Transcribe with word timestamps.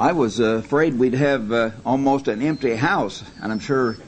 I 0.00 0.12
was 0.12 0.40
uh, 0.40 0.44
afraid 0.54 0.98
we'd 0.98 1.12
have 1.12 1.52
uh, 1.52 1.72
almost 1.84 2.26
an 2.26 2.40
empty 2.40 2.74
house, 2.74 3.22
and 3.42 3.52
I'm 3.52 3.58
sure 3.58 3.98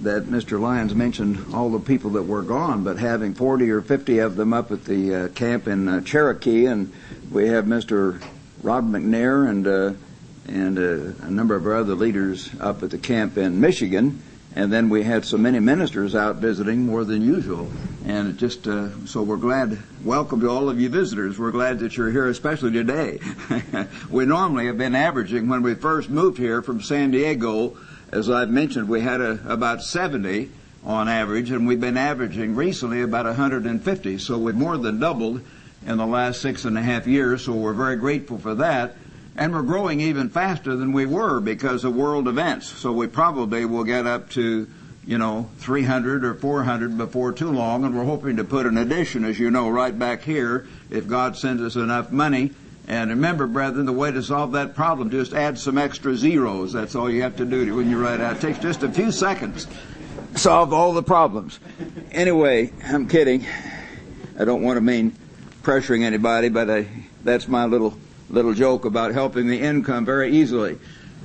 that 0.00 0.24
Mr. 0.24 0.58
Lyons 0.58 0.94
mentioned 0.94 1.52
all 1.52 1.68
the 1.68 1.78
people 1.78 2.12
that 2.12 2.22
were 2.22 2.40
gone, 2.40 2.82
but 2.82 2.98
having 2.98 3.34
40 3.34 3.70
or 3.70 3.82
50 3.82 4.20
of 4.20 4.36
them 4.36 4.54
up 4.54 4.72
at 4.72 4.86
the 4.86 5.14
uh, 5.14 5.28
camp 5.28 5.68
in 5.68 5.88
uh, 5.88 6.00
Cherokee, 6.00 6.64
and 6.64 6.90
we 7.30 7.48
have 7.48 7.66
Mr. 7.66 8.22
Rod 8.62 8.90
McNair 8.90 9.46
and 9.46 9.66
uh, 9.66 9.92
and 10.48 10.78
uh, 10.78 11.26
a 11.26 11.30
number 11.30 11.54
of 11.54 11.66
our 11.66 11.74
other 11.74 11.94
leaders 11.94 12.48
up 12.58 12.82
at 12.82 12.88
the 12.88 12.98
camp 12.98 13.36
in 13.36 13.60
Michigan, 13.60 14.22
and 14.54 14.72
then 14.72 14.88
we 14.88 15.02
had 15.02 15.24
so 15.24 15.38
many 15.38 15.60
ministers 15.60 16.14
out 16.14 16.36
visiting 16.36 16.86
more 16.86 17.04
than 17.04 17.22
usual, 17.22 17.70
and 18.04 18.38
just 18.38 18.66
uh, 18.66 18.88
so 19.06 19.22
we're 19.22 19.36
glad. 19.36 19.78
Welcome 20.04 20.40
to 20.40 20.50
all 20.50 20.68
of 20.68 20.80
you 20.80 20.88
visitors. 20.88 21.38
We're 21.38 21.52
glad 21.52 21.78
that 21.80 21.96
you're 21.96 22.10
here, 22.10 22.28
especially 22.28 22.72
today. 22.72 23.20
we 24.10 24.26
normally 24.26 24.66
have 24.66 24.78
been 24.78 24.94
averaging 24.94 25.48
when 25.48 25.62
we 25.62 25.74
first 25.74 26.10
moved 26.10 26.38
here 26.38 26.62
from 26.62 26.80
San 26.80 27.10
Diego 27.10 27.76
as 28.12 28.28
I've 28.28 28.50
mentioned, 28.50 28.88
we 28.88 29.00
had 29.00 29.22
a, 29.22 29.40
about 29.50 29.82
70 29.82 30.50
on 30.84 31.08
average, 31.08 31.50
and 31.50 31.66
we've 31.66 31.80
been 31.80 31.96
averaging 31.96 32.54
recently 32.54 33.00
about 33.00 33.24
150. 33.24 34.18
So 34.18 34.36
we've 34.36 34.54
more 34.54 34.76
than 34.76 35.00
doubled 35.00 35.40
in 35.86 35.96
the 35.96 36.06
last 36.06 36.42
six 36.42 36.66
and 36.66 36.76
a 36.76 36.82
half 36.82 37.06
years. 37.06 37.46
So 37.46 37.52
we're 37.52 37.72
very 37.72 37.96
grateful 37.96 38.36
for 38.36 38.54
that. 38.56 38.96
And 39.36 39.52
we're 39.52 39.62
growing 39.62 40.00
even 40.00 40.28
faster 40.28 40.76
than 40.76 40.92
we 40.92 41.06
were 41.06 41.40
because 41.40 41.84
of 41.84 41.96
world 41.96 42.28
events. 42.28 42.66
So 42.68 42.92
we 42.92 43.06
probably 43.06 43.64
will 43.64 43.84
get 43.84 44.06
up 44.06 44.28
to, 44.30 44.68
you 45.06 45.18
know, 45.18 45.48
300 45.58 46.24
or 46.24 46.34
400 46.34 46.98
before 46.98 47.32
too 47.32 47.50
long. 47.50 47.84
And 47.84 47.96
we're 47.96 48.04
hoping 48.04 48.36
to 48.36 48.44
put 48.44 48.66
an 48.66 48.76
addition, 48.76 49.24
as 49.24 49.38
you 49.38 49.50
know, 49.50 49.70
right 49.70 49.98
back 49.98 50.22
here 50.22 50.66
if 50.90 51.08
God 51.08 51.36
sends 51.36 51.62
us 51.62 51.76
enough 51.76 52.12
money 52.12 52.50
and 52.88 53.10
remember, 53.10 53.46
brethren, 53.46 53.86
the 53.86 53.92
way 53.92 54.10
to 54.10 54.22
solve 54.22 54.52
that 54.52 54.74
problem, 54.74 55.10
just 55.10 55.32
add 55.32 55.58
some 55.58 55.78
extra 55.78 56.16
zeros. 56.16 56.72
That's 56.72 56.94
all 56.94 57.08
you 57.08 57.22
have 57.22 57.36
to 57.36 57.44
do 57.44 57.74
when 57.76 57.88
you 57.88 58.02
write 58.02 58.20
out. 58.20 58.36
It 58.36 58.40
takes 58.40 58.58
just 58.58 58.82
a 58.82 58.88
few 58.90 59.12
seconds. 59.12 59.66
Solve 60.34 60.72
all 60.72 60.92
the 60.92 61.02
problems. 61.02 61.60
Anyway, 62.10 62.72
I'm 62.84 63.08
kidding. 63.08 63.46
I 64.38 64.44
don't 64.44 64.62
want 64.62 64.78
to 64.78 64.80
mean 64.80 65.16
pressuring 65.62 66.02
anybody, 66.02 66.48
but 66.48 66.68
I, 66.68 66.88
that's 67.22 67.46
my 67.46 67.66
little 67.66 67.96
little 68.32 68.54
joke 68.54 68.84
about 68.84 69.12
helping 69.12 69.46
the 69.46 69.60
income 69.60 70.04
very 70.04 70.32
easily. 70.32 70.78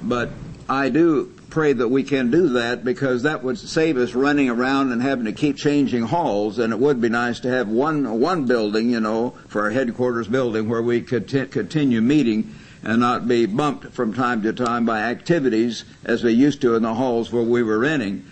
But 0.03 0.29
I 0.69 0.89
do 0.89 1.33
pray 1.49 1.73
that 1.73 1.87
we 1.87 2.03
can 2.03 2.29
do 2.29 2.49
that 2.49 2.83
because 2.83 3.23
that 3.23 3.43
would 3.43 3.57
save 3.57 3.97
us 3.97 4.13
running 4.13 4.49
around 4.49 4.91
and 4.91 5.01
having 5.01 5.25
to 5.25 5.31
keep 5.31 5.55
changing 5.55 6.03
halls. 6.03 6.59
And 6.59 6.71
it 6.73 6.79
would 6.79 7.01
be 7.01 7.09
nice 7.09 7.39
to 7.39 7.49
have 7.49 7.69
one 7.69 8.19
one 8.19 8.45
building, 8.45 8.91
you 8.91 8.99
know, 8.99 9.31
for 9.47 9.63
our 9.63 9.71
headquarters 9.71 10.27
building 10.27 10.69
where 10.69 10.83
we 10.83 11.01
could 11.01 11.27
continue 11.51 12.01
meeting 12.01 12.53
and 12.83 12.99
not 12.99 13.27
be 13.27 13.45
bumped 13.45 13.91
from 13.93 14.13
time 14.13 14.43
to 14.43 14.53
time 14.53 14.85
by 14.85 14.99
activities 14.99 15.83
as 16.05 16.23
we 16.23 16.33
used 16.33 16.61
to 16.61 16.75
in 16.75 16.83
the 16.83 16.93
halls 16.93 17.31
where 17.31 17.43
we 17.43 17.63
were 17.63 17.79
renting. 17.79 18.25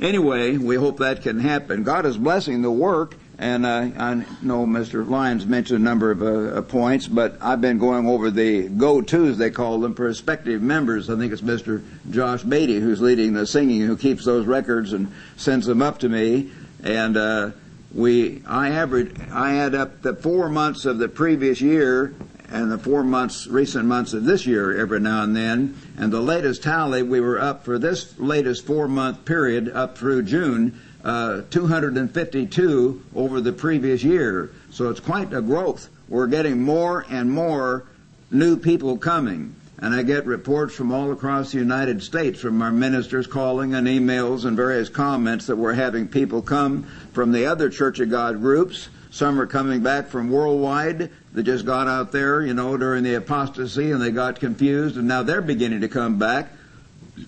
Anyway, 0.00 0.56
we 0.56 0.74
hope 0.74 0.98
that 0.98 1.22
can 1.22 1.38
happen. 1.38 1.84
God 1.84 2.04
is 2.04 2.16
blessing 2.16 2.62
the 2.62 2.70
work 2.70 3.14
and 3.38 3.66
uh, 3.66 3.90
I 3.98 4.14
know 4.42 4.64
Mr. 4.64 5.08
Lyons 5.08 5.44
mentioned 5.44 5.80
a 5.80 5.82
number 5.82 6.10
of 6.10 6.22
uh, 6.22 6.62
points, 6.62 7.08
but 7.08 7.36
I've 7.40 7.60
been 7.60 7.78
going 7.78 8.06
over 8.06 8.30
the 8.30 8.68
go-tos, 8.68 9.38
they 9.38 9.50
call 9.50 9.80
them, 9.80 9.94
prospective 9.94 10.62
members. 10.62 11.10
I 11.10 11.16
think 11.16 11.32
it's 11.32 11.42
Mr. 11.42 11.82
Josh 12.10 12.42
Beatty 12.42 12.78
who's 12.78 13.00
leading 13.00 13.32
the 13.32 13.46
singing, 13.46 13.80
who 13.80 13.96
keeps 13.96 14.24
those 14.24 14.46
records 14.46 14.92
and 14.92 15.12
sends 15.36 15.66
them 15.66 15.82
up 15.82 15.98
to 16.00 16.08
me. 16.08 16.52
And 16.84 17.16
uh, 17.16 17.50
we, 17.92 18.42
I 18.46 18.70
average, 18.70 19.16
I 19.32 19.56
add 19.56 19.74
up 19.74 20.02
the 20.02 20.14
four 20.14 20.48
months 20.48 20.84
of 20.84 20.98
the 20.98 21.08
previous 21.08 21.60
year 21.60 22.14
and 22.50 22.70
the 22.70 22.78
four 22.78 23.02
months, 23.02 23.48
recent 23.48 23.84
months 23.86 24.12
of 24.12 24.24
this 24.24 24.46
year 24.46 24.78
every 24.78 25.00
now 25.00 25.24
and 25.24 25.34
then. 25.34 25.76
And 25.96 26.12
the 26.12 26.20
latest 26.20 26.62
tally, 26.62 27.02
we 27.02 27.20
were 27.20 27.40
up 27.40 27.64
for 27.64 27.80
this 27.80 28.16
latest 28.16 28.64
four-month 28.64 29.24
period 29.24 29.70
up 29.70 29.98
through 29.98 30.22
June 30.22 30.80
uh, 31.04 31.42
252 31.50 33.02
over 33.14 33.40
the 33.40 33.52
previous 33.52 34.02
year. 34.02 34.50
So 34.70 34.88
it's 34.88 35.00
quite 35.00 35.32
a 35.32 35.42
growth. 35.42 35.88
We're 36.08 36.26
getting 36.26 36.62
more 36.62 37.04
and 37.08 37.30
more 37.30 37.84
new 38.30 38.56
people 38.56 38.96
coming. 38.96 39.54
And 39.78 39.94
I 39.94 40.02
get 40.02 40.24
reports 40.24 40.74
from 40.74 40.92
all 40.92 41.12
across 41.12 41.52
the 41.52 41.58
United 41.58 42.02
States 42.02 42.40
from 42.40 42.62
our 42.62 42.72
ministers 42.72 43.26
calling 43.26 43.74
and 43.74 43.86
emails 43.86 44.46
and 44.46 44.56
various 44.56 44.88
comments 44.88 45.46
that 45.46 45.56
we're 45.56 45.74
having 45.74 46.08
people 46.08 46.40
come 46.40 46.84
from 47.12 47.32
the 47.32 47.46
other 47.46 47.68
Church 47.68 48.00
of 48.00 48.08
God 48.08 48.40
groups. 48.40 48.88
Some 49.10 49.38
are 49.40 49.46
coming 49.46 49.82
back 49.82 50.08
from 50.08 50.30
worldwide 50.30 51.10
that 51.34 51.42
just 51.42 51.66
got 51.66 51.86
out 51.86 52.12
there, 52.12 52.42
you 52.42 52.54
know, 52.54 52.76
during 52.76 53.04
the 53.04 53.14
apostasy 53.14 53.90
and 53.90 54.00
they 54.00 54.10
got 54.10 54.40
confused 54.40 54.96
and 54.96 55.06
now 55.06 55.22
they're 55.22 55.42
beginning 55.42 55.82
to 55.82 55.88
come 55.88 56.18
back. 56.18 56.48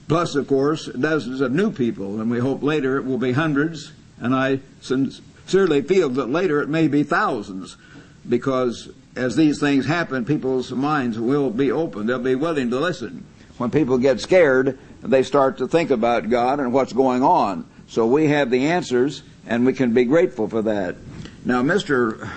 Plus, 0.08 0.34
of 0.34 0.48
course, 0.48 0.86
dozens 0.86 1.40
of 1.40 1.52
new 1.52 1.70
people, 1.70 2.20
and 2.20 2.30
we 2.30 2.38
hope 2.38 2.62
later 2.62 2.96
it 2.96 3.04
will 3.04 3.18
be 3.18 3.32
hundreds, 3.32 3.92
and 4.18 4.34
I 4.34 4.60
sincerely 4.80 5.82
feel 5.82 6.08
that 6.10 6.28
later 6.28 6.60
it 6.60 6.68
may 6.68 6.88
be 6.88 7.02
thousands, 7.02 7.76
because 8.28 8.88
as 9.14 9.36
these 9.36 9.60
things 9.60 9.86
happen, 9.86 10.24
people's 10.24 10.72
minds 10.72 11.18
will 11.18 11.50
be 11.50 11.70
open. 11.72 12.06
They'll 12.06 12.18
be 12.18 12.34
willing 12.34 12.70
to 12.70 12.80
listen. 12.80 13.24
When 13.58 13.70
people 13.70 13.96
get 13.98 14.20
scared, 14.20 14.78
they 15.02 15.22
start 15.22 15.58
to 15.58 15.68
think 15.68 15.90
about 15.90 16.28
God 16.28 16.60
and 16.60 16.72
what's 16.72 16.92
going 16.92 17.22
on. 17.22 17.66
So 17.88 18.06
we 18.06 18.28
have 18.28 18.50
the 18.50 18.66
answers, 18.66 19.22
and 19.46 19.64
we 19.64 19.72
can 19.72 19.94
be 19.94 20.04
grateful 20.04 20.48
for 20.48 20.62
that. 20.62 20.96
Now, 21.44 21.62
Mr. 21.62 22.28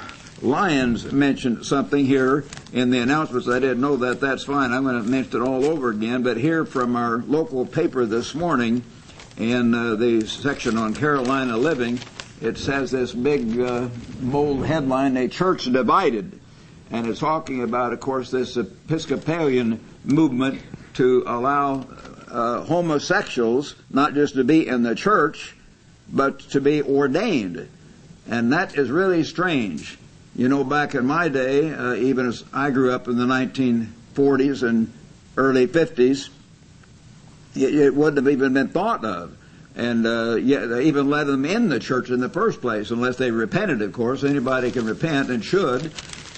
Lyons 0.42 1.12
mentioned 1.12 1.66
something 1.66 2.06
here 2.06 2.46
in 2.72 2.92
the 2.92 3.00
announcements. 3.00 3.48
I 3.50 3.60
didn't 3.60 3.82
know 3.82 3.98
that. 3.98 4.22
That's 4.22 4.46
fine. 4.46 4.72
I'm 4.72 4.84
going 4.84 5.02
to 5.04 5.10
mention 5.10 5.42
it 5.42 5.46
all 5.46 5.66
over 5.66 5.90
again. 5.90 6.24
But 6.24 6.38
here 6.38 6.66
from 6.66 6.96
our 6.96 7.18
local 7.18 7.66
paper 7.66 8.06
this 8.06 8.34
morning, 8.34 8.84
in 9.38 9.74
uh, 9.74 9.96
the 9.96 10.26
section 10.28 10.78
on 10.78 10.94
Carolina 10.94 11.58
living, 11.58 12.00
it 12.42 12.58
says 12.58 12.92
this 12.92 13.14
big 13.14 13.60
uh, 13.60 13.90
bold 14.22 14.66
headline: 14.66 15.18
"A 15.18 15.28
church 15.28 15.66
divided," 15.66 16.40
and 16.92 17.08
it's 17.08 17.20
talking 17.20 17.64
about, 17.64 17.94
of 17.94 18.00
course, 18.00 18.32
this 18.32 18.56
Episcopalian 18.58 19.84
movement 20.04 20.62
to 20.96 21.24
allow 21.28 21.86
uh, 22.30 22.64
homosexuals 22.64 23.76
not 23.90 24.14
just 24.14 24.36
to 24.36 24.44
be 24.44 24.68
in 24.68 24.84
the 24.84 24.96
church, 24.96 25.56
but 26.12 26.40
to 26.40 26.62
be 26.62 26.82
ordained, 26.82 27.68
and 28.30 28.54
that 28.54 28.78
is 28.78 28.90
really 28.90 29.24
strange. 29.24 29.99
You 30.40 30.48
know, 30.48 30.64
back 30.64 30.96
in 30.96 31.06
my 31.06 31.28
day, 31.28 31.70
uh, 31.70 31.96
even 31.96 32.26
as 32.26 32.46
I 32.54 32.72
grew 32.72 32.94
up 32.94 33.10
in 33.10 33.18
the 33.18 33.26
1940s 33.26 34.64
and 34.64 34.90
early 35.36 35.68
50s, 35.68 36.30
it, 37.58 37.76
it 37.76 37.94
wouldn't 37.94 38.26
have 38.26 38.32
even 38.32 38.54
been 38.54 38.70
thought 38.70 39.04
of. 39.04 39.36
And 39.76 40.08
uh, 40.08 40.36
yet, 40.36 40.72
even 40.82 41.10
let 41.10 41.28
them 41.28 41.44
in 41.44 41.68
the 41.68 41.78
church 41.78 42.10
in 42.10 42.22
the 42.22 42.30
first 42.30 42.62
place, 42.62 42.90
unless 42.90 43.18
they 43.18 43.32
repented, 43.32 43.82
of 43.82 43.92
course. 43.92 44.24
Anybody 44.24 44.72
can 44.72 44.86
repent 44.86 45.30
and 45.30 45.44
should. 45.44 45.92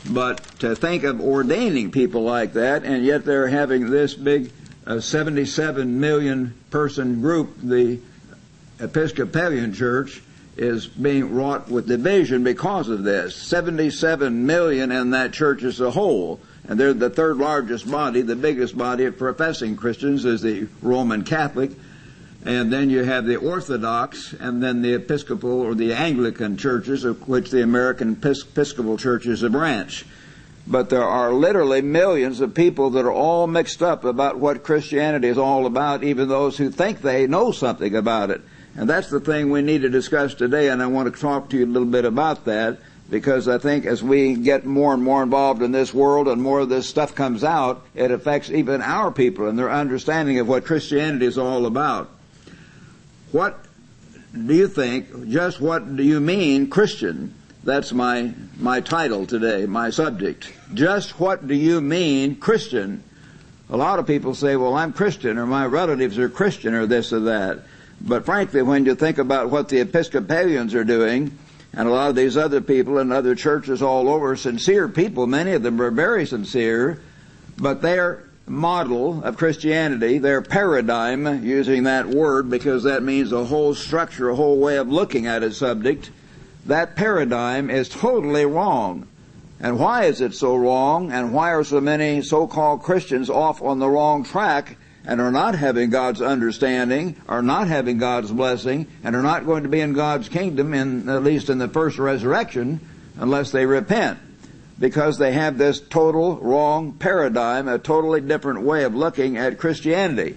But 0.10 0.44
to 0.62 0.76
think 0.76 1.04
of 1.04 1.22
ordaining 1.22 1.92
people 1.92 2.24
like 2.24 2.54
that, 2.54 2.84
and 2.84 3.06
yet 3.06 3.24
they're 3.24 3.50
having 3.50 3.92
this 3.92 4.16
big 4.16 4.52
uh, 4.88 5.00
77 5.00 6.00
million 6.00 6.56
person 6.72 7.22
group, 7.22 7.56
the 7.62 8.00
Episcopalian 8.80 9.76
Church, 9.76 10.24
is 10.58 10.88
being 10.88 11.34
wrought 11.34 11.70
with 11.70 11.88
division 11.88 12.44
because 12.44 12.90
of 12.90 13.04
this. 13.04 13.36
77 13.36 14.46
million 14.46 14.92
in 14.92 15.12
that 15.12 15.34
church 15.34 15.64
as 15.64 15.80
a 15.80 15.92
whole. 15.92 16.40
And 16.68 16.80
they're 16.80 16.94
the 16.94 17.10
third 17.10 17.38
largest 17.38 17.90
body. 17.90 18.22
The 18.22 18.36
biggest 18.36 18.78
body 18.78 19.06
of 19.06 19.18
professing 19.18 19.76
Christians 19.76 20.26
is 20.26 20.42
the 20.42 20.68
Roman 20.82 21.24
Catholic. 21.24 21.72
And 22.44 22.74
then 22.74 22.90
you 22.90 23.04
have 23.04 23.26
the 23.26 23.38
Orthodox 23.38 24.34
and 24.34 24.64
then 24.64 24.82
the 24.82 24.96
Episcopal 24.96 25.62
or 25.62 25.76
the 25.76 25.94
Anglican 25.94 26.58
churches, 26.58 27.04
of 27.04 27.28
which 27.28 27.52
the 27.52 27.62
American 27.62 28.14
Episcopal 28.14 28.98
Church 28.98 29.28
is 29.28 29.44
a 29.44 29.50
branch. 29.50 30.06
But 30.66 30.90
there 30.90 31.04
are 31.04 31.34
literally 31.34 31.82
millions 31.82 32.40
of 32.40 32.54
people 32.54 32.92
that 32.92 33.06
are 33.06 33.12
all 33.12 33.48
mixed 33.48 33.82
up 33.82 34.06
about 34.06 34.40
what 34.40 34.64
Christianity 34.64 35.28
is 35.28 35.38
all 35.38 35.66
about, 35.66 36.04
even 36.04 36.30
those 36.30 36.58
who 36.58 36.72
think 36.72 37.02
they 37.02 37.28
know 37.28 37.52
something 37.52 37.96
about 37.96 38.30
it. 38.30 38.42
And 38.76 38.90
that's 38.90 39.10
the 39.10 39.20
thing 39.20 39.50
we 39.50 39.62
need 39.62 39.82
to 39.82 39.90
discuss 39.90 40.34
today, 40.34 40.70
and 40.70 40.82
I 40.82 40.88
want 40.88 41.14
to 41.14 41.20
talk 41.20 41.50
to 41.50 41.58
you 41.58 41.66
a 41.66 41.68
little 41.68 41.88
bit 41.88 42.06
about 42.06 42.46
that 42.46 42.80
because 43.10 43.50
I 43.50 43.58
think 43.58 43.86
as 43.86 44.02
we 44.02 44.36
get 44.36 44.66
more 44.66 44.94
and 44.94 45.04
more 45.04 45.22
involved 45.22 45.62
in 45.62 45.74
this 45.74 45.94
world 45.94 46.30
and 46.30 46.42
more 46.42 46.62
of 46.62 46.70
this 46.70 46.88
stuff 46.88 47.14
comes 47.14 47.44
out, 47.44 47.86
it 47.94 48.10
affects 48.10 48.50
even 48.50 48.82
our 48.82 49.12
people 49.12 49.50
and 49.50 49.60
their 49.60 49.70
understanding 49.70 50.40
of 50.40 50.48
what 50.48 50.66
Christianity 50.66 51.26
is 51.26 51.38
all 51.38 51.66
about. 51.66 52.10
What 53.34 53.66
do 54.34 54.54
you 54.54 54.70
think, 54.70 55.30
just 55.30 55.60
what 55.60 55.98
do 55.98 56.04
you 56.04 56.22
mean 56.22 56.70
Christian? 56.70 57.36
That's 57.66 57.92
my, 57.92 58.34
my 58.58 58.80
title 58.80 59.26
today, 59.26 59.66
my 59.66 59.90
subject. 59.90 60.52
Just 60.74 61.20
what 61.20 61.46
do 61.46 61.54
you 61.54 61.82
mean 61.82 62.38
Christian? 62.38 63.04
A 63.70 63.76
lot 63.76 64.00
of 64.00 64.08
people 64.08 64.34
say, 64.36 64.56
well, 64.56 64.74
I'm 64.74 64.94
Christian, 64.94 65.38
or 65.38 65.46
my 65.46 65.66
relatives 65.66 66.18
are 66.18 66.30
Christian, 66.30 66.74
or 66.74 66.86
this 66.86 67.12
or 67.12 67.20
that. 67.22 67.60
But 68.04 68.26
frankly, 68.26 68.62
when 68.62 68.86
you 68.86 68.96
think 68.96 69.18
about 69.18 69.50
what 69.50 69.70
the 69.70 69.80
Episcopalians 69.80 70.74
are 70.74 70.84
doing, 70.84 71.38
and 71.74 71.88
a 71.88 71.92
lot 71.92 72.10
of 72.10 72.16
these 72.16 72.36
other 72.36 72.60
people 72.60 72.98
in 72.98 73.12
other 73.12 73.36
churches 73.36 73.82
all 73.82 74.10
over, 74.10 74.36
sincere 74.36 74.88
people, 74.88 75.28
many 75.28 75.54
of 75.54 75.64
them 75.64 75.82
are 75.82 75.92
very 75.92 76.26
sincere, 76.26 77.02
but 77.58 77.82
they're 77.82 78.24
model 78.48 79.24
of 79.24 79.38
Christianity, 79.38 80.18
their 80.18 80.42
paradigm, 80.42 81.44
using 81.44 81.84
that 81.84 82.08
word 82.08 82.50
because 82.50 82.84
that 82.84 83.04
means 83.04 83.32
a 83.32 83.46
whole 83.46 83.74
structure, 83.74 84.30
a 84.30 84.36
whole 84.36 84.60
way 84.60 84.78
of 84.78 84.90
looking 84.90 85.28
at 85.28 85.44
a 85.44 85.52
subject, 85.52 86.10
that 86.66 86.96
paradigm 86.96 87.70
is 87.70 87.88
totally 87.88 88.46
wrong. 88.46 89.08
And 89.60 89.80
why 89.80 90.06
is 90.06 90.22
it 90.22 90.34
so 90.34 90.56
wrong? 90.56 91.12
And 91.12 91.34
why 91.34 91.52
are 91.52 91.64
so 91.64 91.80
many 91.80 92.22
so-called 92.24 92.82
Christians 92.82 93.30
off 93.30 93.62
on 93.62 93.80
the 93.80 93.88
wrong 93.88 94.24
track 94.24 94.76
and 95.06 95.20
are 95.20 95.32
not 95.32 95.56
having 95.56 95.90
God's 95.90 96.22
understanding, 96.22 97.16
are 97.28 97.42
not 97.42 97.68
having 97.68 97.98
God's 97.98 98.32
blessing, 98.32 98.88
and 99.04 99.16
are 99.16 99.24
not 99.24 99.46
going 99.46 99.64
to 99.64 99.70
be 99.70 99.80
in 99.80 99.94
God's 99.94 100.30
kingdom 100.30 100.74
in, 100.74 101.10
at 101.10 101.24
least 101.24 101.50
in 101.50 101.58
the 101.58 101.68
first 101.68 101.98
resurrection 101.98 102.80
unless 103.18 103.52
they 103.52 103.66
repent? 103.66 104.20
Because 104.80 105.18
they 105.18 105.34
have 105.34 105.58
this 105.58 105.80
total 105.80 106.38
wrong 106.38 106.94
paradigm, 106.94 107.68
a 107.68 107.80
totally 107.80 108.22
different 108.22 108.62
way 108.62 108.84
of 108.84 108.96
looking 108.96 109.38
at 109.38 109.60
Christianity. 109.60 110.36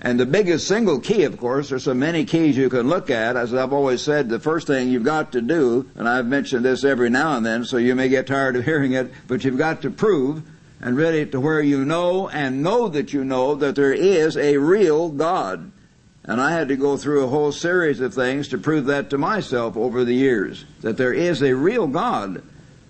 And 0.00 0.18
the 0.18 0.26
biggest 0.26 0.68
single 0.68 1.00
key, 1.00 1.24
of 1.24 1.38
course, 1.38 1.70
there's 1.70 1.82
so 1.84 1.94
many 1.94 2.24
keys 2.24 2.56
you 2.56 2.68
can 2.68 2.88
look 2.88 3.10
at. 3.10 3.36
As 3.36 3.52
I've 3.52 3.72
always 3.72 4.00
said, 4.00 4.28
the 4.28 4.38
first 4.38 4.68
thing 4.68 4.90
you've 4.90 5.02
got 5.02 5.32
to 5.32 5.40
do, 5.40 5.88
and 5.96 6.08
I've 6.08 6.26
mentioned 6.26 6.64
this 6.64 6.84
every 6.84 7.10
now 7.10 7.36
and 7.36 7.44
then, 7.44 7.64
so 7.64 7.78
you 7.78 7.96
may 7.96 8.08
get 8.08 8.28
tired 8.28 8.54
of 8.54 8.64
hearing 8.64 8.92
it, 8.92 9.10
but 9.26 9.42
you've 9.42 9.58
got 9.58 9.82
to 9.82 9.90
prove 9.90 10.42
and 10.80 10.96
really 10.96 11.26
to 11.26 11.40
where 11.40 11.60
you 11.60 11.84
know 11.84 12.28
and 12.28 12.62
know 12.62 12.88
that 12.88 13.12
you 13.12 13.24
know 13.24 13.54
that 13.56 13.74
there 13.74 13.92
is 13.92 14.36
a 14.36 14.56
real 14.56 15.08
God. 15.08 15.72
And 16.24 16.40
I 16.40 16.52
had 16.52 16.68
to 16.68 16.76
go 16.76 16.96
through 16.96 17.24
a 17.24 17.28
whole 17.28 17.52
series 17.52 18.00
of 18.00 18.14
things 18.14 18.48
to 18.48 18.58
prove 18.58 18.84
that 18.86 19.10
to 19.10 19.18
myself 19.18 19.76
over 19.76 20.04
the 20.04 20.14
years, 20.14 20.64
that 20.82 20.96
there 20.96 21.14
is 21.14 21.42
a 21.42 21.54
real 21.54 21.86
God. 21.86 22.42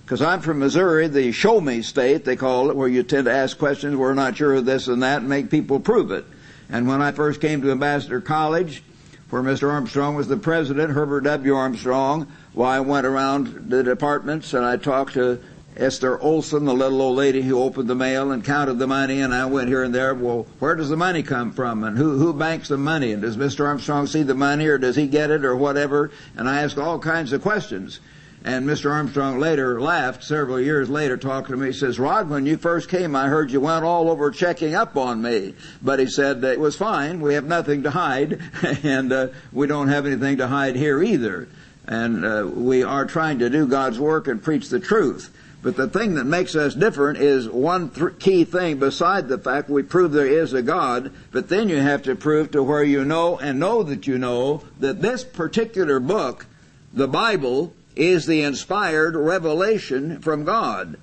Because 0.05 0.23
I'm 0.23 0.41
from 0.41 0.59
Missouri, 0.59 1.07
the 1.07 1.33
show 1.33 1.61
me 1.61 1.83
state, 1.83 2.25
they 2.25 2.35
call 2.35 2.71
it, 2.71 2.77
where 2.77 2.89
you 2.89 3.03
tend 3.03 3.27
to 3.27 3.33
ask 3.33 3.59
questions, 3.59 3.95
we're 3.95 4.15
not 4.15 4.37
sure 4.37 4.55
of 4.55 4.65
this 4.65 4.89
and 4.89 5.03
that, 5.03 5.19
and 5.21 5.29
make 5.29 5.51
people 5.51 5.79
prove 5.79 6.11
it. 6.11 6.25
And 6.71 6.89
when 6.89 7.01
I 7.01 7.13
first 7.13 7.41
came 7.41 7.63
to 7.63 7.71
Ambassador 7.71 8.21
College, 8.21 8.83
where 9.31 9.43
Mr. 9.43 9.71
Armstrong 9.71 10.15
was 10.15 10.27
the 10.27 10.37
president, 10.37 10.93
Herbert 10.93 11.21
W. 11.23 11.55
Armstrong, 11.55 12.27
well, 12.55 12.69
I 12.69 12.81
went 12.81 13.07
around 13.07 13.71
the 13.71 13.83
departments 13.83 14.55
and 14.55 14.65
I 14.65 14.79
talked 14.79 15.15
to 15.15 15.41
Esther 15.79 16.21
Olson, 16.21 16.65
the 16.65 16.75
little 16.75 17.01
old 17.01 17.17
lady 17.17 17.41
who 17.41 17.63
opened 17.63 17.89
the 17.89 17.95
mail 17.95 18.33
and 18.33 18.45
counted 18.45 18.81
the 18.81 18.87
money, 18.89 19.21
and 19.21 19.33
I 19.33 19.47
went 19.47 19.69
here 19.69 19.85
and 19.85 19.95
there. 19.95 20.13
Well, 20.13 20.47
where 20.59 20.75
does 20.75 20.89
the 20.89 20.97
money 20.97 21.23
come 21.23 21.53
from, 21.53 21.85
and 21.85 21.97
who 21.97 22.19
who 22.19 22.33
banks 22.33 22.69
the 22.69 22.77
money, 22.77 23.13
and 23.13 23.23
does 23.23 23.37
Mr. 23.37 23.65
Armstrong 23.65 24.09
see 24.09 24.25
the 24.25 24.35
money, 24.35 24.67
or 24.67 24.77
does 24.77 24.97
he 24.97 25.07
get 25.07 25.31
it, 25.31 25.45
or 25.45 25.55
whatever? 25.55 26.11
And 26.37 26.49
I 26.49 26.63
asked 26.63 26.79
all 26.79 26.99
kinds 26.99 27.33
of 27.33 27.43
questions. 27.43 28.01
And 28.45 28.67
Mr. 28.67 28.91
Armstrong 28.91 29.39
later 29.39 29.81
laughed 29.81 30.25
several 30.25 30.61
years 30.61 30.89
later 30.89 31.17
talking 31.17 31.55
to 31.55 31.61
me. 31.61 31.69
He 31.69 31.73
says, 31.73 31.99
Rod, 31.99 32.31
when 32.31 32.47
you 32.47 32.57
first 32.57 32.89
came, 32.89 33.17
I 33.17 33.27
heard 33.27 33.51
you 33.51 33.61
went 33.61 33.85
all 33.85 34.11
over 34.11 34.31
checking 34.31 34.75
up 34.75 34.97
on 34.97 35.21
me. 35.21 35.55
But 35.83 35.99
he 35.99 36.07
said, 36.07 36.43
it 36.45 36.61
was 36.61 36.77
fine. 36.77 37.21
We 37.21 37.35
have 37.35 37.45
nothing 37.45 37.83
to 37.83 37.91
hide. 37.91 38.41
and 38.85 39.13
uh, 39.13 39.29
we 39.53 39.67
don't 39.67 39.89
have 39.89 40.07
anything 40.07 40.37
to 40.37 40.47
hide 40.47 40.77
here 40.77 41.03
either. 41.03 41.49
And 41.87 42.25
uh, 42.25 42.49
we 42.53 42.85
are 42.85 43.07
trying 43.07 43.41
to 43.41 43.51
do 43.51 43.67
God's 43.67 43.99
work 43.99 44.29
and 44.29 44.41
preach 44.41 44.69
the 44.69 44.81
truth. 44.81 45.31
But 45.69 45.77
the 45.77 45.99
thing 45.99 46.15
that 46.15 46.25
makes 46.25 46.57
us 46.57 46.75
different 46.75 47.19
is 47.19 47.47
one 47.47 47.91
th- 47.91 48.19
key 48.19 48.45
thing 48.45 48.79
beside 48.79 49.29
the 49.29 49.37
fact 49.37 49.69
we 49.69 49.83
prove 49.83 50.13
there 50.13 50.27
is 50.27 50.55
a 50.55 50.63
God, 50.63 51.13
but 51.31 51.51
then 51.51 51.69
you 51.69 51.77
have 51.77 52.05
to 52.05 52.17
prove 52.17 52.53
to 52.53 52.63
where 52.63 52.83
you 52.83 53.05
know 53.05 53.37
and 53.37 53.61
know 53.61 53.83
that 53.83 54.07
you 54.07 54.17
know 54.17 54.63
that 54.81 55.03
this 55.03 55.25
particular 55.25 56.01
book, 56.01 56.47
the 56.95 57.07
Bible, 57.07 57.75
is 57.95 58.25
the 58.25 58.41
inspired 58.41 59.15
revelation 59.15 60.23
from 60.23 60.45
God. 60.45 60.97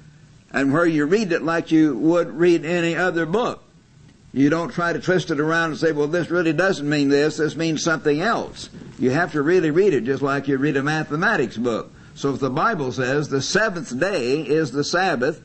And 0.51 0.73
where 0.73 0.88
you 0.88 1.06
read 1.06 1.31
it 1.31 1.44
like 1.44 1.69
you 1.71 1.95
would 2.00 2.31
read 2.31 2.65
any 2.65 2.95
other 2.95 3.27
book. 3.27 3.61
You 4.33 4.50
don't 4.50 4.73
try 4.73 4.94
to 4.94 5.00
twist 5.00 5.29
it 5.29 5.39
around 5.39 5.73
and 5.73 5.79
say, 5.79 5.91
well, 5.91 6.07
this 6.07 6.31
really 6.31 6.53
doesn't 6.53 6.89
mean 6.89 7.09
this, 7.09 7.38
this 7.38 7.56
means 7.56 7.83
something 7.83 8.19
else. 8.19 8.71
You 8.97 9.11
have 9.11 9.33
to 9.33 9.44
really 9.44 9.69
read 9.69 9.94
it 9.94 10.06
just 10.06 10.23
like 10.23 10.47
you 10.47 10.57
read 10.57 10.75
a 10.75 10.81
mathematics 10.81 11.56
book. 11.56 11.91
So 12.15 12.33
if 12.33 12.39
the 12.39 12.50
Bible 12.50 12.94
says 12.94 13.27
the 13.27 13.41
seventh 13.41 14.00
day 14.00 14.41
is 14.41 14.71
the 14.71 14.85
Sabbath, 14.85 15.41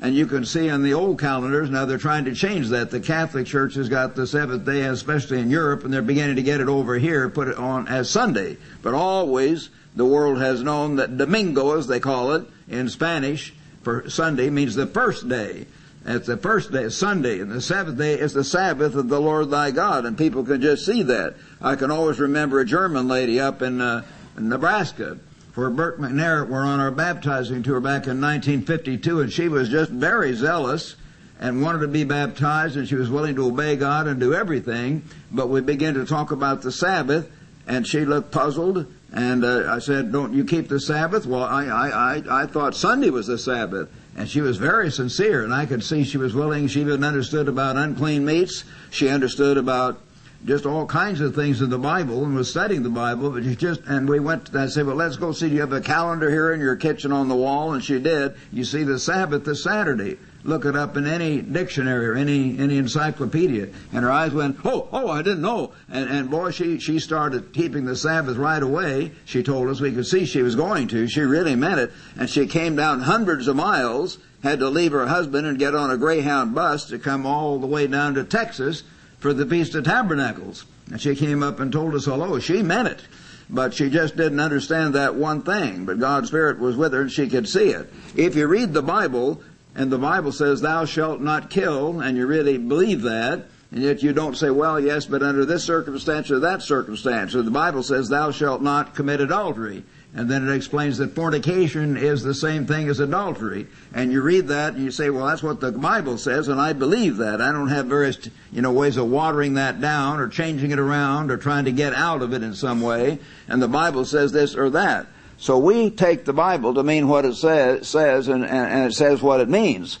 and 0.00 0.14
you 0.14 0.26
can 0.26 0.44
see 0.44 0.68
in 0.68 0.82
the 0.82 0.94
old 0.94 1.20
calendars, 1.20 1.68
now 1.68 1.84
they're 1.84 1.98
trying 1.98 2.24
to 2.24 2.34
change 2.34 2.68
that. 2.68 2.90
The 2.90 3.00
Catholic 3.00 3.46
Church 3.46 3.74
has 3.74 3.88
got 3.88 4.14
the 4.14 4.26
seventh 4.26 4.64
day, 4.64 4.82
especially 4.82 5.40
in 5.40 5.50
Europe, 5.50 5.84
and 5.84 5.92
they're 5.92 6.02
beginning 6.02 6.36
to 6.36 6.42
get 6.42 6.60
it 6.60 6.68
over 6.68 6.96
here, 6.96 7.28
put 7.28 7.48
it 7.48 7.56
on 7.56 7.88
as 7.88 8.08
Sunday. 8.08 8.56
But 8.82 8.94
always, 8.94 9.68
the 9.94 10.04
world 10.04 10.40
has 10.40 10.62
known 10.62 10.96
that 10.96 11.18
Domingo, 11.18 11.76
as 11.76 11.88
they 11.88 12.00
call 12.00 12.32
it 12.32 12.46
in 12.68 12.88
Spanish, 12.88 13.52
for 13.82 14.08
Sunday 14.08 14.48
means 14.48 14.76
the 14.76 14.86
first 14.86 15.28
day. 15.28 15.66
It's 16.04 16.26
the 16.26 16.36
first 16.36 16.72
day, 16.72 16.88
Sunday, 16.88 17.40
and 17.40 17.50
the 17.50 17.60
seventh 17.60 17.98
day 17.98 18.14
is 18.14 18.32
the 18.32 18.42
Sabbath 18.42 18.94
of 18.94 19.08
the 19.08 19.20
Lord 19.20 19.50
thy 19.50 19.70
God, 19.70 20.04
and 20.04 20.18
people 20.18 20.44
can 20.44 20.60
just 20.60 20.84
see 20.84 21.02
that. 21.04 21.34
I 21.60 21.76
can 21.76 21.92
always 21.92 22.18
remember 22.18 22.58
a 22.58 22.64
German 22.64 23.06
lady 23.06 23.38
up 23.38 23.62
in, 23.62 23.80
uh, 23.80 24.02
Nebraska, 24.36 25.18
for 25.52 25.68
Burk 25.68 25.98
McNair 25.98 26.48
were 26.48 26.60
on 26.60 26.80
our 26.80 26.90
baptizing 26.90 27.62
tour 27.62 27.80
back 27.80 28.06
in 28.06 28.20
1952, 28.20 29.20
and 29.20 29.32
she 29.32 29.48
was 29.48 29.68
just 29.68 29.90
very 29.90 30.34
zealous 30.34 30.96
and 31.38 31.60
wanted 31.60 31.80
to 31.80 31.88
be 31.88 32.04
baptized, 32.04 32.76
and 32.76 32.88
she 32.88 32.94
was 32.94 33.10
willing 33.10 33.34
to 33.36 33.46
obey 33.46 33.76
God 33.76 34.06
and 34.06 34.18
do 34.18 34.32
everything. 34.32 35.02
But 35.30 35.48
we 35.48 35.60
began 35.60 35.94
to 35.94 36.06
talk 36.06 36.30
about 36.30 36.62
the 36.62 36.72
Sabbath, 36.72 37.30
and 37.66 37.86
she 37.86 38.04
looked 38.04 38.30
puzzled, 38.30 38.86
and 39.12 39.44
uh, 39.44 39.64
I 39.68 39.78
said, 39.80 40.10
"Don't 40.10 40.32
you 40.32 40.44
keep 40.44 40.68
the 40.68 40.80
Sabbath?" 40.80 41.26
Well, 41.26 41.42
I, 41.42 41.66
I, 41.66 41.88
I, 41.88 42.42
I 42.42 42.46
thought 42.46 42.74
Sunday 42.74 43.10
was 43.10 43.26
the 43.26 43.38
Sabbath, 43.38 43.90
and 44.16 44.28
she 44.28 44.40
was 44.40 44.56
very 44.56 44.90
sincere, 44.90 45.44
and 45.44 45.52
I 45.52 45.66
could 45.66 45.84
see 45.84 46.04
she 46.04 46.16
was 46.16 46.32
willing. 46.32 46.66
She 46.68 46.80
even 46.80 47.04
understood 47.04 47.48
about 47.48 47.76
unclean 47.76 48.24
meats. 48.24 48.64
She 48.90 49.08
understood 49.08 49.58
about 49.58 50.00
just 50.44 50.66
all 50.66 50.86
kinds 50.86 51.20
of 51.20 51.34
things 51.34 51.60
in 51.60 51.70
the 51.70 51.78
Bible 51.78 52.24
and 52.24 52.34
was 52.34 52.50
studying 52.50 52.82
the 52.82 52.90
Bible, 52.90 53.30
but 53.30 53.44
she 53.44 53.54
just, 53.54 53.80
and 53.86 54.08
we 54.08 54.18
went, 54.18 54.54
I 54.54 54.66
said, 54.66 54.86
well, 54.86 54.96
let's 54.96 55.16
go 55.16 55.32
see, 55.32 55.48
do 55.48 55.54
you 55.54 55.60
have 55.60 55.72
a 55.72 55.80
calendar 55.80 56.28
here 56.30 56.52
in 56.52 56.60
your 56.60 56.74
kitchen 56.74 57.12
on 57.12 57.28
the 57.28 57.36
wall? 57.36 57.74
And 57.74 57.84
she 57.84 58.00
did. 58.00 58.34
You 58.52 58.64
see 58.64 58.82
the 58.82 58.98
Sabbath 58.98 59.46
is 59.46 59.62
Saturday. 59.62 60.18
Look 60.44 60.64
it 60.64 60.74
up 60.74 60.96
in 60.96 61.06
any 61.06 61.40
dictionary 61.40 62.08
or 62.08 62.14
any, 62.14 62.58
any 62.58 62.76
encyclopedia. 62.76 63.68
And 63.92 64.02
her 64.02 64.10
eyes 64.10 64.32
went, 64.32 64.56
oh, 64.64 64.88
oh, 64.90 65.08
I 65.08 65.22
didn't 65.22 65.42
know. 65.42 65.72
And, 65.88 66.10
and 66.10 66.30
boy, 66.30 66.50
she, 66.50 66.80
she 66.80 66.98
started 66.98 67.52
keeping 67.52 67.84
the 67.84 67.94
Sabbath 67.94 68.36
right 68.36 68.62
away. 68.62 69.12
She 69.24 69.44
told 69.44 69.68
us 69.68 69.80
we 69.80 69.92
could 69.92 70.06
see 70.06 70.26
she 70.26 70.42
was 70.42 70.56
going 70.56 70.88
to. 70.88 71.06
She 71.06 71.20
really 71.20 71.54
meant 71.54 71.78
it. 71.78 71.92
And 72.18 72.28
she 72.28 72.48
came 72.48 72.74
down 72.74 73.02
hundreds 73.02 73.46
of 73.46 73.54
miles, 73.54 74.18
had 74.42 74.58
to 74.58 74.68
leave 74.68 74.90
her 74.90 75.06
husband 75.06 75.46
and 75.46 75.60
get 75.60 75.76
on 75.76 75.90
a 75.92 75.96
Greyhound 75.96 76.56
bus 76.56 76.86
to 76.86 76.98
come 76.98 77.24
all 77.24 77.60
the 77.60 77.68
way 77.68 77.86
down 77.86 78.14
to 78.14 78.24
Texas 78.24 78.82
for 79.22 79.32
the 79.32 79.46
Feast 79.46 79.76
of 79.76 79.84
Tabernacles. 79.84 80.66
And 80.90 81.00
she 81.00 81.14
came 81.14 81.44
up 81.44 81.60
and 81.60 81.70
told 81.72 81.94
us 81.94 82.06
hello. 82.06 82.40
She 82.40 82.60
meant 82.60 82.88
it. 82.88 83.00
But 83.48 83.72
she 83.72 83.88
just 83.88 84.16
didn't 84.16 84.40
understand 84.40 84.94
that 84.94 85.14
one 85.14 85.42
thing. 85.42 85.84
But 85.84 86.00
God's 86.00 86.28
Spirit 86.28 86.58
was 86.58 86.76
with 86.76 86.92
her 86.92 87.02
and 87.02 87.10
she 87.10 87.28
could 87.28 87.48
see 87.48 87.68
it. 87.68 87.92
If 88.16 88.34
you 88.34 88.48
read 88.48 88.72
the 88.74 88.82
Bible, 88.82 89.40
and 89.76 89.92
the 89.92 89.98
Bible 89.98 90.32
says, 90.32 90.60
thou 90.60 90.84
shalt 90.84 91.20
not 91.20 91.50
kill, 91.50 92.00
and 92.00 92.16
you 92.16 92.26
really 92.26 92.58
believe 92.58 93.02
that, 93.02 93.46
and 93.70 93.82
yet 93.82 94.02
you 94.02 94.12
don't 94.12 94.36
say, 94.36 94.50
well, 94.50 94.80
yes, 94.80 95.06
but 95.06 95.22
under 95.22 95.44
this 95.44 95.64
circumstance 95.64 96.30
or 96.30 96.40
that 96.40 96.62
circumstance. 96.62 97.34
Or 97.34 97.42
the 97.42 97.50
Bible 97.50 97.82
says, 97.84 98.08
thou 98.08 98.32
shalt 98.32 98.60
not 98.60 98.94
commit 98.94 99.20
adultery. 99.20 99.84
And 100.14 100.30
then 100.30 100.46
it 100.46 100.54
explains 100.54 100.98
that 100.98 101.14
fornication 101.14 101.96
is 101.96 102.22
the 102.22 102.34
same 102.34 102.66
thing 102.66 102.88
as 102.88 103.00
adultery. 103.00 103.66
And 103.94 104.12
you 104.12 104.20
read 104.20 104.48
that 104.48 104.74
and 104.74 104.84
you 104.84 104.90
say, 104.90 105.08
well, 105.08 105.26
that's 105.26 105.42
what 105.42 105.60
the 105.60 105.72
Bible 105.72 106.18
says, 106.18 106.48
and 106.48 106.60
I 106.60 106.74
believe 106.74 107.16
that. 107.16 107.40
I 107.40 107.50
don't 107.50 107.68
have 107.68 107.86
various, 107.86 108.28
you 108.52 108.60
know, 108.60 108.72
ways 108.72 108.98
of 108.98 109.08
watering 109.08 109.54
that 109.54 109.80
down 109.80 110.20
or 110.20 110.28
changing 110.28 110.70
it 110.70 110.78
around 110.78 111.30
or 111.30 111.38
trying 111.38 111.64
to 111.64 111.72
get 111.72 111.94
out 111.94 112.20
of 112.20 112.34
it 112.34 112.42
in 112.42 112.52
some 112.52 112.82
way. 112.82 113.20
And 113.48 113.62
the 113.62 113.68
Bible 113.68 114.04
says 114.04 114.32
this 114.32 114.54
or 114.54 114.68
that. 114.70 115.06
So 115.38 115.58
we 115.58 115.88
take 115.88 116.26
the 116.26 116.34
Bible 116.34 116.74
to 116.74 116.82
mean 116.82 117.08
what 117.08 117.24
it 117.24 117.34
says, 117.34 118.28
and, 118.28 118.44
and 118.44 118.90
it 118.90 118.94
says 118.94 119.22
what 119.22 119.40
it 119.40 119.48
means. 119.48 119.98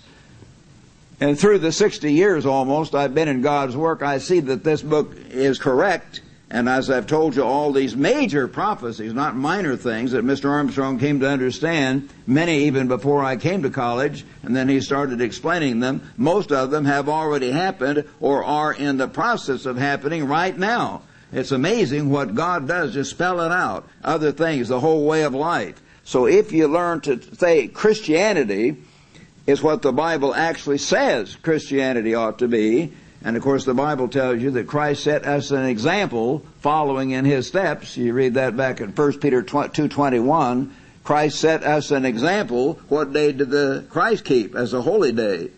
And 1.20 1.38
through 1.38 1.58
the 1.58 1.72
60 1.72 2.12
years 2.12 2.44
almost 2.44 2.94
I've 2.94 3.14
been 3.14 3.28
in 3.28 3.40
God's 3.40 3.76
work, 3.76 4.02
I 4.02 4.18
see 4.18 4.40
that 4.40 4.62
this 4.62 4.82
book 4.82 5.14
is 5.30 5.58
correct 5.58 6.20
and 6.52 6.68
as 6.68 6.90
I've 6.90 7.06
told 7.06 7.34
you, 7.34 7.42
all 7.42 7.72
these 7.72 7.96
major 7.96 8.46
prophecies, 8.46 9.14
not 9.14 9.34
minor 9.34 9.74
things 9.74 10.12
that 10.12 10.22
Mr. 10.22 10.50
Armstrong 10.50 10.98
came 10.98 11.18
to 11.20 11.28
understand, 11.28 12.10
many 12.26 12.64
even 12.64 12.88
before 12.88 13.24
I 13.24 13.36
came 13.38 13.62
to 13.62 13.70
college, 13.70 14.26
and 14.42 14.54
then 14.54 14.68
he 14.68 14.82
started 14.82 15.22
explaining 15.22 15.80
them, 15.80 16.12
most 16.18 16.52
of 16.52 16.70
them 16.70 16.84
have 16.84 17.08
already 17.08 17.50
happened 17.50 18.04
or 18.20 18.44
are 18.44 18.74
in 18.74 18.98
the 18.98 19.08
process 19.08 19.64
of 19.64 19.78
happening 19.78 20.26
right 20.26 20.56
now. 20.56 21.00
It's 21.32 21.52
amazing 21.52 22.10
what 22.10 22.34
God 22.34 22.68
does 22.68 22.92
to 22.92 23.04
spell 23.06 23.40
it 23.40 23.50
out. 23.50 23.88
Other 24.04 24.30
things, 24.30 24.68
the 24.68 24.78
whole 24.78 25.06
way 25.06 25.22
of 25.22 25.32
life. 25.32 25.80
So 26.04 26.26
if 26.26 26.52
you 26.52 26.68
learn 26.68 27.00
to 27.02 27.18
say 27.34 27.68
Christianity 27.68 28.76
is 29.46 29.62
what 29.62 29.80
the 29.80 29.92
Bible 29.92 30.34
actually 30.34 30.78
says 30.78 31.34
Christianity 31.34 32.14
ought 32.14 32.40
to 32.40 32.48
be, 32.48 32.92
and 33.24 33.36
of 33.36 33.42
course, 33.42 33.64
the 33.64 33.74
Bible 33.74 34.08
tells 34.08 34.40
you 34.40 34.50
that 34.52 34.66
Christ 34.66 35.04
set 35.04 35.26
us 35.26 35.50
an 35.50 35.64
example 35.64 36.44
following 36.60 37.10
in 37.10 37.24
His 37.24 37.46
steps. 37.46 37.96
You 37.96 38.12
read 38.12 38.34
that 38.34 38.56
back 38.56 38.80
in 38.80 38.90
1 38.90 39.18
Peter 39.18 39.42
2.21. 39.42 40.70
Christ 41.04 41.40
set 41.40 41.64
us 41.64 41.90
an 41.90 42.04
example. 42.04 42.80
What 42.88 43.12
day 43.12 43.32
did 43.32 43.50
the 43.50 43.84
Christ 43.90 44.24
keep 44.24 44.54
as 44.54 44.72
a 44.72 44.82
holy 44.82 45.12
day? 45.12 45.50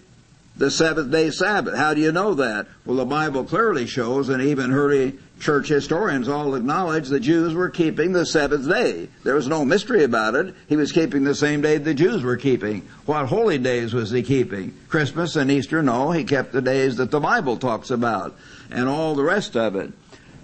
the 0.56 0.71
seventh 0.71 1.11
day 1.11 1.30
Sabbath. 1.30 1.75
How 1.75 1.94
do 1.94 2.00
you 2.00 2.12
know 2.12 2.35
that? 2.35 2.66
Well, 2.85 2.97
the 2.97 3.04
Bible 3.04 3.44
clearly 3.44 3.87
shows, 3.87 4.28
and 4.28 4.42
even 4.42 4.73
early 4.73 5.18
church 5.44 5.68
historians 5.68 6.26
all 6.26 6.54
acknowledge 6.54 7.06
the 7.06 7.20
Jews 7.20 7.52
were 7.52 7.68
keeping 7.68 8.12
the 8.12 8.24
seventh 8.24 8.66
day. 8.66 9.10
There 9.24 9.34
was 9.34 9.46
no 9.46 9.62
mystery 9.62 10.02
about 10.02 10.34
it. 10.34 10.54
He 10.70 10.76
was 10.76 10.90
keeping 10.90 11.22
the 11.22 11.34
same 11.34 11.60
day 11.60 11.76
the 11.76 11.92
Jews 11.92 12.22
were 12.22 12.38
keeping. 12.38 12.88
What 13.04 13.26
holy 13.26 13.58
days 13.58 13.92
was 13.92 14.10
he 14.10 14.22
keeping? 14.22 14.74
Christmas 14.88 15.36
and 15.36 15.50
Easter? 15.50 15.82
No, 15.82 16.12
he 16.12 16.24
kept 16.24 16.52
the 16.52 16.62
days 16.62 16.96
that 16.96 17.10
the 17.10 17.20
Bible 17.20 17.58
talks 17.58 17.90
about, 17.90 18.34
and 18.70 18.88
all 18.88 19.14
the 19.14 19.22
rest 19.22 19.54
of 19.54 19.76
it. 19.76 19.92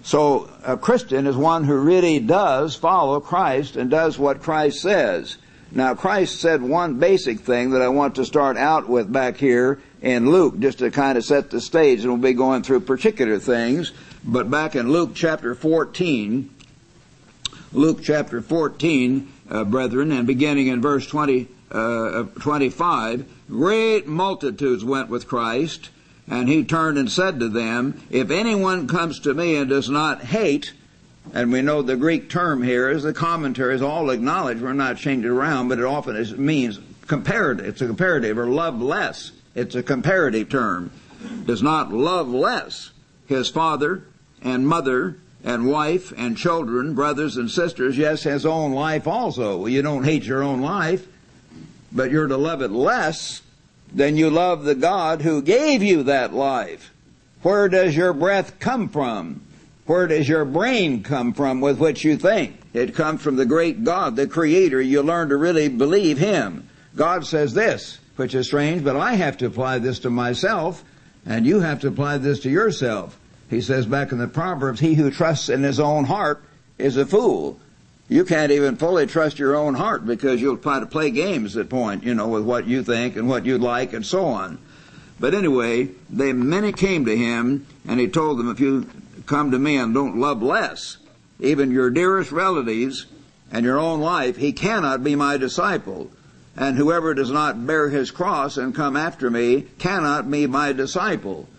So 0.03 0.51
a 0.63 0.77
Christian 0.77 1.25
is 1.25 1.35
one 1.35 1.63
who 1.63 1.77
really 1.77 2.19
does 2.19 2.75
follow 2.75 3.19
Christ 3.19 3.77
and 3.77 3.89
does 3.89 4.19
what 4.19 4.43
Christ 4.43 4.81
says. 4.81 5.39
Now 5.71 5.95
Christ 5.95 6.39
said 6.39 6.61
one 6.61 6.99
basic 6.99 7.39
thing 7.39 7.71
that 7.71 7.81
I 7.81 7.87
want 7.87 8.15
to 8.15 8.25
start 8.25 8.55
out 8.55 8.87
with 8.87 9.11
back 9.11 9.37
here 9.37 9.81
in 10.03 10.29
Luke, 10.29 10.59
just 10.59 10.77
to 10.79 10.91
kind 10.91 11.17
of 11.17 11.25
set 11.25 11.49
the 11.49 11.59
stage, 11.59 12.01
and 12.01 12.09
we'll 12.09 12.21
be 12.21 12.33
going 12.33 12.61
through 12.61 12.81
particular 12.81 13.39
things. 13.39 13.93
But 14.23 14.51
back 14.51 14.75
in 14.75 14.91
Luke 14.91 15.11
chapter 15.15 15.55
14, 15.55 16.49
Luke 17.73 18.03
chapter 18.03 18.39
14, 18.39 19.27
uh, 19.49 19.63
brethren, 19.63 20.11
and 20.11 20.27
beginning 20.27 20.67
in 20.67 20.79
verse 20.79 21.07
20, 21.07 21.47
uh, 21.71 22.23
25, 22.39 23.25
great 23.49 24.07
multitudes 24.07 24.85
went 24.85 25.09
with 25.09 25.27
Christ, 25.27 25.89
and 26.27 26.47
he 26.47 26.63
turned 26.63 26.99
and 26.99 27.11
said 27.11 27.39
to 27.39 27.49
them, 27.49 27.99
If 28.11 28.29
anyone 28.29 28.87
comes 28.87 29.19
to 29.21 29.33
me 29.33 29.55
and 29.55 29.69
does 29.69 29.89
not 29.89 30.21
hate, 30.21 30.73
and 31.33 31.51
we 31.51 31.63
know 31.63 31.81
the 31.81 31.95
Greek 31.95 32.29
term 32.29 32.61
here 32.61 32.91
is 32.91 33.01
the 33.01 33.13
commentaries 33.13 33.81
all 33.81 34.11
acknowledge, 34.11 34.61
we're 34.61 34.73
not 34.73 34.97
changing 34.97 35.31
around, 35.31 35.67
but 35.67 35.79
it 35.79 35.85
often 35.85 36.15
is, 36.15 36.37
means 36.37 36.79
comparative. 37.07 37.65
It's 37.65 37.81
a 37.81 37.87
comparative, 37.87 38.37
or 38.37 38.45
love 38.45 38.79
less. 38.79 39.31
It's 39.55 39.73
a 39.73 39.81
comparative 39.81 40.49
term. 40.49 40.91
Does 41.45 41.63
not 41.63 41.91
love 41.91 42.29
less 42.29 42.91
his 43.27 43.49
father 43.49 44.03
and 44.41 44.67
mother 44.67 45.17
and 45.43 45.67
wife 45.67 46.13
and 46.15 46.37
children, 46.37 46.93
brothers 46.93 47.37
and 47.37 47.49
sisters, 47.49 47.97
yes, 47.97 48.23
his 48.23 48.45
own 48.45 48.73
life 48.73 49.07
also. 49.07 49.65
You 49.65 49.81
don't 49.81 50.03
hate 50.03 50.23
your 50.23 50.43
own 50.43 50.61
life, 50.61 51.07
but 51.91 52.11
you're 52.11 52.27
to 52.27 52.37
love 52.37 52.61
it 52.61 52.71
less 52.71 53.41
than 53.93 54.17
you 54.17 54.29
love 54.29 54.63
the 54.63 54.75
God 54.75 55.21
who 55.21 55.41
gave 55.41 55.83
you 55.83 56.03
that 56.03 56.33
life. 56.33 56.91
Where 57.41 57.67
does 57.69 57.95
your 57.95 58.13
breath 58.13 58.59
come 58.59 58.87
from? 58.89 59.41
Where 59.85 60.07
does 60.07 60.29
your 60.29 60.45
brain 60.45 61.03
come 61.03 61.33
from 61.33 61.59
with 61.59 61.79
which 61.79 62.03
you 62.03 62.15
think? 62.15 62.57
It 62.73 62.95
comes 62.95 63.21
from 63.21 63.35
the 63.35 63.45
great 63.45 63.83
God, 63.83 64.15
the 64.15 64.27
Creator. 64.27 64.81
You 64.81 65.01
learn 65.01 65.29
to 65.29 65.37
really 65.37 65.67
believe 65.67 66.17
Him. 66.17 66.69
God 66.95 67.25
says 67.25 67.53
this, 67.53 67.99
which 68.15 68.35
is 68.35 68.47
strange, 68.47 68.83
but 68.83 68.95
I 68.95 69.15
have 69.15 69.37
to 69.39 69.47
apply 69.47 69.79
this 69.79 69.99
to 69.99 70.09
myself, 70.09 70.83
and 71.25 71.45
you 71.45 71.59
have 71.59 71.81
to 71.81 71.87
apply 71.87 72.19
this 72.19 72.41
to 72.41 72.49
yourself. 72.49 73.17
He 73.51 73.59
says 73.59 73.85
back 73.85 74.13
in 74.13 74.17
the 74.17 74.29
Proverbs, 74.29 74.79
he 74.79 74.93
who 74.93 75.11
trusts 75.11 75.49
in 75.49 75.61
his 75.61 75.77
own 75.77 76.05
heart 76.05 76.41
is 76.77 76.95
a 76.95 77.05
fool. 77.05 77.59
You 78.07 78.23
can't 78.23 78.51
even 78.51 78.77
fully 78.77 79.05
trust 79.05 79.39
your 79.39 79.57
own 79.57 79.73
heart 79.73 80.05
because 80.05 80.41
you'll 80.41 80.55
try 80.55 80.79
to 80.79 80.85
play 80.85 81.11
games 81.11 81.57
at 81.57 81.67
point, 81.67 82.05
you 82.05 82.15
know, 82.15 82.29
with 82.29 82.45
what 82.45 82.65
you 82.65 82.81
think 82.81 83.17
and 83.17 83.27
what 83.27 83.45
you'd 83.45 83.59
like 83.59 83.91
and 83.91 84.05
so 84.05 84.23
on. 84.23 84.57
But 85.19 85.33
anyway, 85.33 85.89
they 86.09 86.31
many 86.31 86.71
came 86.71 87.03
to 87.03 87.15
him 87.15 87.67
and 87.85 87.99
he 87.99 88.07
told 88.07 88.39
them, 88.39 88.49
if 88.49 88.61
you 88.61 88.89
come 89.25 89.51
to 89.51 89.59
me 89.59 89.75
and 89.75 89.93
don't 89.93 90.17
love 90.17 90.41
less, 90.41 90.95
even 91.41 91.71
your 91.71 91.89
dearest 91.89 92.31
relatives 92.31 93.05
and 93.51 93.65
your 93.65 93.79
own 93.79 93.99
life, 93.99 94.37
he 94.37 94.53
cannot 94.53 95.03
be 95.03 95.15
my 95.15 95.35
disciple. 95.35 96.09
And 96.55 96.77
whoever 96.77 97.13
does 97.13 97.31
not 97.31 97.67
bear 97.67 97.89
his 97.89 98.11
cross 98.11 98.55
and 98.55 98.73
come 98.73 98.95
after 98.95 99.29
me 99.29 99.63
cannot 99.77 100.31
be 100.31 100.47
my 100.47 100.71
disciple. 100.71 101.49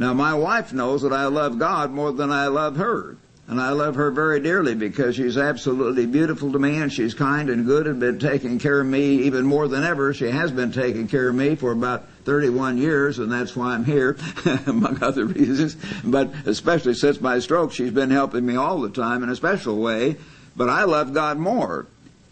Now 0.00 0.14
my 0.14 0.32
wife 0.32 0.72
knows 0.72 1.02
that 1.02 1.12
I 1.12 1.26
love 1.26 1.58
God 1.58 1.90
more 1.90 2.10
than 2.10 2.32
I 2.32 2.46
love 2.46 2.76
her. 2.76 3.18
And 3.46 3.60
I 3.60 3.70
love 3.70 3.96
her 3.96 4.10
very 4.10 4.40
dearly 4.40 4.74
because 4.74 5.16
she's 5.16 5.36
absolutely 5.36 6.06
beautiful 6.06 6.52
to 6.52 6.58
me 6.58 6.76
and 6.76 6.90
she's 6.90 7.12
kind 7.12 7.50
and 7.50 7.66
good 7.66 7.86
and 7.86 8.00
been 8.00 8.18
taking 8.18 8.58
care 8.58 8.80
of 8.80 8.86
me 8.86 9.24
even 9.24 9.44
more 9.44 9.68
than 9.68 9.84
ever. 9.84 10.14
She 10.14 10.30
has 10.30 10.52
been 10.52 10.72
taking 10.72 11.06
care 11.06 11.28
of 11.28 11.34
me 11.34 11.54
for 11.54 11.72
about 11.72 12.08
31 12.24 12.78
years 12.78 13.18
and 13.18 13.30
that's 13.30 13.54
why 13.54 13.74
I'm 13.74 13.84
here, 13.84 14.16
among 14.66 15.02
other 15.02 15.26
reasons. 15.26 15.76
But 16.02 16.30
especially 16.46 16.94
since 16.94 17.20
my 17.20 17.38
stroke, 17.40 17.72
she's 17.72 17.90
been 17.90 18.10
helping 18.10 18.46
me 18.46 18.56
all 18.56 18.80
the 18.80 18.88
time 18.88 19.22
in 19.22 19.28
a 19.28 19.36
special 19.36 19.76
way. 19.76 20.16
But 20.56 20.70
I 20.70 20.84
love 20.84 21.12
God 21.12 21.36
more. 21.36 21.88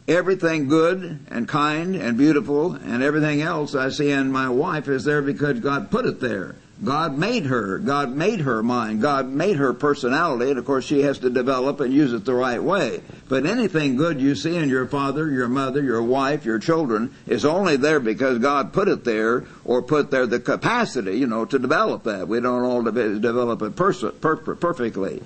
Everything 0.06 0.68
good 0.68 1.20
and 1.30 1.46
kind 1.46 1.96
and 1.96 2.16
beautiful 2.16 2.72
and 2.72 3.02
everything 3.02 3.42
else 3.42 3.74
I 3.74 3.90
see 3.90 4.10
in 4.10 4.32
my 4.32 4.48
wife 4.48 4.88
is 4.88 5.04
there 5.04 5.20
because 5.20 5.60
God 5.60 5.90
put 5.90 6.06
it 6.06 6.20
there. 6.20 6.54
God 6.82 7.18
made 7.18 7.46
her. 7.46 7.78
God 7.78 8.14
made 8.14 8.40
her 8.42 8.62
mind. 8.62 9.02
God 9.02 9.26
made 9.26 9.56
her 9.56 9.74
personality, 9.74 10.50
and 10.50 10.60
of 10.60 10.64
course 10.64 10.84
she 10.84 11.02
has 11.02 11.18
to 11.18 11.30
develop 11.30 11.80
and 11.80 11.92
use 11.92 12.12
it 12.12 12.24
the 12.24 12.34
right 12.34 12.62
way. 12.62 13.02
But 13.28 13.46
anything 13.46 13.96
good 13.96 14.20
you 14.20 14.36
see 14.36 14.56
in 14.56 14.68
your 14.68 14.86
father, 14.86 15.28
your 15.28 15.48
mother, 15.48 15.82
your 15.82 16.02
wife, 16.02 16.44
your 16.44 16.60
children 16.60 17.12
is 17.26 17.44
only 17.44 17.76
there 17.76 17.98
because 17.98 18.38
God 18.38 18.72
put 18.72 18.86
it 18.86 19.02
there 19.02 19.44
or 19.64 19.82
put 19.82 20.12
there 20.12 20.26
the 20.26 20.38
capacity, 20.38 21.18
you 21.18 21.26
know, 21.26 21.44
to 21.46 21.58
develop 21.58 22.04
that. 22.04 22.28
We 22.28 22.40
don't 22.40 22.62
all 22.62 22.82
develop 22.82 23.60
it 23.62 23.74
perfectly. 23.74 25.22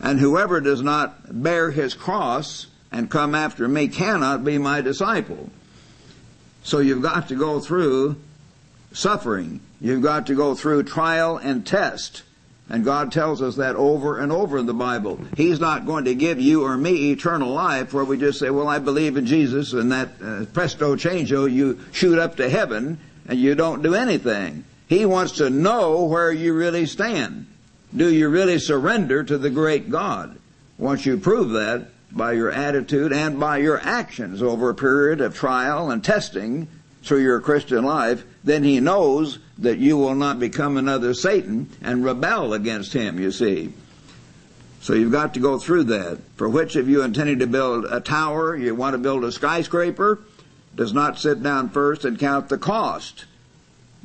And 0.00 0.18
whoever 0.18 0.60
does 0.60 0.82
not 0.82 1.42
bear 1.42 1.70
his 1.70 1.94
cross 1.94 2.66
and 2.90 3.08
come 3.08 3.34
after 3.36 3.68
me 3.68 3.86
cannot 3.86 4.44
be 4.44 4.58
my 4.58 4.80
disciple. 4.80 5.50
So 6.64 6.80
you've 6.80 7.02
got 7.02 7.28
to 7.28 7.36
go 7.36 7.60
through 7.60 8.16
suffering. 8.96 9.60
You've 9.80 10.02
got 10.02 10.26
to 10.26 10.34
go 10.34 10.54
through 10.54 10.84
trial 10.84 11.36
and 11.36 11.66
test. 11.66 12.22
And 12.68 12.84
God 12.84 13.12
tells 13.12 13.42
us 13.42 13.56
that 13.56 13.76
over 13.76 14.18
and 14.18 14.32
over 14.32 14.58
in 14.58 14.66
the 14.66 14.74
Bible. 14.74 15.20
He's 15.36 15.60
not 15.60 15.86
going 15.86 16.06
to 16.06 16.14
give 16.14 16.40
you 16.40 16.64
or 16.64 16.76
me 16.76 17.12
eternal 17.12 17.52
life 17.52 17.92
where 17.92 18.04
we 18.04 18.16
just 18.16 18.40
say, 18.40 18.50
well, 18.50 18.66
I 18.66 18.80
believe 18.80 19.16
in 19.16 19.26
Jesus 19.26 19.72
and 19.72 19.92
that 19.92 20.08
uh, 20.20 20.46
presto 20.46 20.96
changeo, 20.96 21.52
you 21.52 21.78
shoot 21.92 22.18
up 22.18 22.36
to 22.36 22.48
heaven 22.48 22.98
and 23.28 23.38
you 23.38 23.54
don't 23.54 23.82
do 23.82 23.94
anything. 23.94 24.64
He 24.88 25.04
wants 25.04 25.32
to 25.32 25.50
know 25.50 26.04
where 26.04 26.32
you 26.32 26.54
really 26.54 26.86
stand. 26.86 27.46
Do 27.94 28.12
you 28.12 28.28
really 28.28 28.58
surrender 28.58 29.22
to 29.22 29.38
the 29.38 29.50
great 29.50 29.90
God? 29.90 30.38
Once 30.78 31.06
you 31.06 31.18
prove 31.18 31.50
that 31.50 31.88
by 32.10 32.32
your 32.32 32.50
attitude 32.50 33.12
and 33.12 33.38
by 33.38 33.58
your 33.58 33.80
actions 33.80 34.42
over 34.42 34.70
a 34.70 34.74
period 34.74 35.20
of 35.20 35.36
trial 35.36 35.90
and 35.90 36.02
testing 36.02 36.66
through 37.06 37.22
your 37.22 37.40
Christian 37.40 37.84
life, 37.84 38.24
then 38.42 38.64
he 38.64 38.80
knows 38.80 39.38
that 39.58 39.78
you 39.78 39.96
will 39.96 40.14
not 40.14 40.38
become 40.38 40.76
another 40.76 41.14
Satan 41.14 41.70
and 41.80 42.04
rebel 42.04 42.52
against 42.52 42.92
him, 42.92 43.18
you 43.20 43.30
see. 43.30 43.72
So 44.80 44.92
you've 44.92 45.12
got 45.12 45.34
to 45.34 45.40
go 45.40 45.58
through 45.58 45.84
that. 45.84 46.18
For 46.36 46.48
which 46.48 46.76
of 46.76 46.88
you 46.88 47.02
intending 47.02 47.38
to 47.38 47.46
build 47.46 47.86
a 47.86 48.00
tower, 48.00 48.56
you 48.56 48.74
want 48.74 48.94
to 48.94 48.98
build 48.98 49.24
a 49.24 49.32
skyscraper, 49.32 50.20
does 50.74 50.92
not 50.92 51.18
sit 51.18 51.42
down 51.42 51.70
first 51.70 52.04
and 52.04 52.18
count 52.18 52.48
the 52.48 52.58
cost. 52.58 53.24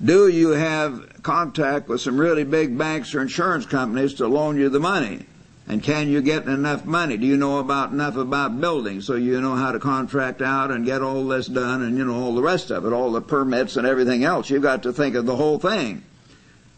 Do 0.03 0.27
you 0.27 0.49
have 0.49 1.21
contact 1.21 1.87
with 1.87 2.01
some 2.01 2.17
really 2.17 2.43
big 2.43 2.77
banks 2.77 3.13
or 3.13 3.21
insurance 3.21 3.65
companies 3.65 4.15
to 4.15 4.27
loan 4.27 4.57
you 4.57 4.69
the 4.69 4.79
money? 4.79 5.25
And 5.67 5.81
can 5.81 6.09
you 6.09 6.21
get 6.21 6.47
enough 6.47 6.85
money? 6.85 7.17
Do 7.17 7.25
you 7.25 7.37
know 7.37 7.59
about 7.59 7.91
enough 7.91 8.17
about 8.17 8.59
building 8.59 9.01
so 9.01 9.15
you 9.15 9.39
know 9.39 9.55
how 9.55 9.71
to 9.71 9.79
contract 9.79 10.41
out 10.41 10.71
and 10.71 10.85
get 10.85 11.01
all 11.01 11.27
this 11.27 11.47
done 11.47 11.81
and 11.83 11.97
you 11.97 12.03
know 12.03 12.15
all 12.15 12.35
the 12.35 12.41
rest 12.41 12.71
of 12.71 12.85
it, 12.85 12.91
all 12.91 13.11
the 13.11 13.21
permits 13.21 13.77
and 13.77 13.87
everything 13.87 14.23
else? 14.23 14.49
You've 14.49 14.63
got 14.63 14.83
to 14.83 14.93
think 14.93 15.15
of 15.15 15.25
the 15.25 15.35
whole 15.35 15.59
thing. 15.59 16.03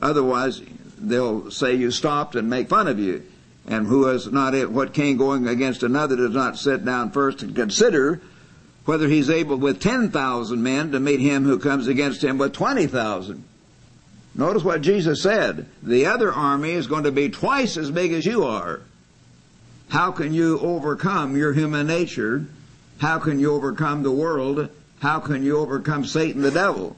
Otherwise, 0.02 0.62
they'll 1.00 1.50
say 1.50 1.76
you 1.76 1.92
stopped 1.92 2.36
and 2.36 2.50
make 2.50 2.70
fun 2.70 2.88
of 2.88 3.00
you. 3.00 3.24
And 3.66 3.88
who 3.88 4.06
has 4.08 4.30
not 4.30 4.54
what 4.70 4.94
king 4.94 5.16
going 5.16 5.48
against 5.48 5.84
another 5.84 6.18
does 6.18 6.32
not 6.32 6.58
sit 6.58 6.84
down 6.84 7.12
first 7.12 7.42
and 7.42 7.56
consider 7.56 8.22
whether 8.86 9.08
he's 9.08 9.30
able 9.30 9.56
with 9.56 9.80
10,000 9.80 10.62
men 10.62 10.92
to 10.92 11.00
meet 11.00 11.22
him 11.22 11.46
who 11.46 11.58
comes 11.58 11.88
against 11.88 12.22
him 12.22 12.38
with 12.38 12.52
20,000. 12.52 13.46
Notice 14.36 14.64
what 14.64 14.82
Jesus 14.82 15.22
said. 15.22 15.68
The 15.84 16.08
other 16.08 16.34
army 16.34 16.72
is 16.72 16.88
going 16.88 17.04
to 17.04 17.12
be 17.12 17.30
twice 17.30 17.78
as 17.78 17.92
big 17.92 18.14
as 18.14 18.26
you 18.26 18.44
are. 18.44 18.82
How 19.90 20.12
can 20.12 20.34
you 20.34 20.60
overcome 20.60 21.38
your 21.38 21.54
human 21.54 21.86
nature? 21.86 22.46
How 22.98 23.20
can 23.20 23.40
you 23.40 23.54
overcome 23.54 24.02
the 24.02 24.12
world? 24.12 24.70
How 25.00 25.20
can 25.20 25.44
you 25.44 25.58
overcome 25.58 26.06
Satan 26.06 26.42
the 26.42 26.50
devil? 26.50 26.96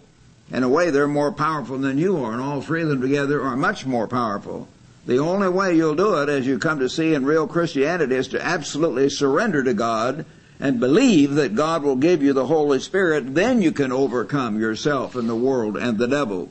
In 0.51 0.63
a 0.63 0.69
way, 0.69 0.91
they're 0.91 1.07
more 1.07 1.31
powerful 1.31 1.77
than 1.77 1.97
you 1.97 2.23
are, 2.23 2.31
and 2.31 2.41
all 2.41 2.61
three 2.61 2.83
of 2.83 2.89
them 2.89 3.01
together 3.01 3.41
are 3.41 3.57
much 3.57 3.85
more 3.85 4.07
powerful. 4.07 4.67
The 5.05 5.17
only 5.17 5.49
way 5.49 5.75
you'll 5.75 5.95
do 5.95 6.21
it, 6.21 6.29
as 6.29 6.47
you 6.47 6.57
come 6.57 6.79
to 6.79 6.89
see 6.89 7.13
in 7.13 7.25
real 7.25 7.47
Christianity, 7.47 8.15
is 8.15 8.27
to 8.29 8.43
absolutely 8.43 9.09
surrender 9.09 9.63
to 9.63 9.73
God 9.73 10.25
and 10.59 10.79
believe 10.79 11.35
that 11.35 11.55
God 11.55 11.83
will 11.83 11.95
give 11.95 12.23
you 12.23 12.31
the 12.31 12.45
Holy 12.45 12.79
Spirit. 12.79 13.35
Then 13.35 13.61
you 13.61 13.71
can 13.71 13.91
overcome 13.91 14.59
yourself 14.59 15.15
and 15.15 15.27
the 15.27 15.35
world 15.35 15.75
and 15.75 15.97
the 15.97 16.07
devil. 16.07 16.49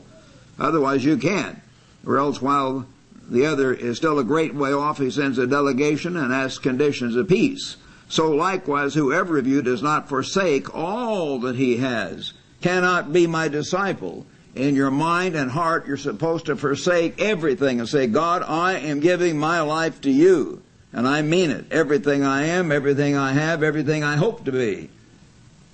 Otherwise 0.59 1.05
you 1.05 1.17
can't. 1.17 1.59
Or 2.07 2.19
else 2.19 2.41
while 2.41 2.87
the 3.29 3.47
other 3.47 3.73
is 3.73 3.97
still 3.97 4.19
a 4.19 4.25
great 4.25 4.55
way 4.55 4.73
off, 4.73 4.99
he 4.99 5.11
sends 5.11 5.39
a 5.39 5.47
delegation 5.47 6.17
and 6.17 6.33
asks 6.33 6.59
conditions 6.59 7.17
of 7.17 7.29
peace. 7.29 7.77
So 8.09 8.31
likewise, 8.31 8.95
whoever 8.95 9.39
of 9.39 9.47
you 9.47 9.63
does 9.63 9.83
not 9.83 10.09
forsake 10.09 10.75
all 10.75 11.41
that 11.41 11.57
he 11.57 11.79
has 11.79 12.33
cannot 12.61 13.13
be 13.13 13.27
my 13.27 13.49
disciple. 13.49 14.27
in 14.55 14.77
your 14.77 14.91
mind 14.91 15.35
and 15.35 15.51
heart, 15.51 15.87
you're 15.87 15.97
supposed 15.97 16.47
to 16.47 16.55
forsake 16.55 17.21
everything 17.21 17.81
and 17.81 17.89
say, 17.89 18.07
God, 18.07 18.43
I 18.43 18.75
am 18.75 19.01
giving 19.01 19.37
my 19.37 19.61
life 19.63 20.01
to 20.03 20.11
you. 20.11 20.63
And 20.93 21.09
I 21.09 21.23
mean 21.23 21.51
it. 21.51 21.73
Everything 21.73 22.23
I 22.23 22.45
am, 22.47 22.71
everything 22.71 23.17
I 23.17 23.33
have, 23.33 23.65
everything 23.65 24.05
I 24.05 24.15
hope 24.15 24.45
to 24.45 24.53
be. 24.53 24.91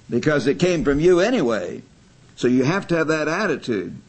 Because 0.08 0.46
it 0.46 0.58
came 0.58 0.82
from 0.82 0.98
you 0.98 1.20
anyway. 1.20 1.82
So 2.36 2.48
you 2.48 2.64
have 2.64 2.86
to 2.88 2.96
have 2.96 3.08
that 3.08 3.28
attitude. 3.28 4.00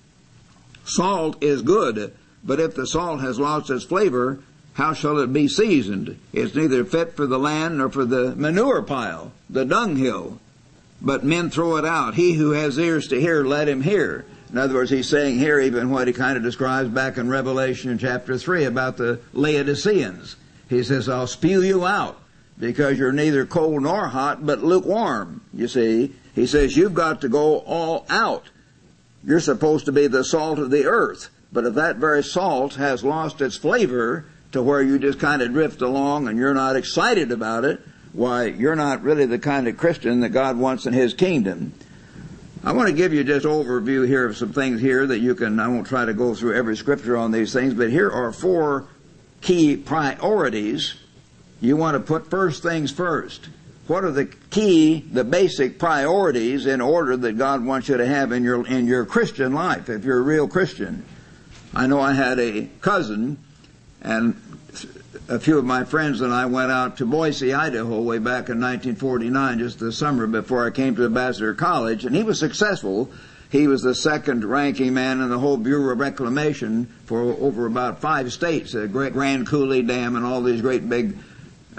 Salt 0.86 1.42
is 1.44 1.62
good, 1.62 2.14
but 2.44 2.60
if 2.60 2.76
the 2.76 2.88
salt 2.88 3.22
has 3.22 3.40
lost 3.40 3.70
its 3.70 3.84
flavor, 3.84 4.40
how 4.74 4.94
shall 4.94 5.20
it 5.20 5.34
be 5.34 5.48
seasoned? 5.48 6.20
It's 6.34 6.56
neither 6.56 6.86
fit 6.86 7.16
for 7.16 7.28
the 7.28 7.40
land 7.40 7.78
nor 7.78 7.90
for 7.90 8.06
the 8.06 8.36
manure 8.36 8.82
pile, 8.82 9.32
the 9.50 9.66
dunghill. 9.66 10.40
But 11.02 11.24
men 11.24 11.50
throw 11.50 11.78
it 11.78 11.86
out. 11.86 12.16
He 12.16 12.34
who 12.34 12.52
has 12.52 12.78
ears 12.78 13.08
to 13.10 13.20
hear, 13.20 13.44
let 13.44 13.68
him 13.68 13.82
hear. 13.82 14.26
In 14.52 14.58
other 14.58 14.76
words, 14.76 14.92
he's 14.92 15.10
saying 15.10 15.40
here 15.40 15.60
even 15.60 15.90
what 15.90 16.08
he 16.08 16.14
kind 16.14 16.38
of 16.38 16.44
describes 16.44 16.90
back 16.90 17.18
in 17.18 17.30
Revelation 17.30 17.98
chapter 17.98 18.38
3 18.38 18.66
about 18.66 18.98
the 18.98 19.20
Laodiceans. 19.34 20.36
He 20.70 20.84
says, 20.84 21.10
I'll 21.10 21.28
spew 21.28 21.62
you 21.62 21.86
out 21.86 22.20
because 22.60 23.00
you're 23.00 23.12
neither 23.12 23.46
cold 23.46 23.84
nor 23.84 24.08
hot, 24.08 24.46
but 24.46 24.64
lukewarm. 24.64 25.42
You 25.54 25.68
see, 25.68 26.14
he 26.36 26.46
says, 26.46 26.78
you've 26.78 26.94
got 26.94 27.22
to 27.22 27.30
go 27.30 27.60
all 27.60 28.06
out. 28.10 28.50
You're 29.24 29.40
supposed 29.40 29.86
to 29.86 29.92
be 29.92 30.08
the 30.08 30.24
salt 30.24 30.60
of 30.60 30.72
the 30.72 30.86
earth. 30.86 31.30
But 31.52 31.66
if 31.66 31.76
that 31.76 31.98
very 31.98 32.24
salt 32.24 32.76
has 32.76 33.04
lost 33.04 33.42
its 33.42 33.58
flavor 33.58 34.26
to 34.52 34.62
where 34.62 34.82
you 34.82 34.98
just 34.98 35.20
kind 35.20 35.42
of 35.42 35.52
drift 35.52 35.82
along 35.82 36.28
and 36.28 36.38
you're 36.38 36.54
not 36.54 36.76
excited 36.76 37.32
about 37.32 37.66
it, 37.66 37.82
why, 38.14 38.46
you're 38.46 38.76
not 38.76 39.04
really 39.04 39.26
the 39.26 39.40
kind 39.40 39.68
of 39.68 39.78
Christian 39.78 40.22
that 40.22 40.30
God 40.30 40.58
wants 40.58 40.86
in 40.86 40.94
His 40.94 41.14
kingdom. 41.14 41.74
I 42.64 42.74
want 42.74 42.90
to 42.90 42.94
give 42.94 43.14
you 43.14 43.24
just 43.24 43.46
overview 43.46 44.08
here 44.08 44.28
of 44.28 44.38
some 44.38 44.54
things 44.54 44.82
here 44.82 45.08
that 45.08 45.20
you 45.20 45.34
can, 45.34 45.60
I 45.60 45.68
won't 45.68 45.88
try 45.88 46.06
to 46.06 46.14
go 46.14 46.36
through 46.36 46.56
every 46.56 46.78
scripture 46.78 47.18
on 47.18 47.32
these 47.32 47.54
things, 47.54 47.74
but 47.74 47.90
here 47.90 48.12
are 48.12 48.32
four 48.32 48.88
key 49.42 49.78
priorities. 49.78 50.96
You 51.60 51.76
want 51.76 51.96
to 51.96 52.00
put 52.00 52.30
first 52.30 52.62
things 52.62 52.92
first. 52.92 53.50
What 53.92 54.06
are 54.06 54.12
the 54.12 54.24
key, 54.26 55.02
the 55.12 55.26
basic 55.26 55.78
priorities 55.78 56.66
in 56.66 56.80
order 56.80 57.18
that 57.18 57.38
God 57.38 57.66
wants 57.66 57.90
you 57.90 57.98
to 57.98 58.06
have 58.06 58.32
in 58.32 58.42
your, 58.42 58.66
in 58.66 58.88
your 58.88 59.04
Christian 59.04 59.54
life, 59.54 59.90
if 59.90 60.06
you're 60.06 60.20
a 60.20 60.22
real 60.22 60.48
Christian? 60.48 61.04
I 61.76 61.88
know 61.88 62.00
I 62.00 62.14
had 62.14 62.40
a 62.40 62.70
cousin, 62.80 63.38
and 64.02 64.42
a 65.28 65.42
few 65.42 65.58
of 65.58 65.66
my 65.66 65.84
friends 65.84 66.22
and 66.22 66.32
I 66.32 66.46
went 66.46 66.72
out 66.72 67.00
to 67.00 67.06
Boise, 67.06 67.54
Idaho 67.54 68.02
way 68.02 68.20
back 68.20 68.48
in 68.48 68.62
1949, 68.62 69.60
just 69.60 69.80
the 69.80 69.92
summer 69.92 70.26
before 70.26 70.66
I 70.66 70.70
came 70.70 70.96
to 70.96 71.04
Ambassador 71.04 71.54
College, 71.54 72.06
and 72.06 72.16
he 72.16 72.24
was 72.24 72.40
successful 72.40 73.12
he 73.52 73.68
was 73.68 73.82
the 73.82 73.94
second 73.94 74.46
ranking 74.46 74.94
man 74.94 75.20
in 75.20 75.30
the 75.30 75.38
whole 75.38 75.58
Bureau 75.58 75.92
of 75.92 76.00
Reclamation 76.00 76.86
for 77.06 77.20
over 77.20 77.66
about 77.66 78.00
five 78.00 78.32
states, 78.32 78.72
the 78.72 78.88
Grand 78.88 79.46
Coulee 79.46 79.82
Dam 79.82 80.16
and 80.16 80.26
all 80.26 80.42
these 80.42 80.62
great 80.62 80.88
big 80.88 81.18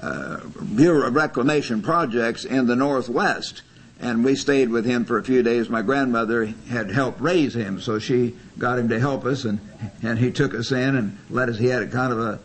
uh, 0.02 0.40
Bureau 0.74 1.06
of 1.06 1.14
Reclamation 1.14 1.80
projects 1.80 2.44
in 2.44 2.66
the 2.66 2.76
Northwest. 2.76 3.62
And 4.00 4.24
we 4.24 4.34
stayed 4.34 4.68
with 4.68 4.84
him 4.84 5.04
for 5.04 5.16
a 5.16 5.22
few 5.22 5.44
days. 5.44 5.68
My 5.68 5.82
grandmother 5.82 6.46
had 6.68 6.90
helped 6.90 7.20
raise 7.20 7.54
him, 7.54 7.80
so 7.80 8.00
she 8.00 8.34
got 8.58 8.80
him 8.80 8.88
to 8.88 8.98
help 8.98 9.24
us, 9.24 9.44
and 9.44 9.60
and 10.02 10.18
he 10.18 10.32
took 10.32 10.54
us 10.54 10.72
in 10.72 10.96
and 10.96 11.16
let 11.30 11.48
us. 11.48 11.56
He 11.56 11.66
had 11.66 11.82
a 11.82 11.86
kind 11.86 12.12
of 12.12 12.18
a 12.18 12.40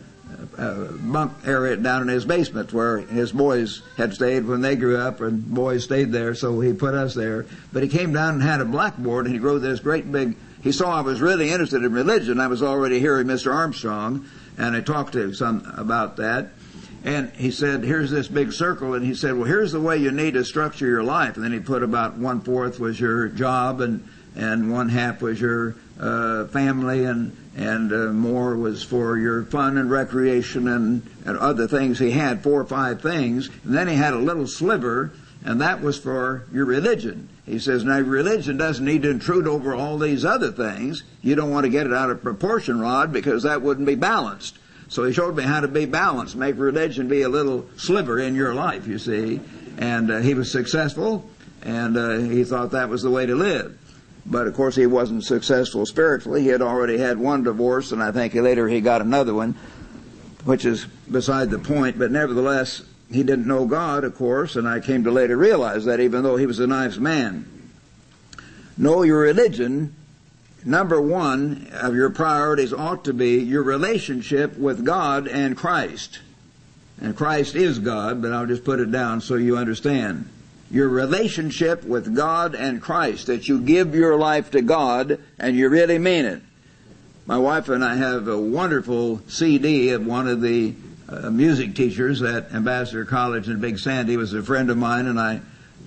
uh, 0.58 0.92
bunk 0.92 1.34
area 1.46 1.76
down 1.76 2.04
in 2.04 2.08
his 2.10 2.26
basement 2.26 2.74
where 2.74 3.00
his 3.00 3.32
boys 3.32 3.82
had 3.96 4.14
stayed 4.14 4.46
when 4.46 4.62
they 4.62 4.76
grew 4.76 4.98
up, 4.98 5.22
and 5.22 5.46
boys 5.48 5.84
stayed 5.84 6.12
there, 6.12 6.36
so 6.36 6.60
he 6.60 6.74
put 6.74 6.94
us 6.94 7.16
there. 7.16 7.48
But 7.74 7.82
he 7.82 7.90
came 7.90 8.14
down 8.14 8.36
and 8.36 8.44
had 8.44 8.62
a 8.62 8.66
blackboard, 8.66 9.26
and 9.26 9.34
he 9.34 9.40
wrote 9.40 9.60
this 9.60 9.80
great 9.80 10.12
big. 10.12 10.36
He 10.62 10.72
saw 10.72 10.98
I 10.98 11.02
was 11.02 11.22
really 11.22 11.50
interested 11.50 11.84
in 11.84 11.92
religion. 11.92 12.40
I 12.40 12.48
was 12.48 12.62
already 12.62 13.00
hearing 13.00 13.28
Mr. 13.28 13.54
Armstrong, 13.54 14.28
and 14.58 14.76
I 14.76 14.82
talked 14.82 15.14
to 15.14 15.24
him 15.24 15.34
some 15.34 15.72
about 15.76 16.18
that. 16.18 16.50
And 17.08 17.32
he 17.38 17.52
said, 17.52 17.86
"Here's 17.86 18.12
this 18.12 18.28
big 18.28 18.52
circle," 18.52 18.94
and 18.94 19.06
he 19.06 19.16
said, 19.16 19.36
"Well, 19.36 19.46
here's 19.46 19.72
the 19.72 19.80
way 19.80 19.96
you 19.96 20.12
need 20.12 20.34
to 20.34 20.44
structure 20.44 20.86
your 20.86 21.04
life." 21.04 21.38
And 21.38 21.46
then 21.46 21.54
he 21.54 21.60
put 21.60 21.82
about 21.82 22.18
one 22.18 22.42
fourth 22.42 22.82
was 22.82 23.00
your 23.00 23.30
job, 23.30 23.80
and 23.80 24.06
and 24.36 24.74
one 24.74 24.90
half 24.90 25.22
was 25.22 25.40
your 25.40 25.76
uh, 25.98 26.48
family, 26.48 27.06
and 27.06 27.32
and 27.56 27.94
uh, 27.94 28.12
more 28.12 28.58
was 28.58 28.84
for 28.84 29.18
your 29.18 29.46
fun 29.46 29.78
and 29.78 29.90
recreation 29.90 30.68
and, 30.68 31.02
and 31.26 31.38
other 31.38 31.66
things. 31.66 31.98
He 31.98 32.12
had 32.12 32.44
four 32.44 32.60
or 32.60 32.66
five 32.66 33.02
things, 33.02 33.50
and 33.64 33.74
then 33.74 33.88
he 33.88 33.96
had 33.96 34.14
a 34.14 34.20
little 34.20 34.46
sliver, 34.46 35.14
and 35.46 35.62
that 35.62 35.82
was 35.82 35.98
for 35.98 36.44
your 36.52 36.66
religion. 36.66 37.30
He 37.46 37.58
says, 37.58 37.86
now 37.86 38.02
religion 38.02 38.58
doesn't 38.58 38.84
need 38.84 39.04
to 39.04 39.10
intrude 39.10 39.48
over 39.48 39.74
all 39.74 39.98
these 39.98 40.26
other 40.26 40.52
things. 40.52 41.04
You 41.22 41.36
don't 41.36 41.50
want 41.50 41.64
to 41.64 41.70
get 41.70 41.88
it 41.88 41.94
out 41.94 42.12
of 42.12 42.22
proportion, 42.22 42.82
Rod, 42.82 43.14
because 43.14 43.44
that 43.44 43.62
wouldn't 43.62 43.88
be 43.88 43.96
balanced. 43.96 44.60
So 44.90 45.04
he 45.04 45.14
showed 45.14 45.36
me 45.36 45.44
how 45.44 45.60
to 45.60 45.68
be 45.68 45.86
balanced, 45.86 46.36
make 46.36 46.58
religion 46.58 47.08
be 47.08 47.24
a 47.24 47.30
little 47.30 47.66
sliver 47.78 48.20
in 48.20 48.36
your 48.36 48.54
life, 48.54 48.88
you 48.88 48.98
see. 48.98 49.42
And 49.78 50.10
uh, 50.10 50.20
he 50.20 50.34
was 50.34 50.52
successful, 50.52 51.30
and 51.62 51.98
uh, 51.98 52.18
he 52.20 52.44
thought 52.44 52.72
that 52.72 52.90
was 52.90 53.04
the 53.04 53.12
way 53.12 53.26
to 53.26 53.36
live. 53.36 53.78
But 54.26 54.48
of 54.48 54.56
course, 54.56 54.76
he 54.76 54.86
wasn't 54.86 55.24
successful 55.24 55.86
spiritually. 55.86 56.42
He 56.42 56.48
had 56.48 56.62
already 56.62 56.98
had 56.98 57.18
one 57.18 57.44
divorce, 57.44 57.92
and 57.92 58.02
I 58.02 58.12
think 58.12 58.34
later 58.34 58.68
he 58.68 58.82
got 58.82 59.02
another 59.02 59.34
one, 59.34 59.56
which 60.44 60.66
is 60.66 60.86
beside 60.86 61.50
the 61.50 61.60
point. 61.60 62.00
But 62.00 62.12
nevertheless, 62.12 62.84
he 63.12 63.24
didn't 63.24 63.48
know 63.48 63.66
God, 63.66 64.04
of 64.04 64.16
course, 64.16 64.56
and 64.56 64.68
I 64.68 64.80
came 64.80 65.04
to 65.06 65.12
later 65.12 65.38
realize 65.38 65.86
that 65.86 66.00
even 66.00 66.24
though 66.24 66.36
he 66.36 66.46
was 66.46 66.60
a 66.60 66.68
nice 66.68 66.98
man. 66.98 67.46
Know 68.78 69.04
your 69.04 69.20
religion. 69.20 69.96
Number 70.68 71.00
one 71.00 71.70
of 71.72 71.96
your 71.96 72.10
priorities 72.10 72.74
ought 72.74 73.06
to 73.06 73.14
be 73.14 73.40
your 73.40 73.64
relationship 73.64 74.58
with 74.58 74.84
God 74.84 75.26
and 75.26 75.56
Christ. 75.56 76.20
And 77.00 77.16
Christ 77.16 77.56
is 77.56 77.80
God, 77.80 78.22
but 78.22 78.34
I'll 78.34 78.46
just 78.46 78.66
put 78.66 78.82
it 78.82 78.92
down 78.92 79.22
so 79.22 79.36
you 79.36 79.56
understand 79.56 80.28
your 80.70 80.90
relationship 80.90 81.86
with 81.86 82.14
God 82.14 82.54
and 82.54 82.82
Christ, 82.82 83.28
that 83.28 83.48
you 83.48 83.62
give 83.62 83.96
your 83.96 84.18
life 84.18 84.52
to 84.52 84.62
God 84.62 85.22
and 85.40 85.56
you 85.56 85.70
really 85.70 86.00
mean 86.00 86.26
it. 86.26 86.42
My 87.26 87.38
wife 87.38 87.70
and 87.70 87.82
I 87.82 87.96
have 87.96 88.28
a 88.28 88.38
wonderful 88.38 89.22
CD 89.30 89.92
of 89.92 90.06
one 90.06 90.28
of 90.28 90.42
the 90.42 90.76
uh, 91.08 91.30
music 91.30 91.76
teachers 91.76 92.22
at 92.22 92.52
Ambassador 92.52 93.06
College 93.06 93.48
in 93.48 93.62
Big 93.62 93.80
Sandy. 93.80 94.12
He 94.12 94.18
was 94.18 94.34
a 94.34 94.44
friend 94.44 94.70
of 94.70 94.76
mine 94.76 95.08
and 95.08 95.18
I 95.18 95.40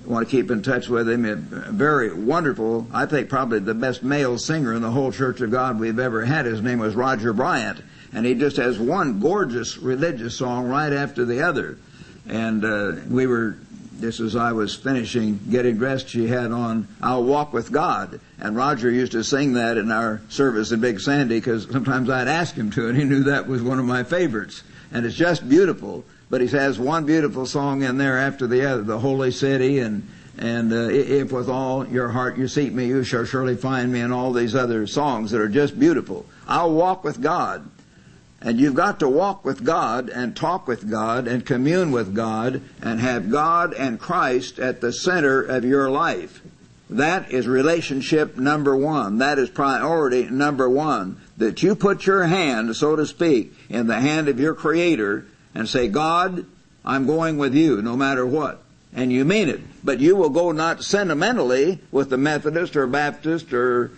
want 0.05 0.29
to 0.29 0.31
keep 0.31 0.51
in 0.51 0.63
touch 0.63 0.89
with 0.89 1.09
him. 1.09 1.25
A 1.25 1.37
very 1.37 2.13
wonderful, 2.13 2.87
I 2.93 3.07
think 3.07 3.29
probably 3.29 3.59
the 3.59 3.75
best 3.75 4.03
male 4.03 4.39
singer 4.39 4.75
in 4.75 4.83
the 4.83 4.91
whole 4.91 5.13
Church 5.13 5.41
of 5.41 5.51
God 5.51 5.79
we've 5.79 5.99
ever 5.99 6.25
had. 6.25 6.47
His 6.47 6.61
name 6.61 6.79
was 6.79 6.95
Roger 6.95 7.33
Bryant. 7.33 7.83
And 8.13 8.27
he 8.27 8.35
just 8.35 8.57
has 8.57 8.79
one 8.79 9.21
gorgeous 9.21 9.79
religious 9.79 10.37
song 10.37 10.67
right 10.69 10.93
after 10.93 11.25
the 11.25 11.43
other. 11.43 11.79
And 12.27 12.65
uh, 12.65 12.93
we 13.09 13.27
were 13.27 13.57
just 14.01 14.21
as 14.21 14.35
I 14.35 14.53
was 14.53 14.75
finishing 14.75 15.39
getting 15.51 15.77
dressed, 15.77 16.09
she 16.09 16.27
had 16.27 16.53
on 16.53 16.89
"I'll 17.03 17.25
Walk 17.25 17.53
with 17.53 17.71
God," 17.71 18.21
and 18.41 18.57
Roger 18.57 18.91
used 18.91 19.13
to 19.13 19.23
sing 19.23 19.55
that 19.55 19.77
in 19.77 19.91
our 19.91 20.23
service 20.29 20.73
in 20.73 20.81
Big 20.81 21.01
Sandy 21.01 21.37
because 21.37 21.69
sometimes 21.71 22.09
I'd 22.09 22.29
ask 22.29 22.55
him 22.55 22.71
to, 22.73 22.89
and 22.89 22.97
he 22.97 23.05
knew 23.05 23.25
that 23.25 23.47
was 23.47 23.63
one 23.63 23.79
of 23.79 23.85
my 23.85 24.03
favorites. 24.03 24.63
And 24.93 25.07
it's 25.07 25.15
just 25.15 25.49
beautiful. 25.49 26.05
But 26.31 26.41
he 26.41 26.47
has 26.49 26.79
one 26.79 27.05
beautiful 27.05 27.45
song 27.45 27.83
in 27.83 27.99
there 27.99 28.17
after 28.17 28.47
the 28.47 28.65
other, 28.65 28.83
"The 28.83 29.01
Holy 29.01 29.33
City," 29.33 29.81
and 29.81 30.09
and 30.39 30.73
uh, 30.73 30.89
if 30.89 31.33
with 31.33 31.49
all 31.49 31.87
your 31.87 32.09
heart 32.09 32.39
you 32.39 32.49
seek 32.49 32.73
me, 32.73 32.87
you 32.87 33.05
shall 33.05 33.25
surely 33.25 33.57
find 33.57 33.93
me, 33.93 34.01
and 34.01 34.13
all 34.13 34.33
these 34.33 34.55
other 34.55 34.87
songs 34.87 35.33
that 35.33 35.41
are 35.41 35.49
just 35.49 35.79
beautiful. 35.79 36.25
I'll 36.47 36.73
walk 36.73 37.05
with 37.05 37.21
God. 37.21 37.69
And 38.43 38.59
you've 38.59 38.75
got 38.75 39.01
to 39.01 39.09
walk 39.09 39.45
with 39.45 39.65
God 39.65 40.09
and 40.09 40.35
talk 40.35 40.67
with 40.67 40.89
God 40.91 41.29
and 41.29 41.45
commune 41.45 41.91
with 41.91 42.15
God 42.15 42.63
and 42.81 42.99
have 42.99 43.31
God 43.31 43.75
and 43.75 44.01
Christ 44.01 44.59
at 44.59 44.81
the 44.81 44.95
center 44.95 45.43
of 45.43 45.63
your 45.63 45.91
life. 45.91 46.41
That 46.89 47.31
is 47.31 47.47
relationship 47.47 48.39
number 48.39 48.75
one. 48.75 49.19
That 49.19 49.39
is 49.39 49.51
priority 49.51 50.25
number 50.31 50.71
one. 50.71 51.21
That 51.37 51.63
you 51.63 51.75
put 51.75 52.07
your 52.07 52.25
hand, 52.25 52.75
so 52.77 52.97
to 52.97 53.05
speak, 53.05 53.53
in 53.69 53.89
the 53.89 54.01
hand 54.01 54.29
of 54.29 54.41
your 54.41 54.55
Creator 54.55 55.27
and 55.55 55.69
say, 55.69 55.89
God, 55.89 56.47
I'm 56.85 57.07
going 57.07 57.39
with 57.39 57.55
you 57.55 57.83
no 57.83 57.97
matter 57.97 58.27
what. 58.27 58.63
And 58.93 59.13
you 59.13 59.25
mean 59.25 59.49
it. 59.49 59.61
But 59.85 60.01
you 60.01 60.17
will 60.17 60.31
go 60.31 60.53
not 60.53 60.83
sentimentally 60.83 61.79
with 61.93 62.11
the 62.11 62.19
Methodist 62.19 62.77
or 62.77 62.87
Baptist 62.87 63.53
or 63.53 63.93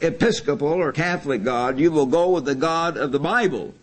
Episcopal 0.00 0.68
or 0.68 0.92
Catholic 0.92 1.44
God. 1.44 1.78
You 1.78 1.90
will 1.90 2.06
go 2.06 2.30
with 2.30 2.46
the 2.46 2.54
God 2.54 2.96
of 2.96 3.12
the 3.12 3.20
Bible. 3.20 3.74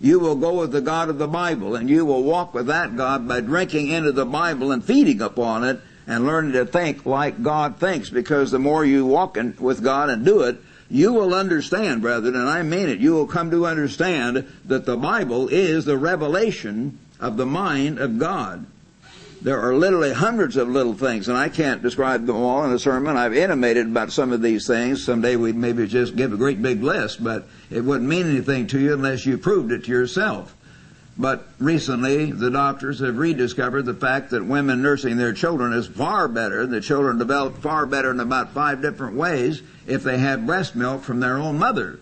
You 0.00 0.18
will 0.18 0.36
go 0.36 0.60
with 0.60 0.72
the 0.72 0.80
God 0.80 1.08
of 1.08 1.18
the 1.18 1.28
Bible 1.28 1.74
and 1.74 1.88
you 1.88 2.04
will 2.04 2.22
walk 2.22 2.54
with 2.54 2.66
that 2.66 2.96
God 2.96 3.28
by 3.28 3.40
drinking 3.40 3.88
into 3.88 4.12
the 4.12 4.24
Bible 4.24 4.72
and 4.72 4.84
feeding 4.84 5.20
upon 5.20 5.64
it 5.64 5.80
and 6.06 6.26
learning 6.26 6.52
to 6.52 6.64
think 6.64 7.04
like 7.04 7.42
God 7.42 7.76
thinks 7.76 8.10
because 8.10 8.50
the 8.50 8.58
more 8.58 8.84
you 8.84 9.04
walk 9.04 9.36
in, 9.36 9.56
with 9.60 9.82
God 9.82 10.08
and 10.10 10.24
do 10.24 10.42
it, 10.42 10.58
you 10.90 11.12
will 11.12 11.32
understand, 11.32 12.02
brethren, 12.02 12.34
and 12.34 12.48
I 12.48 12.62
mean 12.62 12.88
it, 12.88 12.98
you 12.98 13.12
will 13.12 13.26
come 13.26 13.50
to 13.52 13.66
understand 13.66 14.46
that 14.66 14.86
the 14.86 14.96
Bible 14.96 15.48
is 15.48 15.84
the 15.84 15.96
revelation 15.96 16.98
of 17.20 17.36
the 17.36 17.46
mind 17.46 17.98
of 17.98 18.18
God. 18.18 18.66
there 19.42 19.60
are 19.60 19.74
literally 19.74 20.12
hundreds 20.12 20.56
of 20.56 20.68
little 20.68 20.94
things, 20.94 21.28
and 21.28 21.36
I 21.36 21.48
can't 21.48 21.80
describe 21.82 22.26
them 22.26 22.36
all 22.36 22.64
in 22.64 22.72
a 22.72 22.78
sermon. 22.78 23.16
I've 23.16 23.34
intimated 23.34 23.86
about 23.86 24.12
some 24.12 24.32
of 24.32 24.42
these 24.42 24.66
things. 24.66 25.04
Someday 25.04 25.36
we'd 25.36 25.56
maybe 25.56 25.86
just 25.86 26.16
give 26.16 26.32
a 26.32 26.36
great 26.36 26.60
big 26.60 26.82
list, 26.82 27.22
but 27.24 27.48
it 27.70 27.82
wouldn't 27.82 28.08
mean 28.08 28.28
anything 28.28 28.66
to 28.68 28.78
you 28.78 28.92
unless 28.92 29.24
you 29.24 29.38
proved 29.38 29.72
it 29.72 29.84
to 29.84 29.90
yourself. 29.90 30.54
But 31.20 31.46
recently, 31.58 32.32
the 32.32 32.50
doctors 32.50 33.00
have 33.00 33.18
rediscovered 33.18 33.84
the 33.84 33.94
fact 33.94 34.30
that 34.30 34.46
women 34.46 34.80
nursing 34.80 35.18
their 35.18 35.34
children 35.34 35.74
is 35.74 35.86
far 35.86 36.28
better. 36.28 36.66
The 36.66 36.80
children 36.80 37.18
develop 37.18 37.58
far 37.58 37.84
better 37.84 38.10
in 38.10 38.20
about 38.20 38.54
five 38.54 38.80
different 38.80 39.16
ways 39.16 39.60
if 39.86 40.02
they 40.02 40.16
have 40.16 40.46
breast 40.46 40.74
milk 40.74 41.02
from 41.02 41.20
their 41.20 41.36
own 41.36 41.58
mother 41.58 42.00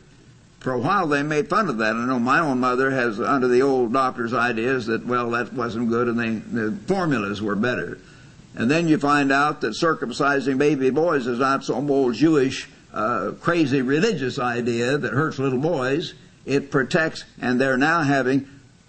for 0.60 0.72
a 0.72 0.78
while 0.78 1.06
they 1.06 1.22
made 1.22 1.48
fun 1.48 1.68
of 1.68 1.78
that. 1.78 1.94
I 1.94 2.06
know 2.06 2.18
my 2.18 2.40
own 2.40 2.60
mother 2.60 2.90
has, 2.90 3.20
under 3.20 3.48
the 3.48 3.62
old 3.62 3.92
doctor's 3.92 4.34
ideas, 4.34 4.86
that, 4.86 5.06
well, 5.06 5.30
that 5.30 5.52
wasn't 5.52 5.88
good 5.88 6.08
and 6.08 6.18
they, 6.18 6.30
the 6.30 6.76
formulas 6.86 7.40
were 7.40 7.56
better. 7.56 7.98
And 8.54 8.70
then 8.70 8.88
you 8.88 8.98
find 8.98 9.30
out 9.30 9.60
that 9.60 9.74
circumcising 9.74 10.58
baby 10.58 10.90
boys 10.90 11.26
is 11.26 11.38
not 11.38 11.64
some 11.64 11.90
old 11.90 12.14
Jewish, 12.14 12.68
uh, 12.92 13.32
crazy 13.40 13.82
religious 13.82 14.38
idea 14.38 14.98
that 14.98 15.12
hurts 15.12 15.38
little 15.38 15.60
boys. 15.60 16.14
It 16.44 16.70
protects, 16.70 17.24
and 17.40 17.60
they're 17.60 17.76
now 17.76 18.02
having 18.02 18.48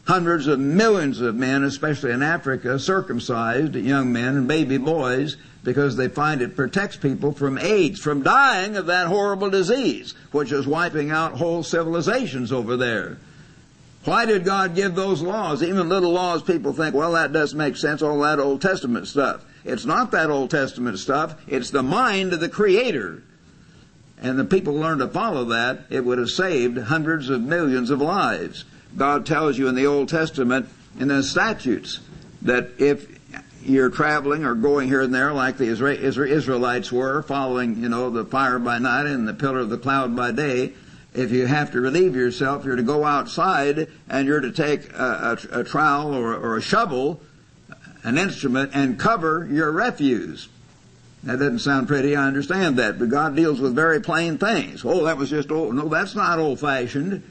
hundreds 0.10 0.48
of 0.48 0.60
millions 0.60 1.22
of 1.22 1.36
men, 1.36 1.64
especially 1.64 2.12
in 2.12 2.24
Africa, 2.24 2.80
circumcised 2.80 3.76
young 3.76 4.12
men 4.12 4.38
and 4.38 4.48
baby 4.48 4.76
boys 4.76 5.38
because 5.64 5.96
they 5.96 6.08
find 6.08 6.42
it 6.42 6.56
protects 6.56 6.98
people 6.98 7.32
from 7.32 7.60
AIDS, 7.60 8.00
from 8.00 8.24
dying 8.24 8.76
of 8.76 8.88
that 8.88 9.06
horrible 9.06 9.52
disease, 9.52 10.16
which 10.32 10.52
is 10.52 10.66
wiping 10.66 11.12
out 11.12 11.34
whole 11.34 11.62
civilizations 11.62 12.52
over 12.52 12.76
there. 12.76 13.20
Why 14.04 14.26
did 14.26 14.46
God 14.46 14.74
give 14.74 14.96
those 14.96 15.22
laws? 15.22 15.62
Even 15.62 15.90
little 15.90 16.12
laws 16.12 16.42
people 16.42 16.74
think, 16.74 16.96
well, 16.96 17.12
that 17.12 17.32
doesn't 17.32 17.56
make 17.56 17.78
sense, 17.78 18.02
all 18.02 18.20
that 18.22 18.40
Old 18.40 18.64
Testament 18.64 19.08
stuff. 19.08 19.46
It's 19.64 19.86
not 19.86 20.10
that 20.10 20.32
Old 20.32 20.50
Testament 20.50 20.98
stuff, 20.98 21.40
it's 21.48 21.70
the 21.70 21.84
mind 21.84 22.34
of 22.34 22.40
the 22.40 22.50
Creator. 22.50 23.22
And 24.20 24.40
the 24.40 24.46
people 24.46 24.74
learn 24.74 24.98
to 24.98 25.08
follow 25.08 25.46
that, 25.46 25.82
it 25.92 26.04
would 26.04 26.18
have 26.18 26.32
saved 26.32 26.80
hundreds 26.80 27.30
of 27.30 27.42
millions 27.44 27.92
of 27.92 28.02
lives. 28.02 28.66
God 28.98 29.26
tells 29.26 29.58
you 29.58 29.68
in 29.68 29.76
the 29.76 29.86
Old 29.86 30.10
Testament, 30.10 30.68
in 31.00 31.08
the 31.10 31.24
statutes, 31.24 32.00
that 32.42 32.70
if 32.78 33.08
you're 33.64 33.90
traveling 33.90 34.46
or 34.46 34.56
going 34.56 34.88
here 34.88 35.02
and 35.02 35.14
there 35.14 35.34
like 35.34 35.58
the 35.58 35.66
Israelites 35.68 36.92
were, 36.92 37.22
following, 37.24 37.82
you 37.82 37.90
know, 37.90 38.10
the 38.10 38.26
fire 38.26 38.60
by 38.60 38.80
night 38.80 39.06
and 39.06 39.28
the 39.28 39.34
pillar 39.34 39.60
of 39.60 39.70
the 39.70 39.78
cloud 39.78 40.16
by 40.16 40.32
day, 40.32 40.74
if 41.14 41.32
you 41.32 41.46
have 41.46 41.72
to 41.72 41.82
relieve 41.82 42.16
yourself, 42.16 42.66
you're 42.66 42.76
to 42.76 42.84
go 42.84 43.04
outside 43.04 43.88
and 44.08 44.28
you're 44.28 44.42
to 44.42 44.52
take 44.52 44.94
a, 44.94 45.38
a, 45.54 45.60
a 45.62 45.64
trowel 45.64 46.14
or, 46.14 46.36
or 46.36 46.58
a 46.58 46.62
shovel, 46.62 47.22
an 48.04 48.18
instrument, 48.18 48.72
and 48.74 49.00
cover 49.00 49.48
your 49.52 49.72
refuse. 49.72 50.50
That 51.24 51.40
doesn't 51.40 51.60
sound 51.60 51.88
pretty, 51.88 52.16
I 52.16 52.28
understand 52.28 52.78
that, 52.78 52.98
but 52.98 53.10
God 53.10 53.36
deals 53.36 53.60
with 53.60 53.76
very 53.76 54.00
plain 54.00 54.38
things. 54.38 54.86
Oh, 54.86 55.04
that 55.06 55.18
was 55.18 55.30
just 55.30 55.52
old. 55.52 55.76
No, 55.76 55.90
that's 55.90 56.16
not 56.16 56.40
old 56.40 56.60
fashioned. 56.60 57.24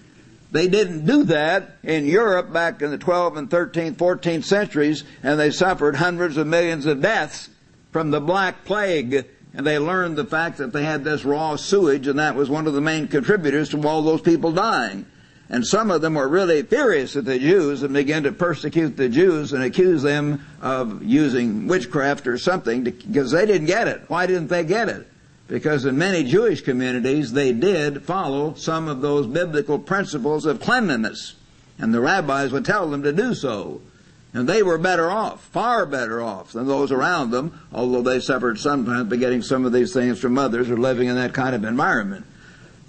They 0.50 0.68
didn't 0.68 1.04
do 1.04 1.24
that 1.24 1.76
in 1.82 2.06
Europe 2.06 2.52
back 2.52 2.80
in 2.80 2.90
the 2.90 2.98
12th 2.98 3.36
and 3.36 3.50
13th, 3.50 3.96
14th 3.96 4.44
centuries, 4.44 5.04
and 5.22 5.38
they 5.38 5.50
suffered 5.50 5.96
hundreds 5.96 6.36
of 6.36 6.46
millions 6.46 6.86
of 6.86 7.02
deaths 7.02 7.50
from 7.92 8.10
the 8.10 8.20
Black 8.20 8.64
Plague. 8.64 9.26
And 9.54 9.66
they 9.66 9.78
learned 9.78 10.16
the 10.16 10.24
fact 10.24 10.58
that 10.58 10.72
they 10.72 10.84
had 10.84 11.04
this 11.04 11.24
raw 11.24 11.56
sewage, 11.56 12.06
and 12.06 12.18
that 12.18 12.34
was 12.34 12.48
one 12.48 12.66
of 12.66 12.74
the 12.74 12.80
main 12.80 13.08
contributors 13.08 13.70
to 13.70 13.88
all 13.88 14.02
those 14.02 14.20
people 14.20 14.52
dying. 14.52 15.04
And 15.50 15.66
some 15.66 15.90
of 15.90 16.02
them 16.02 16.14
were 16.14 16.28
really 16.28 16.62
furious 16.62 17.16
at 17.16 17.24
the 17.24 17.38
Jews 17.38 17.82
and 17.82 17.94
began 17.94 18.22
to 18.24 18.32
persecute 18.32 18.96
the 18.96 19.08
Jews 19.08 19.54
and 19.54 19.62
accuse 19.62 20.02
them 20.02 20.46
of 20.60 21.02
using 21.02 21.66
witchcraft 21.66 22.26
or 22.26 22.36
something 22.36 22.84
because 22.84 23.30
they 23.30 23.46
didn't 23.46 23.66
get 23.66 23.88
it. 23.88 24.02
Why 24.08 24.26
didn't 24.26 24.48
they 24.48 24.64
get 24.64 24.90
it? 24.90 25.07
Because 25.48 25.86
in 25.86 25.96
many 25.96 26.24
Jewish 26.24 26.60
communities, 26.60 27.32
they 27.32 27.52
did 27.52 28.04
follow 28.04 28.54
some 28.54 28.86
of 28.86 29.00
those 29.00 29.26
biblical 29.26 29.78
principles 29.78 30.44
of 30.44 30.60
cleanliness. 30.60 31.34
And 31.78 31.92
the 31.92 32.00
rabbis 32.00 32.52
would 32.52 32.66
tell 32.66 32.90
them 32.90 33.02
to 33.02 33.12
do 33.12 33.34
so. 33.34 33.80
And 34.34 34.46
they 34.46 34.62
were 34.62 34.76
better 34.76 35.10
off, 35.10 35.42
far 35.44 35.86
better 35.86 36.20
off 36.20 36.52
than 36.52 36.66
those 36.66 36.92
around 36.92 37.30
them, 37.30 37.58
although 37.72 38.02
they 38.02 38.20
suffered 38.20 38.58
sometimes 38.58 39.08
by 39.08 39.16
getting 39.16 39.40
some 39.40 39.64
of 39.64 39.72
these 39.72 39.94
things 39.94 40.20
from 40.20 40.36
others 40.36 40.68
or 40.70 40.76
living 40.76 41.08
in 41.08 41.16
that 41.16 41.32
kind 41.32 41.54
of 41.54 41.64
environment. 41.64 42.26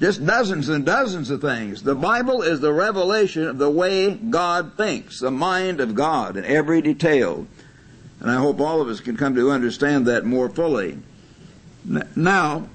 Just 0.02 0.26
dozens 0.26 0.68
and 0.68 0.86
dozens 0.86 1.30
of 1.30 1.42
things. 1.42 1.84
The 1.84 1.96
Bible 1.96 2.42
is 2.42 2.60
the 2.60 2.74
revelation 2.74 3.48
of 3.48 3.58
the 3.58 3.70
way 3.70 4.16
God 4.16 4.74
thinks, 4.76 5.20
the 5.20 5.32
mind 5.32 5.80
of 5.80 5.96
God 5.96 6.36
in 6.36 6.44
every 6.44 6.82
detail. 6.82 7.48
And 8.20 8.30
I 8.30 8.36
hope 8.36 8.60
all 8.60 8.82
of 8.82 8.90
us 8.90 9.00
can 9.00 9.16
come 9.16 9.36
to 9.36 9.52
understand 9.52 10.08
that 10.08 10.26
more 10.26 10.50
fully. 10.50 11.00
Now, 12.16 12.70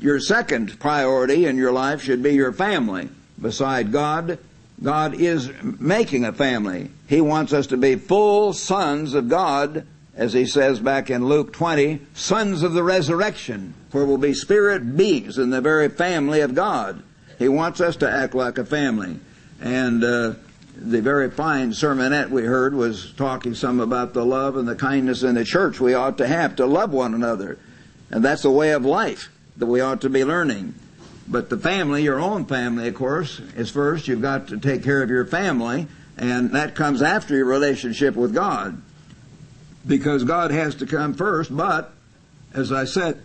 your 0.00 0.18
second 0.20 0.78
priority 0.80 1.46
in 1.46 1.56
your 1.56 1.72
life 1.72 2.02
should 2.02 2.22
be 2.22 2.34
your 2.34 2.52
family. 2.52 3.08
Beside 3.40 3.92
God, 3.92 4.38
God 4.82 5.14
is 5.20 5.50
making 5.62 6.24
a 6.24 6.32
family. 6.32 6.90
He 7.06 7.20
wants 7.20 7.52
us 7.52 7.68
to 7.68 7.76
be 7.76 7.96
full 7.96 8.52
sons 8.52 9.14
of 9.14 9.28
God, 9.28 9.86
as 10.14 10.32
he 10.32 10.46
says 10.46 10.80
back 10.80 11.10
in 11.10 11.26
Luke 11.26 11.52
20, 11.52 12.00
sons 12.14 12.62
of 12.62 12.72
the 12.72 12.82
resurrection, 12.82 13.74
where 13.92 14.04
we'll 14.04 14.18
be 14.18 14.34
spirit 14.34 14.96
beings 14.96 15.38
in 15.38 15.50
the 15.50 15.60
very 15.60 15.88
family 15.88 16.40
of 16.40 16.54
God. 16.54 17.02
He 17.38 17.48
wants 17.48 17.80
us 17.80 17.96
to 17.96 18.10
act 18.10 18.34
like 18.34 18.58
a 18.58 18.64
family. 18.64 19.20
And 19.60 20.02
uh, 20.02 20.34
the 20.76 21.00
very 21.00 21.30
fine 21.30 21.70
sermonette 21.70 22.30
we 22.30 22.42
heard 22.42 22.74
was 22.74 23.12
talking 23.12 23.54
some 23.54 23.80
about 23.80 24.14
the 24.14 24.24
love 24.24 24.56
and 24.56 24.66
the 24.66 24.76
kindness 24.76 25.22
in 25.22 25.34
the 25.34 25.44
church 25.44 25.80
we 25.80 25.94
ought 25.94 26.18
to 26.18 26.26
have 26.26 26.56
to 26.56 26.66
love 26.66 26.92
one 26.92 27.14
another. 27.14 27.58
And 28.10 28.24
that's 28.24 28.44
a 28.44 28.50
way 28.50 28.72
of 28.72 28.84
life 28.84 29.30
that 29.56 29.66
we 29.66 29.80
ought 29.80 30.00
to 30.02 30.10
be 30.10 30.24
learning. 30.24 30.74
But 31.26 31.50
the 31.50 31.58
family, 31.58 32.02
your 32.02 32.18
own 32.18 32.46
family, 32.46 32.88
of 32.88 32.94
course, 32.94 33.38
is 33.56 33.70
first. 33.70 34.08
You've 34.08 34.22
got 34.22 34.48
to 34.48 34.58
take 34.58 34.82
care 34.82 35.02
of 35.02 35.10
your 35.10 35.26
family, 35.26 35.86
and 36.16 36.52
that 36.52 36.74
comes 36.74 37.02
after 37.02 37.36
your 37.36 37.44
relationship 37.44 38.14
with 38.14 38.32
God. 38.32 38.80
Because 39.86 40.24
God 40.24 40.50
has 40.50 40.76
to 40.76 40.86
come 40.86 41.14
first, 41.14 41.54
but, 41.54 41.92
as 42.54 42.72
I 42.72 42.84
said, 42.84 43.22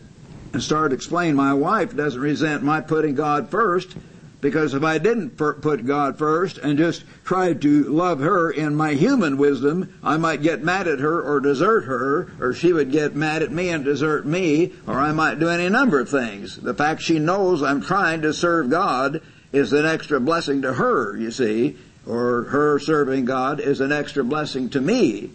and 0.51 0.61
started 0.61 0.93
explaining, 0.93 1.35
my 1.35 1.53
wife 1.53 1.95
doesn't 1.95 2.19
resent 2.19 2.61
my 2.61 2.81
putting 2.81 3.15
God 3.15 3.49
first 3.49 3.95
because 4.43 4.73
if 4.73 4.83
I 4.83 4.97
didn't 4.97 5.37
put 5.37 5.85
God 5.85 6.17
first 6.17 6.57
and 6.57 6.77
just 6.77 7.05
tried 7.23 7.61
to 7.61 7.85
love 7.85 8.19
her 8.19 8.51
in 8.51 8.75
my 8.75 8.93
human 8.93 9.37
wisdom, 9.37 9.97
I 10.03 10.17
might 10.17 10.41
get 10.41 10.61
mad 10.61 10.85
at 10.85 10.99
her 10.99 11.21
or 11.21 11.39
desert 11.39 11.85
her, 11.85 12.29
or 12.41 12.53
she 12.53 12.73
would 12.73 12.91
get 12.91 13.15
mad 13.15 13.41
at 13.41 13.53
me 13.53 13.69
and 13.69 13.85
desert 13.85 14.25
me, 14.25 14.73
or 14.85 14.99
I 14.99 15.13
might 15.13 15.39
do 15.39 15.47
any 15.47 15.69
number 15.69 15.97
of 15.97 16.09
things. 16.09 16.57
The 16.57 16.73
fact 16.73 17.01
she 17.01 17.19
knows 17.19 17.63
I'm 17.63 17.81
trying 17.81 18.21
to 18.23 18.33
serve 18.33 18.69
God 18.69 19.21
is 19.53 19.71
an 19.71 19.85
extra 19.85 20.19
blessing 20.19 20.63
to 20.63 20.73
her, 20.73 21.15
you 21.17 21.31
see, 21.31 21.77
or 22.05 22.43
her 22.43 22.79
serving 22.79 23.23
God 23.23 23.61
is 23.61 23.79
an 23.79 23.93
extra 23.93 24.25
blessing 24.25 24.69
to 24.71 24.81
me. 24.81 25.31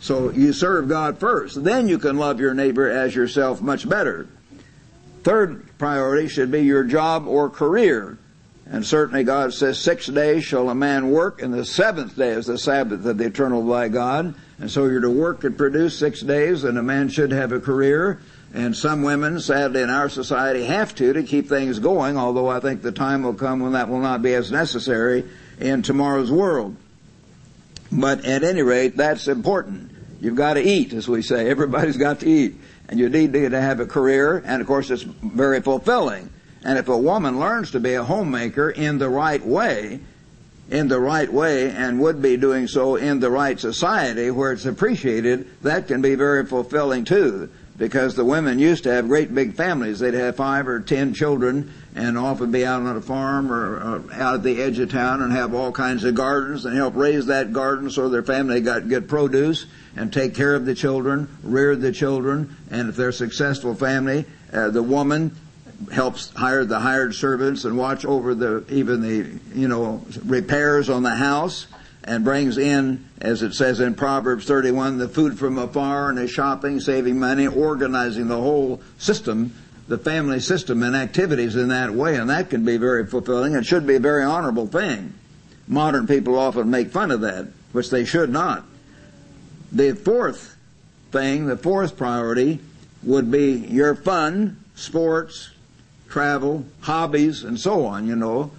So 0.00 0.30
you 0.30 0.52
serve 0.52 0.88
God 0.88 1.18
first. 1.18 1.62
Then 1.62 1.86
you 1.86 2.00
can 2.00 2.18
love 2.18 2.40
your 2.40 2.54
neighbor 2.54 2.90
as 2.90 3.14
yourself 3.14 3.62
much 3.62 3.88
better. 3.88 4.26
Third 5.22 5.78
priority 5.78 6.26
should 6.26 6.50
be 6.50 6.62
your 6.62 6.82
job 6.82 7.28
or 7.28 7.48
career. 7.48 8.18
And 8.66 8.86
certainly 8.86 9.24
God 9.24 9.52
says, 9.52 9.78
six 9.78 10.06
days 10.06 10.44
shall 10.44 10.70
a 10.70 10.74
man 10.74 11.10
work, 11.10 11.42
and 11.42 11.52
the 11.52 11.64
seventh 11.64 12.16
day 12.16 12.30
is 12.30 12.46
the 12.46 12.56
Sabbath 12.56 13.04
of 13.04 13.18
the 13.18 13.26
eternal 13.26 13.66
thy 13.66 13.88
God. 13.88 14.34
And 14.58 14.70
so 14.70 14.86
you're 14.86 15.00
to 15.00 15.10
work 15.10 15.44
and 15.44 15.58
produce 15.58 15.98
six 15.98 16.20
days, 16.20 16.64
and 16.64 16.78
a 16.78 16.82
man 16.82 17.08
should 17.08 17.32
have 17.32 17.52
a 17.52 17.60
career. 17.60 18.20
And 18.54 18.76
some 18.76 19.02
women, 19.02 19.40
sadly 19.40 19.82
in 19.82 19.90
our 19.90 20.08
society, 20.08 20.64
have 20.64 20.94
to 20.96 21.12
to 21.12 21.22
keep 21.22 21.48
things 21.48 21.78
going, 21.80 22.16
although 22.16 22.48
I 22.48 22.60
think 22.60 22.82
the 22.82 22.92
time 22.92 23.22
will 23.22 23.34
come 23.34 23.60
when 23.60 23.72
that 23.72 23.88
will 23.88 24.00
not 24.00 24.22
be 24.22 24.34
as 24.34 24.52
necessary 24.52 25.24
in 25.58 25.82
tomorrow's 25.82 26.30
world. 26.30 26.76
But 27.90 28.24
at 28.24 28.44
any 28.44 28.62
rate, 28.62 28.96
that's 28.96 29.26
important. 29.26 29.90
You've 30.20 30.36
got 30.36 30.54
to 30.54 30.62
eat, 30.62 30.92
as 30.92 31.08
we 31.08 31.22
say. 31.22 31.50
Everybody's 31.50 31.96
got 31.96 32.20
to 32.20 32.28
eat. 32.28 32.54
And 32.88 33.00
you 33.00 33.08
need 33.08 33.32
to 33.32 33.50
have 33.50 33.80
a 33.80 33.86
career, 33.86 34.42
and 34.44 34.60
of 34.60 34.66
course 34.66 34.90
it's 34.90 35.02
very 35.02 35.60
fulfilling. 35.60 36.30
And 36.64 36.78
if 36.78 36.88
a 36.88 36.96
woman 36.96 37.40
learns 37.40 37.72
to 37.72 37.80
be 37.80 37.94
a 37.94 38.04
homemaker 38.04 38.70
in 38.70 38.98
the 38.98 39.08
right 39.08 39.44
way, 39.44 40.00
in 40.70 40.88
the 40.88 41.00
right 41.00 41.30
way, 41.30 41.70
and 41.70 42.00
would 42.00 42.22
be 42.22 42.36
doing 42.36 42.66
so 42.66 42.96
in 42.96 43.20
the 43.20 43.30
right 43.30 43.58
society 43.58 44.30
where 44.30 44.52
it's 44.52 44.64
appreciated, 44.64 45.48
that 45.62 45.88
can 45.88 46.00
be 46.00 46.14
very 46.14 46.46
fulfilling 46.46 47.04
too. 47.04 47.50
Because 47.76 48.14
the 48.14 48.24
women 48.24 48.58
used 48.58 48.84
to 48.84 48.92
have 48.92 49.08
great 49.08 49.34
big 49.34 49.54
families. 49.54 49.98
They'd 49.98 50.14
have 50.14 50.36
five 50.36 50.68
or 50.68 50.78
ten 50.80 51.14
children 51.14 51.72
and 51.94 52.16
often 52.16 52.52
be 52.52 52.64
out 52.64 52.82
on 52.82 52.96
a 52.96 53.00
farm 53.00 53.50
or, 53.50 53.76
or 53.76 54.12
out 54.12 54.34
at 54.34 54.42
the 54.42 54.62
edge 54.62 54.78
of 54.78 54.90
town 54.90 55.20
and 55.20 55.32
have 55.32 55.52
all 55.52 55.72
kinds 55.72 56.04
of 56.04 56.14
gardens 56.14 56.64
and 56.64 56.76
help 56.76 56.94
raise 56.94 57.26
that 57.26 57.52
garden 57.52 57.90
so 57.90 58.08
their 58.08 58.22
family 58.22 58.60
got 58.60 58.88
good 58.88 59.08
produce 59.08 59.66
and 59.96 60.12
take 60.12 60.34
care 60.34 60.54
of 60.54 60.64
the 60.64 60.74
children, 60.74 61.28
rear 61.42 61.74
the 61.74 61.92
children, 61.92 62.56
and 62.70 62.88
if 62.88 62.96
they're 62.96 63.08
a 63.08 63.12
successful 63.12 63.74
family, 63.74 64.24
uh, 64.52 64.70
the 64.70 64.82
woman 64.82 65.34
helps 65.90 66.30
hire 66.30 66.64
the 66.64 66.78
hired 66.78 67.14
servants 67.14 67.64
and 67.64 67.76
watch 67.76 68.04
over 68.04 68.34
the 68.34 68.64
even 68.70 69.00
the 69.00 69.38
you 69.58 69.68
know 69.68 70.04
repairs 70.24 70.88
on 70.88 71.02
the 71.02 71.14
house 71.14 71.66
and 72.04 72.24
brings 72.24 72.58
in, 72.58 73.04
as 73.20 73.42
it 73.42 73.54
says 73.54 73.80
in 73.80 73.94
Proverbs 73.94 74.44
31, 74.46 74.98
the 74.98 75.08
food 75.08 75.38
from 75.38 75.58
afar 75.58 76.10
and 76.10 76.18
is 76.18 76.30
shopping, 76.30 76.80
saving 76.80 77.18
money, 77.18 77.46
organizing 77.46 78.28
the 78.28 78.36
whole 78.36 78.80
system, 78.98 79.54
the 79.88 79.98
family 79.98 80.40
system 80.40 80.82
and 80.82 80.96
activities 80.96 81.54
in 81.54 81.68
that 81.68 81.92
way, 81.92 82.16
and 82.16 82.30
that 82.30 82.50
can 82.50 82.64
be 82.64 82.76
very 82.76 83.06
fulfilling. 83.06 83.54
It 83.54 83.66
should 83.66 83.86
be 83.86 83.96
a 83.96 84.00
very 84.00 84.24
honorable 84.24 84.66
thing. 84.66 85.14
Modern 85.68 86.06
people 86.06 86.38
often 86.38 86.70
make 86.70 86.90
fun 86.90 87.10
of 87.10 87.20
that, 87.20 87.46
which 87.72 87.90
they 87.90 88.04
should 88.04 88.30
not. 88.30 88.64
The 89.70 89.94
fourth 89.94 90.56
thing, 91.12 91.46
the 91.46 91.56
fourth 91.56 91.96
priority, 91.96 92.60
would 93.02 93.30
be 93.30 93.52
your 93.52 93.94
fun, 93.94 94.62
sports, 94.74 95.50
travel, 96.12 96.64
hobbies, 96.82 97.42
and 97.42 97.58
so 97.58 97.86
on, 97.86 98.06
you 98.06 98.14
know. 98.14 98.50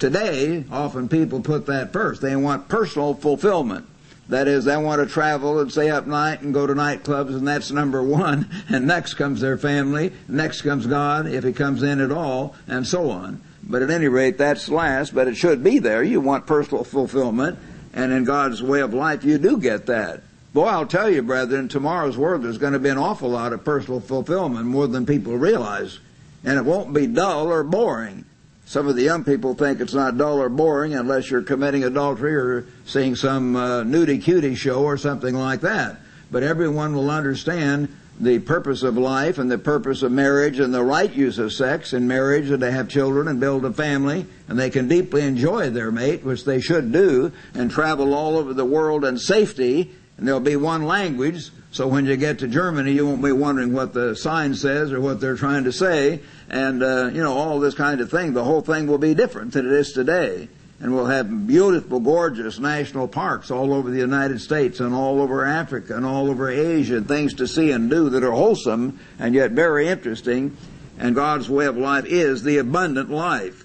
Today, 0.00 0.64
often 0.72 1.08
people 1.08 1.40
put 1.40 1.66
that 1.66 1.92
first. 1.92 2.20
They 2.20 2.34
want 2.34 2.68
personal 2.68 3.14
fulfillment. 3.14 3.86
That 4.28 4.48
is, 4.48 4.64
they 4.64 4.76
want 4.76 5.00
to 5.00 5.12
travel 5.12 5.60
and 5.60 5.70
stay 5.70 5.90
up 5.90 6.06
night 6.06 6.40
and 6.40 6.52
go 6.52 6.66
to 6.66 6.74
nightclubs, 6.74 7.28
and 7.28 7.46
that's 7.46 7.70
number 7.70 8.02
one. 8.02 8.48
And 8.68 8.86
next 8.86 9.14
comes 9.14 9.40
their 9.40 9.58
family. 9.58 10.12
Next 10.28 10.62
comes 10.62 10.86
God, 10.86 11.26
if 11.26 11.44
He 11.44 11.52
comes 11.52 11.82
in 11.82 12.00
at 12.00 12.12
all, 12.12 12.56
and 12.66 12.86
so 12.86 13.10
on. 13.10 13.40
But 13.62 13.82
at 13.82 13.90
any 13.90 14.08
rate, 14.08 14.38
that's 14.38 14.68
last, 14.68 15.14
but 15.14 15.28
it 15.28 15.36
should 15.36 15.62
be 15.62 15.78
there. 15.78 16.02
You 16.02 16.20
want 16.20 16.46
personal 16.46 16.82
fulfillment, 16.82 17.58
and 17.92 18.12
in 18.12 18.24
God's 18.24 18.62
way 18.62 18.80
of 18.80 18.94
life, 18.94 19.24
you 19.24 19.38
do 19.38 19.58
get 19.58 19.86
that. 19.86 20.22
Boy, 20.52 20.66
I'll 20.66 20.86
tell 20.86 21.08
you, 21.08 21.22
brethren, 21.22 21.68
tomorrow's 21.68 22.18
world 22.18 22.42
there's 22.42 22.58
going 22.58 22.72
to 22.72 22.80
be 22.80 22.88
an 22.88 22.98
awful 22.98 23.30
lot 23.30 23.52
of 23.52 23.64
personal 23.64 24.00
fulfillment, 24.00 24.66
more 24.66 24.88
than 24.88 25.06
people 25.06 25.36
realize. 25.36 26.00
And 26.44 26.58
it 26.58 26.64
won't 26.64 26.94
be 26.94 27.06
dull 27.06 27.48
or 27.48 27.62
boring. 27.62 28.24
Some 28.64 28.86
of 28.86 28.94
the 28.94 29.02
young 29.02 29.24
people 29.24 29.54
think 29.54 29.80
it's 29.80 29.94
not 29.94 30.16
dull 30.16 30.40
or 30.40 30.48
boring 30.48 30.94
unless 30.94 31.30
you're 31.30 31.42
committing 31.42 31.82
adultery 31.84 32.36
or 32.36 32.66
seeing 32.84 33.16
some 33.16 33.56
uh, 33.56 33.82
nudie 33.82 34.22
cutie 34.22 34.54
show 34.54 34.84
or 34.84 34.96
something 34.96 35.34
like 35.34 35.62
that. 35.62 35.96
But 36.30 36.44
everyone 36.44 36.94
will 36.94 37.10
understand 37.10 37.88
the 38.20 38.38
purpose 38.38 38.82
of 38.82 38.96
life 38.96 39.38
and 39.38 39.50
the 39.50 39.58
purpose 39.58 40.02
of 40.02 40.12
marriage 40.12 40.60
and 40.60 40.72
the 40.72 40.84
right 40.84 41.12
use 41.12 41.38
of 41.38 41.52
sex 41.52 41.92
in 41.94 42.06
marriage 42.06 42.50
and 42.50 42.60
to 42.60 42.70
have 42.70 42.88
children 42.88 43.28
and 43.28 43.40
build 43.40 43.64
a 43.64 43.72
family 43.72 44.26
and 44.46 44.58
they 44.58 44.70
can 44.70 44.88
deeply 44.88 45.22
enjoy 45.22 45.70
their 45.70 45.90
mate, 45.90 46.22
which 46.22 46.44
they 46.44 46.60
should 46.60 46.92
do, 46.92 47.32
and 47.54 47.70
travel 47.70 48.14
all 48.14 48.36
over 48.36 48.52
the 48.52 48.64
world 48.64 49.04
in 49.04 49.18
safety 49.18 49.90
and 50.20 50.28
there'll 50.28 50.38
be 50.38 50.54
one 50.54 50.84
language, 50.84 51.50
so 51.72 51.86
when 51.86 52.04
you 52.04 52.16
get 52.16 52.40
to 52.40 52.48
Germany, 52.48 52.92
you 52.92 53.06
won't 53.06 53.22
be 53.22 53.30
wondering 53.30 53.72
what 53.72 53.94
the 53.94 54.16
sign 54.16 54.54
says 54.54 54.92
or 54.92 55.00
what 55.00 55.20
they're 55.20 55.36
trying 55.36 55.64
to 55.64 55.72
say, 55.72 56.20
and 56.48 56.82
uh, 56.82 57.10
you 57.12 57.22
know 57.22 57.32
all 57.32 57.60
this 57.60 57.74
kind 57.74 58.00
of 58.00 58.10
thing. 58.10 58.32
The 58.32 58.42
whole 58.42 58.60
thing 58.60 58.88
will 58.88 58.98
be 58.98 59.14
different 59.14 59.52
than 59.52 59.66
it 59.66 59.72
is 59.72 59.92
today, 59.92 60.48
and 60.80 60.92
we'll 60.92 61.06
have 61.06 61.46
beautiful, 61.46 62.00
gorgeous 62.00 62.58
national 62.58 63.06
parks 63.06 63.52
all 63.52 63.72
over 63.72 63.88
the 63.88 63.98
United 63.98 64.40
States 64.40 64.80
and 64.80 64.92
all 64.92 65.20
over 65.20 65.44
Africa 65.44 65.96
and 65.96 66.04
all 66.04 66.28
over 66.28 66.50
Asia, 66.50 66.96
and 66.96 67.06
things 67.06 67.34
to 67.34 67.46
see 67.46 67.70
and 67.70 67.88
do 67.88 68.10
that 68.10 68.24
are 68.24 68.32
wholesome 68.32 68.98
and 69.20 69.32
yet 69.32 69.52
very 69.52 69.86
interesting. 69.86 70.56
And 70.98 71.14
God's 71.14 71.48
way 71.48 71.66
of 71.66 71.76
life 71.78 72.04
is 72.04 72.42
the 72.42 72.58
abundant 72.58 73.10
life. 73.10 73.64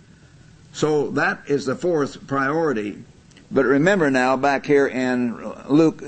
So 0.74 1.10
that 1.12 1.42
is 1.48 1.66
the 1.66 1.76
fourth 1.76 2.28
priority. 2.28 3.04
But 3.52 3.66
remember 3.66 4.10
now, 4.12 4.38
back 4.38 4.66
here 4.66 4.88
in 4.88 5.38
Luke 5.70 6.04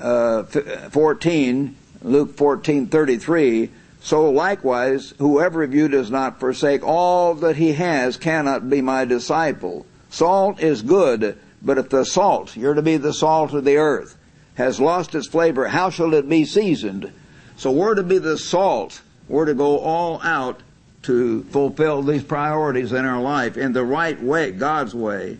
uh, 0.00 0.42
14, 0.44 1.76
Luke 2.02 2.36
14:33, 2.36 3.70
so 4.00 4.30
likewise, 4.30 5.12
whoever 5.18 5.62
of 5.62 5.74
you 5.74 5.88
does 5.88 6.10
not 6.10 6.40
forsake 6.40 6.86
all 6.86 7.34
that 7.34 7.56
he 7.56 7.72
has 7.72 8.16
cannot 8.16 8.70
be 8.70 8.80
my 8.80 9.04
disciple. 9.04 9.86
Salt 10.10 10.60
is 10.60 10.82
good, 10.82 11.36
but 11.60 11.78
if 11.78 11.88
the 11.88 12.04
salt, 12.04 12.56
you're 12.56 12.74
to 12.74 12.82
be 12.82 12.96
the 12.96 13.12
salt 13.12 13.52
of 13.52 13.64
the 13.64 13.76
earth, 13.76 14.16
has 14.54 14.80
lost 14.80 15.14
its 15.14 15.28
flavor, 15.28 15.68
how 15.68 15.90
shall 15.90 16.14
it 16.14 16.28
be 16.28 16.44
seasoned? 16.44 17.12
So 17.56 17.70
we're 17.72 17.96
to 17.96 18.02
be 18.02 18.18
the 18.18 18.38
salt. 18.38 19.02
We're 19.28 19.46
to 19.46 19.54
go 19.54 19.78
all 19.80 20.22
out 20.22 20.60
to 21.02 21.42
fulfill 21.44 22.02
these 22.02 22.22
priorities 22.22 22.92
in 22.92 23.04
our 23.04 23.20
life 23.20 23.56
in 23.56 23.72
the 23.72 23.84
right 23.84 24.20
way, 24.22 24.52
God's 24.52 24.94
way. 24.94 25.38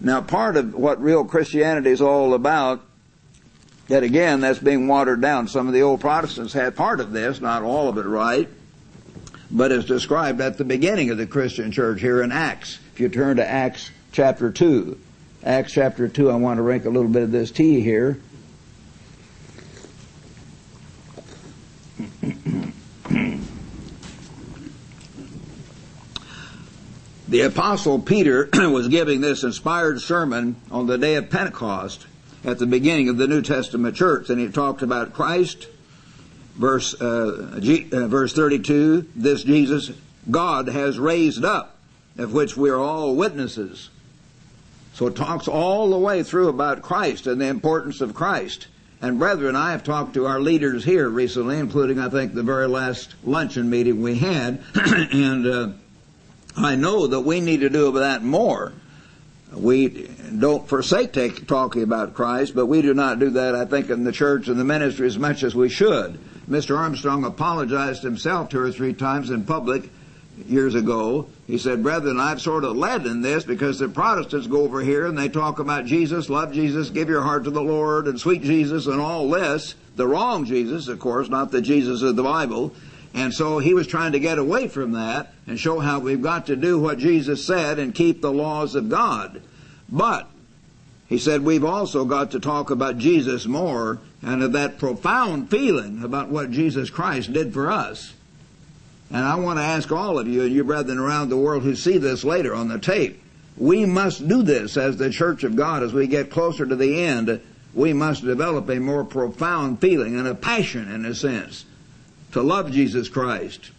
Now, 0.00 0.20
part 0.20 0.56
of 0.56 0.74
what 0.74 1.02
real 1.02 1.24
Christianity 1.24 1.90
is 1.90 2.00
all 2.00 2.32
about 2.32 2.82
Yet 3.90 4.04
again, 4.04 4.40
that's 4.40 4.60
being 4.60 4.86
watered 4.86 5.20
down. 5.20 5.48
Some 5.48 5.66
of 5.66 5.74
the 5.74 5.82
old 5.82 6.00
Protestants 6.00 6.52
had 6.52 6.76
part 6.76 7.00
of 7.00 7.10
this, 7.10 7.40
not 7.40 7.64
all 7.64 7.88
of 7.88 7.98
it 7.98 8.06
right, 8.06 8.48
but 9.50 9.72
it's 9.72 9.84
described 9.84 10.40
at 10.40 10.58
the 10.58 10.64
beginning 10.64 11.10
of 11.10 11.18
the 11.18 11.26
Christian 11.26 11.72
church 11.72 12.00
here 12.00 12.22
in 12.22 12.30
Acts. 12.30 12.78
If 12.92 13.00
you 13.00 13.08
turn 13.08 13.38
to 13.38 13.44
Acts 13.44 13.90
chapter 14.12 14.52
2, 14.52 14.96
Acts 15.42 15.72
chapter 15.72 16.06
2, 16.06 16.30
I 16.30 16.36
want 16.36 16.58
to 16.58 16.62
drink 16.62 16.84
a 16.84 16.88
little 16.88 17.10
bit 17.10 17.24
of 17.24 17.32
this 17.32 17.50
tea 17.50 17.80
here. 17.80 18.20
the 27.26 27.40
apostle 27.40 27.98
Peter 27.98 28.48
was 28.54 28.86
giving 28.86 29.20
this 29.20 29.42
inspired 29.42 30.00
sermon 30.00 30.54
on 30.70 30.86
the 30.86 30.96
day 30.96 31.16
of 31.16 31.28
Pentecost 31.28 32.06
at 32.44 32.58
the 32.58 32.66
beginning 32.66 33.08
of 33.08 33.16
the 33.16 33.26
New 33.26 33.42
Testament 33.42 33.96
church, 33.96 34.30
and 34.30 34.40
he 34.40 34.48
talked 34.48 34.82
about 34.82 35.12
Christ. 35.12 35.68
Verse 36.56 37.00
uh, 37.00 37.58
G, 37.60 37.88
uh, 37.92 38.06
verse 38.06 38.32
32, 38.32 39.06
this 39.16 39.44
Jesus 39.44 39.92
God 40.30 40.68
has 40.68 40.98
raised 40.98 41.44
up, 41.44 41.76
of 42.18 42.32
which 42.32 42.56
we 42.56 42.70
are 42.70 42.78
all 42.78 43.14
witnesses. 43.14 43.90
So 44.92 45.06
it 45.06 45.16
talks 45.16 45.48
all 45.48 45.90
the 45.90 45.98
way 45.98 46.22
through 46.22 46.48
about 46.48 46.82
Christ 46.82 47.26
and 47.26 47.40
the 47.40 47.46
importance 47.46 48.00
of 48.00 48.14
Christ. 48.14 48.66
And 49.00 49.18
brethren, 49.18 49.56
I 49.56 49.72
have 49.72 49.82
talked 49.82 50.14
to 50.14 50.26
our 50.26 50.40
leaders 50.40 50.84
here 50.84 51.08
recently, 51.08 51.58
including 51.58 51.98
I 51.98 52.10
think 52.10 52.34
the 52.34 52.42
very 52.42 52.68
last 52.68 53.14
luncheon 53.24 53.70
meeting 53.70 54.02
we 54.02 54.16
had, 54.16 54.62
and 54.74 55.46
uh, 55.46 55.68
I 56.56 56.74
know 56.74 57.06
that 57.06 57.20
we 57.20 57.40
need 57.40 57.60
to 57.60 57.70
do 57.70 57.90
that 57.92 58.22
more. 58.22 58.74
We 59.52 60.08
don't 60.38 60.68
forsake 60.68 61.12
take, 61.12 61.46
talking 61.46 61.82
about 61.82 62.14
Christ, 62.14 62.54
but 62.54 62.66
we 62.66 62.82
do 62.82 62.94
not 62.94 63.18
do 63.18 63.30
that, 63.30 63.54
I 63.54 63.64
think, 63.64 63.90
in 63.90 64.04
the 64.04 64.12
church 64.12 64.48
and 64.48 64.58
the 64.58 64.64
ministry 64.64 65.06
as 65.06 65.18
much 65.18 65.42
as 65.42 65.54
we 65.54 65.68
should. 65.68 66.18
Mr. 66.48 66.76
Armstrong 66.76 67.24
apologized 67.24 68.02
himself 68.02 68.48
two 68.48 68.60
or 68.60 68.72
three 68.72 68.92
times 68.92 69.30
in 69.30 69.44
public 69.44 69.90
years 70.48 70.74
ago. 70.74 71.26
He 71.46 71.58
said, 71.58 71.82
Brethren, 71.82 72.18
I've 72.18 72.40
sort 72.40 72.64
of 72.64 72.76
led 72.76 73.06
in 73.06 73.22
this 73.22 73.44
because 73.44 73.78
the 73.78 73.88
Protestants 73.88 74.46
go 74.46 74.62
over 74.62 74.80
here 74.80 75.06
and 75.06 75.18
they 75.18 75.28
talk 75.28 75.58
about 75.58 75.84
Jesus, 75.84 76.30
love 76.30 76.52
Jesus, 76.52 76.90
give 76.90 77.08
your 77.08 77.22
heart 77.22 77.44
to 77.44 77.50
the 77.50 77.62
Lord, 77.62 78.06
and 78.06 78.18
sweet 78.18 78.42
Jesus, 78.42 78.86
and 78.86 79.00
all 79.00 79.28
this. 79.30 79.74
The 79.96 80.06
wrong 80.06 80.44
Jesus, 80.44 80.88
of 80.88 80.98
course, 80.98 81.28
not 81.28 81.50
the 81.50 81.60
Jesus 81.60 82.02
of 82.02 82.16
the 82.16 82.22
Bible. 82.22 82.72
And 83.12 83.34
so 83.34 83.58
he 83.58 83.74
was 83.74 83.86
trying 83.86 84.12
to 84.12 84.20
get 84.20 84.38
away 84.38 84.68
from 84.68 84.92
that 84.92 85.32
and 85.46 85.58
show 85.58 85.80
how 85.80 85.98
we've 85.98 86.22
got 86.22 86.46
to 86.46 86.56
do 86.56 86.78
what 86.78 86.98
Jesus 86.98 87.44
said 87.44 87.78
and 87.78 87.94
keep 87.94 88.20
the 88.20 88.32
laws 88.32 88.74
of 88.74 88.88
God. 88.88 89.42
But, 89.88 90.28
he 91.08 91.18
said, 91.18 91.42
we've 91.42 91.64
also 91.64 92.04
got 92.04 92.30
to 92.32 92.40
talk 92.40 92.70
about 92.70 92.98
Jesus 92.98 93.46
more 93.46 93.98
and 94.22 94.42
of 94.42 94.52
that 94.52 94.78
profound 94.78 95.50
feeling 95.50 96.04
about 96.04 96.28
what 96.28 96.52
Jesus 96.52 96.88
Christ 96.88 97.32
did 97.32 97.52
for 97.52 97.70
us. 97.70 98.14
And 99.10 99.24
I 99.24 99.34
want 99.34 99.58
to 99.58 99.64
ask 99.64 99.90
all 99.90 100.20
of 100.20 100.28
you 100.28 100.42
and 100.42 100.52
you 100.52 100.62
brethren 100.62 100.98
around 100.98 101.30
the 101.30 101.36
world 101.36 101.64
who 101.64 101.74
see 101.74 101.98
this 101.98 102.22
later 102.22 102.54
on 102.54 102.68
the 102.68 102.78
tape, 102.78 103.20
we 103.56 103.84
must 103.86 104.28
do 104.28 104.42
this 104.44 104.76
as 104.76 104.96
the 104.96 105.10
church 105.10 105.42
of 105.42 105.56
God 105.56 105.82
as 105.82 105.92
we 105.92 106.06
get 106.06 106.30
closer 106.30 106.64
to 106.64 106.76
the 106.76 107.02
end. 107.02 107.40
We 107.74 107.92
must 107.92 108.24
develop 108.24 108.68
a 108.68 108.78
more 108.78 109.04
profound 109.04 109.80
feeling 109.80 110.16
and 110.16 110.28
a 110.28 110.34
passion 110.36 110.88
in 110.92 111.04
a 111.04 111.14
sense 111.14 111.64
to 112.32 112.42
love 112.42 112.72
Jesus 112.72 113.08
Christ, 113.08 113.70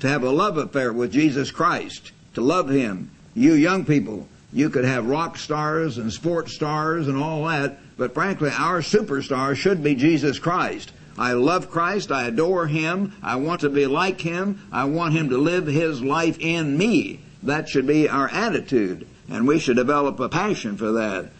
to 0.00 0.08
have 0.08 0.22
a 0.22 0.30
love 0.30 0.56
affair 0.58 0.92
with 0.92 1.12
Jesus 1.12 1.50
Christ, 1.50 2.12
to 2.34 2.40
love 2.40 2.68
Him. 2.68 3.10
You 3.34 3.54
young 3.54 3.84
people, 3.84 4.28
you 4.52 4.70
could 4.70 4.84
have 4.84 5.06
rock 5.06 5.36
stars 5.36 5.98
and 5.98 6.12
sports 6.12 6.54
stars 6.54 7.08
and 7.08 7.16
all 7.16 7.46
that, 7.46 7.78
but 7.96 8.14
frankly, 8.14 8.50
our 8.50 8.80
superstar 8.80 9.56
should 9.56 9.82
be 9.82 9.94
Jesus 9.94 10.38
Christ. 10.38 10.92
I 11.16 11.32
love 11.32 11.70
Christ. 11.70 12.10
I 12.10 12.26
adore 12.26 12.66
Him. 12.66 13.12
I 13.22 13.36
want 13.36 13.60
to 13.60 13.70
be 13.70 13.86
like 13.86 14.20
Him. 14.20 14.66
I 14.72 14.84
want 14.84 15.14
Him 15.14 15.30
to 15.30 15.38
live 15.38 15.66
His 15.66 16.02
life 16.02 16.38
in 16.40 16.76
me. 16.76 17.20
That 17.42 17.68
should 17.68 17.86
be 17.86 18.08
our 18.08 18.28
attitude. 18.28 19.06
And 19.30 19.46
we 19.46 19.58
should 19.58 19.76
develop 19.76 20.18
a 20.20 20.28
passion 20.28 20.76
for 20.76 20.92
that. 20.92 21.30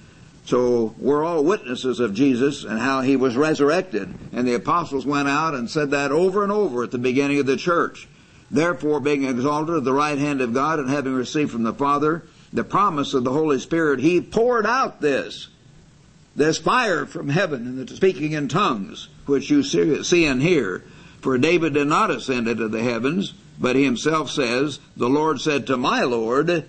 So 0.44 0.94
we're 0.98 1.24
all 1.24 1.42
witnesses 1.42 2.00
of 2.00 2.12
Jesus 2.12 2.64
and 2.64 2.78
how 2.78 3.00
he 3.00 3.16
was 3.16 3.36
resurrected. 3.36 4.14
And 4.32 4.46
the 4.46 4.54
apostles 4.54 5.06
went 5.06 5.28
out 5.28 5.54
and 5.54 5.70
said 5.70 5.90
that 5.92 6.12
over 6.12 6.42
and 6.42 6.52
over 6.52 6.84
at 6.84 6.90
the 6.90 6.98
beginning 6.98 7.38
of 7.38 7.46
the 7.46 7.56
church. 7.56 8.06
Therefore, 8.50 9.00
being 9.00 9.24
exalted 9.24 9.74
at 9.74 9.84
the 9.84 9.92
right 9.92 10.18
hand 10.18 10.40
of 10.40 10.52
God 10.52 10.78
and 10.78 10.90
having 10.90 11.14
received 11.14 11.50
from 11.50 11.62
the 11.62 11.72
Father 11.72 12.24
the 12.52 12.62
promise 12.62 13.14
of 13.14 13.24
the 13.24 13.32
Holy 13.32 13.58
Spirit, 13.58 14.00
he 14.00 14.20
poured 14.20 14.66
out 14.66 15.00
this. 15.00 15.48
This 16.36 16.58
fire 16.58 17.06
from 17.06 17.28
heaven 17.30 17.66
and 17.66 17.88
the 17.88 17.96
speaking 17.96 18.32
in 18.32 18.48
tongues, 18.48 19.08
which 19.26 19.50
you 19.50 19.62
see 19.62 20.26
and 20.26 20.42
hear. 20.42 20.84
For 21.20 21.38
David 21.38 21.72
did 21.72 21.86
not 21.86 22.10
ascend 22.10 22.48
into 22.48 22.68
the 22.68 22.82
heavens, 22.82 23.32
but 23.58 23.76
he 23.76 23.84
himself 23.84 24.30
says, 24.30 24.78
The 24.96 25.08
Lord 25.08 25.40
said 25.40 25.66
to 25.68 25.76
my 25.76 26.02
Lord, 26.02 26.66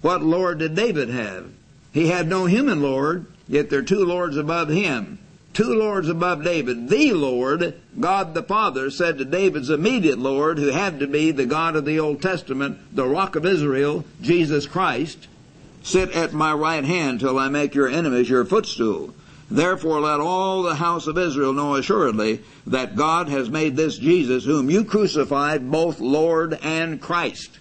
What 0.00 0.22
Lord 0.22 0.60
did 0.60 0.74
David 0.74 1.10
have? 1.10 1.52
He 1.92 2.08
had 2.08 2.28
no 2.28 2.46
human 2.46 2.82
Lord. 2.82 3.26
Yet 3.48 3.70
there 3.70 3.80
are 3.80 3.82
two 3.82 4.04
lords 4.04 4.36
above 4.36 4.68
him. 4.68 5.18
Two 5.54 5.74
lords 5.74 6.08
above 6.08 6.44
David. 6.44 6.88
The 6.88 7.12
Lord, 7.14 7.80
God 7.98 8.34
the 8.34 8.42
Father, 8.42 8.90
said 8.90 9.18
to 9.18 9.24
David's 9.24 9.70
immediate 9.70 10.18
Lord, 10.18 10.58
who 10.58 10.68
had 10.68 11.00
to 11.00 11.06
be 11.06 11.30
the 11.30 11.46
God 11.46 11.74
of 11.74 11.84
the 11.84 11.98
Old 11.98 12.20
Testament, 12.20 12.78
the 12.94 13.06
rock 13.06 13.34
of 13.34 13.46
Israel, 13.46 14.04
Jesus 14.20 14.66
Christ, 14.66 15.26
sit 15.82 16.10
at 16.12 16.32
my 16.32 16.52
right 16.52 16.84
hand 16.84 17.20
till 17.20 17.38
I 17.38 17.48
make 17.48 17.74
your 17.74 17.88
enemies 17.88 18.28
your 18.28 18.44
footstool. 18.44 19.14
Therefore 19.50 20.00
let 20.00 20.20
all 20.20 20.62
the 20.62 20.74
house 20.74 21.06
of 21.06 21.16
Israel 21.16 21.54
know 21.54 21.74
assuredly 21.74 22.42
that 22.66 22.96
God 22.96 23.30
has 23.30 23.48
made 23.48 23.76
this 23.76 23.96
Jesus, 23.96 24.44
whom 24.44 24.68
you 24.68 24.84
crucified, 24.84 25.70
both 25.70 26.00
Lord 26.00 26.58
and 26.62 27.00
Christ. 27.00 27.58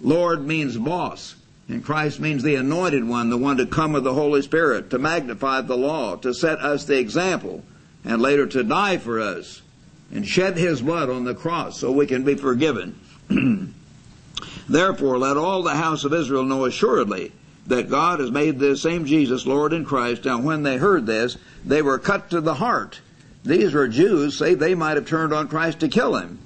Lord 0.00 0.44
means 0.44 0.76
boss. 0.76 1.36
And 1.70 1.84
Christ 1.84 2.18
means 2.18 2.42
the 2.42 2.56
anointed 2.56 3.04
one, 3.04 3.30
the 3.30 3.36
one 3.36 3.56
to 3.58 3.64
come 3.64 3.92
with 3.92 4.02
the 4.02 4.12
Holy 4.12 4.42
Spirit, 4.42 4.90
to 4.90 4.98
magnify 4.98 5.60
the 5.60 5.76
law, 5.76 6.16
to 6.16 6.34
set 6.34 6.58
us 6.58 6.84
the 6.84 6.98
example, 6.98 7.62
and 8.04 8.20
later 8.20 8.44
to 8.48 8.64
die 8.64 8.98
for 8.98 9.20
us, 9.20 9.62
and 10.10 10.26
shed 10.26 10.58
his 10.58 10.82
blood 10.82 11.08
on 11.08 11.22
the 11.22 11.34
cross 11.34 11.78
so 11.78 11.92
we 11.92 12.08
can 12.08 12.24
be 12.24 12.34
forgiven. 12.34 12.98
Therefore, 14.68 15.16
let 15.16 15.36
all 15.36 15.62
the 15.62 15.76
house 15.76 16.02
of 16.02 16.12
Israel 16.12 16.42
know 16.42 16.64
assuredly 16.64 17.30
that 17.68 17.88
God 17.88 18.18
has 18.18 18.32
made 18.32 18.58
this 18.58 18.82
same 18.82 19.04
Jesus 19.04 19.46
Lord 19.46 19.72
in 19.72 19.84
Christ. 19.84 20.24
Now, 20.24 20.40
when 20.40 20.64
they 20.64 20.76
heard 20.76 21.06
this, 21.06 21.36
they 21.64 21.82
were 21.82 22.00
cut 22.00 22.30
to 22.30 22.40
the 22.40 22.54
heart. 22.54 23.00
These 23.44 23.74
were 23.74 23.86
Jews, 23.86 24.36
say 24.36 24.54
they 24.54 24.74
might 24.74 24.96
have 24.96 25.06
turned 25.06 25.32
on 25.32 25.46
Christ 25.46 25.78
to 25.80 25.88
kill 25.88 26.16
him, 26.16 26.40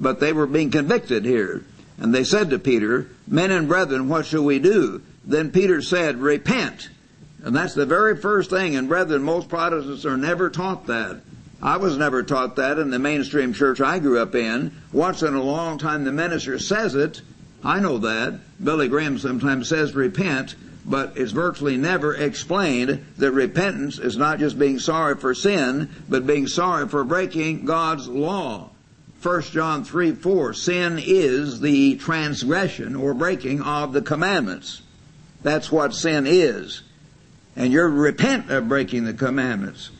but 0.00 0.18
they 0.18 0.32
were 0.32 0.48
being 0.48 0.72
convicted 0.72 1.24
here. 1.24 1.62
And 1.98 2.14
they 2.14 2.24
said 2.24 2.50
to 2.50 2.58
Peter, 2.58 3.08
Men 3.26 3.50
and 3.50 3.68
brethren, 3.68 4.08
what 4.08 4.26
shall 4.26 4.44
we 4.44 4.58
do? 4.58 5.02
Then 5.24 5.52
Peter 5.52 5.80
said, 5.80 6.18
Repent. 6.18 6.90
And 7.42 7.54
that's 7.54 7.74
the 7.74 7.86
very 7.86 8.16
first 8.16 8.50
thing. 8.50 8.74
And 8.74 8.88
brethren, 8.88 9.22
most 9.22 9.48
Protestants 9.48 10.06
are 10.06 10.16
never 10.16 10.50
taught 10.50 10.86
that. 10.86 11.20
I 11.62 11.76
was 11.78 11.96
never 11.96 12.22
taught 12.22 12.56
that 12.56 12.78
in 12.78 12.90
the 12.90 12.98
mainstream 12.98 13.54
church 13.54 13.80
I 13.80 13.98
grew 13.98 14.18
up 14.18 14.34
in. 14.34 14.72
Once 14.92 15.22
in 15.22 15.34
a 15.34 15.42
long 15.42 15.78
time 15.78 16.04
the 16.04 16.12
minister 16.12 16.58
says 16.58 16.94
it. 16.94 17.22
I 17.62 17.80
know 17.80 17.98
that. 17.98 18.40
Billy 18.62 18.88
Graham 18.88 19.18
sometimes 19.18 19.68
says 19.68 19.94
repent, 19.94 20.56
but 20.84 21.16
it's 21.16 21.32
virtually 21.32 21.78
never 21.78 22.14
explained 22.14 23.06
that 23.16 23.32
repentance 23.32 23.98
is 23.98 24.18
not 24.18 24.38
just 24.38 24.58
being 24.58 24.78
sorry 24.78 25.16
for 25.16 25.34
sin, 25.34 25.88
but 26.08 26.26
being 26.26 26.46
sorry 26.46 26.86
for 26.88 27.04
breaking 27.04 27.64
God's 27.64 28.08
law. 28.08 28.70
1 29.24 29.40
John 29.44 29.84
3 29.84 30.12
4, 30.12 30.52
sin 30.52 31.00
is 31.02 31.60
the 31.60 31.96
transgression 31.96 32.94
or 32.94 33.14
breaking 33.14 33.62
of 33.62 33.94
the 33.94 34.02
commandments. 34.02 34.82
That's 35.42 35.72
what 35.72 35.94
sin 35.94 36.26
is. 36.26 36.82
And 37.56 37.72
you're 37.72 37.88
repent 37.88 38.50
of 38.50 38.68
breaking 38.68 39.04
the 39.04 39.14
commandments. 39.14 39.90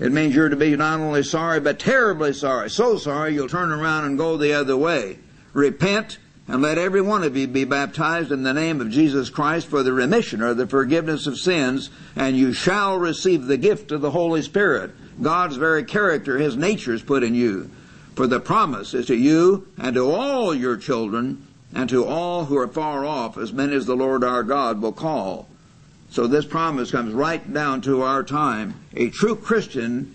It 0.00 0.10
means 0.10 0.34
you're 0.34 0.48
to 0.48 0.56
be 0.56 0.74
not 0.74 0.98
only 0.98 1.22
sorry, 1.22 1.60
but 1.60 1.78
terribly 1.78 2.32
sorry. 2.32 2.68
So 2.68 2.98
sorry 2.98 3.34
you'll 3.34 3.46
turn 3.46 3.70
around 3.70 4.06
and 4.06 4.18
go 4.18 4.36
the 4.36 4.54
other 4.54 4.76
way. 4.76 5.20
Repent 5.52 6.18
and 6.48 6.60
let 6.60 6.76
every 6.76 7.00
one 7.00 7.22
of 7.22 7.36
you 7.36 7.46
be 7.46 7.62
baptized 7.62 8.32
in 8.32 8.42
the 8.42 8.52
name 8.52 8.80
of 8.80 8.90
Jesus 8.90 9.30
Christ 9.30 9.68
for 9.68 9.84
the 9.84 9.92
remission 9.92 10.42
or 10.42 10.52
the 10.52 10.66
forgiveness 10.66 11.28
of 11.28 11.38
sins, 11.38 11.90
and 12.16 12.36
you 12.36 12.52
shall 12.52 12.98
receive 12.98 13.46
the 13.46 13.56
gift 13.56 13.92
of 13.92 14.00
the 14.00 14.10
Holy 14.10 14.42
Spirit. 14.42 14.90
God's 15.22 15.54
very 15.54 15.84
character, 15.84 16.38
His 16.38 16.56
nature 16.56 16.92
is 16.92 17.02
put 17.02 17.22
in 17.22 17.36
you. 17.36 17.70
For 18.14 18.26
the 18.26 18.40
promise 18.40 18.94
is 18.94 19.06
to 19.06 19.16
you 19.16 19.66
and 19.78 19.94
to 19.94 20.10
all 20.10 20.54
your 20.54 20.76
children 20.76 21.46
and 21.74 21.88
to 21.90 22.04
all 22.04 22.44
who 22.44 22.56
are 22.56 22.68
far 22.68 23.04
off, 23.04 23.36
as 23.36 23.52
many 23.52 23.74
as 23.74 23.86
the 23.86 23.96
Lord 23.96 24.22
our 24.22 24.44
God 24.44 24.80
will 24.80 24.92
call. 24.92 25.48
So 26.10 26.28
this 26.28 26.44
promise 26.44 26.92
comes 26.92 27.12
right 27.12 27.52
down 27.52 27.80
to 27.82 28.02
our 28.02 28.22
time. 28.22 28.74
A 28.94 29.10
true 29.10 29.34
Christian 29.34 30.14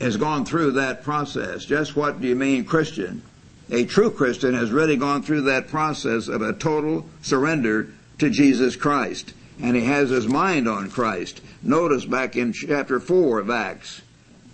has 0.00 0.16
gone 0.16 0.44
through 0.44 0.72
that 0.72 1.04
process. 1.04 1.64
Just 1.64 1.94
what 1.94 2.20
do 2.20 2.26
you 2.26 2.34
mean 2.34 2.64
Christian? 2.64 3.22
A 3.70 3.84
true 3.84 4.10
Christian 4.10 4.52
has 4.54 4.72
really 4.72 4.96
gone 4.96 5.22
through 5.22 5.42
that 5.42 5.68
process 5.68 6.26
of 6.26 6.42
a 6.42 6.52
total 6.52 7.06
surrender 7.22 7.88
to 8.18 8.28
Jesus 8.28 8.74
Christ. 8.74 9.32
And 9.62 9.76
he 9.76 9.84
has 9.84 10.10
his 10.10 10.26
mind 10.26 10.68
on 10.68 10.90
Christ. 10.90 11.40
Notice 11.62 12.04
back 12.04 12.34
in 12.34 12.52
chapter 12.52 12.98
4 12.98 13.38
of 13.38 13.50
Acts, 13.50 14.02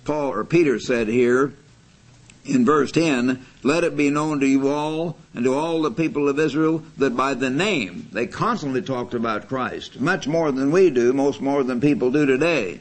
Paul 0.04 0.34
or 0.34 0.44
Peter 0.44 0.78
said 0.78 1.08
here, 1.08 1.54
in 2.44 2.64
verse 2.64 2.90
10, 2.92 3.44
let 3.62 3.84
it 3.84 3.96
be 3.96 4.10
known 4.10 4.40
to 4.40 4.46
you 4.46 4.68
all 4.68 5.16
and 5.34 5.44
to 5.44 5.54
all 5.54 5.82
the 5.82 5.90
people 5.90 6.28
of 6.28 6.38
Israel 6.38 6.82
that 6.98 7.16
by 7.16 7.34
the 7.34 7.50
name, 7.50 8.08
they 8.12 8.26
constantly 8.26 8.82
talked 8.82 9.14
about 9.14 9.48
Christ, 9.48 10.00
much 10.00 10.26
more 10.26 10.50
than 10.50 10.70
we 10.70 10.90
do, 10.90 11.12
most 11.12 11.40
more 11.40 11.62
than 11.62 11.80
people 11.80 12.10
do 12.10 12.24
today, 12.24 12.80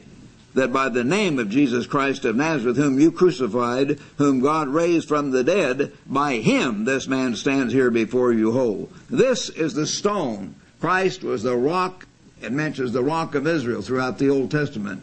that 0.54 0.72
by 0.72 0.88
the 0.88 1.04
name 1.04 1.38
of 1.38 1.50
Jesus 1.50 1.86
Christ 1.86 2.24
of 2.24 2.36
Nazareth, 2.36 2.76
whom 2.76 2.98
you 2.98 3.12
crucified, 3.12 3.98
whom 4.16 4.40
God 4.40 4.68
raised 4.68 5.08
from 5.08 5.30
the 5.30 5.44
dead, 5.44 5.92
by 6.06 6.36
him 6.36 6.84
this 6.84 7.06
man 7.06 7.36
stands 7.36 7.72
here 7.72 7.90
before 7.90 8.32
you 8.32 8.52
whole. 8.52 8.90
This 9.08 9.50
is 9.50 9.74
the 9.74 9.86
stone. 9.86 10.54
Christ 10.80 11.22
was 11.22 11.42
the 11.42 11.56
rock, 11.56 12.06
it 12.40 12.52
mentions 12.52 12.92
the 12.92 13.04
rock 13.04 13.34
of 13.34 13.46
Israel 13.46 13.82
throughout 13.82 14.18
the 14.18 14.30
Old 14.30 14.50
Testament. 14.50 15.02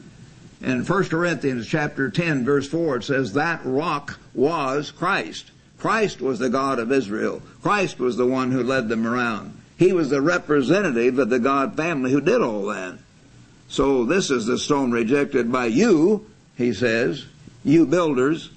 In 0.61 0.83
1 0.83 1.03
Corinthians 1.05 1.67
chapter 1.67 2.09
10 2.09 2.43
verse 2.43 2.67
4 2.67 2.97
it 2.97 3.03
says 3.03 3.33
that 3.33 3.61
rock 3.63 4.19
was 4.33 4.91
Christ. 4.91 5.51
Christ 5.77 6.19
was 6.21 6.39
the 6.39 6.49
God 6.49 6.79
of 6.79 6.91
Israel. 6.91 7.41
Christ 7.61 7.99
was 7.99 8.17
the 8.17 8.25
one 8.25 8.51
who 8.51 8.63
led 8.63 8.89
them 8.89 9.05
around. 9.05 9.55
He 9.77 9.93
was 9.93 10.09
the 10.09 10.21
representative 10.21 11.19
of 11.19 11.29
the 11.29 11.39
God 11.39 11.77
family 11.77 12.11
who 12.11 12.21
did 12.21 12.41
all 12.41 12.65
that. 12.67 12.97
So 13.69 14.03
this 14.05 14.31
is 14.31 14.45
the 14.45 14.57
stone 14.57 14.91
rejected 14.91 15.51
by 15.51 15.67
you, 15.67 16.25
he 16.57 16.73
says, 16.73 17.25
you 17.63 17.85
builders, 17.85 18.49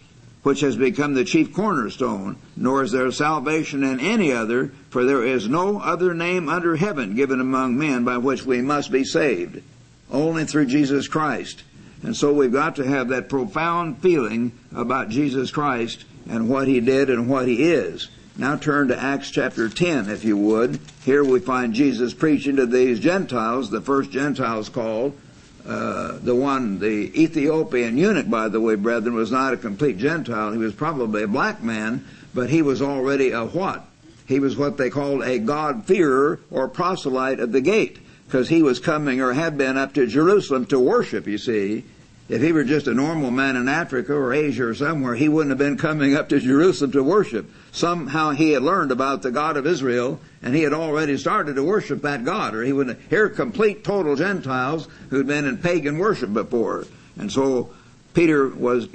which 0.42 0.60
has 0.60 0.76
become 0.76 1.12
the 1.12 1.24
chief 1.24 1.52
cornerstone, 1.52 2.36
nor 2.56 2.82
is 2.82 2.92
there 2.92 3.10
salvation 3.12 3.82
in 3.84 4.00
any 4.00 4.32
other, 4.32 4.72
for 4.88 5.04
there 5.04 5.26
is 5.26 5.48
no 5.48 5.78
other 5.80 6.14
name 6.14 6.48
under 6.48 6.76
heaven 6.76 7.14
given 7.14 7.40
among 7.40 7.76
men 7.76 8.04
by 8.04 8.16
which 8.16 8.46
we 8.46 8.62
must 8.62 8.90
be 8.90 9.04
saved. 9.04 9.62
Only 10.10 10.46
through 10.46 10.66
Jesus 10.66 11.08
Christ. 11.08 11.62
And 12.02 12.16
so 12.16 12.32
we've 12.32 12.52
got 12.52 12.76
to 12.76 12.86
have 12.86 13.08
that 13.08 13.28
profound 13.28 14.00
feeling 14.00 14.52
about 14.74 15.10
Jesus 15.10 15.50
Christ 15.50 16.04
and 16.28 16.48
what 16.48 16.68
he 16.68 16.80
did 16.80 17.10
and 17.10 17.28
what 17.28 17.46
he 17.46 17.64
is. 17.64 18.08
Now 18.36 18.56
turn 18.56 18.88
to 18.88 18.98
Acts 18.98 19.30
chapter 19.30 19.68
10, 19.68 20.08
if 20.08 20.24
you 20.24 20.36
would. 20.36 20.80
Here 21.04 21.22
we 21.22 21.40
find 21.40 21.74
Jesus 21.74 22.14
preaching 22.14 22.56
to 22.56 22.66
these 22.66 23.00
Gentiles, 23.00 23.70
the 23.70 23.82
first 23.82 24.10
Gentiles 24.10 24.68
called. 24.68 25.18
Uh, 25.66 26.18
the 26.22 26.34
one, 26.34 26.78
the 26.78 27.12
Ethiopian 27.20 27.98
eunuch, 27.98 28.30
by 28.30 28.48
the 28.48 28.60
way, 28.60 28.76
brethren, 28.76 29.14
was 29.14 29.30
not 29.30 29.52
a 29.52 29.58
complete 29.58 29.98
Gentile. 29.98 30.52
He 30.52 30.58
was 30.58 30.74
probably 30.74 31.22
a 31.22 31.28
black 31.28 31.62
man, 31.62 32.06
but 32.32 32.48
he 32.48 32.62
was 32.62 32.80
already 32.80 33.32
a 33.32 33.44
what? 33.44 33.84
He 34.26 34.40
was 34.40 34.56
what 34.56 34.78
they 34.78 34.88
called 34.88 35.22
a 35.22 35.38
God-fearer 35.38 36.40
or 36.50 36.68
proselyte 36.68 37.40
of 37.40 37.52
the 37.52 37.60
gate 37.60 37.98
because 38.30 38.48
he 38.48 38.62
was 38.62 38.78
coming 38.78 39.20
or 39.20 39.32
had 39.32 39.58
been 39.58 39.76
up 39.76 39.92
to 39.94 40.06
Jerusalem 40.06 40.64
to 40.66 40.78
worship, 40.78 41.26
you 41.26 41.36
see. 41.36 41.84
If 42.28 42.40
he 42.40 42.52
were 42.52 42.62
just 42.62 42.86
a 42.86 42.94
normal 42.94 43.32
man 43.32 43.56
in 43.56 43.68
Africa 43.68 44.14
or 44.14 44.32
Asia 44.32 44.66
or 44.66 44.74
somewhere, 44.74 45.16
he 45.16 45.28
wouldn't 45.28 45.50
have 45.50 45.58
been 45.58 45.76
coming 45.76 46.14
up 46.14 46.28
to 46.28 46.38
Jerusalem 46.38 46.92
to 46.92 47.02
worship. 47.02 47.50
Somehow 47.72 48.30
he 48.30 48.52
had 48.52 48.62
learned 48.62 48.92
about 48.92 49.22
the 49.22 49.32
God 49.32 49.56
of 49.56 49.66
Israel 49.66 50.20
and 50.44 50.54
he 50.54 50.62
had 50.62 50.72
already 50.72 51.18
started 51.18 51.56
to 51.56 51.64
worship 51.64 52.02
that 52.02 52.24
God 52.24 52.54
or 52.54 52.62
he 52.62 52.72
would 52.72 53.00
hear 53.10 53.28
complete 53.28 53.82
total 53.82 54.14
Gentiles 54.14 54.86
who'd 55.08 55.26
been 55.26 55.44
in 55.44 55.58
pagan 55.58 55.98
worship 55.98 56.32
before. 56.32 56.86
And 57.18 57.32
so 57.32 57.74
Peter 58.14 58.48
was 58.48 58.86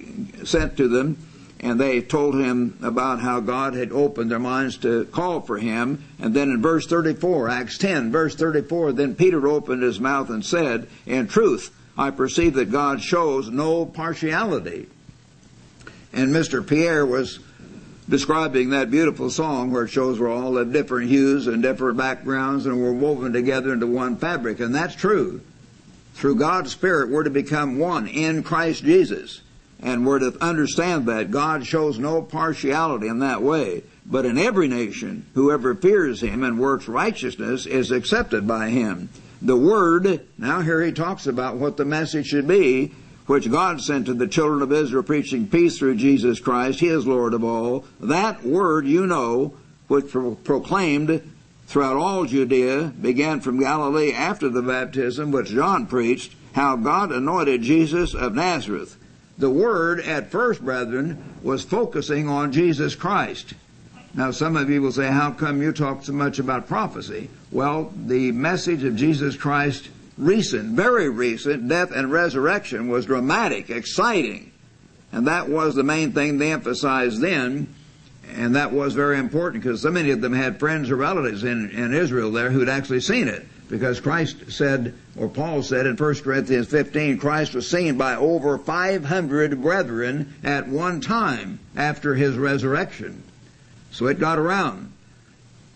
sent 0.45 0.77
to 0.77 0.87
them 0.87 1.17
and 1.65 1.79
they 1.79 1.99
told 1.99 2.35
him 2.35 2.77
about 2.83 3.21
how 3.21 3.39
God 3.39 3.73
had 3.73 3.91
opened 3.91 4.29
their 4.29 4.37
minds 4.37 4.77
to 4.77 5.05
call 5.05 5.41
for 5.41 5.57
him. 5.57 6.03
And 6.19 6.31
then 6.31 6.51
in 6.51 6.61
verse 6.61 6.85
34, 6.85 7.49
Acts 7.49 7.79
10, 7.79 8.11
verse 8.11 8.35
34, 8.35 8.91
then 8.91 9.15
Peter 9.15 9.47
opened 9.47 9.81
his 9.81 9.99
mouth 9.99 10.29
and 10.29 10.45
said, 10.45 10.87
In 11.07 11.27
truth, 11.27 11.75
I 11.97 12.11
perceive 12.11 12.53
that 12.53 12.71
God 12.71 13.01
shows 13.01 13.49
no 13.49 13.83
partiality. 13.83 14.85
And 16.13 16.29
Mr. 16.29 16.65
Pierre 16.65 17.03
was 17.03 17.39
describing 18.07 18.69
that 18.69 18.91
beautiful 18.91 19.31
song 19.31 19.71
where 19.71 19.85
it 19.85 19.89
shows 19.89 20.19
we're 20.19 20.31
all 20.31 20.59
of 20.59 20.71
different 20.71 21.09
hues 21.09 21.47
and 21.47 21.63
different 21.63 21.97
backgrounds 21.97 22.67
and 22.67 22.79
we're 22.79 22.93
woven 22.93 23.33
together 23.33 23.73
into 23.73 23.87
one 23.87 24.17
fabric. 24.17 24.59
And 24.59 24.75
that's 24.75 24.93
true. 24.93 25.41
Through 26.13 26.35
God's 26.35 26.71
Spirit, 26.71 27.09
we're 27.09 27.23
to 27.23 27.31
become 27.31 27.79
one 27.79 28.05
in 28.07 28.43
Christ 28.43 28.83
Jesus. 28.83 29.41
And 29.81 30.05
we're 30.05 30.19
to 30.19 30.37
understand 30.41 31.05
that 31.07 31.31
God 31.31 31.65
shows 31.65 31.99
no 31.99 32.21
partiality 32.21 33.07
in 33.07 33.19
that 33.19 33.41
way. 33.41 33.83
But 34.05 34.25
in 34.25 34.37
every 34.37 34.67
nation, 34.67 35.25
whoever 35.33 35.75
fears 35.75 36.21
Him 36.21 36.43
and 36.43 36.59
works 36.59 36.87
righteousness 36.87 37.65
is 37.65 37.91
accepted 37.91 38.47
by 38.47 38.69
Him. 38.69 39.09
The 39.41 39.57
Word, 39.57 40.25
now 40.37 40.61
here 40.61 40.81
He 40.81 40.91
talks 40.91 41.27
about 41.27 41.57
what 41.57 41.77
the 41.77 41.85
message 41.85 42.27
should 42.27 42.47
be, 42.47 42.93
which 43.25 43.51
God 43.51 43.81
sent 43.81 44.05
to 44.05 44.13
the 44.13 44.27
children 44.27 44.61
of 44.61 44.71
Israel 44.71 45.03
preaching 45.03 45.47
peace 45.47 45.77
through 45.77 45.95
Jesus 45.95 46.39
Christ. 46.39 46.79
He 46.79 46.87
is 46.87 47.07
Lord 47.07 47.33
of 47.33 47.43
all. 47.43 47.85
That 47.99 48.43
Word 48.43 48.85
you 48.85 49.07
know, 49.07 49.55
which 49.87 50.09
pro- 50.09 50.35
proclaimed 50.35 51.21
throughout 51.67 51.97
all 51.97 52.25
Judea, 52.25 52.93
began 53.01 53.41
from 53.41 53.59
Galilee 53.59 54.13
after 54.13 54.49
the 54.49 54.61
baptism 54.61 55.31
which 55.31 55.49
John 55.49 55.87
preached, 55.87 56.35
how 56.53 56.75
God 56.75 57.11
anointed 57.11 57.63
Jesus 57.63 58.13
of 58.13 58.35
Nazareth. 58.35 58.97
The 59.37 59.49
word 59.49 59.99
at 59.99 60.31
first, 60.31 60.63
brethren, 60.63 61.21
was 61.43 61.63
focusing 61.63 62.29
on 62.29 62.53
Jesus 62.53 62.95
Christ. 62.95 63.53
Now, 64.13 64.31
some 64.31 64.55
of 64.55 64.69
you 64.69 64.81
will 64.81 64.93
say, 64.93 65.07
how 65.07 65.31
come 65.31 65.61
you 65.61 65.73
talk 65.73 66.05
so 66.05 66.13
much 66.13 66.39
about 66.39 66.67
prophecy? 66.67 67.29
Well, 67.51 67.91
the 67.93 68.31
message 68.31 68.85
of 68.85 68.95
Jesus 68.95 69.35
Christ, 69.35 69.89
recent, 70.17 70.71
very 70.71 71.09
recent, 71.09 71.67
death 71.67 71.91
and 71.91 72.09
resurrection 72.09 72.87
was 72.87 73.07
dramatic, 73.07 73.69
exciting. 73.69 74.53
And 75.11 75.27
that 75.27 75.49
was 75.49 75.75
the 75.75 75.83
main 75.83 76.13
thing 76.13 76.37
they 76.37 76.53
emphasized 76.53 77.19
then. 77.19 77.73
And 78.33 78.55
that 78.55 78.71
was 78.71 78.93
very 78.93 79.19
important 79.19 79.63
because 79.63 79.81
so 79.81 79.91
many 79.91 80.11
of 80.11 80.21
them 80.21 80.33
had 80.33 80.59
friends 80.59 80.89
or 80.89 80.95
relatives 80.95 81.43
in, 81.43 81.69
in 81.71 81.93
Israel 81.93 82.31
there 82.31 82.51
who'd 82.51 82.69
actually 82.69 83.01
seen 83.01 83.27
it. 83.27 83.45
Because 83.69 83.99
Christ 83.99 84.51
said, 84.51 84.93
or 85.17 85.27
Paul 85.27 85.63
said 85.63 85.87
in 85.87 85.95
1 85.95 86.15
Corinthians 86.15 86.67
15, 86.67 87.17
Christ 87.17 87.55
was 87.55 87.69
seen 87.69 87.97
by 87.97 88.15
over 88.15 88.57
500 88.57 89.61
brethren 89.61 90.35
at 90.43 90.67
one 90.67 91.01
time 91.01 91.59
after 91.75 92.15
his 92.15 92.37
resurrection. 92.37 93.23
So 93.91 94.07
it 94.07 94.19
got 94.19 94.37
around. 94.37 94.91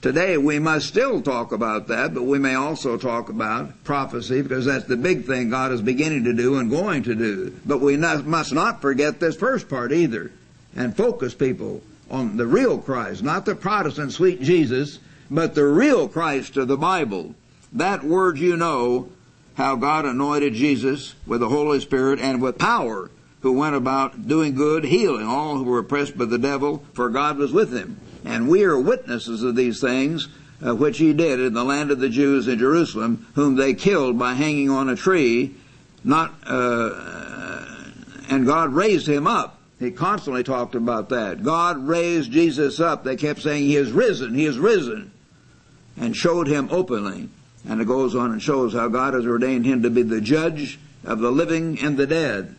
Today 0.02 0.38
we 0.38 0.60
must 0.60 0.88
still 0.88 1.22
talk 1.22 1.52
about 1.52 1.88
that, 1.88 2.14
but 2.14 2.24
we 2.24 2.40
may 2.40 2.54
also 2.54 2.96
talk 2.98 3.28
about 3.28 3.84
prophecy 3.84 4.42
because 4.42 4.66
that's 4.66 4.86
the 4.86 4.96
big 4.96 5.26
thing 5.26 5.50
God 5.50 5.74
is 5.74 5.82
beginning 5.82 6.24
to 6.24 6.34
do 6.34 6.58
and 6.58 6.70
going 6.70 7.04
to 7.04 7.16
do. 7.16 7.54
But 7.66 7.82
we 7.82 7.98
must 7.98 8.54
not 8.54 8.82
forget 8.82 9.20
this 9.20 9.36
first 9.36 9.68
part 9.68 9.92
either 9.92 10.32
and 10.76 10.96
focus 10.96 11.34
people 11.34 11.82
on 12.10 12.38
the 12.38 12.48
real 12.48 12.78
Christ, 12.78 13.24
not 13.24 13.46
the 13.46 13.56
Protestant 13.56 14.14
sweet 14.14 14.42
Jesus, 14.42 15.00
but 15.30 15.54
the 15.54 15.66
real 15.66 16.08
Christ 16.08 16.56
of 16.56 16.70
the 16.70 16.78
Bible. 16.78 17.36
That 17.74 18.04
word 18.04 18.40
you 18.40 18.58
know, 18.58 19.10
how 19.56 19.76
God 19.76 20.06
anointed 20.06 20.54
Jesus 20.54 21.16
with 21.28 21.42
the 21.42 21.50
Holy 21.50 21.80
Spirit 21.80 22.20
and 22.20 22.42
with 22.42 22.58
power, 22.58 23.12
who 23.42 23.54
went 23.54 23.76
about 23.76 24.28
doing 24.28 24.56
good, 24.56 24.84
healing 24.84 25.26
all 25.26 25.58
who 25.58 25.64
were 25.64 25.80
oppressed 25.80 26.18
by 26.18 26.26
the 26.26 26.38
devil, 26.38 26.84
for 26.94 27.10
God 27.10 27.38
was 27.38 27.52
with 27.52 27.74
him. 27.74 28.00
And 28.26 28.50
we 28.50 28.64
are 28.64 28.80
witnesses 28.80 29.44
of 29.44 29.56
these 29.56 29.80
things, 29.80 30.28
uh, 30.66 30.76
which 30.76 30.98
he 30.98 31.14
did 31.14 31.40
in 31.40 31.54
the 31.54 31.64
land 31.64 31.92
of 31.92 32.00
the 32.00 32.10
Jews 32.10 32.48
in 32.48 32.60
Jerusalem, 32.60 33.28
whom 33.36 33.56
they 33.56 33.74
killed 33.74 34.20
by 34.20 34.34
hanging 34.34 34.70
on 34.70 34.90
a 34.90 34.96
tree, 34.96 35.56
not, 36.04 36.34
uh, 36.46 36.92
and 38.30 38.46
God 38.46 38.74
raised 38.74 39.08
him 39.08 39.26
up. 39.26 39.60
He 39.80 39.92
constantly 39.92 40.44
talked 40.44 40.76
about 40.76 41.10
that. 41.10 41.44
God 41.44 41.88
raised 41.88 42.32
Jesus 42.32 42.82
up. 42.82 43.04
They 43.06 43.16
kept 43.16 43.42
saying, 43.42 43.64
He 43.64 43.78
is 43.78 43.92
risen, 43.92 44.36
He 44.36 44.46
is 44.46 44.60
risen. 44.60 45.12
And 45.98 46.16
showed 46.16 46.48
him 46.48 46.68
openly. 46.72 47.30
And 47.68 47.82
it 47.82 47.88
goes 47.88 48.16
on 48.16 48.32
and 48.32 48.42
shows 48.42 48.74
how 48.74 48.88
God 48.88 49.14
has 49.14 49.26
ordained 49.26 49.66
him 49.66 49.84
to 49.84 49.90
be 49.90 50.02
the 50.02 50.22
judge 50.22 50.80
of 51.04 51.20
the 51.20 51.32
living 51.32 51.80
and 51.80 51.98
the 51.98 52.08
dead. 52.08 52.56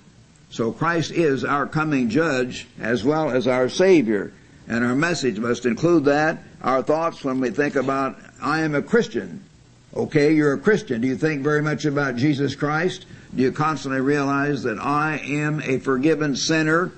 So 0.51 0.73
Christ 0.73 1.13
is 1.13 1.45
our 1.45 1.67
coming 1.67 2.11
judge 2.11 2.67
as 2.81 3.05
well 3.05 3.31
as 3.31 3.47
our 3.47 3.69
Savior. 3.69 4.33
And 4.69 4.85
our 4.85 4.95
message 4.95 5.39
must 5.39 5.65
include 5.65 6.05
that. 6.05 6.39
Our 6.63 6.83
thoughts 6.83 7.25
when 7.25 7.41
we 7.41 7.51
think 7.51 7.77
about, 7.77 8.19
I 8.43 8.61
am 8.61 8.75
a 8.75 8.83
Christian. 8.83 9.45
Okay, 9.95 10.35
you're 10.35 10.53
a 10.53 10.59
Christian. 10.59 11.01
Do 11.01 11.09
you 11.09 11.17
think 11.17 11.43
very 11.43 11.63
much 11.63 11.85
about 11.85 12.17
Jesus 12.17 12.55
Christ? 12.55 13.07
Do 13.35 13.43
you 13.43 13.53
constantly 13.53 14.01
realize 14.01 14.63
that 14.65 14.79
I 14.79 15.19
am 15.19 15.61
a 15.63 15.79
forgiven 15.79 16.37
sinner? 16.37 16.93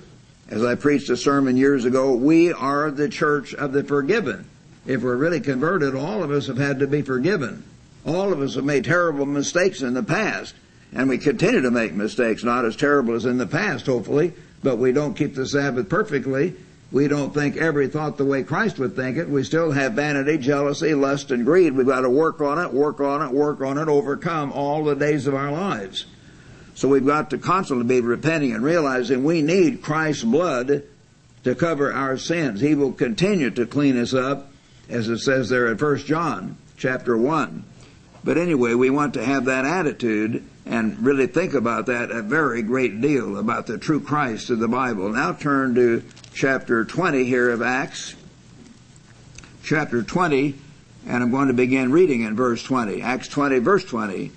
As 0.50 0.62
I 0.62 0.74
preached 0.74 1.08
a 1.08 1.16
sermon 1.16 1.56
years 1.56 1.86
ago, 1.86 2.14
we 2.14 2.52
are 2.52 2.90
the 2.90 3.08
church 3.08 3.54
of 3.54 3.72
the 3.72 3.84
forgiven. 3.84 4.48
If 4.86 5.02
we're 5.02 5.16
really 5.16 5.40
converted, 5.40 5.94
all 5.94 6.22
of 6.22 6.30
us 6.30 6.48
have 6.48 6.58
had 6.58 6.80
to 6.80 6.86
be 6.86 7.00
forgiven. 7.00 7.64
All 8.04 8.32
of 8.32 8.40
us 8.40 8.54
have 8.56 8.64
made 8.64 8.84
terrible 8.84 9.26
mistakes 9.26 9.82
in 9.82 9.94
the 9.94 10.02
past. 10.02 10.54
And 10.94 11.08
we 11.08 11.18
continue 11.18 11.62
to 11.62 11.70
make 11.70 11.94
mistakes, 11.94 12.44
not 12.44 12.64
as 12.64 12.76
terrible 12.76 13.14
as 13.14 13.24
in 13.24 13.38
the 13.38 13.46
past, 13.46 13.86
hopefully, 13.86 14.34
but 14.62 14.76
we 14.76 14.92
don't 14.92 15.14
keep 15.14 15.34
the 15.34 15.46
Sabbath 15.46 15.88
perfectly 15.88 16.54
we 16.92 17.08
don't 17.08 17.32
think 17.32 17.56
every 17.56 17.88
thought 17.88 18.18
the 18.18 18.24
way 18.24 18.42
Christ 18.42 18.78
would 18.78 18.94
think 18.94 19.16
it. 19.16 19.28
We 19.28 19.44
still 19.44 19.72
have 19.72 19.94
vanity, 19.94 20.36
jealousy, 20.36 20.94
lust, 20.94 21.30
and 21.30 21.44
greed. 21.44 21.72
We've 21.72 21.86
got 21.86 22.02
to 22.02 22.10
work 22.10 22.42
on 22.42 22.58
it, 22.58 22.72
work 22.72 23.00
on 23.00 23.22
it, 23.22 23.32
work 23.32 23.62
on 23.62 23.78
it, 23.78 23.88
overcome 23.88 24.52
all 24.52 24.84
the 24.84 24.94
days 24.94 25.26
of 25.26 25.34
our 25.34 25.50
lives. 25.50 26.04
So 26.74 26.88
we've 26.88 27.06
got 27.06 27.30
to 27.30 27.38
constantly 27.38 27.86
be 27.86 28.02
repenting 28.02 28.52
and 28.52 28.62
realizing 28.62 29.24
we 29.24 29.40
need 29.40 29.82
Christ's 29.82 30.24
blood 30.24 30.82
to 31.44 31.54
cover 31.54 31.90
our 31.92 32.18
sins. 32.18 32.60
He 32.60 32.74
will 32.74 32.92
continue 32.92 33.50
to 33.50 33.66
clean 33.66 33.98
us 33.98 34.12
up, 34.12 34.50
as 34.90 35.08
it 35.08 35.20
says 35.20 35.48
there 35.48 35.68
in 35.68 35.78
1 35.78 35.96
John 35.98 36.58
chapter 36.76 37.16
1. 37.16 37.64
But 38.24 38.38
anyway, 38.38 38.74
we 38.74 38.90
want 38.90 39.14
to 39.14 39.24
have 39.24 39.46
that 39.46 39.64
attitude 39.64 40.44
and 40.64 41.04
really 41.04 41.26
think 41.26 41.54
about 41.54 41.86
that 41.86 42.10
a 42.10 42.22
very 42.22 42.62
great 42.62 43.00
deal 43.00 43.36
about 43.36 43.66
the 43.66 43.78
true 43.78 44.00
Christ 44.00 44.50
of 44.50 44.60
the 44.60 44.68
Bible. 44.68 45.08
Now 45.08 45.32
turn 45.32 45.74
to 45.74 46.04
chapter 46.32 46.84
20 46.84 47.24
here 47.24 47.50
of 47.50 47.62
Acts. 47.62 48.14
Chapter 49.64 50.02
20, 50.02 50.54
and 51.06 51.22
I'm 51.22 51.30
going 51.30 51.48
to 51.48 51.54
begin 51.54 51.92
reading 51.92 52.22
in 52.22 52.36
verse 52.36 52.62
20. 52.62 53.02
Acts 53.02 53.28
20, 53.28 53.58
verse 53.58 53.84
20. 53.84 54.30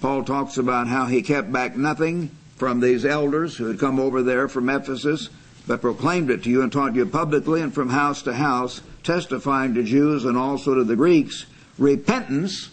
Paul 0.00 0.24
talks 0.24 0.58
about 0.58 0.88
how 0.88 1.06
he 1.06 1.22
kept 1.22 1.50
back 1.52 1.76
nothing 1.76 2.30
from 2.56 2.80
these 2.80 3.04
elders 3.04 3.56
who 3.56 3.66
had 3.66 3.78
come 3.78 3.98
over 3.98 4.22
there 4.22 4.48
from 4.48 4.68
Ephesus, 4.68 5.30
but 5.66 5.80
proclaimed 5.80 6.30
it 6.30 6.44
to 6.44 6.50
you 6.50 6.62
and 6.62 6.72
taught 6.72 6.94
you 6.94 7.06
publicly 7.06 7.60
and 7.60 7.74
from 7.74 7.88
house 7.88 8.22
to 8.22 8.34
house, 8.34 8.82
testifying 9.02 9.74
to 9.74 9.82
Jews 9.82 10.24
and 10.24 10.36
also 10.36 10.74
to 10.74 10.84
the 10.84 10.96
Greeks, 10.96 11.46
repentance. 11.78 12.70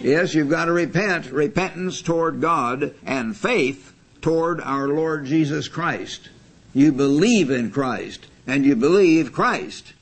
Yes, 0.00 0.34
you've 0.34 0.50
got 0.50 0.66
to 0.66 0.72
repent. 0.72 1.30
Repentance 1.30 2.02
toward 2.02 2.40
God 2.40 2.94
and 3.06 3.36
faith 3.36 3.92
toward 4.20 4.60
our 4.60 4.88
Lord 4.88 5.26
Jesus 5.26 5.68
Christ. 5.68 6.30
You 6.72 6.92
believe 6.92 7.50
in 7.50 7.70
Christ, 7.70 8.26
and 8.46 8.64
you 8.64 8.74
believe 8.74 9.32
Christ. 9.32 9.92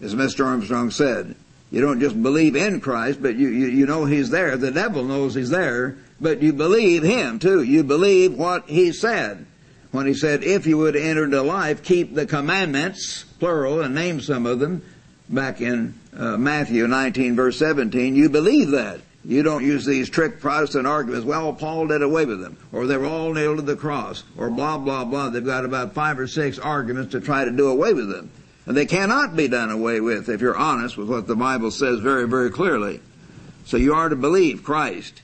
As 0.00 0.14
Mr. 0.14 0.44
Armstrong 0.44 0.90
said, 0.90 1.36
you 1.70 1.80
don't 1.80 2.00
just 2.00 2.20
believe 2.20 2.56
in 2.56 2.80
Christ, 2.80 3.22
but 3.22 3.36
you, 3.36 3.48
you, 3.48 3.66
you 3.68 3.86
know 3.86 4.04
He's 4.04 4.30
there. 4.30 4.56
The 4.56 4.70
devil 4.70 5.04
knows 5.04 5.34
He's 5.34 5.50
there, 5.50 5.96
but 6.20 6.42
you 6.42 6.52
believe 6.52 7.02
Him 7.02 7.38
too. 7.38 7.62
You 7.62 7.84
believe 7.84 8.34
what 8.34 8.68
He 8.68 8.92
said. 8.92 9.46
When 9.90 10.06
He 10.06 10.14
said, 10.14 10.42
if 10.42 10.66
you 10.66 10.78
would 10.78 10.96
enter 10.96 11.24
into 11.24 11.42
life, 11.42 11.82
keep 11.82 12.14
the 12.14 12.26
commandments, 12.26 13.24
plural, 13.38 13.80
and 13.80 13.94
name 13.94 14.20
some 14.20 14.44
of 14.44 14.58
them, 14.58 14.82
back 15.28 15.60
in 15.60 15.94
uh, 16.16 16.36
Matthew 16.36 16.86
19 16.86 17.36
verse 17.36 17.58
17, 17.58 18.16
you 18.16 18.28
believe 18.28 18.70
that. 18.70 19.00
You 19.24 19.42
don't 19.44 19.64
use 19.64 19.84
these 19.84 20.10
trick 20.10 20.40
Protestant 20.40 20.86
arguments. 20.86 21.24
Well, 21.24 21.52
Paul 21.52 21.86
did 21.86 22.02
away 22.02 22.24
with 22.24 22.40
them, 22.40 22.56
or 22.72 22.86
they 22.86 22.96
were 22.96 23.06
all 23.06 23.32
nailed 23.32 23.58
to 23.58 23.62
the 23.62 23.76
cross, 23.76 24.24
or 24.36 24.50
blah, 24.50 24.78
blah, 24.78 25.04
blah. 25.04 25.28
They've 25.28 25.44
got 25.44 25.64
about 25.64 25.94
five 25.94 26.18
or 26.18 26.26
six 26.26 26.58
arguments 26.58 27.12
to 27.12 27.20
try 27.20 27.44
to 27.44 27.52
do 27.52 27.68
away 27.68 27.92
with 27.92 28.08
them. 28.08 28.30
And 28.66 28.76
they 28.76 28.86
cannot 28.86 29.36
be 29.36 29.48
done 29.48 29.70
away 29.70 30.00
with 30.00 30.28
if 30.28 30.40
you're 30.40 30.56
honest 30.56 30.96
with 30.96 31.08
what 31.08 31.26
the 31.26 31.36
Bible 31.36 31.70
says 31.70 32.00
very, 32.00 32.26
very 32.26 32.50
clearly. 32.50 33.00
So 33.64 33.76
you 33.76 33.94
are 33.94 34.08
to 34.08 34.16
believe 34.16 34.64
Christ, 34.64 35.22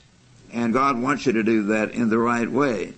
and 0.53 0.73
God 0.73 1.01
wants 1.01 1.27
you 1.27 1.33
to 1.33 1.43
do 1.43 1.65
that 1.65 1.91
in 1.91 2.09
the 2.09 2.19
right 2.19 2.51
way. 2.51 2.95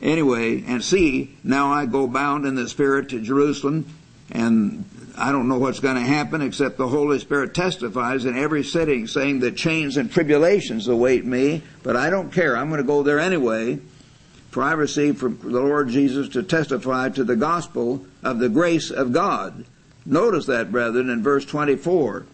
Anyway, 0.00 0.62
and 0.66 0.84
see, 0.84 1.36
now 1.42 1.72
I 1.72 1.86
go 1.86 2.06
bound 2.06 2.44
in 2.44 2.54
the 2.54 2.68
Spirit 2.68 3.08
to 3.08 3.20
Jerusalem, 3.20 3.86
and 4.30 4.84
I 5.16 5.30
don't 5.30 5.48
know 5.48 5.58
what's 5.58 5.80
going 5.80 5.94
to 5.94 6.00
happen 6.00 6.42
except 6.42 6.76
the 6.76 6.88
Holy 6.88 7.20
Spirit 7.20 7.54
testifies 7.54 8.24
in 8.24 8.36
every 8.36 8.64
sitting 8.64 9.06
saying 9.06 9.40
that 9.40 9.56
chains 9.56 9.96
and 9.96 10.10
tribulations 10.10 10.88
await 10.88 11.24
me, 11.24 11.62
but 11.84 11.96
I 11.96 12.10
don't 12.10 12.32
care. 12.32 12.56
I'm 12.56 12.68
going 12.68 12.80
to 12.80 12.86
go 12.86 13.02
there 13.02 13.20
anyway. 13.20 13.78
For 14.50 14.62
I 14.62 14.72
received 14.72 15.18
from 15.18 15.38
the 15.40 15.60
Lord 15.60 15.88
Jesus 15.88 16.28
to 16.30 16.42
testify 16.42 17.08
to 17.10 17.24
the 17.24 17.36
gospel 17.36 18.06
of 18.22 18.38
the 18.38 18.48
grace 18.48 18.90
of 18.90 19.12
God. 19.12 19.64
Notice 20.06 20.46
that, 20.46 20.70
brethren, 20.70 21.10
in 21.10 21.22
verse 21.22 21.44
24. 21.44 22.26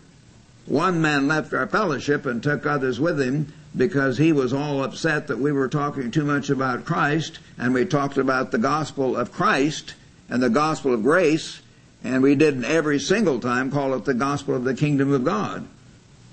One 0.66 1.01
man 1.01 1.28
left 1.28 1.53
our 1.53 1.66
fellowship 1.66 2.26
and 2.26 2.43
took 2.43 2.66
others 2.66 3.01
with 3.01 3.20
him 3.20 3.53
because 3.76 4.18
he 4.18 4.33
was 4.33 4.53
all 4.53 4.83
upset 4.83 5.28
that 5.28 5.39
we 5.39 5.53
were 5.53 5.68
talking 5.68 6.11
too 6.11 6.24
much 6.24 6.51
about 6.51 6.85
Christ 6.85 7.39
and 7.59 7.72
we 7.72 7.85
talked 7.85 8.18
about 8.18 8.51
the 8.51 8.59
gospel 8.59 9.16
of 9.16 9.33
Christ 9.33 9.95
and 10.28 10.43
the 10.43 10.51
gospel 10.51 10.93
of 10.93 11.03
grace 11.03 11.60
and 12.03 12.23
we 12.23 12.35
didn't 12.35 12.65
every 12.65 12.99
single 12.99 13.41
time 13.41 13.71
call 13.71 13.95
it 13.95 14.05
the 14.05 14.15
gospel 14.15 14.55
of 14.55 14.65
the 14.65 14.75
kingdom 14.75 15.13
of 15.13 15.25
God. 15.25 15.67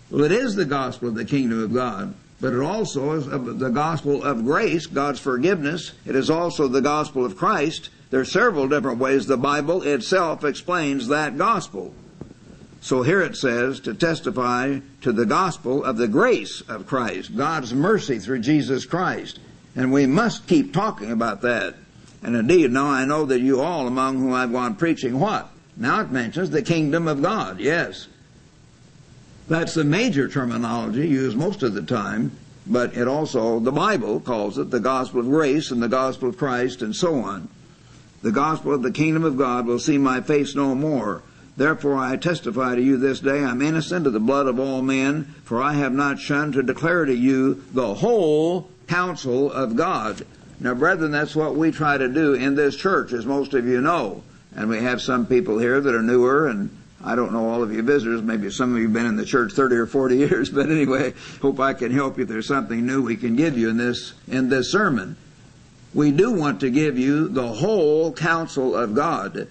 Well, 0.10 0.24
it 0.24 0.32
is 0.32 0.56
the 0.56 0.66
gospel 0.66 1.10
of 1.10 1.16
the 1.16 1.26
kingdom 1.26 1.62
of 1.62 1.74
God, 1.74 2.14
but 2.40 2.54
it 2.54 2.62
also 2.62 3.12
is 3.14 3.26
the 3.26 3.70
gospel 3.70 4.24
of 4.24 4.46
grace, 4.46 4.86
God's 4.86 5.20
forgiveness. 5.20 5.92
It 6.06 6.16
is 6.16 6.30
also 6.30 6.68
the 6.68 6.82
gospel 6.82 7.26
of 7.26 7.36
Christ. 7.36 7.90
There 8.10 8.22
are 8.22 8.26
several 8.26 8.70
different 8.70 9.00
ways 9.00 9.26
the 9.26 9.36
Bible 9.36 9.82
itself 9.84 10.46
explains 10.46 11.10
that 11.10 11.38
gospel. 11.38 11.94
So 12.80 13.02
here 13.02 13.22
it 13.22 13.36
says 13.36 13.82
to 13.82 13.94
testify 13.94 14.80
to 15.02 15.12
the 15.12 15.26
gospel 15.26 15.84
of 15.84 15.98
the 15.98 16.08
grace 16.08 16.62
of 16.62 16.88
Christ, 16.88 17.36
God's 17.36 17.74
mercy 17.74 18.20
through 18.20 18.40
Jesus 18.40 18.86
Christ. 18.86 19.40
And 19.76 19.92
we 19.92 20.06
must 20.06 20.48
keep 20.48 20.74
talking 20.74 21.12
about 21.12 21.42
that. 21.42 21.76
And 22.24 22.36
indeed, 22.36 22.72
now 22.72 22.88
I 22.88 23.04
know 23.04 23.26
that 23.26 23.42
you 23.42 23.62
all 23.62 23.88
among 23.88 24.18
whom 24.18 24.34
I've 24.34 24.54
gone 24.54 24.76
preaching 24.76 25.20
what? 25.20 25.50
Now 25.78 26.02
it 26.02 26.12
mentions 26.12 26.50
the 26.50 26.62
kingdom 26.62 27.08
of 27.08 27.22
God, 27.22 27.60
yes. 27.60 28.08
That's 29.48 29.76
the 29.76 29.84
major 29.84 30.28
terminology 30.28 31.08
used 31.08 31.38
most 31.38 31.64
of 31.64 31.74
the 31.74 31.84
time, 31.84 32.32
but 32.66 32.98
it 32.98 33.08
also, 33.08 33.60
the 33.60 33.72
Bible 33.72 34.20
calls 34.20 34.58
it 34.58 34.72
the 34.72 34.80
gospel 34.80 35.22
of 35.22 35.28
grace 35.28 35.72
and 35.72 35.82
the 35.82 35.88
gospel 35.88 36.30
of 36.30 36.38
Christ 36.38 36.82
and 36.82 36.96
so 36.96 37.16
on. 37.16 37.48
The 38.24 38.32
gospel 38.32 38.74
of 38.74 38.82
the 38.82 38.92
kingdom 38.92 39.24
of 39.24 39.38
God 39.38 39.68
will 39.68 39.80
see 39.80 39.98
my 39.98 40.20
face 40.22 40.56
no 40.56 40.74
more. 40.74 41.22
Therefore 41.56 41.96
I 41.96 42.18
testify 42.18 42.76
to 42.76 42.82
you 42.82 42.98
this 42.98 43.20
day, 43.20 43.44
I'm 43.44 43.62
innocent 43.62 44.06
of 44.06 44.14
the 44.14 44.20
blood 44.20 44.48
of 44.48 44.60
all 44.60 44.82
men, 44.82 45.36
for 45.44 45.62
I 45.62 45.74
have 45.74 45.94
not 45.94 46.20
shunned 46.20 46.54
to 46.54 46.64
declare 46.64 47.06
to 47.06 47.16
you 47.16 47.64
the 47.72 47.96
whole 47.96 48.70
counsel 48.88 49.52
of 49.52 49.76
God. 49.76 50.26
Now, 50.60 50.74
brethren, 50.74 51.12
that's 51.12 51.36
what 51.36 51.56
we 51.56 51.72
try 51.72 51.98
to 51.98 52.08
do 52.08 52.34
in 52.34 52.56
this 52.56 52.76
church, 52.76 53.14
as 53.14 53.26
most 53.26 53.54
of 53.54 53.66
you 53.66 53.80
know. 53.80 54.24
And 54.58 54.70
we 54.70 54.80
have 54.80 55.04
some 55.04 55.28
people 55.28 55.60
here 55.60 55.80
that 55.80 55.94
are 55.94 56.02
newer, 56.02 56.48
and 56.48 56.76
I 57.04 57.16
don't 57.16 57.32
know 57.32 57.48
all 57.48 57.62
of 57.62 57.72
you 57.72 57.84
visitors. 57.84 58.24
Maybe 58.24 58.50
some 58.50 58.72
of 58.72 58.78
you 58.80 58.86
have 58.86 58.94
been 58.94 59.06
in 59.06 59.16
the 59.16 59.24
church 59.24 59.54
30 59.54 59.76
or 59.76 59.86
40 59.86 60.18
years, 60.18 60.50
but 60.50 60.70
anyway, 60.70 61.14
hope 61.42 61.60
I 61.60 61.74
can 61.74 61.92
help 61.92 62.18
you. 62.18 62.24
If 62.24 62.30
there's 62.30 62.48
something 62.48 62.84
new 62.86 63.04
we 63.04 63.16
can 63.16 63.36
give 63.36 63.56
you 63.56 63.70
in 63.70 63.78
this, 63.78 64.14
in 64.28 64.50
this 64.50 64.72
sermon. 64.72 65.16
We 65.94 66.12
do 66.12 66.34
want 66.34 66.60
to 66.62 66.72
give 66.72 66.98
you 66.98 67.28
the 67.30 67.48
whole 67.48 68.12
counsel 68.12 68.76
of 68.76 68.96
God. 68.96 69.48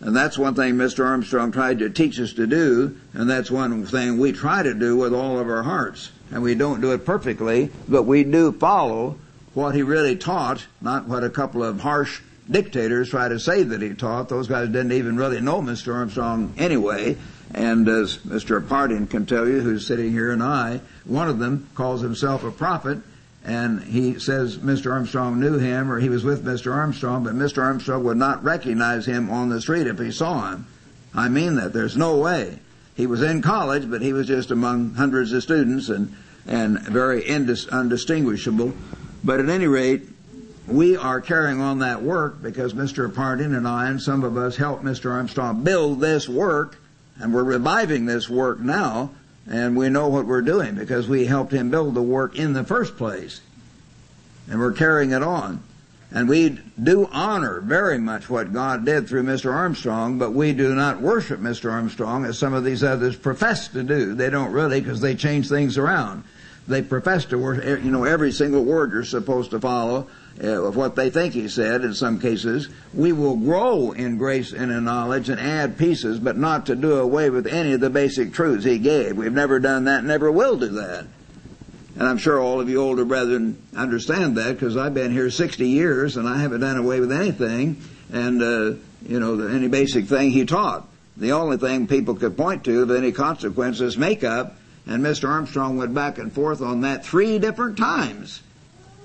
And 0.00 0.14
that's 0.14 0.38
one 0.38 0.54
thing 0.54 0.74
Mr. 0.74 1.04
Armstrong 1.04 1.52
tried 1.52 1.78
to 1.80 1.90
teach 1.90 2.20
us 2.20 2.34
to 2.34 2.46
do, 2.46 2.96
and 3.14 3.28
that's 3.28 3.50
one 3.50 3.84
thing 3.86 4.18
we 4.18 4.32
try 4.32 4.62
to 4.62 4.74
do 4.74 4.96
with 4.96 5.14
all 5.14 5.38
of 5.38 5.48
our 5.48 5.62
hearts. 5.62 6.10
And 6.30 6.42
we 6.42 6.54
don't 6.54 6.80
do 6.80 6.92
it 6.92 7.06
perfectly, 7.06 7.70
but 7.88 8.04
we 8.04 8.24
do 8.24 8.52
follow 8.52 9.18
what 9.52 9.74
he 9.74 9.82
really 9.82 10.16
taught, 10.16 10.66
not 10.80 11.08
what 11.08 11.24
a 11.24 11.30
couple 11.30 11.64
of 11.64 11.80
harsh 11.80 12.20
dictators 12.50 13.10
try 13.10 13.28
to 13.28 13.38
say 13.38 13.62
that 13.62 13.82
he 13.82 13.94
taught. 13.94 14.28
Those 14.28 14.48
guys 14.48 14.68
didn't 14.68 14.92
even 14.92 15.16
really 15.16 15.40
know 15.40 15.60
Mr. 15.60 15.94
Armstrong 15.94 16.54
anyway. 16.58 17.16
And 17.54 17.88
as 17.88 18.18
Mr. 18.18 18.60
Apartian 18.60 19.08
can 19.08 19.26
tell 19.26 19.48
you, 19.48 19.60
who's 19.60 19.86
sitting 19.86 20.12
here, 20.12 20.30
and 20.30 20.42
I, 20.42 20.80
one 21.04 21.28
of 21.28 21.38
them 21.38 21.68
calls 21.74 22.00
himself 22.00 22.44
a 22.44 22.50
prophet, 22.50 22.98
and 23.44 23.82
he 23.82 24.18
says 24.18 24.58
Mr. 24.58 24.92
Armstrong 24.92 25.40
knew 25.40 25.58
him 25.58 25.90
or 25.90 25.98
he 25.98 26.08
was 26.08 26.24
with 26.24 26.44
Mr. 26.44 26.72
Armstrong, 26.72 27.24
but 27.24 27.34
Mr. 27.34 27.62
Armstrong 27.62 28.04
would 28.04 28.16
not 28.16 28.44
recognize 28.44 29.06
him 29.06 29.30
on 29.30 29.48
the 29.48 29.60
street 29.60 29.86
if 29.86 29.98
he 29.98 30.12
saw 30.12 30.52
him. 30.52 30.66
I 31.14 31.28
mean 31.28 31.56
that. 31.56 31.72
There's 31.72 31.96
no 31.96 32.18
way. 32.18 32.58
He 32.94 33.06
was 33.06 33.22
in 33.22 33.42
college, 33.42 33.90
but 33.90 34.02
he 34.02 34.12
was 34.12 34.26
just 34.26 34.50
among 34.50 34.94
hundreds 34.94 35.32
of 35.32 35.42
students 35.42 35.88
and, 35.88 36.14
and 36.46 36.78
very 36.80 37.22
indis- 37.22 37.68
undistinguishable. 37.70 38.74
But 39.24 39.40
at 39.40 39.48
any 39.48 39.66
rate, 39.66 40.02
we 40.70 40.96
are 40.96 41.20
carrying 41.20 41.60
on 41.60 41.80
that 41.80 42.02
work 42.02 42.42
because 42.42 42.74
Mr. 42.74 43.10
Apartian 43.10 43.56
and 43.56 43.66
I 43.66 43.88
and 43.88 44.00
some 44.00 44.24
of 44.24 44.36
us 44.36 44.56
helped 44.56 44.84
Mr. 44.84 45.10
Armstrong 45.12 45.62
build 45.62 46.00
this 46.00 46.28
work, 46.28 46.78
and 47.18 47.34
we're 47.34 47.44
reviving 47.44 48.06
this 48.06 48.28
work 48.28 48.60
now, 48.60 49.10
and 49.48 49.76
we 49.76 49.88
know 49.88 50.08
what 50.08 50.26
we're 50.26 50.42
doing 50.42 50.74
because 50.74 51.08
we 51.08 51.26
helped 51.26 51.52
him 51.52 51.70
build 51.70 51.94
the 51.94 52.02
work 52.02 52.36
in 52.36 52.52
the 52.52 52.64
first 52.64 52.96
place. 52.96 53.40
And 54.48 54.58
we're 54.58 54.72
carrying 54.72 55.12
it 55.12 55.22
on. 55.22 55.62
And 56.12 56.28
we 56.28 56.58
do 56.82 57.08
honor 57.12 57.60
very 57.60 57.98
much 57.98 58.28
what 58.28 58.52
God 58.52 58.84
did 58.84 59.08
through 59.08 59.22
Mr. 59.22 59.54
Armstrong, 59.54 60.18
but 60.18 60.32
we 60.32 60.52
do 60.52 60.74
not 60.74 61.00
worship 61.00 61.40
Mr. 61.40 61.70
Armstrong 61.70 62.24
as 62.24 62.36
some 62.36 62.52
of 62.52 62.64
these 62.64 62.82
others 62.82 63.14
profess 63.16 63.68
to 63.68 63.84
do. 63.84 64.14
They 64.14 64.28
don't 64.28 64.50
really 64.50 64.80
because 64.80 65.00
they 65.00 65.14
change 65.14 65.48
things 65.48 65.78
around. 65.78 66.24
They 66.66 66.82
profess 66.82 67.26
to 67.26 67.38
worship, 67.38 67.84
you 67.84 67.90
know, 67.90 68.04
every 68.04 68.32
single 68.32 68.64
word 68.64 68.92
you're 68.92 69.04
supposed 69.04 69.52
to 69.52 69.60
follow 69.60 70.08
uh, 70.42 70.62
of 70.62 70.76
what 70.76 70.96
they 70.96 71.10
think 71.10 71.34
he 71.34 71.48
said 71.48 71.84
in 71.84 71.94
some 71.94 72.18
cases. 72.18 72.68
We 72.94 73.12
will 73.12 73.36
grow 73.36 73.92
in 73.92 74.16
grace 74.16 74.52
and 74.52 74.72
in 74.72 74.84
knowledge 74.84 75.28
and 75.28 75.40
add 75.40 75.76
pieces, 75.76 76.18
but 76.18 76.36
not 76.36 76.66
to 76.66 76.76
do 76.76 76.94
away 76.94 77.30
with 77.30 77.46
any 77.46 77.72
of 77.72 77.80
the 77.80 77.90
basic 77.90 78.32
truths 78.32 78.64
he 78.64 78.78
gave. 78.78 79.16
We've 79.16 79.32
never 79.32 79.60
done 79.60 79.84
that, 79.84 80.04
never 80.04 80.30
will 80.32 80.56
do 80.56 80.68
that. 80.68 81.06
And 81.96 82.08
I'm 82.08 82.18
sure 82.18 82.40
all 82.40 82.60
of 82.60 82.68
you 82.68 82.80
older 82.80 83.04
brethren 83.04 83.60
understand 83.76 84.36
that 84.36 84.52
because 84.52 84.76
I've 84.76 84.94
been 84.94 85.12
here 85.12 85.30
60 85.30 85.68
years 85.68 86.16
and 86.16 86.28
I 86.28 86.38
haven't 86.38 86.60
done 86.60 86.78
away 86.78 87.00
with 87.00 87.12
anything 87.12 87.82
and, 88.12 88.42
uh, 88.42 88.78
you 89.06 89.20
know, 89.20 89.46
any 89.46 89.68
basic 89.68 90.06
thing 90.06 90.30
he 90.30 90.46
taught. 90.46 90.86
The 91.16 91.32
only 91.32 91.58
thing 91.58 91.86
people 91.86 92.14
could 92.14 92.36
point 92.36 92.64
to 92.64 92.82
of 92.82 92.90
any 92.90 93.12
consequence 93.12 93.80
is 93.82 93.98
makeup, 93.98 94.56
and 94.86 95.04
Mr. 95.04 95.28
Armstrong 95.28 95.76
went 95.76 95.92
back 95.92 96.16
and 96.16 96.32
forth 96.32 96.62
on 96.62 96.80
that 96.80 97.04
three 97.04 97.38
different 97.38 97.76
times. 97.76 98.40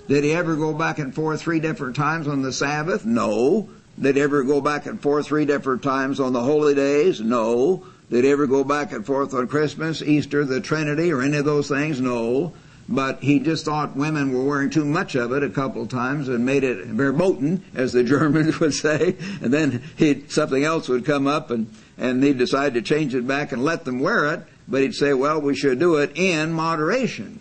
Did 0.07 0.23
he 0.23 0.33
ever 0.33 0.55
go 0.55 0.73
back 0.73 0.99
and 0.99 1.13
forth 1.13 1.41
three 1.41 1.59
different 1.59 1.95
times 1.95 2.27
on 2.27 2.41
the 2.41 2.53
Sabbath? 2.53 3.05
No. 3.05 3.69
Did 3.99 4.17
he 4.17 4.21
ever 4.21 4.43
go 4.43 4.61
back 4.61 4.85
and 4.85 5.01
forth 5.01 5.27
three 5.27 5.45
different 5.45 5.81
times 5.81 6.19
on 6.19 6.33
the 6.33 6.43
holy 6.43 6.75
days? 6.75 7.21
No. 7.21 7.85
Did 8.11 8.23
he 8.23 8.31
ever 8.31 8.45
go 8.45 8.63
back 8.63 8.91
and 8.91 9.05
forth 9.05 9.33
on 9.33 9.47
Christmas, 9.47 10.01
Easter, 10.01 10.45
the 10.45 10.61
Trinity, 10.61 11.11
or 11.11 11.21
any 11.21 11.37
of 11.37 11.45
those 11.45 11.69
things? 11.69 11.99
No. 11.99 12.53
But 12.87 13.23
he 13.23 13.39
just 13.39 13.65
thought 13.65 13.95
women 13.95 14.31
were 14.31 14.43
wearing 14.43 14.69
too 14.69 14.85
much 14.85 15.15
of 15.15 15.31
it 15.31 15.41
a 15.41 15.49
couple 15.49 15.87
times 15.87 16.29
and 16.29 16.45
made 16.45 16.63
it 16.63 16.85
verboten, 16.85 17.63
as 17.73 17.93
the 17.93 18.03
Germans 18.05 18.59
would 18.59 18.75
say. 18.75 19.15
And 19.41 19.51
then 19.51 19.81
he 19.97 20.25
something 20.27 20.63
else 20.63 20.87
would 20.87 21.03
come 21.03 21.25
up 21.25 21.49
and, 21.49 21.73
and 21.97 22.23
he'd 22.23 22.37
decide 22.37 22.75
to 22.75 22.83
change 22.83 23.15
it 23.15 23.25
back 23.25 23.51
and 23.51 23.63
let 23.63 23.85
them 23.85 23.99
wear 23.99 24.31
it. 24.33 24.41
But 24.67 24.81
he'd 24.81 24.93
say, 24.93 25.13
well, 25.13 25.41
we 25.41 25.55
should 25.55 25.79
do 25.79 25.95
it 25.97 26.11
in 26.15 26.51
moderation. 26.51 27.39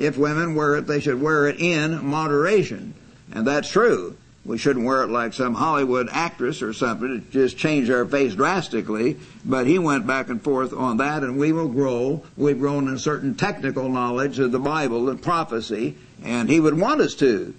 If 0.00 0.16
women 0.16 0.54
wear 0.54 0.76
it, 0.76 0.86
they 0.86 0.98
should 0.98 1.20
wear 1.20 1.46
it 1.46 1.60
in 1.60 2.04
moderation. 2.06 2.94
And 3.32 3.46
that's 3.46 3.70
true. 3.70 4.16
We 4.46 4.56
shouldn't 4.56 4.86
wear 4.86 5.02
it 5.02 5.10
like 5.10 5.34
some 5.34 5.54
Hollywood 5.54 6.08
actress 6.10 6.62
or 6.62 6.72
something 6.72 7.20
to 7.20 7.30
just 7.30 7.58
change 7.58 7.90
our 7.90 8.06
face 8.06 8.34
drastically. 8.34 9.18
But 9.44 9.66
he 9.66 9.78
went 9.78 10.06
back 10.06 10.30
and 10.30 10.42
forth 10.42 10.72
on 10.72 10.96
that, 10.96 11.22
and 11.22 11.38
we 11.38 11.52
will 11.52 11.68
grow. 11.68 12.22
We've 12.38 12.58
grown 12.58 12.88
in 12.88 12.98
certain 12.98 13.34
technical 13.34 13.90
knowledge 13.90 14.38
of 14.38 14.52
the 14.52 14.58
Bible 14.58 15.10
and 15.10 15.20
prophecy, 15.20 15.98
and 16.24 16.48
he 16.48 16.60
would 16.60 16.80
want 16.80 17.02
us 17.02 17.14
to. 17.16 17.54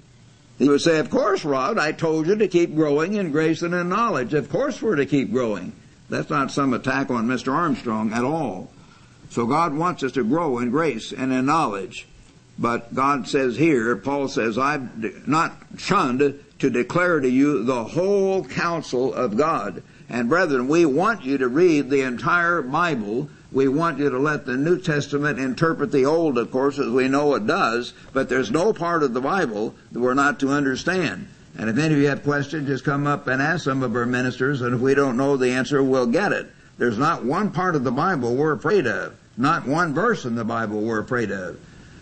He 0.57 0.67
would 0.67 0.81
say, 0.81 0.97
Of 0.97 1.11
course, 1.11 1.45
Rod, 1.45 1.77
I 1.77 1.91
told 1.91 2.25
you 2.25 2.35
to 2.35 2.47
keep 2.47 2.73
growing 2.73 3.13
in 3.13 3.31
grace 3.31 3.61
and 3.61 3.75
in 3.75 3.87
knowledge. 3.87 4.33
Of 4.33 4.49
course, 4.49 4.81
we're 4.81 4.95
to 4.95 5.05
keep 5.05 5.31
growing. 5.31 5.73
That's 6.09 6.31
not 6.31 6.49
some 6.49 6.73
attack 6.73 7.11
on 7.11 7.27
Mr. 7.27 7.53
Armstrong 7.53 8.11
at 8.13 8.23
all. 8.23 8.71
So 9.29 9.45
God 9.45 9.75
wants 9.75 10.01
us 10.01 10.13
to 10.13 10.23
grow 10.23 10.57
in 10.57 10.71
grace 10.71 11.13
and 11.13 11.31
in 11.31 11.45
knowledge. 11.45 12.07
But 12.61 12.93
God 12.93 13.27
says 13.27 13.57
here, 13.57 13.95
Paul 13.95 14.27
says, 14.27 14.55
I've 14.55 15.27
not 15.27 15.57
shunned 15.79 16.39
to 16.59 16.69
declare 16.69 17.19
to 17.19 17.27
you 17.27 17.63
the 17.63 17.83
whole 17.83 18.45
counsel 18.45 19.11
of 19.15 19.35
God. 19.35 19.81
And 20.07 20.29
brethren, 20.29 20.67
we 20.67 20.85
want 20.85 21.23
you 21.23 21.39
to 21.39 21.47
read 21.47 21.89
the 21.89 22.01
entire 22.01 22.61
Bible. 22.61 23.29
We 23.51 23.67
want 23.67 23.97
you 23.97 24.11
to 24.11 24.19
let 24.19 24.45
the 24.45 24.57
New 24.57 24.79
Testament 24.79 25.39
interpret 25.39 25.91
the 25.91 26.05
Old, 26.05 26.37
of 26.37 26.51
course, 26.51 26.77
as 26.77 26.89
we 26.89 27.07
know 27.07 27.33
it 27.33 27.47
does, 27.47 27.93
but 28.13 28.29
there's 28.29 28.51
no 28.51 28.73
part 28.73 29.01
of 29.01 29.15
the 29.15 29.21
Bible 29.21 29.73
that 29.91 29.99
we're 29.99 30.13
not 30.13 30.39
to 30.41 30.51
understand. 30.51 31.29
And 31.57 31.67
if 31.67 31.79
any 31.79 31.95
of 31.95 31.99
you 31.99 32.09
have 32.09 32.23
questions, 32.23 32.67
just 32.67 32.85
come 32.85 33.07
up 33.07 33.25
and 33.25 33.41
ask 33.41 33.63
some 33.63 33.81
of 33.81 33.95
our 33.95 34.05
ministers, 34.05 34.61
and 34.61 34.75
if 34.75 34.81
we 34.81 34.93
don't 34.93 35.17
know 35.17 35.35
the 35.35 35.49
answer, 35.49 35.81
we'll 35.81 36.05
get 36.05 36.31
it. 36.31 36.47
There's 36.77 36.99
not 36.99 37.25
one 37.25 37.51
part 37.51 37.75
of 37.75 37.83
the 37.83 37.91
Bible 37.91 38.35
we're 38.35 38.53
afraid 38.53 38.85
of. 38.85 39.17
Not 39.35 39.65
one 39.65 39.95
verse 39.95 40.25
in 40.25 40.35
the 40.35 40.45
Bible 40.45 40.79
we're 40.81 40.99
afraid 40.99 41.31
of. 41.31 41.59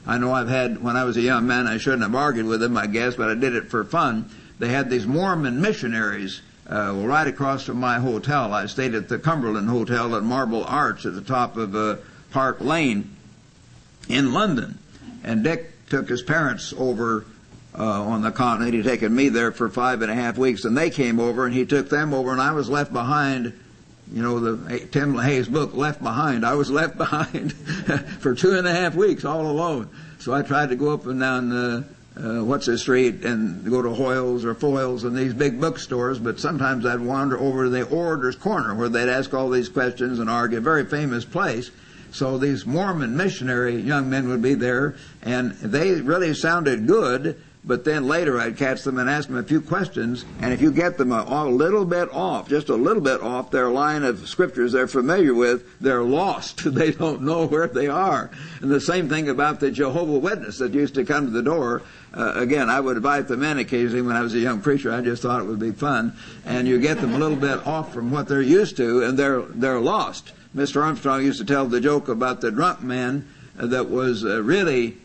I 0.09 0.17
know 0.17 0.33
I've 0.33 0.49
had, 0.49 0.81
when 0.81 0.97
I 0.97 1.03
was 1.03 1.17
a 1.17 1.21
young 1.21 1.45
man, 1.45 1.67
I 1.67 1.77
shouldn't 1.77 2.01
have 2.01 2.15
argued 2.15 2.47
with 2.47 2.61
them, 2.61 2.75
I 2.75 2.87
guess, 2.87 3.13
but 3.13 3.29
I 3.29 3.35
did 3.35 3.53
it 3.53 3.69
for 3.69 3.83
fun. 3.83 4.27
They 4.57 4.69
had 4.69 4.89
these 4.89 5.05
Mormon 5.05 5.61
missionaries 5.61 6.41
uh, 6.67 6.93
right 6.95 7.27
across 7.27 7.65
from 7.65 7.79
my 7.79 7.99
hotel. 7.99 8.51
I 8.51 8.65
stayed 8.65 8.95
at 8.95 9.07
the 9.07 9.19
Cumberland 9.19 9.69
Hotel 9.69 10.15
at 10.15 10.23
Marble 10.23 10.63
Arch 10.63 11.05
at 11.05 11.13
the 11.13 11.21
top 11.21 11.57
of 11.57 11.75
uh, 11.75 11.97
Park 12.31 12.59
Lane 12.59 13.15
in 14.07 14.33
London. 14.33 14.79
And 15.23 15.43
Dick 15.43 15.73
took 15.89 16.09
his 16.09 16.23
parents 16.23 16.73
over 16.75 17.27
uh, 17.77 18.01
on 18.01 18.23
the 18.23 18.31
continent. 18.31 18.73
He'd 18.73 18.85
taken 18.85 19.13
me 19.13 19.29
there 19.29 19.51
for 19.51 19.69
five 19.69 20.01
and 20.01 20.11
a 20.11 20.15
half 20.15 20.39
weeks, 20.39 20.65
and 20.65 20.75
they 20.75 20.89
came 20.89 21.19
over, 21.19 21.45
and 21.45 21.53
he 21.53 21.67
took 21.67 21.87
them 21.87 22.15
over, 22.15 22.31
and 22.31 22.41
I 22.41 22.53
was 22.53 22.67
left 22.67 22.91
behind 22.91 23.53
you 24.11 24.21
know, 24.21 24.39
the 24.39 24.79
Tim 24.87 25.13
LaHaye's 25.13 25.47
book, 25.47 25.73
Left 25.73 26.01
Behind. 26.01 26.45
I 26.45 26.55
was 26.55 26.71
left 26.79 26.97
behind 26.97 27.53
for 28.19 28.33
two 28.33 28.57
and 28.57 28.67
a 28.67 28.73
half 28.73 28.95
weeks 28.95 29.25
all 29.25 29.45
alone. 29.45 29.89
So 30.19 30.33
I 30.33 30.41
tried 30.41 30.69
to 30.69 30.75
go 30.75 30.93
up 30.93 31.05
and 31.05 31.19
down 31.19 31.49
the, 31.49 31.85
uh, 32.17 32.43
what's 32.43 32.65
the 32.65 32.77
street 32.77 33.23
and 33.23 33.63
go 33.69 33.81
to 33.81 33.89
Hoyles 33.89 34.43
or 34.43 34.55
Foyles 34.55 35.05
and 35.05 35.15
these 35.15 35.33
big 35.33 35.61
bookstores, 35.61 36.19
but 36.19 36.39
sometimes 36.39 36.85
I'd 36.85 36.99
wander 36.99 37.39
over 37.39 37.65
to 37.65 37.69
the 37.69 37.83
Orator's 37.83 38.35
Corner 38.35 38.75
where 38.75 38.89
they'd 38.89 39.09
ask 39.09 39.33
all 39.33 39.49
these 39.49 39.69
questions 39.69 40.19
and 40.19 40.29
argue. 40.29 40.59
Very 40.59 40.85
famous 40.85 41.23
place. 41.23 41.71
So 42.11 42.37
these 42.37 42.65
Mormon 42.65 43.15
missionary 43.15 43.75
young 43.75 44.09
men 44.09 44.29
would 44.29 44.41
be 44.41 44.55
there, 44.55 44.95
and 45.21 45.51
they 45.53 46.01
really 46.01 46.33
sounded 46.33 46.87
good, 46.87 47.39
but 47.63 47.83
then 47.83 48.07
later 48.07 48.39
I'd 48.39 48.57
catch 48.57 48.83
them 48.83 48.97
and 48.99 49.09
ask 49.09 49.27
them 49.27 49.37
a 49.37 49.43
few 49.43 49.59
questions, 49.59 50.23
and 50.41 50.53
if 50.53 50.61
you 50.61 50.71
get 50.71 50.97
them 50.97 51.11
a, 51.11 51.45
little 51.45 51.83
bit 51.83 52.09
off, 52.11 52.47
just 52.47 52.69
a 52.69 52.75
little 52.75 53.01
bit 53.01 53.21
off 53.21 53.51
their 53.51 53.69
line 53.69 54.03
of 54.03 54.29
scriptures 54.29 54.71
they're 54.71 54.87
familiar 54.87 55.33
with, 55.33 55.79
they're 55.81 56.03
lost. 56.03 56.63
they 56.73 56.91
don't 56.91 57.21
know 57.21 57.47
where 57.47 57.67
they 57.67 57.87
are. 57.87 58.31
And 58.61 58.71
the 58.71 58.79
same 58.79 59.09
thing 59.09 59.29
about 59.29 59.59
the 59.59 59.71
Jehovah 59.71 60.19
Witness 60.19 60.59
that 60.59 60.73
used 60.73 60.95
to 60.95 61.03
come 61.03 61.25
to 61.25 61.31
the 61.31 61.43
door. 61.43 61.81
Uh, 62.13 62.33
again, 62.35 62.69
I 62.69 62.79
would 62.79 62.97
invite 62.97 63.27
them 63.27 63.43
in 63.43 63.59
occasionally 63.59 64.01
when 64.01 64.15
I 64.15 64.21
was 64.21 64.33
a 64.33 64.39
young 64.39 64.61
preacher. 64.61 64.91
I 64.91 65.01
just 65.01 65.21
thought 65.21 65.41
it 65.41 65.45
would 65.45 65.59
be 65.59 65.71
fun. 65.71 66.15
And 66.45 66.67
you 66.67 66.79
get 66.79 67.01
them 67.01 67.13
a 67.13 67.17
little 67.17 67.37
bit 67.37 67.67
off 67.67 67.93
from 67.93 68.09
what 68.09 68.27
they're 68.27 68.41
used 68.41 68.77
to, 68.77 69.03
and 69.03 69.19
they're 69.19 69.41
they're 69.41 69.79
lost. 69.79 70.31
Mr. 70.55 70.81
Armstrong 70.81 71.23
used 71.23 71.39
to 71.39 71.45
tell 71.45 71.67
the 71.67 71.81
joke 71.81 72.07
about 72.07 72.41
the 72.41 72.51
drunk 72.51 72.81
man 72.81 73.27
that 73.55 73.89
was 73.89 74.25
uh, 74.25 74.41
really 74.41 74.97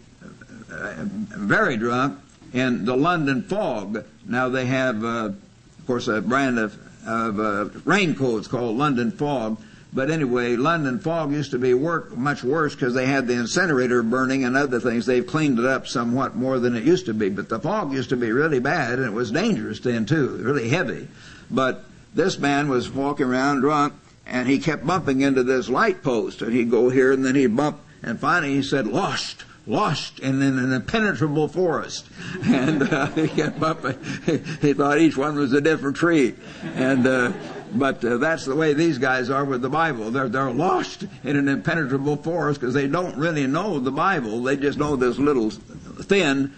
uh, 0.72 0.94
very 1.02 1.76
drunk 1.76 2.18
in 2.54 2.84
the 2.84 2.96
London 2.96 3.42
fog. 3.42 4.04
Now 4.26 4.48
they 4.48 4.64
have, 4.66 5.04
uh, 5.04 5.32
of 5.78 5.86
course, 5.86 6.08
a 6.08 6.22
brand 6.22 6.58
of, 6.58 6.78
of 7.06 7.40
uh, 7.40 7.64
raincoats 7.84 8.48
called 8.48 8.78
London 8.78 9.10
fog. 9.10 9.60
But 9.92 10.10
anyway, 10.10 10.56
London 10.56 10.98
fog 10.98 11.32
used 11.32 11.50
to 11.50 11.58
be 11.58 11.74
work 11.74 12.16
much 12.16 12.42
worse 12.42 12.74
because 12.74 12.94
they 12.94 13.06
had 13.06 13.26
the 13.26 13.34
incinerator 13.34 14.02
burning 14.02 14.44
and 14.44 14.56
other 14.56 14.80
things. 14.80 15.04
They've 15.04 15.26
cleaned 15.26 15.58
it 15.58 15.64
up 15.64 15.86
somewhat 15.86 16.36
more 16.36 16.58
than 16.58 16.74
it 16.74 16.84
used 16.84 17.06
to 17.06 17.14
be. 17.14 17.28
But 17.28 17.48
the 17.48 17.60
fog 17.60 17.92
used 17.92 18.08
to 18.08 18.16
be 18.16 18.32
really 18.32 18.60
bad 18.60 18.98
and 18.98 19.06
it 19.06 19.12
was 19.12 19.30
dangerous 19.30 19.80
then 19.80 20.06
too, 20.06 20.36
really 20.40 20.68
heavy. 20.68 21.08
But 21.50 21.84
this 22.14 22.38
man 22.38 22.68
was 22.68 22.90
walking 22.90 23.26
around 23.26 23.60
drunk 23.60 23.94
and 24.26 24.48
he 24.48 24.58
kept 24.58 24.86
bumping 24.86 25.20
into 25.20 25.42
this 25.42 25.68
light 25.68 26.02
post 26.02 26.40
and 26.42 26.52
he'd 26.52 26.70
go 26.70 26.88
here 26.88 27.12
and 27.12 27.24
then 27.24 27.34
he'd 27.34 27.56
bump 27.56 27.78
and 28.02 28.18
finally 28.18 28.54
he 28.54 28.62
said, 28.62 28.86
lost 28.86 29.44
lost 29.66 30.20
in 30.20 30.42
an 30.42 30.72
impenetrable 30.72 31.48
forest. 31.48 32.06
And 32.44 32.82
uh, 32.82 33.06
he 33.06 33.42
bumping. 33.48 33.98
He 34.60 34.74
thought 34.74 34.98
each 34.98 35.16
one 35.16 35.36
was 35.36 35.52
a 35.52 35.60
different 35.60 35.96
tree. 35.96 36.34
And 36.74 37.06
uh, 37.06 37.32
but 37.74 38.04
uh, 38.04 38.18
that's 38.18 38.44
the 38.44 38.54
way 38.54 38.72
these 38.72 38.98
guys 38.98 39.30
are 39.30 39.44
with 39.44 39.62
the 39.62 39.68
Bible. 39.68 40.10
They're 40.10 40.28
they're 40.28 40.50
lost 40.50 41.06
in 41.22 41.36
an 41.36 41.48
impenetrable 41.48 42.16
forest 42.16 42.60
because 42.60 42.74
they 42.74 42.86
don't 42.86 43.16
really 43.16 43.46
know 43.46 43.80
the 43.80 43.90
Bible. 43.90 44.42
They 44.42 44.56
just 44.56 44.78
know 44.78 44.96
this 44.96 45.18
little 45.18 45.50
thin 45.50 46.54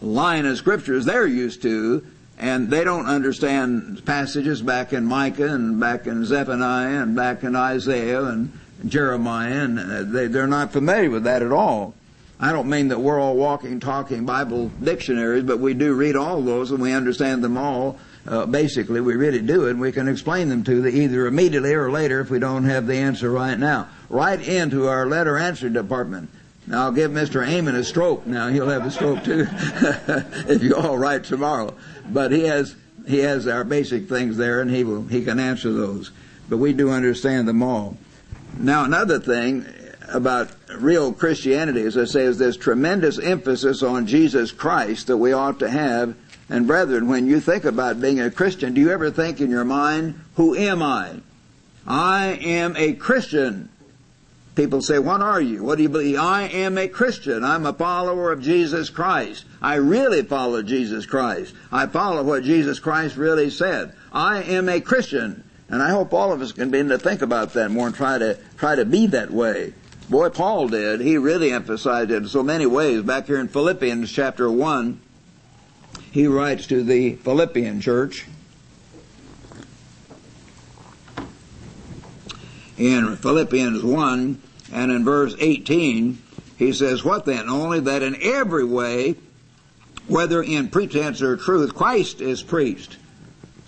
line 0.00 0.46
of 0.46 0.56
scriptures 0.56 1.04
they're 1.04 1.26
used 1.26 1.62
to, 1.62 2.06
and 2.38 2.68
they 2.70 2.84
don't 2.84 3.06
understand 3.06 4.04
passages 4.04 4.62
back 4.62 4.92
in 4.92 5.04
Micah 5.04 5.52
and 5.52 5.80
back 5.80 6.06
in 6.06 6.24
Zephaniah 6.24 7.02
and 7.02 7.16
back 7.16 7.42
in 7.42 7.56
Isaiah 7.56 8.24
and 8.24 8.58
Jeremiah, 8.86 9.64
and 9.64 9.78
uh, 9.78 10.02
they 10.04 10.26
they're 10.26 10.46
not 10.46 10.72
familiar 10.72 11.10
with 11.10 11.24
that 11.24 11.42
at 11.42 11.52
all. 11.52 11.94
I 12.40 12.52
don't 12.52 12.68
mean 12.68 12.88
that 12.88 13.00
we're 13.00 13.18
all 13.18 13.36
walking, 13.36 13.80
talking 13.80 14.24
Bible 14.24 14.70
dictionaries, 14.82 15.42
but 15.42 15.58
we 15.58 15.74
do 15.74 15.94
read 15.94 16.14
all 16.14 16.40
those 16.40 16.70
and 16.70 16.80
we 16.80 16.92
understand 16.92 17.42
them 17.42 17.56
all 17.56 17.98
uh, 18.28 18.44
basically, 18.44 19.00
we 19.00 19.14
really 19.14 19.40
do 19.40 19.68
and 19.68 19.80
we 19.80 19.90
can 19.90 20.06
explain 20.06 20.48
them 20.48 20.62
to 20.64 20.82
you 20.82 20.86
either 20.86 21.26
immediately 21.26 21.72
or 21.72 21.90
later 21.90 22.20
if 22.20 22.30
we 22.30 22.38
don't 22.38 22.64
have 22.64 22.86
the 22.86 22.96
answer 22.96 23.30
right 23.30 23.58
now. 23.58 23.88
Right 24.10 24.40
into 24.40 24.86
our 24.86 25.06
letter 25.06 25.38
answer 25.38 25.70
department. 25.70 26.28
Now 26.66 26.84
I'll 26.84 26.92
give 26.92 27.10
Mr. 27.10 27.46
Amon 27.46 27.74
a 27.74 27.82
stroke. 27.82 28.26
Now 28.26 28.48
he'll 28.48 28.68
have 28.68 28.84
a 28.84 28.90
stroke 28.90 29.24
too, 29.24 29.46
if 30.46 30.62
you 30.62 30.76
all 30.76 30.98
write 30.98 31.24
tomorrow. 31.24 31.74
But 32.10 32.30
he 32.30 32.42
has 32.42 32.76
he 33.06 33.20
has 33.20 33.46
our 33.46 33.64
basic 33.64 34.06
things 34.06 34.36
there, 34.36 34.60
and 34.60 34.70
he 34.70 34.84
will 34.84 35.04
he 35.04 35.24
can 35.24 35.40
answer 35.40 35.72
those. 35.72 36.10
But 36.50 36.58
we 36.58 36.74
do 36.74 36.90
understand 36.90 37.48
them 37.48 37.62
all. 37.62 37.96
Now 38.58 38.84
another 38.84 39.18
thing 39.18 39.64
about 40.08 40.50
real 40.76 41.12
Christianity, 41.12 41.82
as 41.82 41.96
I 41.96 42.04
say, 42.04 42.22
is 42.22 42.38
this 42.38 42.56
tremendous 42.56 43.18
emphasis 43.18 43.82
on 43.82 44.06
Jesus 44.06 44.52
Christ 44.52 45.06
that 45.06 45.16
we 45.16 45.32
ought 45.32 45.58
to 45.60 45.68
have 45.68 46.16
and 46.50 46.66
brethren, 46.66 47.08
when 47.08 47.26
you 47.26 47.40
think 47.40 47.64
about 47.64 48.00
being 48.00 48.20
a 48.20 48.30
Christian, 48.30 48.72
do 48.72 48.80
you 48.80 48.90
ever 48.90 49.10
think 49.10 49.40
in 49.40 49.50
your 49.50 49.64
mind, 49.64 50.18
who 50.36 50.54
am 50.56 50.82
I? 50.82 51.16
I 51.86 52.38
am 52.42 52.74
a 52.76 52.94
Christian. 52.94 53.68
People 54.54 54.80
say, 54.80 54.98
what 54.98 55.20
are 55.20 55.40
you? 55.40 55.62
What 55.62 55.76
do 55.76 55.82
you 55.82 55.88
believe? 55.88 56.18
I 56.18 56.44
am 56.44 56.78
a 56.78 56.88
Christian. 56.88 57.44
I'm 57.44 57.66
a 57.66 57.72
follower 57.72 58.32
of 58.32 58.42
Jesus 58.42 58.88
Christ. 58.88 59.44
I 59.60 59.74
really 59.74 60.22
follow 60.22 60.62
Jesus 60.62 61.06
Christ. 61.06 61.54
I 61.70 61.86
follow 61.86 62.22
what 62.24 62.44
Jesus 62.44 62.78
Christ 62.80 63.16
really 63.16 63.50
said. 63.50 63.92
I 64.10 64.42
am 64.42 64.68
a 64.68 64.80
Christian. 64.80 65.44
And 65.68 65.82
I 65.82 65.90
hope 65.90 66.14
all 66.14 66.32
of 66.32 66.40
us 66.40 66.52
can 66.52 66.70
begin 66.70 66.88
to 66.88 66.98
think 66.98 67.20
about 67.20 67.52
that 67.52 67.70
more 67.70 67.86
and 67.86 67.94
try 67.94 68.16
to, 68.18 68.38
try 68.56 68.74
to 68.74 68.86
be 68.86 69.06
that 69.08 69.30
way. 69.30 69.74
Boy, 70.08 70.30
Paul 70.30 70.68
did. 70.68 71.00
He 71.00 71.18
really 71.18 71.52
emphasized 71.52 72.10
it 72.10 72.16
in 72.16 72.28
so 72.28 72.42
many 72.42 72.64
ways. 72.64 73.02
Back 73.02 73.26
here 73.26 73.38
in 73.38 73.48
Philippians 73.48 74.10
chapter 74.10 74.50
1, 74.50 75.00
he 76.10 76.26
writes 76.26 76.66
to 76.68 76.82
the 76.82 77.16
Philippian 77.16 77.80
church 77.80 78.26
in 82.78 83.16
Philippians 83.16 83.82
1 83.82 84.42
and 84.72 84.92
in 84.92 85.04
verse 85.04 85.34
18, 85.38 86.22
he 86.56 86.72
says, 86.72 87.04
What 87.04 87.24
then? 87.24 87.48
Only 87.48 87.80
that 87.80 88.02
in 88.02 88.16
every 88.22 88.64
way, 88.64 89.16
whether 90.06 90.42
in 90.42 90.68
pretense 90.68 91.20
or 91.20 91.36
truth, 91.36 91.74
Christ 91.74 92.20
is 92.20 92.42
preached. 92.42 92.96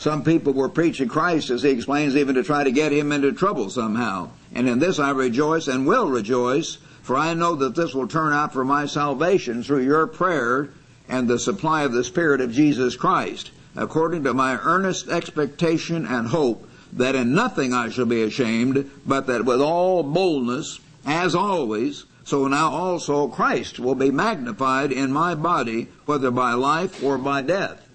Some 0.01 0.25
people 0.25 0.55
were 0.55 0.71
preaching 0.71 1.09
Christ, 1.09 1.51
as 1.51 1.63
he 1.63 1.69
explains, 1.69 2.17
even 2.17 2.35
to 2.37 2.43
try 2.43 2.65
to 2.65 2.71
get 2.71 2.91
him 2.91 3.13
into 3.13 3.33
trouble 3.33 3.69
somehow. 3.69 4.31
And 4.55 4.67
in 4.67 4.79
this 4.79 4.99
I 4.99 5.11
rejoice 5.11 5.69
and 5.69 5.87
will 5.87 6.09
rejoice, 6.09 6.79
for 7.03 7.19
I 7.19 7.35
know 7.35 7.55
that 7.57 7.75
this 7.75 7.95
will 7.95 8.09
turn 8.09 8.33
out 8.33 8.55
for 8.55 8.65
my 8.65 8.87
salvation 8.87 9.63
through 9.63 9.85
your 9.85 10.07
prayer 10.07 10.71
and 11.07 11.29
the 11.29 11.39
supply 11.39 11.83
of 11.83 11.93
the 11.93 12.03
Spirit 12.03 12.41
of 12.41 12.51
Jesus 12.51 12.97
Christ, 12.97 13.51
according 13.77 14.25
to 14.25 14.33
my 14.33 14.59
earnest 14.63 15.11
expectation 15.11 16.07
and 16.07 16.29
hope 16.29 16.67
that 16.95 17.15
in 17.15 17.35
nothing 17.35 17.75
I 17.75 17.91
shall 17.91 18.07
be 18.07 18.23
ashamed, 18.23 18.91
but 19.07 19.27
that 19.27 19.45
with 19.45 19.61
all 19.61 20.03
boldness, 20.03 20.81
as 21.05 21.35
always, 21.35 22.07
so 22.25 22.49
now 22.49 22.71
also 22.71 23.29
Christ 23.29 23.79
will 23.79 23.95
be 23.95 24.11
magnified 24.11 24.93
in 24.93 25.13
my 25.13 25.35
body, 25.35 25.89
whether 26.07 26.31
by 26.31 26.55
life 26.55 27.05
or 27.05 27.19
by 27.19 27.43
death. 27.43 27.87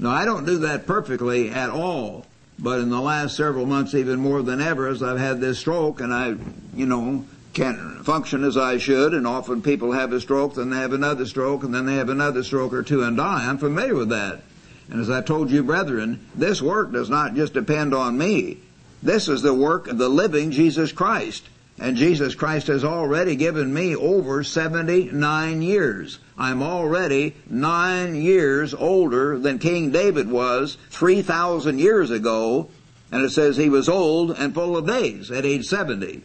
Now 0.00 0.10
I 0.10 0.24
don't 0.24 0.46
do 0.46 0.58
that 0.58 0.86
perfectly 0.86 1.50
at 1.50 1.68
all, 1.68 2.24
but 2.58 2.80
in 2.80 2.88
the 2.88 3.00
last 3.00 3.36
several 3.36 3.66
months 3.66 3.94
even 3.94 4.18
more 4.18 4.42
than 4.42 4.60
ever 4.60 4.88
as 4.88 5.02
I've 5.02 5.18
had 5.18 5.40
this 5.40 5.58
stroke 5.58 6.00
and 6.00 6.12
I, 6.12 6.36
you 6.74 6.86
know, 6.86 7.26
can't 7.52 8.02
function 8.04 8.44
as 8.44 8.56
I 8.56 8.78
should, 8.78 9.12
and 9.12 9.26
often 9.26 9.60
people 9.60 9.92
have 9.92 10.12
a 10.12 10.20
stroke, 10.20 10.54
then 10.54 10.70
they 10.70 10.78
have 10.78 10.92
another 10.92 11.26
stroke, 11.26 11.64
and 11.64 11.74
then 11.74 11.84
they 11.84 11.96
have 11.96 12.08
another 12.08 12.42
stroke 12.42 12.72
or 12.72 12.82
two 12.82 13.02
and 13.02 13.16
die. 13.16 13.46
I'm 13.46 13.58
familiar 13.58 13.94
with 13.94 14.08
that. 14.10 14.40
And 14.88 15.00
as 15.00 15.10
I 15.10 15.20
told 15.20 15.50
you, 15.50 15.62
brethren, 15.62 16.26
this 16.34 16.62
work 16.62 16.92
does 16.92 17.10
not 17.10 17.34
just 17.34 17.52
depend 17.52 17.92
on 17.92 18.16
me. 18.16 18.58
This 19.02 19.28
is 19.28 19.42
the 19.42 19.54
work 19.54 19.88
of 19.88 19.98
the 19.98 20.08
living 20.08 20.50
Jesus 20.50 20.92
Christ. 20.92 21.44
And 21.80 21.96
Jesus 21.96 22.34
Christ 22.34 22.66
has 22.66 22.84
already 22.84 23.36
given 23.36 23.72
me 23.72 23.96
over 23.96 24.44
79 24.44 25.62
years. 25.62 26.18
I'm 26.36 26.62
already 26.62 27.34
nine 27.48 28.14
years 28.14 28.74
older 28.74 29.38
than 29.38 29.58
King 29.58 29.90
David 29.90 30.30
was 30.30 30.76
3,000 30.90 31.78
years 31.78 32.10
ago. 32.10 32.68
And 33.10 33.24
it 33.24 33.30
says 33.30 33.56
he 33.56 33.70
was 33.70 33.88
old 33.88 34.32
and 34.32 34.52
full 34.52 34.76
of 34.76 34.86
days 34.86 35.30
at 35.30 35.46
age 35.46 35.66
70. 35.66 36.20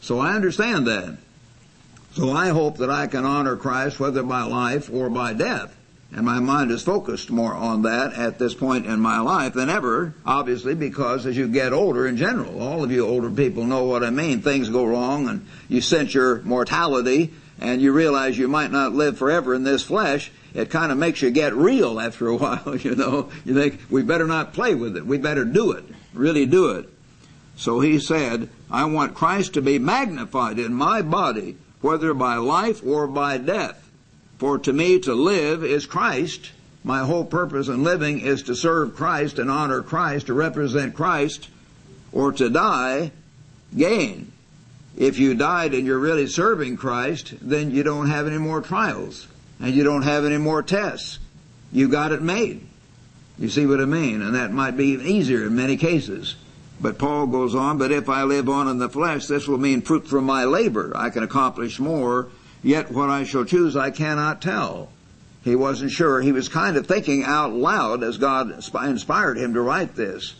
So 0.00 0.18
I 0.18 0.34
understand 0.34 0.88
that. 0.88 1.16
So 2.14 2.32
I 2.32 2.48
hope 2.48 2.78
that 2.78 2.90
I 2.90 3.06
can 3.06 3.24
honor 3.24 3.56
Christ 3.56 4.00
whether 4.00 4.24
by 4.24 4.42
life 4.42 4.90
or 4.92 5.08
by 5.08 5.32
death. 5.32 5.76
And 6.14 6.26
my 6.26 6.40
mind 6.40 6.70
is 6.70 6.82
focused 6.82 7.30
more 7.30 7.54
on 7.54 7.82
that 7.82 8.12
at 8.12 8.38
this 8.38 8.52
point 8.52 8.84
in 8.84 9.00
my 9.00 9.20
life 9.20 9.54
than 9.54 9.70
ever, 9.70 10.14
obviously, 10.26 10.74
because 10.74 11.24
as 11.24 11.38
you 11.38 11.48
get 11.48 11.72
older 11.72 12.06
in 12.06 12.18
general, 12.18 12.60
all 12.60 12.84
of 12.84 12.92
you 12.92 13.06
older 13.06 13.30
people 13.30 13.64
know 13.64 13.84
what 13.84 14.04
I 14.04 14.10
mean. 14.10 14.42
Things 14.42 14.68
go 14.68 14.84
wrong 14.84 15.26
and 15.28 15.46
you 15.68 15.80
sense 15.80 16.12
your 16.12 16.42
mortality 16.42 17.32
and 17.58 17.80
you 17.80 17.92
realize 17.92 18.36
you 18.36 18.46
might 18.46 18.70
not 18.70 18.92
live 18.92 19.16
forever 19.16 19.54
in 19.54 19.64
this 19.64 19.84
flesh. 19.84 20.30
It 20.52 20.68
kind 20.68 20.92
of 20.92 20.98
makes 20.98 21.22
you 21.22 21.30
get 21.30 21.54
real 21.54 21.98
after 21.98 22.28
a 22.28 22.36
while, 22.36 22.76
you 22.76 22.94
know. 22.94 23.30
You 23.46 23.54
think, 23.54 23.80
we 23.88 24.02
better 24.02 24.26
not 24.26 24.52
play 24.52 24.74
with 24.74 24.98
it. 24.98 25.06
We 25.06 25.16
better 25.16 25.46
do 25.46 25.72
it. 25.72 25.84
Really 26.12 26.44
do 26.44 26.72
it. 26.72 26.90
So 27.56 27.80
he 27.80 27.98
said, 27.98 28.50
I 28.70 28.84
want 28.84 29.14
Christ 29.14 29.54
to 29.54 29.62
be 29.62 29.78
magnified 29.78 30.58
in 30.58 30.74
my 30.74 31.00
body, 31.00 31.56
whether 31.80 32.12
by 32.12 32.36
life 32.36 32.84
or 32.84 33.06
by 33.06 33.38
death. 33.38 33.81
For 34.42 34.58
to 34.58 34.72
me 34.72 34.98
to 34.98 35.14
live 35.14 35.62
is 35.62 35.86
Christ. 35.86 36.50
My 36.82 37.04
whole 37.04 37.24
purpose 37.24 37.68
in 37.68 37.84
living 37.84 38.18
is 38.18 38.42
to 38.42 38.56
serve 38.56 38.96
Christ 38.96 39.38
and 39.38 39.48
honor 39.48 39.82
Christ, 39.82 40.26
to 40.26 40.34
represent 40.34 40.96
Christ, 40.96 41.48
or 42.10 42.32
to 42.32 42.50
die, 42.50 43.12
gain. 43.76 44.32
If 44.96 45.20
you 45.20 45.34
died 45.34 45.74
and 45.74 45.86
you're 45.86 45.96
really 45.96 46.26
serving 46.26 46.76
Christ, 46.76 47.34
then 47.40 47.70
you 47.70 47.84
don't 47.84 48.08
have 48.08 48.26
any 48.26 48.38
more 48.38 48.60
trials, 48.60 49.28
and 49.60 49.72
you 49.76 49.84
don't 49.84 50.02
have 50.02 50.24
any 50.24 50.38
more 50.38 50.60
tests. 50.60 51.20
You 51.70 51.86
got 51.86 52.10
it 52.10 52.20
made. 52.20 52.66
You 53.38 53.48
see 53.48 53.64
what 53.64 53.80
I 53.80 53.84
mean? 53.84 54.22
And 54.22 54.34
that 54.34 54.50
might 54.50 54.76
be 54.76 54.86
easier 54.86 55.46
in 55.46 55.54
many 55.54 55.76
cases. 55.76 56.34
But 56.80 56.98
Paul 56.98 57.28
goes 57.28 57.54
on, 57.54 57.78
but 57.78 57.92
if 57.92 58.08
I 58.08 58.24
live 58.24 58.48
on 58.48 58.66
in 58.66 58.78
the 58.78 58.88
flesh, 58.88 59.26
this 59.26 59.46
will 59.46 59.58
mean 59.58 59.82
fruit 59.82 60.08
from 60.08 60.24
my 60.24 60.46
labor. 60.46 60.90
I 60.96 61.10
can 61.10 61.22
accomplish 61.22 61.78
more, 61.78 62.26
yet 62.62 62.90
what 62.90 63.10
I 63.10 63.24
shall 63.24 63.44
choose 63.44 63.76
I 63.76 63.90
cannot 63.90 64.42
tell. 64.42 64.88
He 65.42 65.56
wasn't 65.56 65.90
sure. 65.90 66.20
He 66.20 66.32
was 66.32 66.48
kind 66.48 66.76
of 66.76 66.86
thinking 66.86 67.24
out 67.24 67.52
loud 67.52 68.02
as 68.02 68.18
God 68.18 68.52
inspired 68.84 69.38
him 69.38 69.54
to 69.54 69.60
write 69.60 69.94
this. 69.94 70.34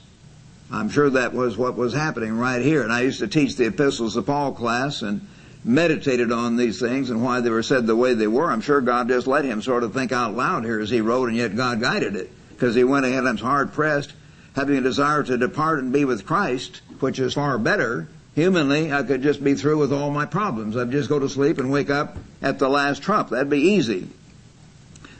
I'm 0.70 0.89
sure 0.89 1.11
that 1.11 1.35
was 1.35 1.57
what 1.57 1.77
was 1.77 1.93
happening 1.93 2.39
right 2.39 2.62
here. 2.62 2.83
And 2.83 2.93
I 2.93 3.03
used 3.03 3.18
to 3.18 3.27
teach 3.27 3.57
the 3.57 3.66
epistles 3.66 4.16
of 4.16 4.27
Paul 4.27 4.53
class 4.53 5.03
and 5.03 5.27
meditated 5.64 6.33
on 6.33 6.57
these 6.57 6.81
things 6.81 7.11
and 7.11 7.23
why 7.23 7.41
they 7.41 7.51
were 7.51 7.62
said 7.62 7.87
the 7.87 7.97
way 7.97 8.14
they 8.14 8.27
were. 8.27 8.51
I'm 8.51 8.61
sure 8.61 8.81
God 8.81 9.09
just 9.09 9.27
let 9.27 9.45
him 9.45 9.61
sort 9.61 9.83
of 9.83 9.93
think 9.93 10.12
out 10.12 10.35
loud 10.35 10.64
here 10.64 10.81
as 10.81 10.91
he 10.91 11.01
wrote, 11.01 11.29
and 11.29 11.37
yet 11.37 11.57
God 11.57 11.81
guided 11.81 12.16
it 12.16 12.31
because 12.51 12.75
he 12.75 12.85
went 12.85 13.07
ahead 13.07 13.25
and 13.25 13.33
was 13.33 13.41
hard 13.41 13.73
pressed 13.73 14.12
having 14.55 14.77
a 14.77 14.83
desire 14.83 15.23
to 15.23 15.39
depart 15.39 15.79
and 15.79 15.93
be 15.93 16.05
with 16.05 16.27
Christ, 16.27 16.83
which 17.01 17.18
is 17.18 17.35
far 17.35 17.59
better. 17.59 18.09
Humanly, 18.35 18.93
I 18.93 19.03
could 19.03 19.22
just 19.22 19.45
be 19.45 19.55
through 19.55 19.78
with 19.78 19.93
all 19.93 20.11
my 20.11 20.24
problems. 20.24 20.76
I'd 20.76 20.91
just 20.91 21.09
go 21.09 21.18
to 21.18 21.28
sleep 21.28 21.59
and 21.59 21.70
wake 21.70 21.91
up 21.91 22.16
at 22.41 22.59
the 22.59 22.68
last 22.68 23.03
trump. 23.03 23.28
That'd 23.28 23.51
be 23.51 23.61
easy. 23.61 24.09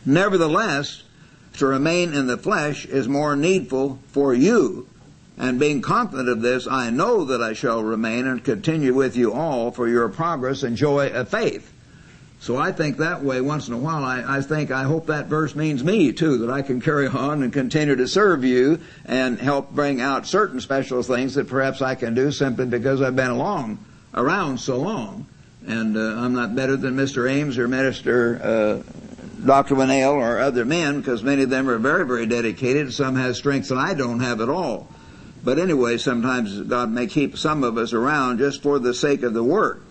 Nevertheless, 0.07 1.03
to 1.55 1.67
remain 1.67 2.15
in 2.15 2.27
the 2.27 2.39
flesh 2.39 2.87
is 2.87 3.09
more 3.09 3.37
needful 3.37 3.99
for 4.09 4.33
you. 4.33 4.89
And 5.37 5.59
being 5.59 5.83
confident 5.83 6.29
of 6.29 6.41
this, 6.41 6.67
I 6.67 6.91
know 6.91 7.25
that 7.25 7.43
I 7.43 7.53
shall 7.53 7.83
remain 7.83 8.27
and 8.27 8.43
continue 8.43 8.95
with 8.95 9.17
you 9.17 9.33
all 9.33 9.71
for 9.71 9.89
your 9.89 10.09
progress 10.09 10.63
and 10.63 10.77
joy 10.77 11.09
of 11.09 11.29
faith. 11.29 11.72
So 12.43 12.57
I 12.57 12.73
think 12.73 12.97
that 12.97 13.23
way 13.23 13.41
once 13.41 13.69
in 13.69 13.75
a 13.75 13.79
while. 13.79 14.03
I, 14.03 14.39
I 14.39 14.41
think, 14.41 14.73
I 14.73 14.83
hope 14.83 15.07
that 15.07 15.27
verse 15.27 15.55
means 15.55 15.85
me 15.85 16.13
too, 16.13 16.39
that 16.39 16.51
I 16.51 16.63
can 16.63 16.81
carry 16.81 17.07
on 17.07 17.45
and 17.45 17.53
continue 17.53 17.95
to 17.95 18.09
serve 18.09 18.43
you 18.43 18.81
and 19.05 19.39
help 19.39 19.71
bring 19.71 20.01
out 20.01 20.27
certain 20.27 20.61
special 20.61 21.05
things 21.05 21.37
that 21.37 21.47
perhaps 21.47 21.81
I 21.81 21.95
can 21.95 22.15
do 22.15 22.33
simply 22.33 22.67
because 22.67 23.01
I've 23.01 23.15
been 23.15 23.31
along, 23.31 23.79
around 24.13 24.59
so 24.59 24.79
long. 24.79 25.27
And 25.69 25.97
uh, 25.97 26.01
I'm 26.01 26.33
not 26.33 26.57
better 26.57 26.77
than 26.77 26.97
Mr. 26.97 27.31
Ames 27.31 27.59
or 27.59 27.69
Minister 27.69 28.41
uh, 28.43 29.47
Dr. 29.47 29.77
Winnail 29.77 30.15
or 30.15 30.41
other 30.41 30.65
men 30.65 31.01
because 31.01 31.23
many 31.23 31.45
of 31.45 31.51
them 31.51 31.71
are 31.71 31.79
very, 31.79 32.05
very 32.05 32.27
dedicated. 32.27 32.93
Some 32.93 33.15
have 33.15 33.37
strengths 33.37 33.69
that 33.69 33.79
I 33.79 33.95
don't 33.95 34.19
have 34.19 34.41
at 34.41 34.49
all. 34.49 34.89
But 35.45 35.61
anyway, 35.61 35.97
sometimes 35.97 36.61
God 36.63 36.91
may 36.91 37.07
keep 37.07 37.39
some 37.39 37.63
of 37.63 37.79
us 37.79 37.93
around 37.93 38.39
just 38.39 38.65
for 38.65 38.81
the 38.81 38.95
sake 38.95 39.23
of 39.23 39.33
the 39.33 39.45
work 39.45 39.85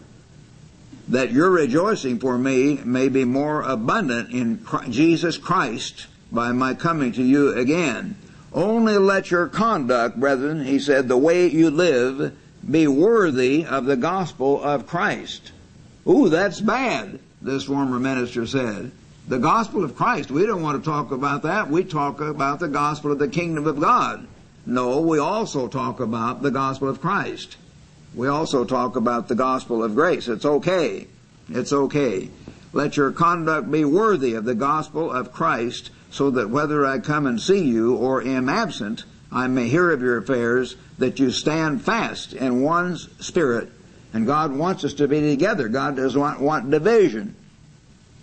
that 1.07 1.31
your 1.31 1.49
rejoicing 1.49 2.19
for 2.19 2.37
me 2.37 2.79
may 2.83 3.09
be 3.09 3.25
more 3.25 3.61
abundant 3.61 4.31
in 4.31 4.65
Jesus 4.89 5.37
Christ 5.37 6.07
by 6.31 6.51
my 6.51 6.73
coming 6.73 7.11
to 7.13 7.23
you 7.23 7.53
again. 7.53 8.15
Only 8.53 8.97
let 8.97 9.31
your 9.31 9.47
conduct, 9.47 10.19
brethren, 10.19 10.65
he 10.65 10.79
said, 10.79 11.07
the 11.07 11.17
way 11.17 11.47
you 11.47 11.69
live, 11.69 12.37
be 12.69 12.87
worthy 12.87 13.65
of 13.65 13.85
the 13.85 13.97
gospel 13.97 14.61
of 14.61 14.87
Christ. 14.87 15.51
Ooh, 16.07 16.29
that's 16.29 16.61
bad, 16.61 17.19
this 17.41 17.63
former 17.63 17.99
minister 17.99 18.45
said. 18.45 18.91
The 19.27 19.39
gospel 19.39 19.83
of 19.83 19.95
Christ, 19.95 20.31
we 20.31 20.45
don't 20.45 20.61
want 20.61 20.83
to 20.83 20.89
talk 20.89 21.11
about 21.11 21.43
that. 21.43 21.69
We 21.69 21.83
talk 21.83 22.19
about 22.19 22.59
the 22.59 22.67
gospel 22.67 23.11
of 23.11 23.19
the 23.19 23.27
kingdom 23.27 23.67
of 23.67 23.79
God. 23.79 24.27
No, 24.65 24.99
we 25.01 25.19
also 25.19 25.67
talk 25.67 25.99
about 25.99 26.41
the 26.41 26.51
gospel 26.51 26.89
of 26.89 27.01
Christ 27.01 27.57
we 28.13 28.27
also 28.27 28.65
talk 28.65 28.95
about 28.95 29.27
the 29.27 29.35
gospel 29.35 29.83
of 29.83 29.95
grace. 29.95 30.27
It's 30.27 30.45
okay. 30.45 31.07
It's 31.49 31.71
okay. 31.71 32.29
Let 32.73 32.97
your 32.97 33.11
conduct 33.11 33.69
be 33.71 33.85
worthy 33.85 34.33
of 34.33 34.45
the 34.45 34.55
gospel 34.55 35.11
of 35.11 35.33
Christ, 35.33 35.91
so 36.09 36.31
that 36.31 36.49
whether 36.49 36.85
I 36.85 36.99
come 36.99 37.25
and 37.25 37.41
see 37.41 37.63
you 37.63 37.95
or 37.95 38.21
am 38.21 38.49
absent, 38.49 39.05
I 39.31 39.47
may 39.47 39.67
hear 39.69 39.91
of 39.91 40.01
your 40.01 40.17
affairs, 40.17 40.75
that 40.97 41.19
you 41.19 41.31
stand 41.31 41.83
fast 41.83 42.33
in 42.33 42.61
one 42.61 42.97
spirit. 42.97 43.71
And 44.13 44.25
God 44.25 44.53
wants 44.53 44.83
us 44.83 44.93
to 44.95 45.07
be 45.07 45.21
together. 45.21 45.69
God 45.69 45.95
doesn't 45.95 46.19
want, 46.19 46.41
want 46.41 46.69
division. 46.69 47.35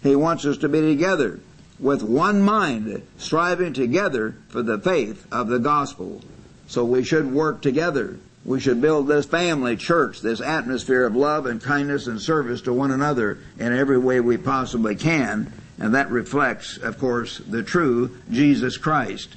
He 0.03 0.15
wants 0.15 0.45
us 0.45 0.59
to 0.59 0.69
be 0.69 0.83
together 0.83 1.41
with 1.79 2.03
one 2.03 2.43
mind, 2.43 3.03
striving 3.17 3.73
together 3.73 4.37
for 4.49 4.63
the 4.63 4.79
faith 4.79 5.27
of 5.33 5.49
the 5.49 5.59
gospel. 5.59 6.21
So 6.67 6.85
we 6.85 7.05
should 7.05 7.33
work 7.33 7.63
together. 7.63 8.19
We 8.49 8.61
should 8.61 8.81
build 8.81 9.09
this 9.09 9.27
family 9.27 9.77
church, 9.77 10.23
this 10.23 10.41
atmosphere 10.41 11.05
of 11.05 11.15
love 11.15 11.45
and 11.45 11.63
kindness 11.63 12.07
and 12.07 12.19
service 12.19 12.63
to 12.63 12.73
one 12.73 12.91
another 12.91 13.41
in 13.59 13.77
every 13.77 13.99
way 13.99 14.21
we 14.21 14.39
possibly 14.39 14.97
can. 14.97 15.53
And 15.79 15.95
that 15.95 16.11
reflects, 16.11 16.79
of 16.79 16.99
course, 16.99 17.37
the 17.47 17.63
true 17.63 18.17
Jesus 18.31 18.79
Christ. 18.79 19.37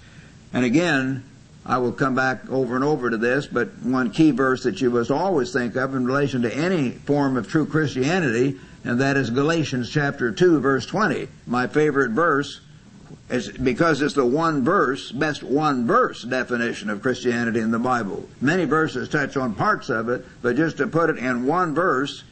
And 0.53 0.63
again, 0.63 1.25
I 1.65 1.79
will 1.79 1.91
come 1.91 2.15
back 2.15 2.49
over 2.49 2.75
and 2.75 2.85
over 2.85 3.09
to 3.09 3.17
this, 3.17 3.47
but 3.47 3.79
one 3.83 4.11
key 4.11 4.31
verse 4.31 4.63
that 4.63 4.79
you 4.79 4.89
must 4.89 5.11
always 5.11 5.51
think 5.51 5.75
of 5.75 5.93
in 5.93 6.05
relation 6.05 6.43
to 6.43 6.55
any 6.55 6.91
form 6.91 7.35
of 7.35 7.49
true 7.49 7.65
Christianity, 7.65 8.61
and 8.85 9.01
that 9.01 9.17
is 9.17 9.29
Galatians 9.29 9.89
chapter 9.89 10.31
2 10.31 10.61
verse 10.61 10.85
20. 10.85 11.27
My 11.45 11.67
favorite 11.67 12.11
verse 12.11 12.61
it's 13.31 13.47
because 13.47 14.01
it's 14.01 14.13
the 14.13 14.25
one 14.25 14.63
verse, 14.63 15.09
best 15.09 15.41
one 15.41 15.87
verse 15.87 16.23
definition 16.23 16.89
of 16.89 17.01
Christianity 17.01 17.61
in 17.61 17.71
the 17.71 17.79
Bible. 17.79 18.27
Many 18.41 18.65
verses 18.65 19.07
touch 19.07 19.37
on 19.37 19.55
parts 19.55 19.89
of 19.89 20.09
it, 20.09 20.25
but 20.41 20.57
just 20.57 20.77
to 20.77 20.87
put 20.87 21.09
it 21.09 21.17
in 21.17 21.45
one 21.45 21.73
verse, 21.73 22.23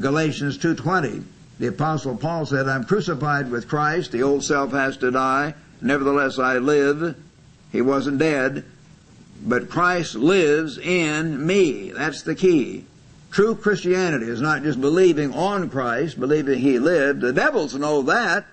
Galatians 0.00 0.56
2.20, 0.56 1.24
the 1.58 1.66
apostle 1.66 2.16
Paul 2.16 2.46
said, 2.46 2.68
I'm 2.68 2.84
crucified 2.84 3.50
with 3.50 3.68
Christ, 3.68 4.12
the 4.12 4.22
old 4.22 4.42
self 4.42 4.72
has 4.72 4.96
to 4.98 5.10
die, 5.10 5.54
nevertheless 5.82 6.38
I 6.38 6.56
live. 6.56 7.22
He 7.70 7.82
wasn't 7.82 8.18
dead, 8.18 8.64
but 9.42 9.68
Christ 9.68 10.14
lives 10.14 10.78
in 10.78 11.46
me. 11.46 11.90
That's 11.90 12.22
the 12.22 12.34
key. 12.34 12.86
True 13.30 13.54
Christianity 13.54 14.26
is 14.26 14.40
not 14.40 14.62
just 14.62 14.80
believing 14.80 15.34
on 15.34 15.68
Christ, 15.68 16.18
believing 16.18 16.60
He 16.60 16.78
lived. 16.78 17.20
The 17.20 17.32
devils 17.32 17.74
know 17.74 18.00
that. 18.02 18.46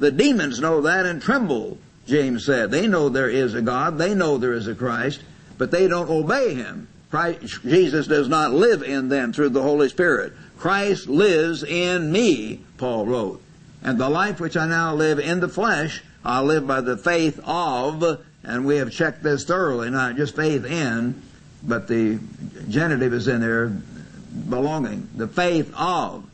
The 0.00 0.10
demons 0.10 0.60
know 0.60 0.80
that 0.80 1.04
and 1.04 1.20
tremble, 1.20 1.76
James 2.06 2.46
said. 2.46 2.70
They 2.70 2.88
know 2.88 3.10
there 3.10 3.28
is 3.28 3.54
a 3.54 3.60
God. 3.60 3.98
They 3.98 4.14
know 4.14 4.38
there 4.38 4.54
is 4.54 4.66
a 4.66 4.74
Christ, 4.74 5.20
but 5.58 5.70
they 5.70 5.88
don't 5.88 6.08
obey 6.08 6.54
Him. 6.54 6.88
Christ, 7.10 7.62
Jesus 7.62 8.06
does 8.06 8.26
not 8.26 8.52
live 8.52 8.82
in 8.82 9.10
them 9.10 9.34
through 9.34 9.50
the 9.50 9.62
Holy 9.62 9.90
Spirit. 9.90 10.32
Christ 10.58 11.06
lives 11.06 11.62
in 11.62 12.10
me, 12.10 12.60
Paul 12.78 13.04
wrote. 13.04 13.42
And 13.82 13.98
the 13.98 14.08
life 14.08 14.40
which 14.40 14.56
I 14.56 14.66
now 14.66 14.94
live 14.94 15.18
in 15.18 15.40
the 15.40 15.48
flesh, 15.48 16.02
I 16.24 16.40
live 16.40 16.66
by 16.66 16.80
the 16.80 16.96
faith 16.96 17.38
of, 17.44 18.24
and 18.42 18.64
we 18.64 18.76
have 18.76 18.90
checked 18.90 19.22
this 19.22 19.44
thoroughly, 19.44 19.90
not 19.90 20.16
just 20.16 20.34
faith 20.34 20.64
in, 20.64 21.20
but 21.62 21.88
the 21.88 22.18
genitive 22.70 23.12
is 23.12 23.28
in 23.28 23.42
there, 23.42 23.68
belonging. 24.48 25.08
The 25.14 25.28
faith 25.28 25.74
of 25.76 26.24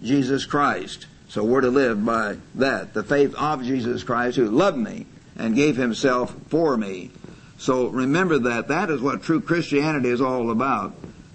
Jesus 0.00 0.44
Christ. 0.44 1.06
So 1.36 1.44
we're 1.44 1.60
to 1.60 1.68
live 1.68 2.02
by 2.02 2.38
that. 2.54 2.94
The 2.94 3.02
faith 3.02 3.34
of 3.34 3.62
Jesus 3.62 4.02
Christ 4.02 4.38
who 4.38 4.48
loved 4.48 4.78
me 4.78 5.04
and 5.36 5.54
gave 5.54 5.76
himself 5.76 6.34
for 6.48 6.78
me. 6.78 7.10
So 7.58 7.88
remember 7.88 8.38
that. 8.38 8.68
That 8.68 8.88
is 8.88 9.02
what 9.02 9.22
true 9.22 9.42
Christianity 9.42 10.08
is 10.08 10.22
all 10.22 10.50
about. 10.50 10.94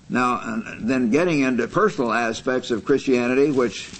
Now, 0.10 0.64
then 0.80 1.12
getting 1.12 1.42
into 1.42 1.68
personal 1.68 2.12
aspects 2.12 2.72
of 2.72 2.84
Christianity, 2.84 3.52
which 3.52 3.92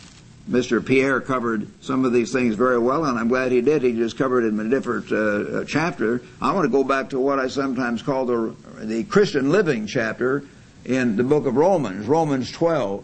Mr. 0.50 0.84
Pierre 0.84 1.22
covered 1.22 1.68
some 1.84 2.04
of 2.04 2.14
these 2.14 2.34
things 2.34 2.56
very 2.56 2.80
well, 2.80 3.06
and 3.06 3.20
I'm 3.20 3.28
glad 3.28 3.52
he 3.52 3.62
did. 3.62 3.84
He 3.84 3.94
just 3.94 4.18
covered 4.18 4.44
it 4.44 4.48
in 4.48 4.60
a 4.60 4.70
different 4.70 5.12
uh, 5.12 5.66
chapter. 5.66 6.24
I 6.42 6.52
want 6.54 6.66
to 6.66 6.72
go 6.72 6.84
back 6.84 7.12
to 7.12 7.20
what 7.20 7.38
I 7.38 7.48
sometimes 7.48 8.02
call 8.02 8.26
the, 8.26 8.56
the 8.80 9.04
Christian 9.04 9.52
living 9.52 9.86
chapter 9.86 10.46
in 10.84 11.16
the 11.16 11.24
book 11.24 11.46
of 11.46 11.58
Romans, 11.58 12.08
Romans 12.08 12.52
12. 12.52 13.04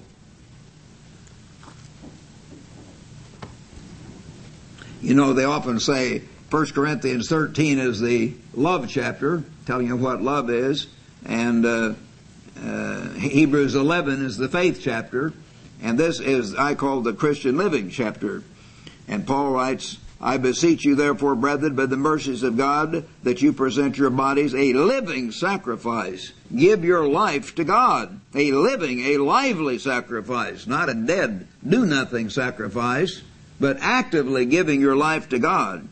You 5.02 5.14
know, 5.14 5.34
they 5.34 5.44
often 5.44 5.80
say 5.80 6.24
1 6.50 6.66
Corinthians 6.68 7.30
13 7.30 7.78
is 7.78 8.00
the 8.00 8.34
love 8.54 8.88
chapter, 8.90 9.44
telling 9.66 9.88
you 9.88 9.96
what 9.96 10.22
love 10.22 10.50
is, 10.50 10.88
and 11.26 11.66
uh, 11.66 11.94
uh, 12.64 13.10
Hebrews 13.14 13.76
11 13.76 14.26
is 14.26 14.38
the 14.38 14.50
faith 14.50 14.80
chapter, 14.82 15.34
and 15.82 16.00
this 16.00 16.20
is, 16.20 16.56
I 16.56 16.74
call 16.74 17.02
the 17.02 17.14
Christian 17.14 17.58
living 17.58 17.90
chapter. 17.90 18.44
And 19.08 19.28
Paul 19.28 19.52
writes, 19.52 19.98
I 20.20 20.38
beseech 20.38 20.84
you 20.84 20.96
therefore, 20.96 21.36
brethren, 21.36 21.76
by 21.76 21.86
the 21.86 21.96
mercies 21.96 22.42
of 22.42 22.58
God, 22.58 23.06
that 23.22 23.42
you 23.44 23.54
present 23.54 24.00
your 24.00 24.10
bodies 24.10 24.56
a 24.56 24.74
living 24.74 25.32
sacrifice. 25.32 26.32
Give 26.56 26.84
your 26.84 27.08
life 27.08 27.54
to 27.56 27.64
God. 27.64 28.20
A 28.34 28.52
living, 28.52 29.02
a 29.02 29.18
lively 29.18 29.78
sacrifice, 29.78 30.66
not 30.66 30.90
a 30.90 30.96
dead, 30.96 31.48
do 31.68 31.86
nothing 31.86 32.32
sacrifice 32.32 33.22
but 33.60 33.78
actively 33.80 34.46
giving 34.46 34.82
your 34.82 34.96
life 34.96 35.30
to 35.30 35.40
God, 35.40 35.88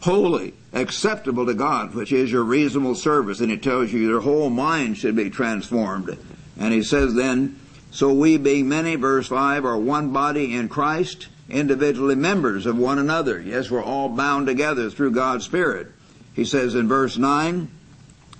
holy, 0.00 0.54
acceptable 0.72 1.46
to 1.46 1.54
God, 1.54 1.94
which 1.94 2.12
is 2.12 2.30
your 2.30 2.44
reasonable 2.44 2.94
service. 2.94 3.40
And 3.40 3.50
he 3.50 3.56
tells 3.56 3.92
you 3.92 4.00
your 4.00 4.20
whole 4.20 4.50
mind 4.50 4.98
should 4.98 5.16
be 5.16 5.30
transformed. 5.30 6.16
And 6.58 6.74
he 6.74 6.82
says 6.82 7.14
then, 7.14 7.58
so 7.90 8.12
we 8.12 8.38
being 8.38 8.68
many, 8.68 8.96
verse 8.96 9.28
5, 9.28 9.64
are 9.64 9.78
one 9.78 10.12
body 10.12 10.54
in 10.54 10.68
Christ, 10.68 11.28
individually 11.48 12.14
members 12.14 12.64
of 12.66 12.78
one 12.78 12.98
another. 12.98 13.40
Yes, 13.40 13.70
we're 13.70 13.82
all 13.82 14.08
bound 14.08 14.46
together 14.46 14.88
through 14.88 15.12
God's 15.12 15.44
Spirit. 15.44 15.88
He 16.34 16.44
says 16.44 16.74
in 16.74 16.88
verse 16.88 17.18
9, 17.18 17.70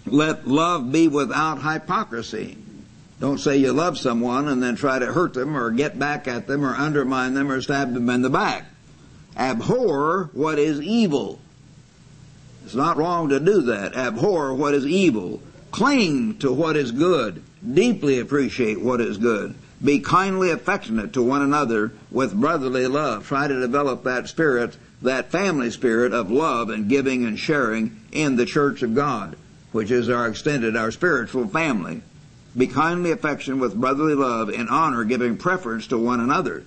let 0.06 0.48
love 0.48 0.90
be 0.90 1.08
without 1.08 1.62
hypocrisy. 1.62 2.56
Don't 3.22 3.38
say 3.38 3.56
you 3.56 3.72
love 3.72 3.98
someone 3.98 4.48
and 4.48 4.60
then 4.60 4.74
try 4.74 4.98
to 4.98 5.12
hurt 5.12 5.34
them 5.34 5.56
or 5.56 5.70
get 5.70 5.96
back 5.96 6.26
at 6.26 6.48
them 6.48 6.64
or 6.64 6.74
undermine 6.74 7.34
them 7.34 7.52
or 7.52 7.62
stab 7.62 7.94
them 7.94 8.10
in 8.10 8.20
the 8.20 8.28
back. 8.28 8.64
Abhor 9.36 10.30
what 10.32 10.58
is 10.58 10.80
evil. 10.80 11.38
It's 12.64 12.74
not 12.74 12.96
wrong 12.96 13.28
to 13.28 13.38
do 13.38 13.62
that. 13.62 13.94
Abhor 13.94 14.54
what 14.54 14.74
is 14.74 14.84
evil. 14.84 15.40
Cling 15.70 16.38
to 16.38 16.52
what 16.52 16.76
is 16.76 16.90
good. 16.90 17.44
Deeply 17.62 18.18
appreciate 18.18 18.80
what 18.80 19.00
is 19.00 19.18
good. 19.18 19.54
Be 19.84 20.00
kindly 20.00 20.50
affectionate 20.50 21.12
to 21.12 21.22
one 21.22 21.42
another 21.42 21.92
with 22.10 22.34
brotherly 22.34 22.88
love. 22.88 23.28
Try 23.28 23.46
to 23.46 23.60
develop 23.60 24.02
that 24.02 24.28
spirit, 24.28 24.76
that 25.00 25.30
family 25.30 25.70
spirit 25.70 26.12
of 26.12 26.32
love 26.32 26.70
and 26.70 26.88
giving 26.88 27.24
and 27.24 27.38
sharing 27.38 28.00
in 28.10 28.34
the 28.34 28.46
church 28.46 28.82
of 28.82 28.96
God. 28.96 29.36
which 29.70 29.92
is 29.92 30.10
our 30.10 30.26
extended, 30.26 30.76
our 30.76 30.90
spiritual 30.90 31.46
family. 31.46 32.02
Be 32.56 32.66
kindly 32.66 33.10
affectioned 33.10 33.60
with 33.60 33.74
brotherly 33.74 34.14
love 34.14 34.50
and 34.50 34.68
honor, 34.68 35.04
giving 35.04 35.36
preference 35.36 35.86
to 35.88 35.98
one 35.98 36.20
another. 36.20 36.64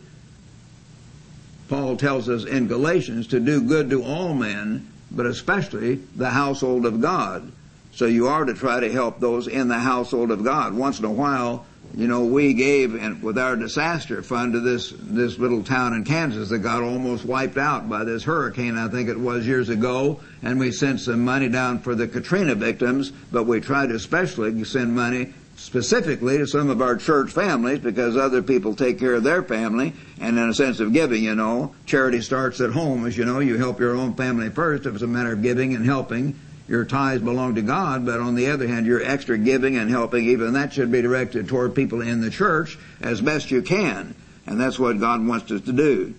Paul 1.68 1.98
tells 1.98 2.30
us 2.30 2.44
in 2.46 2.68
Galatians 2.68 3.28
to 3.28 3.40
do 3.40 3.62
good 3.62 3.90
to 3.90 4.04
all 4.04 4.34
men, 4.34 4.88
but 5.12 5.26
especially 5.26 5.96
the 6.16 6.30
household 6.30 6.86
of 6.86 7.02
God. 7.02 7.52
So 7.94 8.06
you 8.06 8.28
are 8.28 8.46
to 8.46 8.54
try 8.54 8.82
to 8.82 8.92
help 8.92 9.20
those 9.20 9.48
in 9.48 9.68
the 9.68 9.80
household 9.80 10.32
of 10.32 10.44
God. 10.44 10.74
Once 10.74 11.00
in 11.00 11.06
a 11.06 11.12
while, 11.12 11.66
you 11.96 12.08
know, 12.08 12.26
we 12.26 12.54
gave 12.54 12.94
and 12.94 13.24
with 13.24 13.38
our 13.38 13.56
disaster 13.56 14.22
fund 14.22 14.54
to 14.54 14.60
this 14.60 14.94
this 15.00 15.40
little 15.40 15.64
town 15.64 15.94
in 15.94 16.04
Kansas 16.04 16.50
that 16.50 16.60
got 16.60 16.84
almost 16.84 17.24
wiped 17.24 17.58
out 17.58 17.88
by 17.88 18.04
this 18.04 18.24
hurricane. 18.24 18.76
I 18.76 18.90
think 18.90 19.08
it 19.08 19.18
was 19.18 19.48
years 19.48 19.70
ago, 19.70 20.20
and 20.44 20.60
we 20.60 20.72
sent 20.72 21.00
some 21.00 21.24
money 21.24 21.48
down 21.48 21.80
for 21.80 21.96
the 21.96 22.08
Katrina 22.08 22.56
victims. 22.56 23.12
But 23.32 23.46
we 23.46 23.62
tried 23.62 23.90
to 23.90 23.96
especially 23.96 24.62
send 24.66 24.94
money 24.94 25.34
specifically 25.56 26.38
to 26.38 26.48
some 26.48 26.70
of 26.70 26.82
our 26.82 26.96
church 26.98 27.32
families 27.32 27.80
because 27.80 28.18
other 28.18 28.42
people 28.42 28.76
take 28.76 29.00
care 29.00 29.14
of 29.14 29.24
their 29.24 29.44
family. 29.44 29.94
And 30.20 30.38
in 30.38 30.50
a 30.50 30.54
sense 30.54 30.80
of 30.80 30.94
giving, 30.94 31.24
you 31.24 31.36
know, 31.36 31.74
charity 31.86 32.22
starts 32.22 32.62
at 32.62 32.72
home. 32.72 33.06
As 33.06 33.18
you 33.18 33.26
know, 33.26 33.40
you 33.40 33.58
help 33.58 33.80
your 33.80 33.96
own 33.96 34.16
family 34.16 34.50
first. 34.50 34.86
If 34.86 34.96
it's 34.96 35.04
a 35.04 35.08
matter 35.08 35.34
of 35.34 35.42
giving 35.42 35.74
and 35.74 35.86
helping, 35.86 36.38
your 36.68 36.84
tithes 36.84 37.24
belong 37.24 37.56
to 37.56 37.62
God, 37.62 38.06
but 38.06 38.20
on 38.20 38.36
the 38.36 38.50
other 38.50 38.68
hand, 38.68 38.86
your 38.86 39.04
extra 39.04 39.38
giving 39.38 39.78
and 39.78 39.90
helping, 39.90 40.26
even 40.26 40.54
that 40.54 40.74
should 40.74 40.92
be 40.92 41.02
directed 41.02 41.48
toward 41.48 41.76
people 41.76 42.02
in 42.02 42.22
the 42.22 42.32
church 42.32 42.78
as 43.02 43.22
best 43.22 43.52
you 43.52 43.62
can. 43.62 44.16
And 44.48 44.60
that's 44.60 44.80
what 44.80 45.00
God 45.00 45.26
wants 45.26 45.52
us 45.52 45.62
to 45.62 45.74
do. 45.74 46.16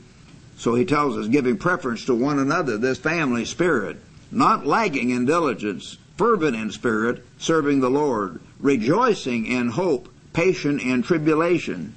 So 0.57 0.75
he 0.75 0.85
tells 0.85 1.17
us 1.19 1.29
giving 1.29 1.59
preference 1.59 2.05
to 2.07 2.15
one 2.15 2.39
another, 2.39 2.79
this 2.79 2.99
family 2.99 3.45
spirit, 3.45 3.99
not 4.31 4.67
lagging 4.67 5.11
in 5.11 5.27
diligence, 5.27 5.99
fervent 6.17 6.57
in 6.57 6.71
spirit, 6.71 7.25
serving 7.39 7.81
the 7.81 7.91
Lord, 7.91 8.41
rejoicing 8.61 9.47
in 9.47 9.69
hope, 9.69 10.09
patient 10.33 10.81
in 10.81 11.03
tribulation. 11.03 11.95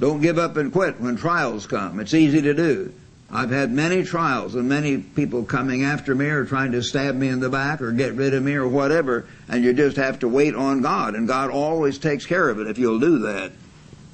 Don't 0.00 0.20
give 0.20 0.38
up 0.38 0.56
and 0.56 0.72
quit 0.72 1.00
when 1.00 1.16
trials 1.16 1.66
come. 1.66 2.00
It's 2.00 2.14
easy 2.14 2.42
to 2.42 2.54
do. 2.54 2.92
I've 3.30 3.50
had 3.50 3.70
many 3.72 4.04
trials 4.04 4.54
and 4.54 4.68
many 4.68 4.98
people 4.98 5.44
coming 5.44 5.84
after 5.84 6.14
me 6.14 6.26
or 6.26 6.44
trying 6.44 6.72
to 6.72 6.82
stab 6.82 7.14
me 7.14 7.28
in 7.28 7.40
the 7.40 7.48
back 7.48 7.80
or 7.80 7.90
get 7.90 8.12
rid 8.12 8.34
of 8.34 8.42
me 8.42 8.54
or 8.54 8.68
whatever, 8.68 9.26
and 9.48 9.64
you 9.64 9.72
just 9.72 9.96
have 9.96 10.18
to 10.18 10.28
wait 10.28 10.54
on 10.54 10.82
God, 10.82 11.14
and 11.14 11.26
God 11.26 11.50
always 11.50 11.98
takes 11.98 12.26
care 12.26 12.50
of 12.50 12.60
it 12.60 12.66
if 12.66 12.78
you'll 12.78 13.00
do 13.00 13.20
that. 13.20 13.52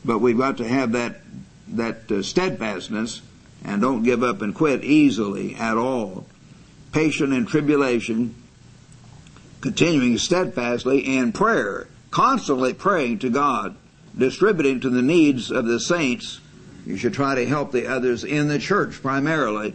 But 0.04 0.20
we've 0.20 0.38
got 0.38 0.58
to 0.58 0.68
have 0.68 0.92
that 0.92 1.20
that 1.70 2.10
uh, 2.10 2.22
steadfastness 2.22 3.20
and 3.64 3.82
don't 3.82 4.02
give 4.02 4.22
up 4.22 4.40
and 4.40 4.54
quit 4.54 4.84
easily 4.84 5.54
at 5.56 5.76
all. 5.76 6.24
Patient 6.92 7.32
in 7.32 7.44
tribulation, 7.44 8.34
continuing 9.60 10.18
steadfastly 10.18 11.00
in 11.00 11.32
prayer, 11.32 11.88
constantly 12.10 12.74
praying 12.74 13.18
to 13.20 13.30
God, 13.30 13.76
distributing 14.16 14.80
to 14.80 14.90
the 14.90 15.02
needs 15.02 15.50
of 15.50 15.66
the 15.66 15.80
saints 15.80 16.40
you 16.86 16.96
should 16.96 17.12
try 17.12 17.34
to 17.34 17.46
help 17.46 17.70
the 17.70 17.86
others 17.86 18.24
in 18.24 18.48
the 18.48 18.58
church 18.58 19.02
primarily. 19.02 19.74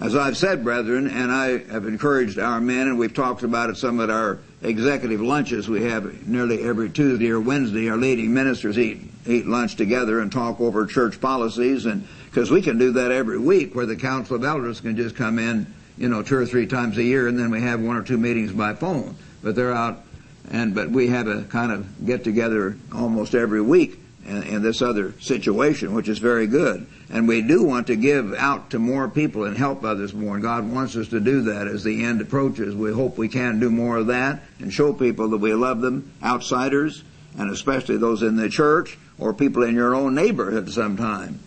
As 0.00 0.14
I've 0.14 0.36
said, 0.36 0.62
brethren, 0.62 1.08
and 1.08 1.30
I 1.30 1.58
have 1.72 1.86
encouraged 1.86 2.38
our 2.38 2.60
men, 2.60 2.86
and 2.86 2.98
we've 2.98 3.12
talked 3.12 3.42
about 3.42 3.68
it 3.68 3.76
some 3.76 4.00
at 4.00 4.10
our 4.10 4.38
executive 4.62 5.20
lunches 5.20 5.68
we 5.68 5.82
have 5.84 6.26
nearly 6.26 6.62
every 6.62 6.88
Tuesday 6.88 7.30
or 7.30 7.40
Wednesday. 7.40 7.90
Our 7.90 7.96
leading 7.96 8.32
ministers 8.32 8.78
eat 8.78 9.02
eat 9.26 9.46
lunch 9.46 9.76
together 9.76 10.20
and 10.20 10.32
talk 10.32 10.60
over 10.60 10.86
church 10.86 11.20
policies, 11.20 11.84
and 11.84 12.06
because 12.26 12.50
we 12.50 12.62
can 12.62 12.78
do 12.78 12.92
that 12.92 13.10
every 13.10 13.38
week, 13.38 13.74
where 13.74 13.86
the 13.86 13.96
council 13.96 14.36
of 14.36 14.44
elders 14.44 14.80
can 14.80 14.96
just 14.96 15.16
come 15.16 15.38
in, 15.38 15.66
you 15.98 16.08
know, 16.08 16.22
two 16.22 16.36
or 16.36 16.46
three 16.46 16.66
times 16.66 16.96
a 16.96 17.02
year, 17.02 17.28
and 17.28 17.38
then 17.38 17.50
we 17.50 17.60
have 17.60 17.80
one 17.80 17.96
or 17.96 18.02
two 18.02 18.18
meetings 18.18 18.52
by 18.52 18.74
phone. 18.74 19.16
But 19.42 19.54
they're 19.54 19.72
out, 19.72 20.04
and 20.50 20.74
but 20.74 20.90
we 20.90 21.08
have 21.08 21.26
a 21.26 21.42
kind 21.44 21.72
of 21.72 22.06
get 22.06 22.24
together 22.24 22.76
almost 22.94 23.34
every 23.34 23.60
week 23.60 23.98
in, 24.24 24.42
in 24.44 24.62
this 24.62 24.80
other 24.80 25.12
situation, 25.20 25.94
which 25.94 26.08
is 26.08 26.18
very 26.18 26.46
good. 26.46 26.86
And 27.10 27.26
we 27.26 27.42
do 27.42 27.64
want 27.64 27.88
to 27.88 27.96
give 27.96 28.34
out 28.34 28.70
to 28.70 28.78
more 28.78 29.08
people 29.08 29.44
and 29.44 29.56
help 29.56 29.84
others 29.84 30.14
more. 30.14 30.34
And 30.34 30.42
God 30.42 30.70
wants 30.70 30.94
us 30.96 31.08
to 31.08 31.20
do 31.20 31.42
that 31.42 31.66
as 31.66 31.82
the 31.82 32.04
end 32.04 32.20
approaches. 32.20 32.74
We 32.74 32.92
hope 32.92 33.18
we 33.18 33.28
can 33.28 33.58
do 33.58 33.70
more 33.70 33.96
of 33.96 34.08
that 34.08 34.42
and 34.60 34.72
show 34.72 34.92
people 34.92 35.28
that 35.30 35.38
we 35.38 35.54
love 35.54 35.80
them, 35.80 36.12
outsiders, 36.22 37.02
and 37.36 37.50
especially 37.50 37.96
those 37.96 38.22
in 38.22 38.36
the 38.36 38.48
church 38.48 38.98
or 39.18 39.32
people 39.32 39.62
in 39.64 39.74
your 39.74 39.94
own 39.94 40.14
neighborhood 40.14 40.70
sometime. 40.70 41.40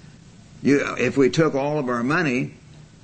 You, 0.64 0.96
if 0.98 1.18
we 1.18 1.30
took 1.30 1.56
all 1.56 1.80
of 1.80 1.90
our 1.90 2.04
money 2.04 2.56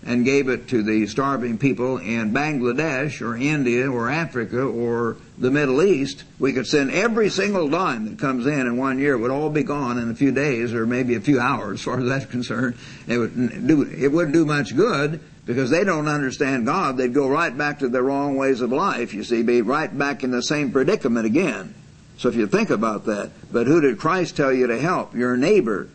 and 0.05 0.23
gave 0.23 0.47
it 0.47 0.69
to 0.69 0.83
the 0.83 1.07
starving 1.07 1.57
people 1.57 1.97
in 1.97 2.31
Bangladesh 2.31 3.21
or 3.21 3.35
India 3.35 3.91
or 3.91 4.09
Africa 4.09 4.61
or 4.61 5.17
the 5.37 5.51
Middle 5.51 5.81
East, 5.81 6.23
we 6.39 6.53
could 6.53 6.67
send 6.67 6.91
every 6.91 7.29
single 7.29 7.67
dime 7.67 8.05
that 8.05 8.19
comes 8.19 8.45
in 8.45 8.61
in 8.61 8.77
one 8.77 8.99
year 8.99 9.17
would 9.17 9.31
all 9.31 9.49
be 9.49 9.63
gone 9.63 9.97
in 9.97 10.09
a 10.09 10.15
few 10.15 10.31
days 10.31 10.73
or 10.73 10.85
maybe 10.85 11.15
a 11.15 11.21
few 11.21 11.39
hours, 11.39 11.79
as 11.79 11.85
far 11.85 11.99
as 11.99 12.07
that's 12.07 12.25
concerned. 12.25 12.75
It 13.07 13.17
would 13.17 13.67
do, 13.67 13.83
it 13.83 14.09
wouldn't 14.09 14.33
do 14.33 14.45
much 14.45 14.75
good 14.75 15.19
because 15.45 15.69
they 15.69 15.83
don't 15.83 16.07
understand 16.07 16.65
God. 16.65 16.97
They'd 16.97 17.13
go 17.13 17.27
right 17.27 17.55
back 17.55 17.79
to 17.79 17.89
their 17.89 18.03
wrong 18.03 18.35
ways 18.37 18.61
of 18.61 18.71
life, 18.71 19.13
you 19.13 19.23
see, 19.23 19.43
be 19.43 19.61
right 19.61 19.95
back 19.95 20.23
in 20.23 20.31
the 20.31 20.43
same 20.43 20.71
predicament 20.71 21.25
again. 21.25 21.73
So 22.17 22.29
if 22.29 22.35
you 22.35 22.47
think 22.47 22.69
about 22.69 23.05
that, 23.05 23.31
but 23.51 23.67
who 23.67 23.79
did 23.79 23.99
Christ 23.99 24.35
tell 24.35 24.51
you 24.51 24.67
to 24.67 24.79
help? 24.79 25.15
Your 25.15 25.37
neighbor. 25.37 25.89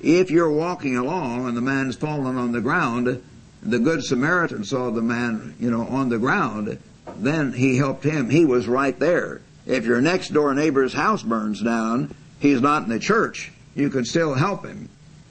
If 0.00 0.30
you're 0.30 0.50
walking 0.50 0.96
along 0.96 1.46
and 1.46 1.56
the 1.56 1.60
man's 1.60 1.94
fallen 1.94 2.36
on 2.36 2.52
the 2.52 2.60
ground, 2.60 3.22
the 3.62 3.78
Good 3.78 4.04
Samaritan 4.04 4.64
saw 4.64 4.90
the 4.90 5.02
man, 5.02 5.54
you 5.58 5.70
know, 5.70 5.86
on 5.86 6.08
the 6.08 6.18
ground, 6.18 6.78
then 7.16 7.52
he 7.52 7.76
helped 7.76 8.04
him. 8.04 8.30
He 8.30 8.44
was 8.44 8.66
right 8.66 8.98
there. 8.98 9.40
If 9.66 9.84
your 9.84 10.00
next 10.00 10.32
door 10.32 10.54
neighbor's 10.54 10.94
house 10.94 11.22
burns 11.22 11.62
down, 11.62 12.14
he's 12.38 12.60
not 12.60 12.84
in 12.84 12.88
the 12.88 12.98
church. 12.98 13.52
You 13.74 13.90
can 13.90 14.04
still 14.04 14.34
help 14.34 14.64
him. 14.64 14.88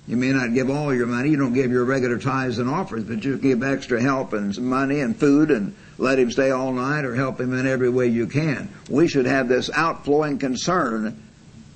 You 0.08 0.18
may 0.18 0.32
not 0.32 0.54
give 0.54 0.70
all 0.70 0.94
your 0.94 1.06
money. 1.06 1.30
You 1.30 1.38
don't 1.38 1.54
give 1.54 1.72
your 1.72 1.86
regular 1.86 2.18
tithes 2.18 2.58
and 2.58 2.70
offerings, 2.70 3.08
but 3.08 3.24
you 3.24 3.38
give 3.38 3.62
extra 3.62 4.02
help 4.02 4.34
and 4.34 4.58
money 4.58 5.02
and 5.02 5.16
food 5.16 5.52
and 5.52 5.76
let 6.00 6.18
him 6.18 6.32
stay 6.32 6.50
all 6.50 6.72
night 6.72 7.06
or 7.06 7.16
help 7.16 7.40
him 7.40 7.54
in 7.54 7.68
every 7.68 7.90
way 7.90 8.08
you 8.08 8.26
can. 8.26 8.70
We 8.90 9.08
should 9.08 9.28
have 9.28 9.48
this 9.48 9.70
outflowing 9.72 10.40
concern 10.40 11.22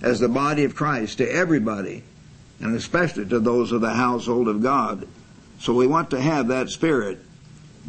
as 0.01 0.19
the 0.19 0.29
body 0.29 0.63
of 0.63 0.75
Christ 0.75 1.19
to 1.19 1.31
everybody, 1.31 2.03
and 2.59 2.75
especially 2.75 3.25
to 3.25 3.39
those 3.39 3.71
of 3.71 3.81
the 3.81 3.93
household 3.93 4.47
of 4.47 4.63
God. 4.63 5.07
So 5.63 5.71
we 5.73 5.87
want 5.87 6.09
to 6.09 6.19
have 6.19 6.49
that 6.49 6.69
spirit. 6.69 7.19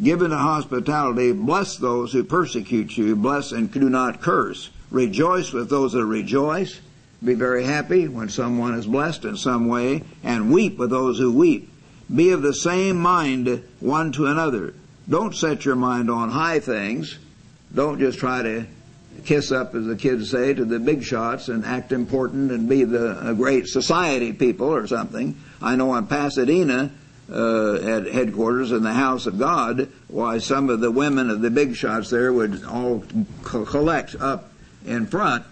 Given 0.01 0.31
to 0.31 0.37
hospitality, 0.37 1.33
bless 1.33 1.75
those 1.75 2.13
who 2.13 2.23
persecute 2.23 2.95
you, 2.95 3.17
bless 3.17 3.51
and 3.51 3.69
do 3.69 3.89
not 3.89 4.21
curse. 4.21 4.69
Rejoice 4.91 5.51
with 5.51 5.69
those 5.69 5.91
that 5.91 6.05
rejoice. 6.05 6.79
Be 7.21 7.33
very 7.33 7.65
happy 7.65 8.07
when 8.07 8.29
someone 8.29 8.75
is 8.75 8.87
blessed 8.87 9.25
in 9.25 9.35
some 9.35 9.67
way, 9.67 10.03
and 10.23 10.53
weep 10.53 10.77
with 10.77 10.89
those 10.89 11.17
who 11.17 11.33
weep. 11.33 11.69
Be 12.13 12.29
of 12.31 12.43
the 12.43 12.53
same 12.53 12.95
mind 12.95 13.61
one 13.81 14.13
to 14.13 14.27
another. 14.27 14.73
Don't 15.09 15.35
set 15.35 15.65
your 15.65 15.75
mind 15.75 16.09
on 16.09 16.29
high 16.29 16.61
things. 16.61 17.19
Don't 17.73 17.99
just 17.99 18.19
try 18.19 18.41
to 18.41 18.65
kiss 19.25 19.51
up, 19.51 19.75
as 19.75 19.85
the 19.85 19.97
kids 19.97 20.31
say, 20.31 20.53
to 20.53 20.63
the 20.63 20.79
big 20.79 21.03
shots 21.03 21.49
and 21.49 21.65
act 21.65 21.91
important 21.91 22.51
and 22.51 22.69
be 22.69 22.85
the 22.85 23.33
great 23.35 23.67
society 23.67 24.31
people 24.31 24.67
or 24.67 24.87
something. 24.87 25.35
I 25.61 25.75
know 25.75 25.93
in 25.95 26.07
Pasadena, 26.07 26.91
uh, 27.31 27.75
at 27.75 28.07
headquarters 28.07 28.71
in 28.71 28.83
the 28.83 28.93
house 28.93 29.25
of 29.25 29.39
God, 29.39 29.89
why 30.07 30.37
some 30.37 30.69
of 30.69 30.79
the 30.79 30.91
women 30.91 31.29
of 31.29 31.41
the 31.41 31.49
big 31.49 31.75
shots 31.75 32.09
there 32.09 32.31
would 32.31 32.63
all 32.65 33.03
co- 33.43 33.65
collect 33.65 34.15
up 34.19 34.51
in 34.85 35.07
front, 35.07 35.43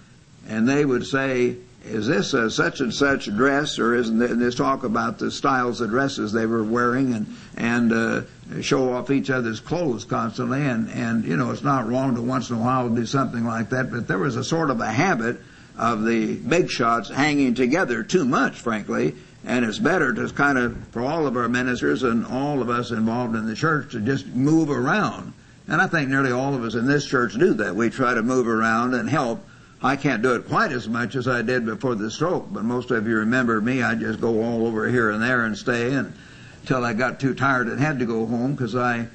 and 0.48 0.70
they 0.70 0.86
would 0.86 1.06
say, 1.06 1.56
"Is 1.84 2.06
this 2.06 2.34
a 2.34 2.52
such 2.52 2.80
and 2.80 2.94
such 2.94 3.26
dress, 3.26 3.80
or 3.80 3.96
isn't 3.96 4.20
this 4.20 4.56
talk 4.56 4.84
about 4.84 5.18
the 5.18 5.32
styles 5.32 5.82
of 5.82 5.90
dresses 5.90 6.32
they 6.32 6.46
were 6.46 6.64
wearing 6.64 7.14
and 7.14 7.36
and 7.58 7.92
uh, 7.92 8.22
show 8.62 8.94
off 8.94 9.10
each 9.10 9.32
other's 9.32 9.60
clothes 9.60 10.04
constantly?" 10.04 10.62
And 10.62 10.90
and 10.92 11.26
you 11.26 11.38
know, 11.38 11.50
it's 11.50 11.64
not 11.64 11.90
wrong 11.90 12.14
to 12.16 12.22
once 12.22 12.52
in 12.52 12.58
a 12.58 12.60
while 12.60 12.88
do 12.90 13.06
something 13.08 13.46
like 13.46 13.70
that, 13.72 13.90
but 13.90 14.08
there 14.08 14.20
was 14.20 14.36
a 14.36 14.44
sort 14.44 14.70
of 14.70 14.80
a 14.80 14.92
habit 14.92 15.42
of 15.76 16.06
the 16.06 16.36
big 16.36 16.70
shots 16.70 17.10
hanging 17.10 17.56
together 17.56 18.04
too 18.04 18.26
much, 18.26 18.60
frankly, 18.60 19.16
and 19.46 19.66
it's 19.66 19.80
better 19.80 20.14
to 20.14 20.30
kind 20.30 20.58
of, 20.58 20.88
for 20.90 21.02
all 21.02 21.28
of 21.28 21.36
our 21.36 21.50
ministers 21.50 22.04
and 22.04 22.26
all 22.26 22.62
of 22.62 22.70
us 22.70 22.92
involved 22.92 23.36
in 23.36 23.46
the 23.46 23.56
church, 23.56 23.92
to 23.92 24.00
just 24.00 24.28
move 24.28 24.70
around. 24.70 25.34
And 25.68 25.82
I 25.82 25.88
think 25.88 26.10
nearly 26.10 26.32
all 26.32 26.56
of 26.56 26.64
us 26.64 26.76
in 26.76 26.88
this 26.88 27.06
church 27.06 27.34
do 27.34 27.54
that. 27.56 27.76
We 27.76 27.90
try 27.90 28.14
to 28.14 28.22
move 28.22 28.48
around 28.48 28.94
and 28.94 29.10
help. 29.10 29.46
I 29.82 29.98
can't 29.98 30.22
do 30.22 30.36
it 30.36 30.48
quite 30.48 30.72
as 30.72 30.88
much 30.88 31.16
as 31.16 31.28
I 31.28 31.42
did 31.42 31.66
before 31.66 31.96
the 31.96 32.10
stroke, 32.10 32.48
but 32.52 32.64
most 32.64 32.90
of 32.92 33.06
you 33.06 33.18
remember 33.18 33.60
me. 33.60 33.84
I 33.84 33.96
just 33.96 34.22
go 34.22 34.42
all 34.42 34.66
over 34.66 34.88
here 34.88 35.10
and 35.10 35.22
there 35.22 35.46
and 35.46 35.58
stay 35.58 35.94
until 35.94 36.86
I 36.86 36.94
got 36.94 37.20
too 37.20 37.34
tired 37.34 37.68
and 37.68 37.80
had 37.80 38.00
to 38.00 38.06
go 38.06 38.26
home 38.26 38.54
because 38.54 38.76
I 38.76 39.08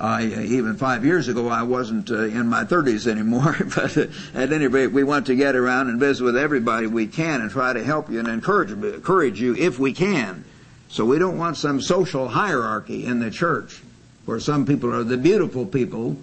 Even 0.00 0.76
five 0.76 1.04
years 1.04 1.28
ago, 1.28 1.48
I 1.48 1.62
wasn't 1.62 2.10
uh, 2.10 2.22
in 2.22 2.48
my 2.48 2.64
30s 2.64 3.06
anymore. 3.06 3.54
but 3.74 3.96
at 4.34 4.52
any 4.52 4.66
rate, 4.66 4.88
we 4.88 5.04
want 5.04 5.26
to 5.26 5.34
get 5.34 5.54
around 5.54 5.88
and 5.88 6.00
visit 6.00 6.24
with 6.24 6.36
everybody 6.36 6.86
we 6.86 7.06
can 7.06 7.42
and 7.42 7.50
try 7.50 7.72
to 7.72 7.84
help 7.84 8.08
you 8.08 8.18
and 8.18 8.28
encourage, 8.28 8.70
encourage 8.70 9.40
you 9.40 9.54
if 9.56 9.78
we 9.78 9.92
can. 9.92 10.44
So 10.88 11.04
we 11.04 11.18
don't 11.18 11.38
want 11.38 11.56
some 11.56 11.80
social 11.80 12.28
hierarchy 12.28 13.04
in 13.04 13.20
the 13.20 13.30
church 13.30 13.82
where 14.24 14.40
some 14.40 14.66
people 14.66 14.94
are 14.94 15.04
the 15.04 15.16
beautiful 15.16 15.66
people 15.66 16.16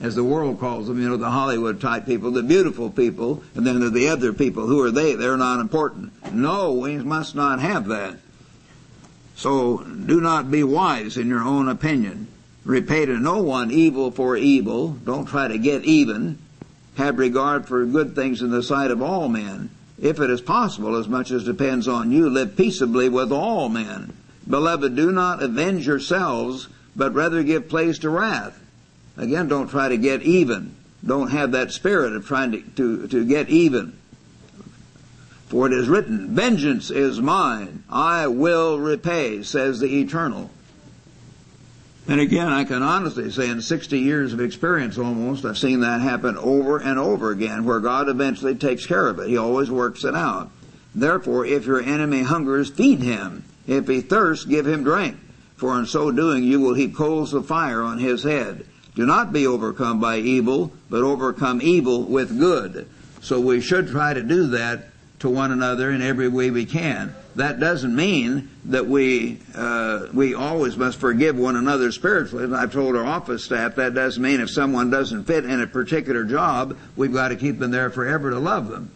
as 0.00 0.14
the 0.14 0.24
world 0.24 0.58
calls 0.58 0.88
them, 0.88 1.00
you 1.00 1.08
know, 1.08 1.16
the 1.16 1.30
Hollywood 1.30 1.80
type 1.80 2.06
people, 2.06 2.30
the 2.30 2.42
beautiful 2.42 2.90
people, 2.90 3.42
and 3.54 3.66
then 3.66 3.92
the 3.92 4.08
other 4.08 4.32
people. 4.32 4.66
Who 4.66 4.82
are 4.82 4.90
they? 4.90 5.14
They're 5.14 5.36
not 5.36 5.60
important. 5.60 6.12
No, 6.32 6.72
we 6.72 6.96
must 6.98 7.34
not 7.34 7.60
have 7.60 7.86
that. 7.88 8.16
So 9.36 9.78
do 9.78 10.20
not 10.20 10.50
be 10.50 10.62
wise 10.64 11.16
in 11.16 11.28
your 11.28 11.42
own 11.42 11.68
opinion. 11.68 12.28
Repay 12.64 13.06
to 13.06 13.18
no 13.18 13.42
one 13.42 13.70
evil 13.70 14.10
for 14.10 14.36
evil. 14.36 14.88
Don't 15.04 15.26
try 15.26 15.48
to 15.48 15.58
get 15.58 15.84
even. 15.84 16.38
Have 16.96 17.18
regard 17.18 17.66
for 17.66 17.84
good 17.84 18.14
things 18.14 18.40
in 18.40 18.50
the 18.50 18.62
sight 18.62 18.90
of 18.90 19.02
all 19.02 19.28
men. 19.28 19.70
If 20.00 20.20
it 20.20 20.30
is 20.30 20.40
possible, 20.40 20.96
as 20.96 21.08
much 21.08 21.30
as 21.30 21.44
depends 21.44 21.86
on 21.86 22.10
you, 22.10 22.28
live 22.28 22.56
peaceably 22.56 23.08
with 23.08 23.32
all 23.32 23.68
men. 23.68 24.12
Beloved, 24.48 24.96
do 24.96 25.12
not 25.12 25.42
avenge 25.42 25.86
yourselves, 25.86 26.68
but 26.96 27.14
rather 27.14 27.42
give 27.42 27.68
place 27.68 27.98
to 28.00 28.10
wrath. 28.10 28.58
Again, 29.16 29.48
don't 29.48 29.68
try 29.68 29.88
to 29.88 29.96
get 29.96 30.22
even. 30.22 30.74
Don't 31.06 31.30
have 31.30 31.52
that 31.52 31.72
spirit 31.72 32.16
of 32.16 32.26
trying 32.26 32.52
to, 32.52 32.62
to, 32.76 33.08
to 33.08 33.24
get 33.24 33.48
even. 33.48 33.96
For 35.48 35.66
it 35.66 35.72
is 35.72 35.88
written, 35.88 36.34
Vengeance 36.34 36.90
is 36.90 37.20
mine, 37.20 37.84
I 37.88 38.26
will 38.26 38.78
repay, 38.78 39.42
says 39.42 39.78
the 39.78 40.00
Eternal. 40.00 40.50
And 42.06 42.20
again, 42.20 42.48
I 42.48 42.64
can 42.64 42.82
honestly 42.82 43.30
say 43.30 43.48
in 43.48 43.62
60 43.62 43.98
years 43.98 44.34
of 44.34 44.40
experience 44.40 44.98
almost, 44.98 45.44
I've 45.44 45.56
seen 45.56 45.80
that 45.80 46.02
happen 46.02 46.36
over 46.36 46.78
and 46.78 46.98
over 46.98 47.30
again, 47.30 47.64
where 47.64 47.80
God 47.80 48.10
eventually 48.10 48.54
takes 48.54 48.84
care 48.84 49.08
of 49.08 49.18
it. 49.18 49.28
He 49.28 49.38
always 49.38 49.70
works 49.70 50.04
it 50.04 50.14
out. 50.14 50.50
Therefore, 50.94 51.46
if 51.46 51.64
your 51.64 51.80
enemy 51.80 52.22
hungers, 52.22 52.70
feed 52.70 53.00
him. 53.00 53.44
If 53.66 53.88
he 53.88 54.02
thirsts, 54.02 54.44
give 54.44 54.66
him 54.66 54.84
drink. 54.84 55.16
For 55.56 55.78
in 55.78 55.86
so 55.86 56.10
doing, 56.10 56.44
you 56.44 56.60
will 56.60 56.74
heap 56.74 56.94
coals 56.94 57.32
of 57.32 57.46
fire 57.46 57.82
on 57.82 57.98
his 57.98 58.22
head. 58.22 58.66
Do 58.94 59.06
not 59.06 59.32
be 59.32 59.46
overcome 59.46 59.98
by 59.98 60.18
evil, 60.18 60.72
but 60.90 61.02
overcome 61.02 61.60
evil 61.62 62.02
with 62.04 62.38
good. 62.38 62.86
So 63.22 63.40
we 63.40 63.60
should 63.60 63.88
try 63.88 64.12
to 64.12 64.22
do 64.22 64.48
that 64.48 64.88
to 65.20 65.30
one 65.30 65.52
another 65.52 65.90
in 65.90 66.02
every 66.02 66.28
way 66.28 66.50
we 66.50 66.66
can. 66.66 67.14
That 67.36 67.58
doesn't 67.58 67.94
mean 67.94 68.50
that 68.66 68.86
we 68.86 69.38
uh, 69.54 70.06
we 70.12 70.34
always 70.34 70.76
must 70.76 70.98
forgive 70.98 71.36
one 71.36 71.56
another 71.56 71.90
spiritually. 71.90 72.54
I've 72.54 72.72
told 72.72 72.96
our 72.96 73.04
office 73.04 73.44
staff 73.44 73.74
that 73.76 73.94
doesn't 73.94 74.22
mean 74.22 74.40
if 74.40 74.50
someone 74.50 74.90
doesn't 74.90 75.24
fit 75.24 75.44
in 75.44 75.60
a 75.60 75.66
particular 75.66 76.24
job, 76.24 76.76
we've 76.96 77.12
got 77.12 77.28
to 77.28 77.36
keep 77.36 77.58
them 77.58 77.70
there 77.70 77.90
forever 77.90 78.30
to 78.30 78.38
love 78.38 78.68
them. 78.68 78.90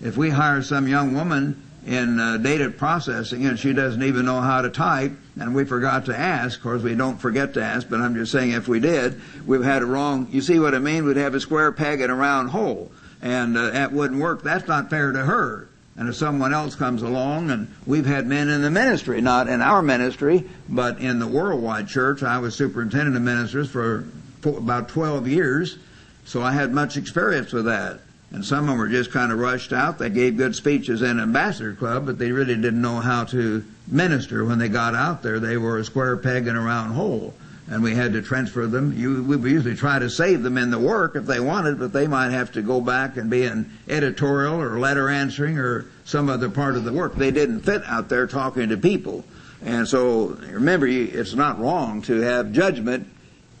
If 0.00 0.16
we 0.16 0.30
hire 0.30 0.62
some 0.62 0.88
young 0.88 1.14
woman 1.14 1.62
in 1.86 2.18
uh, 2.18 2.38
data 2.38 2.70
processing 2.70 3.46
and 3.46 3.58
she 3.58 3.72
doesn't 3.72 4.02
even 4.02 4.24
know 4.24 4.40
how 4.40 4.62
to 4.62 4.70
type, 4.70 5.12
and 5.38 5.54
we 5.54 5.64
forgot 5.64 6.06
to 6.06 6.18
ask. 6.18 6.58
Of 6.58 6.62
course, 6.62 6.82
we 6.82 6.94
don't 6.94 7.18
forget 7.18 7.54
to 7.54 7.62
ask, 7.62 7.88
but 7.88 8.00
I'm 8.00 8.14
just 8.14 8.32
saying 8.32 8.52
if 8.52 8.68
we 8.68 8.80
did, 8.80 9.20
we've 9.46 9.62
had 9.62 9.82
a 9.82 9.86
wrong. 9.86 10.28
You 10.30 10.40
see 10.40 10.58
what 10.58 10.74
I 10.74 10.78
mean? 10.78 11.04
We'd 11.04 11.16
have 11.18 11.34
a 11.34 11.40
square 11.40 11.72
peg 11.72 12.00
in 12.00 12.10
a 12.10 12.14
round 12.14 12.50
hole 12.50 12.90
and 13.22 13.56
uh, 13.56 13.70
that 13.70 13.92
wouldn't 13.92 14.20
work. 14.20 14.42
That's 14.42 14.68
not 14.68 14.90
fair 14.90 15.12
to 15.12 15.24
her. 15.24 15.68
And 15.98 16.08
if 16.08 16.16
someone 16.16 16.52
else 16.52 16.74
comes 16.74 17.02
along, 17.02 17.50
and 17.50 17.74
we've 17.86 18.04
had 18.04 18.26
men 18.26 18.48
in 18.48 18.60
the 18.60 18.70
ministry, 18.70 19.20
not 19.20 19.48
in 19.48 19.62
our 19.62 19.80
ministry, 19.80 20.44
but 20.68 20.98
in 20.98 21.18
the 21.18 21.26
worldwide 21.26 21.88
church. 21.88 22.22
I 22.22 22.38
was 22.38 22.54
superintendent 22.54 23.16
of 23.16 23.22
ministers 23.22 23.70
for 23.70 24.06
about 24.44 24.88
12 24.90 25.26
years, 25.26 25.78
so 26.26 26.42
I 26.42 26.52
had 26.52 26.72
much 26.72 26.96
experience 26.96 27.52
with 27.52 27.64
that. 27.64 28.00
And 28.30 28.44
some 28.44 28.64
of 28.64 28.66
them 28.66 28.78
were 28.78 28.88
just 28.88 29.12
kind 29.12 29.32
of 29.32 29.38
rushed 29.38 29.72
out. 29.72 29.98
They 29.98 30.10
gave 30.10 30.36
good 30.36 30.54
speeches 30.54 31.00
in 31.00 31.18
Ambassador 31.18 31.72
Club, 31.72 32.04
but 32.06 32.18
they 32.18 32.32
really 32.32 32.56
didn't 32.56 32.82
know 32.82 33.00
how 33.00 33.24
to 33.24 33.64
minister. 33.86 34.44
When 34.44 34.58
they 34.58 34.68
got 34.68 34.94
out 34.94 35.22
there, 35.22 35.40
they 35.40 35.56
were 35.56 35.78
a 35.78 35.84
square 35.84 36.16
peg 36.16 36.46
in 36.46 36.56
a 36.56 36.60
round 36.60 36.92
hole 36.92 37.34
and 37.68 37.82
we 37.82 37.94
had 37.94 38.12
to 38.12 38.22
transfer 38.22 38.66
them. 38.66 38.96
You, 38.96 39.22
we 39.22 39.50
usually 39.50 39.74
try 39.74 39.98
to 39.98 40.08
save 40.08 40.42
them 40.42 40.56
in 40.56 40.70
the 40.70 40.78
work 40.78 41.16
if 41.16 41.26
they 41.26 41.40
wanted, 41.40 41.78
but 41.78 41.92
they 41.92 42.06
might 42.06 42.30
have 42.30 42.52
to 42.52 42.62
go 42.62 42.80
back 42.80 43.16
and 43.16 43.28
be 43.28 43.42
in 43.42 43.70
editorial 43.88 44.60
or 44.60 44.78
letter 44.78 45.08
answering 45.08 45.58
or 45.58 45.86
some 46.04 46.28
other 46.28 46.48
part 46.48 46.76
of 46.76 46.84
the 46.84 46.92
work. 46.92 47.16
They 47.16 47.32
didn't 47.32 47.60
fit 47.60 47.82
out 47.86 48.08
there 48.08 48.26
talking 48.26 48.68
to 48.68 48.76
people. 48.76 49.24
And 49.64 49.88
so 49.88 50.38
remember, 50.50 50.86
it's 50.86 51.34
not 51.34 51.58
wrong 51.58 52.02
to 52.02 52.20
have 52.20 52.52
judgment 52.52 53.08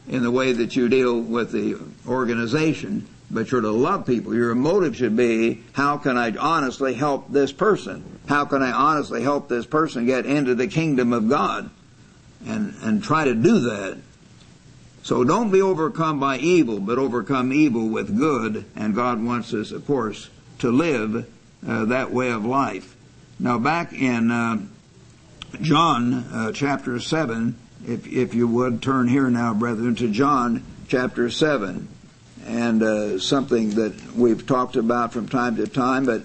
in 0.08 0.22
the 0.22 0.30
way 0.30 0.52
that 0.52 0.76
you 0.76 0.88
deal 0.88 1.20
with 1.20 1.50
the 1.50 1.76
organization, 2.06 3.08
but 3.28 3.50
you're 3.50 3.60
to 3.60 3.70
love 3.72 4.06
people. 4.06 4.32
Your 4.32 4.54
motive 4.54 4.96
should 4.96 5.16
be, 5.16 5.64
how 5.72 5.96
can 5.96 6.16
I 6.16 6.36
honestly 6.36 6.94
help 6.94 7.32
this 7.32 7.50
person? 7.50 8.20
How 8.28 8.44
can 8.44 8.62
I 8.62 8.70
honestly 8.70 9.22
help 9.22 9.48
this 9.48 9.66
person 9.66 10.06
get 10.06 10.26
into 10.26 10.54
the 10.54 10.68
kingdom 10.68 11.12
of 11.12 11.28
God? 11.28 11.70
And, 12.44 12.74
and 12.82 13.02
try 13.02 13.24
to 13.24 13.34
do 13.34 13.60
that. 13.60 13.98
So 15.02 15.22
don't 15.22 15.50
be 15.50 15.62
overcome 15.62 16.18
by 16.18 16.38
evil, 16.38 16.80
but 16.80 16.98
overcome 16.98 17.52
evil 17.52 17.88
with 17.88 18.18
good. 18.18 18.64
And 18.74 18.94
God 18.94 19.22
wants 19.22 19.54
us, 19.54 19.70
of 19.70 19.86
course, 19.86 20.30
to 20.58 20.70
live 20.70 21.30
uh, 21.66 21.84
that 21.86 22.10
way 22.10 22.30
of 22.30 22.44
life. 22.44 22.96
Now, 23.38 23.58
back 23.58 23.92
in 23.92 24.30
uh, 24.30 24.62
John 25.60 26.14
uh, 26.14 26.52
chapter 26.52 26.98
7, 26.98 27.56
if, 27.86 28.06
if 28.06 28.34
you 28.34 28.48
would 28.48 28.82
turn 28.82 29.08
here 29.08 29.30
now, 29.30 29.54
brethren, 29.54 29.94
to 29.96 30.08
John 30.08 30.64
chapter 30.88 31.30
7, 31.30 31.88
and 32.46 32.82
uh, 32.82 33.18
something 33.18 33.70
that 33.70 34.14
we've 34.14 34.46
talked 34.46 34.76
about 34.76 35.12
from 35.12 35.28
time 35.28 35.56
to 35.56 35.66
time, 35.66 36.04
but 36.06 36.22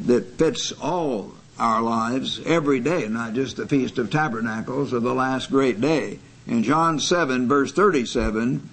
that 0.00 0.38
fits 0.38 0.72
all 0.72 1.32
our 1.62 1.80
lives 1.80 2.40
every 2.44 2.80
day, 2.80 3.06
not 3.06 3.34
just 3.34 3.56
the 3.56 3.68
Feast 3.68 3.96
of 3.96 4.10
Tabernacles 4.10 4.92
or 4.92 4.98
the 4.98 5.14
last 5.14 5.48
great 5.48 5.80
day. 5.80 6.18
In 6.44 6.64
John 6.64 6.98
7, 6.98 7.46
verse 7.46 7.72
37, 7.72 8.68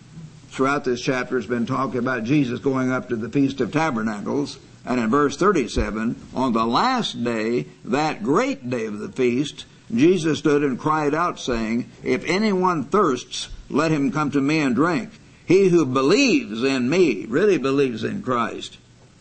throughout 0.50 0.86
this 0.86 1.00
chapter 1.00 1.36
has 1.36 1.46
been 1.46 1.68
talking 1.68 2.00
about 2.00 2.24
Jesus 2.24 2.60
going 2.60 2.92
up 2.92 3.10
to 3.10 3.16
the 3.16 3.30
Feast 3.30 3.62
of 3.62 3.72
Tabernacles. 3.72 4.58
And 4.88 5.00
in 5.00 5.12
verse 5.12 5.38
37, 5.38 6.20
on 6.34 6.54
the 6.54 6.66
last 6.66 7.24
day, 7.24 7.68
that 7.86 8.24
great 8.24 8.72
day 8.72 8.88
of 8.88 8.98
the 8.98 9.10
feast, 9.10 9.66
Jesus 9.94 10.40
stood 10.40 10.64
and 10.64 10.80
cried 10.80 11.14
out, 11.14 11.40
saying, 11.40 11.92
If 12.04 12.26
anyone 12.26 12.86
thirsts, 12.86 13.50
let 13.70 13.92
him 13.92 14.12
come 14.12 14.32
to 14.32 14.42
me 14.42 14.62
and 14.62 14.74
drink. 14.74 15.12
He 15.46 15.70
who 15.70 15.86
believes 15.86 16.64
in 16.64 16.90
me 16.90 17.28
really 17.28 17.60
believes 17.60 18.04
in 18.04 18.24
Christ. 18.24 18.78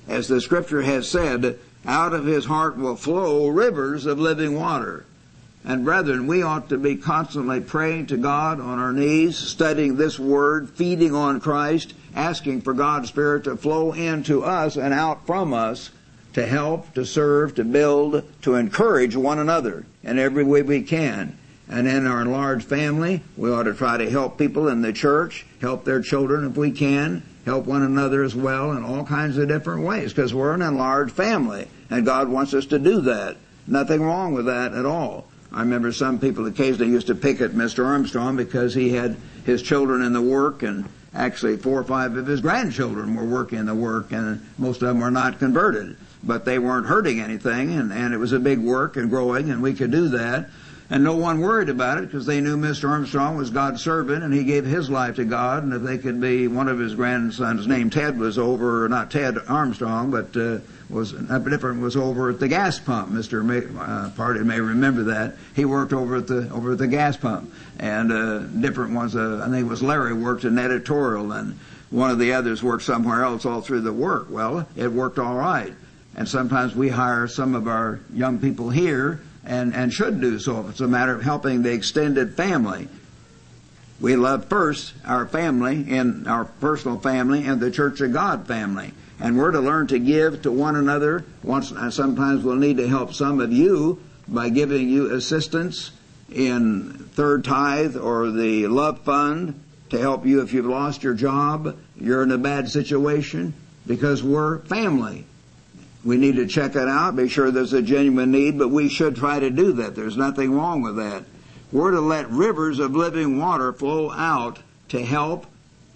As 0.07 0.27
the 0.27 0.41
scripture 0.41 0.81
has 0.81 1.07
said, 1.07 1.59
out 1.87 2.13
of 2.13 2.27
his 2.27 2.45
heart 2.45 2.77
will 2.77 2.97
flow 2.97 3.49
rivers 3.49 4.07
of 4.07 4.19
living 4.19 4.55
water. 4.55 5.05
And 5.65 5.85
brethren, 5.85 6.27
we 6.27 6.43
ought 6.43 6.69
to 6.71 6.79
be 6.79 6.97
constantly 6.97 7.61
praying 7.61 8.07
to 8.07 8.17
God 8.17 8.61
on 8.61 8.79
our 8.79 8.93
knees, 8.93 9.37
studying 9.37 9.97
this 9.97 10.19
word, 10.19 10.71
feeding 10.71 11.15
on 11.15 11.41
Christ, 11.41 11.95
asking 12.15 12.63
for 12.63 12.73
God's 12.73 13.09
Spirit 13.09 13.45
to 13.45 13.57
flow 13.57 13.93
into 13.93 14.45
us 14.45 14.77
and 14.77 14.95
out 14.95 15.27
from 15.27 15.53
us 15.53 15.91
to 16.35 16.47
help, 16.47 16.95
to 16.95 17.05
serve, 17.05 17.55
to 17.57 17.65
build, 17.65 18.23
to 18.43 18.55
encourage 18.55 19.17
one 19.17 19.39
another 19.39 19.85
in 20.03 20.19
every 20.19 20.45
way 20.45 20.63
we 20.63 20.83
can. 20.83 21.37
And 21.69 21.87
in 21.87 22.07
our 22.07 22.25
large 22.25 22.65
family, 22.65 23.23
we 23.37 23.51
ought 23.51 23.65
to 23.65 23.75
try 23.75 23.99
to 23.99 24.09
help 24.09 24.39
people 24.39 24.69
in 24.69 24.81
the 24.81 24.93
church, 24.93 25.45
help 25.61 25.85
their 25.85 26.01
children 26.01 26.47
if 26.47 26.57
we 26.57 26.71
can, 26.71 27.23
help 27.49 27.67
one 27.67 27.83
another 27.83 28.23
as 28.23 28.35
well 28.35 28.73
in 28.73 28.85
all 28.85 29.05
kinds 29.05 29.39
of 29.39 29.49
different 29.49 29.83
ways 29.83 30.13
because 30.13 30.35
we're 30.35 30.53
an 30.53 30.63
enlarged 30.63 31.13
family 31.13 31.67
and 31.91 32.05
God 32.05 32.29
wants 32.29 32.53
us 32.53 32.67
to 32.67 32.79
do 32.79 33.01
that. 33.03 33.37
Nothing 33.67 34.03
wrong 34.03 34.35
with 34.35 34.47
that 34.47 34.75
at 34.75 34.85
all. 34.85 35.27
I 35.51 35.61
remember 35.61 35.91
some 35.93 36.19
people 36.19 36.47
occasionally 36.47 36.93
used 36.93 37.07
to 37.07 37.15
pick 37.15 37.41
at 37.41 37.53
Mr. 37.53 37.87
Armstrong 37.87 38.37
because 38.37 38.75
he 38.75 38.91
had 38.91 39.17
his 39.47 39.63
children 39.63 40.03
in 40.03 40.13
the 40.13 40.21
work 40.21 40.63
and 40.63 40.85
actually 41.15 41.57
four 41.57 41.81
or 41.81 41.85
five 41.85 42.17
of 42.17 42.27
his 42.27 42.43
grandchildren 42.43 43.15
were 43.15 43.25
working 43.25 43.59
in 43.59 43.67
the 43.67 43.75
work 43.75 44.13
and 44.13 44.47
most 44.59 44.83
of 44.83 44.89
them 44.89 45.01
were 45.01 45.11
not 45.11 45.39
converted. 45.39 45.97
But 46.23 46.45
they 46.45 46.59
weren't 46.59 46.87
hurting 46.87 47.19
anything 47.19 47.73
and, 47.73 47.93
and 47.93 48.13
it 48.13 48.19
was 48.19 48.33
a 48.33 48.39
big 48.39 48.59
work 48.59 48.97
and 48.97 49.09
growing 49.09 49.51
and 49.51 49.63
we 49.63 49.73
could 49.73 49.91
do 49.91 50.09
that 50.09 50.51
and 50.91 51.05
no 51.05 51.15
one 51.15 51.41
worried 51.41 51.69
about 51.69 51.99
it 51.99 52.07
because 52.07 52.25
they 52.25 52.41
knew 52.41 52.57
Mr. 52.57 52.89
Armstrong 52.89 53.37
was 53.37 53.51
God's 53.51 53.83
servant 53.83 54.25
and 54.25 54.33
he 54.33 54.45
gave 54.45 54.65
his 54.65 54.89
life 54.89 55.17
to 55.17 55.25
God. 55.25 55.63
And 55.63 55.75
if 55.75 55.83
they 55.83 55.99
could 55.99 56.19
be 56.19 56.49
one 56.49 56.67
of 56.69 56.79
his 56.79 56.95
grandsons, 56.95 57.67
named 57.67 57.93
Ted 57.93 58.19
was 58.19 58.39
over, 58.39 58.89
not 58.89 59.11
Ted 59.11 59.37
Armstrong, 59.49 60.11
but 60.11 60.35
uh, 60.35 60.59
was 60.89 61.13
a 61.13 61.39
different 61.41 61.83
was 61.83 61.97
over 61.97 62.31
at 62.31 62.41
the 62.41 62.49
gas 62.49 62.79
pump. 62.79 63.11
Mr. 63.11 63.45
May, 63.45 63.63
uh, 63.79 64.11
Party 64.17 64.41
may 64.41 64.61
remember 64.61 65.03
that 65.05 65.37
he 65.55 65.67
worked 65.67 65.93
over 65.93 66.17
at 66.17 66.27
the 66.27 66.51
over 66.51 66.73
at 66.73 66.79
the 66.79 66.87
gas 66.87 67.19
pump, 67.19 67.53
and 67.79 68.11
uh, 68.11 68.39
different 68.39 68.95
ones. 68.95 69.15
Uh, 69.15 69.43
I 69.45 69.51
think 69.51 69.67
it 69.67 69.69
was 69.69 69.83
Larry 69.83 70.15
worked 70.15 70.45
in 70.45 70.59
editorial, 70.59 71.33
and 71.33 71.59
one 71.91 72.11
of 72.11 72.19
the 72.19 72.33
others 72.33 72.63
worked 72.63 72.85
somewhere 72.85 73.23
else 73.23 73.45
all 73.45 73.61
through 73.61 73.83
the 73.83 73.93
work. 73.93 74.29
Well, 74.31 74.67
it 74.77 74.91
worked 74.91 75.19
all 75.19 75.37
right. 75.37 75.75
And 76.17 76.27
sometimes 76.27 76.75
we 76.75 76.89
hire 76.89 77.29
some 77.29 77.55
of 77.55 77.69
our 77.69 78.01
young 78.13 78.39
people 78.39 78.71
here 78.71 79.21
and, 79.49 79.75
and 79.75 79.93
should 79.93 80.21
do 80.21 80.39
so 80.39 80.61
if 80.61 80.71
it's 80.71 80.81
a 80.81 80.87
matter 80.87 81.15
of 81.15 81.23
helping 81.23 81.63
the 81.63 81.73
extended 81.73 82.37
family. 82.37 82.87
We 84.01 84.15
love 84.15 84.45
first 84.45 84.93
our 85.05 85.27
family 85.27 85.87
and 85.89 86.29
our 86.29 86.45
personal 86.45 86.99
family 87.01 87.45
and 87.47 87.61
the 87.61 87.71
Church 87.71 88.01
of 88.01 88.13
God 88.13 88.47
family. 88.47 88.93
And 89.19 89.37
we're 89.37 89.51
to 89.51 89.61
learn 89.61 89.89
to 89.89 89.99
give 89.99 90.43
to 90.43 90.53
one 90.53 90.77
another. 90.77 91.25
Once, 91.43 91.73
uh, 91.73 91.91
sometimes 91.91 92.45
we'll 92.45 92.57
need 92.57 92.77
to 92.77 92.87
help 92.87 93.15
some 93.15 93.41
of 93.41 93.53
you 93.53 94.01
by 94.29 94.51
giving 94.51 94.89
you 94.89 95.13
assistance 95.13 95.91
in 96.31 96.93
third 97.15 97.43
tithe 97.45 97.97
or 97.97 98.31
the 98.31 98.69
love 98.69 99.01
fund 99.01 99.61
to 99.91 99.99
help 99.99 100.27
you 100.27 100.43
if 100.43 100.53
you've 100.53 100.67
lost 100.67 101.03
your 101.03 101.15
job, 101.15 101.77
you're 101.97 102.23
in 102.23 102.31
a 102.31 102.39
bad 102.39 102.69
situation, 102.69 103.55
because 103.87 104.23
we're 104.23 104.59
family. 104.61 105.25
We 106.05 106.17
need 106.17 106.37
to 106.37 106.47
check 106.47 106.77
it 106.77 106.89
out, 106.89 107.17
be 107.17 107.29
sure 107.29 107.51
there's 107.51 107.73
a 107.73 107.83
genuine 107.83 108.31
need, 108.31 108.59
but 108.59 108.69
we 108.69 108.89
should 108.89 109.17
try 109.17 109.41
to 109.41 109.51
do 109.51 109.73
that. 109.73 109.97
There's 109.97 110.17
nothing 110.17 110.53
wrong 110.53 110.83
with 110.83 110.97
that. 110.97 111.25
We're 111.73 111.91
to 111.91 112.01
let 112.01 112.31
rivers 112.31 112.79
of 112.79 112.95
living 112.95 113.39
water 113.39 113.73
flow 113.73 114.11
out 114.13 114.61
to 114.89 115.05
help, 115.05 115.47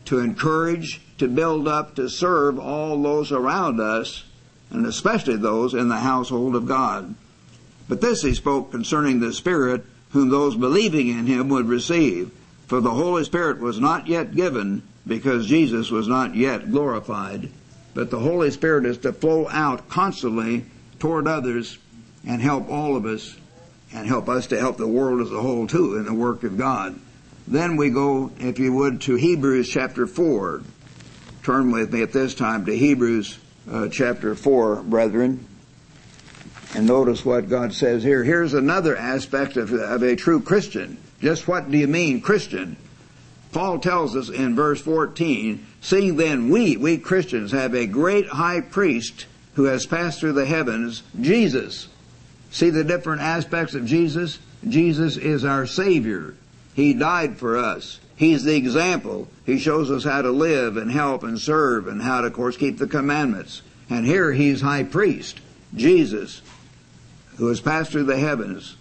to 0.07 0.19
encourage, 0.19 1.01
to 1.19 1.29
build 1.29 1.69
up, 1.69 1.95
to 1.97 2.09
serve 2.09 2.59
all 2.59 3.01
those 3.01 3.33
around 3.33 3.81
us, 3.81 4.25
and 4.71 4.85
especially 4.87 5.37
those 5.37 5.73
in 5.73 5.89
the 5.89 6.01
household 6.01 6.57
of 6.57 6.67
God. 6.67 7.15
But 7.89 8.01
this 8.01 8.23
he 8.23 8.35
spoke 8.35 8.71
concerning 8.71 9.21
the 9.21 9.33
Spirit, 9.33 9.85
whom 10.11 10.29
those 10.29 10.57
believing 10.57 11.09
in 11.09 11.27
him 11.27 11.49
would 11.49 11.69
receive. 11.69 12.33
For 12.67 12.81
the 12.81 12.91
Holy 12.91 13.25
Spirit 13.25 13.61
was 13.61 13.79
not 13.79 14.09
yet 14.09 14.35
given, 14.35 14.83
because 15.07 15.47
Jesus 15.47 15.91
was 15.91 16.09
not 16.09 16.35
yet 16.35 16.71
glorified. 16.71 17.51
But 17.95 18.11
the 18.11 18.19
Holy 18.19 18.51
Spirit 18.51 18.87
is 18.87 18.99
to 18.99 19.13
flow 19.13 19.49
out 19.49 19.89
constantly 19.89 20.65
toward 20.99 21.27
others 21.27 21.79
and 22.27 22.41
help 22.41 22.71
all 22.71 22.97
of 22.97 23.05
us 23.05 23.37
and 23.93 24.07
help 24.07 24.29
us 24.29 24.47
to 24.49 24.59
help 24.59 24.79
the 24.79 24.89
world 24.89 25.21
as 25.21 25.33
a 25.33 25.41
whole 25.41 25.67
too 25.67 25.97
in 25.97 26.05
the 26.05 26.15
work 26.15 26.45
of 26.45 26.57
God. 26.57 26.99
Then 27.47 27.77
we 27.77 27.91
go, 27.91 28.31
if 28.39 28.59
you 28.59 28.73
would, 28.73 29.03
to 29.03 29.17
Hebrews 29.17 29.69
chapter 29.69 30.07
4. 30.07 30.63
Turn 31.43 31.73
with 31.73 31.93
me 31.93 32.03
at 32.03 32.13
this 32.13 32.35
time 32.35 32.65
to 32.67 32.77
Hebrews 32.77 33.39
uh, 33.71 33.89
chapter 33.89 34.35
4, 34.35 34.83
brethren. 34.85 35.47
And 36.75 36.87
notice 36.87 37.25
what 37.25 37.49
God 37.49 37.75
says 37.75 38.03
here. 38.03 38.25
Here's 38.25 38.55
another 38.55 38.97
aspect 38.97 39.57
of, 39.57 39.73
of 39.73 40.03
a 40.03 40.17
true 40.17 40.41
Christian. 40.41 40.97
Just 41.21 41.47
what 41.47 41.71
do 41.71 41.77
you 41.77 41.89
mean, 41.89 42.21
Christian? 42.21 42.77
Paul 43.53 43.79
tells 43.79 44.17
us 44.17 44.31
in 44.31 44.57
verse 44.57 44.81
14, 44.81 45.65
seeing 45.83 46.17
then 46.17 46.49
we, 46.49 46.77
we 46.77 46.97
Christians, 46.97 47.53
have 47.53 47.75
a 47.75 47.87
great 47.87 48.27
high 48.27 48.63
priest 48.63 49.27
who 49.55 49.65
has 49.65 49.85
passed 49.85 50.21
through 50.21 50.33
the 50.33 50.47
heavens, 50.47 51.03
Jesus. 51.21 51.89
See 52.51 52.71
the 52.71 52.85
different 52.85 53.21
aspects 53.21 53.75
of 53.75 53.85
Jesus? 53.85 54.39
Jesus 54.67 55.19
is 55.19 55.45
our 55.45 55.67
Savior. 55.67 56.35
He 56.75 56.95
died 56.95 57.37
for 57.37 57.59
us. 57.59 58.01
He's 58.17 58.45
the 58.45 58.57
example. 58.57 59.29
He 59.45 59.59
shows 59.59 59.91
us 59.91 60.05
how 60.05 60.23
to 60.23 60.31
live 60.31 60.77
and 60.77 60.91
help 60.91 61.23
and 61.23 61.39
serve 61.39 61.89
and 61.89 62.01
how 62.01 62.23
to, 62.23 62.29
of 62.29 62.33
course, 62.33 62.57
keep 62.57 62.79
the 62.79 62.87
commandments. 62.87 63.63
And 63.91 64.07
here 64.07 64.33
he's 64.33 64.63
high 64.63 64.85
priest, 64.85 65.41
Jesus, 65.75 66.41
who 67.37 67.49
has 67.49 67.61
passed 67.61 67.91
through 67.91 68.05
the 68.05 68.19
heavens. 68.19 68.77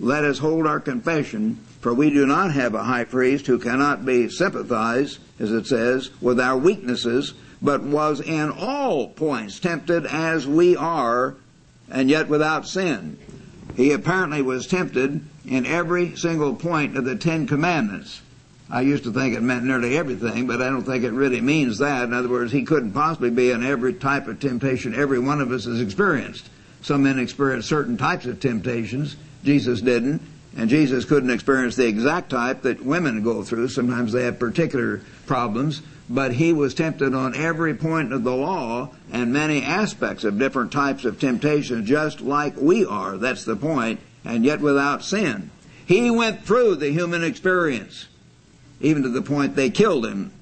Let 0.00 0.24
us 0.24 0.38
hold 0.38 0.66
our 0.66 0.80
confession 0.80 1.60
for 1.80 1.94
we 1.94 2.10
do 2.10 2.26
not 2.26 2.52
have 2.52 2.74
a 2.74 2.82
high 2.84 3.04
priest 3.04 3.46
who 3.46 3.58
cannot 3.58 4.04
be 4.04 4.28
sympathized, 4.28 5.18
as 5.38 5.52
it 5.52 5.66
says, 5.66 6.10
with 6.20 6.40
our 6.40 6.56
weaknesses, 6.56 7.34
but 7.62 7.82
was 7.82 8.20
in 8.20 8.50
all 8.50 9.08
points 9.08 9.58
tempted 9.58 10.06
as 10.06 10.46
we 10.46 10.76
are, 10.76 11.36
and 11.90 12.10
yet 12.10 12.28
without 12.28 12.66
sin. 12.66 13.18
He 13.76 13.92
apparently 13.92 14.42
was 14.42 14.66
tempted 14.66 15.24
in 15.46 15.66
every 15.66 16.16
single 16.16 16.54
point 16.54 16.96
of 16.96 17.04
the 17.04 17.16
Ten 17.16 17.46
Commandments. 17.46 18.20
I 18.70 18.82
used 18.82 19.04
to 19.04 19.12
think 19.12 19.34
it 19.34 19.40
meant 19.40 19.64
nearly 19.64 19.96
everything, 19.96 20.46
but 20.46 20.60
I 20.60 20.68
don't 20.68 20.82
think 20.82 21.04
it 21.04 21.12
really 21.12 21.40
means 21.40 21.78
that. 21.78 22.04
In 22.04 22.12
other 22.12 22.28
words, 22.28 22.52
he 22.52 22.64
couldn't 22.64 22.92
possibly 22.92 23.30
be 23.30 23.50
in 23.50 23.64
every 23.64 23.94
type 23.94 24.28
of 24.28 24.40
temptation 24.40 24.94
every 24.94 25.18
one 25.18 25.40
of 25.40 25.50
us 25.52 25.64
has 25.64 25.80
experienced. 25.80 26.50
Some 26.82 27.04
men 27.04 27.18
experience 27.18 27.66
certain 27.66 27.96
types 27.96 28.26
of 28.26 28.40
temptations. 28.40 29.16
Jesus 29.42 29.80
didn't. 29.80 30.20
And 30.58 30.68
Jesus 30.68 31.04
couldn't 31.04 31.30
experience 31.30 31.76
the 31.76 31.86
exact 31.86 32.30
type 32.30 32.62
that 32.62 32.84
women 32.84 33.22
go 33.22 33.44
through. 33.44 33.68
Sometimes 33.68 34.10
they 34.12 34.24
have 34.24 34.40
particular 34.40 35.00
problems. 35.24 35.82
But 36.10 36.32
he 36.32 36.52
was 36.52 36.74
tempted 36.74 37.14
on 37.14 37.36
every 37.36 37.74
point 37.74 38.12
of 38.12 38.24
the 38.24 38.34
law 38.34 38.90
and 39.12 39.32
many 39.32 39.62
aspects 39.62 40.24
of 40.24 40.38
different 40.38 40.72
types 40.72 41.04
of 41.04 41.20
temptation, 41.20 41.86
just 41.86 42.20
like 42.20 42.56
we 42.56 42.84
are. 42.84 43.16
That's 43.16 43.44
the 43.44 43.54
point. 43.54 44.00
And 44.24 44.44
yet 44.44 44.60
without 44.60 45.04
sin. 45.04 45.50
He 45.86 46.10
went 46.10 46.44
through 46.44 46.76
the 46.76 46.90
human 46.90 47.22
experience, 47.22 48.08
even 48.80 49.04
to 49.04 49.10
the 49.10 49.22
point 49.22 49.54
they 49.54 49.70
killed 49.70 50.06
him. 50.06 50.32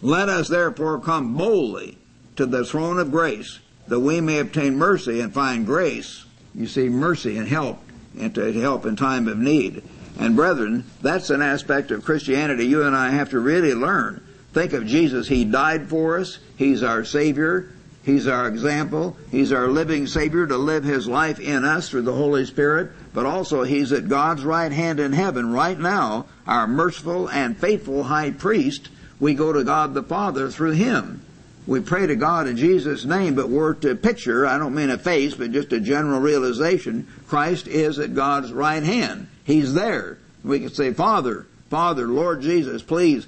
Let 0.00 0.28
us 0.28 0.48
therefore 0.48 1.00
come 1.00 1.36
boldly 1.36 1.96
to 2.34 2.44
the 2.44 2.64
throne 2.64 2.98
of 2.98 3.12
grace, 3.12 3.60
that 3.86 4.00
we 4.00 4.20
may 4.20 4.40
obtain 4.40 4.76
mercy 4.76 5.20
and 5.20 5.32
find 5.32 5.64
grace. 5.64 6.24
You 6.56 6.66
see, 6.66 6.88
mercy 6.88 7.38
and 7.38 7.46
help 7.46 7.78
and 8.18 8.34
to 8.34 8.52
help 8.52 8.86
in 8.86 8.96
time 8.96 9.28
of 9.28 9.38
need. 9.38 9.82
And 10.18 10.36
brethren, 10.36 10.84
that's 11.00 11.30
an 11.30 11.42
aspect 11.42 11.90
of 11.90 12.04
Christianity 12.04 12.66
you 12.66 12.82
and 12.82 12.94
I 12.94 13.10
have 13.10 13.30
to 13.30 13.40
really 13.40 13.74
learn. 13.74 14.22
Think 14.52 14.72
of 14.74 14.86
Jesus. 14.86 15.28
He 15.28 15.44
died 15.44 15.88
for 15.88 16.18
us. 16.18 16.38
He's 16.56 16.82
our 16.82 17.04
Savior. 17.04 17.70
He's 18.04 18.26
our 18.26 18.48
example. 18.48 19.16
He's 19.30 19.52
our 19.52 19.68
living 19.68 20.06
Savior 20.06 20.46
to 20.46 20.56
live 20.56 20.84
His 20.84 21.06
life 21.08 21.40
in 21.40 21.64
us 21.64 21.88
through 21.88 22.02
the 22.02 22.12
Holy 22.12 22.44
Spirit. 22.44 22.90
But 23.14 23.26
also 23.26 23.62
He's 23.62 23.92
at 23.92 24.08
God's 24.08 24.44
right 24.44 24.72
hand 24.72 25.00
in 25.00 25.12
heaven 25.12 25.52
right 25.52 25.78
now, 25.78 26.26
our 26.46 26.66
merciful 26.66 27.28
and 27.28 27.56
faithful 27.56 28.04
High 28.04 28.32
Priest. 28.32 28.90
We 29.20 29.34
go 29.34 29.52
to 29.52 29.64
God 29.64 29.94
the 29.94 30.02
Father 30.02 30.50
through 30.50 30.72
Him 30.72 31.24
we 31.66 31.80
pray 31.80 32.06
to 32.06 32.16
God 32.16 32.48
in 32.48 32.56
Jesus' 32.56 33.04
name, 33.04 33.34
but 33.34 33.48
we're 33.48 33.74
to 33.74 33.94
picture, 33.94 34.46
I 34.46 34.58
don't 34.58 34.74
mean 34.74 34.90
a 34.90 34.98
face, 34.98 35.34
but 35.34 35.52
just 35.52 35.72
a 35.72 35.80
general 35.80 36.20
realization, 36.20 37.06
Christ 37.28 37.68
is 37.68 37.98
at 37.98 38.14
God's 38.14 38.52
right 38.52 38.82
hand. 38.82 39.28
He's 39.44 39.74
there. 39.74 40.18
We 40.42 40.60
can 40.60 40.70
say, 40.70 40.92
Father, 40.92 41.46
Father, 41.70 42.06
Lord 42.06 42.42
Jesus, 42.42 42.82
please, 42.82 43.26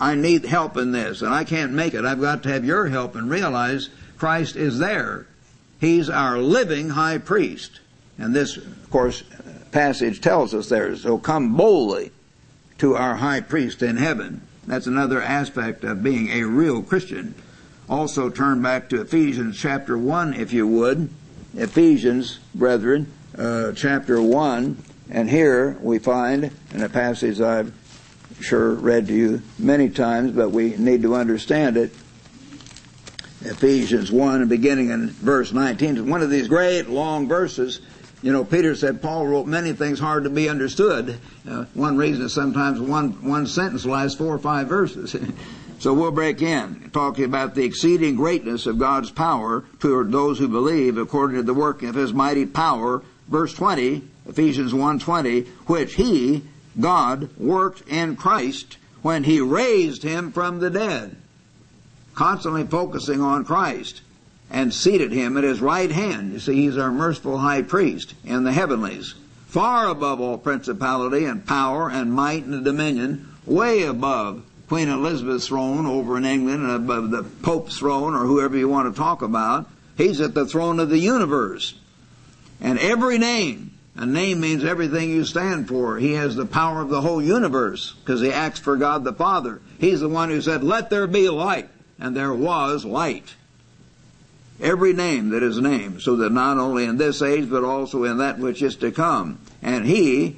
I 0.00 0.14
need 0.14 0.44
help 0.44 0.76
in 0.76 0.92
this, 0.92 1.22
and 1.22 1.32
I 1.32 1.44
can't 1.44 1.72
make 1.72 1.94
it. 1.94 2.04
I've 2.04 2.20
got 2.20 2.42
to 2.44 2.48
have 2.48 2.64
your 2.64 2.86
help 2.86 3.14
and 3.14 3.30
realize 3.30 3.90
Christ 4.16 4.56
is 4.56 4.78
there. 4.78 5.26
He's 5.80 6.08
our 6.08 6.38
living 6.38 6.90
high 6.90 7.18
priest. 7.18 7.80
And 8.18 8.34
this, 8.34 8.56
of 8.56 8.90
course, 8.90 9.22
passage 9.72 10.20
tells 10.20 10.54
us 10.54 10.68
there. 10.68 10.96
So 10.96 11.18
come 11.18 11.56
boldly 11.56 12.12
to 12.78 12.96
our 12.96 13.16
high 13.16 13.40
priest 13.40 13.82
in 13.82 13.96
heaven. 13.96 14.40
That's 14.66 14.86
another 14.86 15.20
aspect 15.20 15.84
of 15.84 16.02
being 16.02 16.30
a 16.30 16.44
real 16.44 16.82
Christian. 16.82 17.34
Also 17.88 18.30
turn 18.30 18.62
back 18.62 18.88
to 18.88 19.00
Ephesians 19.00 19.58
chapter 19.58 19.98
1 19.98 20.34
if 20.34 20.52
you 20.52 20.66
would. 20.66 21.10
Ephesians, 21.54 22.38
brethren, 22.54 23.12
uh, 23.36 23.72
chapter 23.72 24.20
1. 24.20 24.82
And 25.10 25.28
here 25.28 25.76
we 25.82 25.98
find, 25.98 26.50
in 26.72 26.82
a 26.82 26.88
passage 26.88 27.40
I've 27.40 27.72
sure 28.40 28.74
read 28.74 29.06
to 29.08 29.12
you 29.12 29.42
many 29.58 29.90
times, 29.90 30.32
but 30.32 30.50
we 30.50 30.76
need 30.76 31.02
to 31.02 31.14
understand 31.14 31.76
it. 31.76 31.92
Ephesians 33.42 34.10
1, 34.10 34.48
beginning 34.48 34.88
in 34.90 35.10
verse 35.10 35.52
19. 35.52 36.08
One 36.08 36.22
of 36.22 36.30
these 36.30 36.48
great 36.48 36.88
long 36.88 37.28
verses. 37.28 37.80
You 38.22 38.32
know, 38.32 38.42
Peter 38.42 38.74
said 38.74 39.02
Paul 39.02 39.26
wrote 39.26 39.46
many 39.46 39.74
things 39.74 40.00
hard 40.00 40.24
to 40.24 40.30
be 40.30 40.48
understood. 40.48 41.18
Uh, 41.46 41.64
one 41.74 41.98
reason 41.98 42.24
is 42.24 42.32
sometimes 42.32 42.80
one, 42.80 43.28
one 43.28 43.46
sentence 43.46 43.84
lasts 43.84 44.16
four 44.16 44.34
or 44.34 44.38
five 44.38 44.68
verses. 44.68 45.14
So 45.84 45.92
we'll 45.92 46.12
break 46.12 46.40
in, 46.40 46.88
talking 46.94 47.26
about 47.26 47.54
the 47.54 47.64
exceeding 47.66 48.16
greatness 48.16 48.64
of 48.64 48.78
God's 48.78 49.10
power 49.10 49.64
toward 49.80 50.10
those 50.10 50.38
who 50.38 50.48
believe 50.48 50.96
according 50.96 51.36
to 51.36 51.42
the 51.42 51.52
working 51.52 51.90
of 51.90 51.94
His 51.94 52.14
mighty 52.14 52.46
power. 52.46 53.02
Verse 53.28 53.52
20, 53.52 54.00
Ephesians 54.26 54.72
1.20, 54.72 55.46
which 55.66 55.96
He, 55.96 56.42
God, 56.80 57.28
worked 57.36 57.86
in 57.86 58.16
Christ 58.16 58.78
when 59.02 59.24
He 59.24 59.42
raised 59.42 60.02
Him 60.02 60.32
from 60.32 60.58
the 60.58 60.70
dead. 60.70 61.16
Constantly 62.14 62.64
focusing 62.64 63.20
on 63.20 63.44
Christ 63.44 64.00
and 64.48 64.72
seated 64.72 65.12
Him 65.12 65.36
at 65.36 65.44
His 65.44 65.60
right 65.60 65.90
hand. 65.90 66.32
You 66.32 66.38
see, 66.38 66.54
He's 66.54 66.78
our 66.78 66.92
merciful 66.92 67.36
high 67.36 67.60
priest 67.60 68.14
in 68.24 68.44
the 68.44 68.52
heavenlies. 68.52 69.16
Far 69.48 69.88
above 69.88 70.18
all 70.18 70.38
principality 70.38 71.26
and 71.26 71.46
power 71.46 71.90
and 71.90 72.10
might 72.10 72.44
and 72.44 72.64
dominion, 72.64 73.34
way 73.44 73.82
above 73.82 74.44
Queen 74.74 74.88
Elizabeth's 74.88 75.46
throne 75.46 75.86
over 75.86 76.16
in 76.16 76.24
England 76.24 76.64
and 76.64 76.72
above 76.72 77.12
the 77.12 77.22
Pope's 77.22 77.78
throne 77.78 78.12
or 78.12 78.26
whoever 78.26 78.56
you 78.56 78.68
want 78.68 78.92
to 78.92 79.00
talk 79.00 79.22
about. 79.22 79.70
He's 79.96 80.20
at 80.20 80.34
the 80.34 80.46
throne 80.46 80.80
of 80.80 80.88
the 80.88 80.98
universe. 80.98 81.74
And 82.60 82.80
every 82.80 83.16
name, 83.16 83.70
a 83.94 84.04
name 84.04 84.40
means 84.40 84.64
everything 84.64 85.10
you 85.10 85.24
stand 85.26 85.68
for. 85.68 85.96
He 85.98 86.14
has 86.14 86.34
the 86.34 86.44
power 86.44 86.80
of 86.80 86.88
the 86.88 87.02
whole 87.02 87.22
universe 87.22 87.92
because 88.00 88.20
he 88.20 88.32
acts 88.32 88.58
for 88.58 88.76
God 88.76 89.04
the 89.04 89.12
Father. 89.12 89.60
He's 89.78 90.00
the 90.00 90.08
one 90.08 90.28
who 90.28 90.40
said, 90.40 90.64
let 90.64 90.90
there 90.90 91.06
be 91.06 91.28
light. 91.28 91.68
And 92.00 92.16
there 92.16 92.34
was 92.34 92.84
light. 92.84 93.32
Every 94.60 94.92
name 94.92 95.28
that 95.28 95.44
is 95.44 95.60
named, 95.60 96.02
so 96.02 96.16
that 96.16 96.32
not 96.32 96.58
only 96.58 96.84
in 96.86 96.96
this 96.96 97.22
age, 97.22 97.48
but 97.48 97.62
also 97.62 98.02
in 98.02 98.18
that 98.18 98.40
which 98.40 98.60
is 98.60 98.74
to 98.78 98.90
come. 98.90 99.38
And 99.62 99.86
he, 99.86 100.36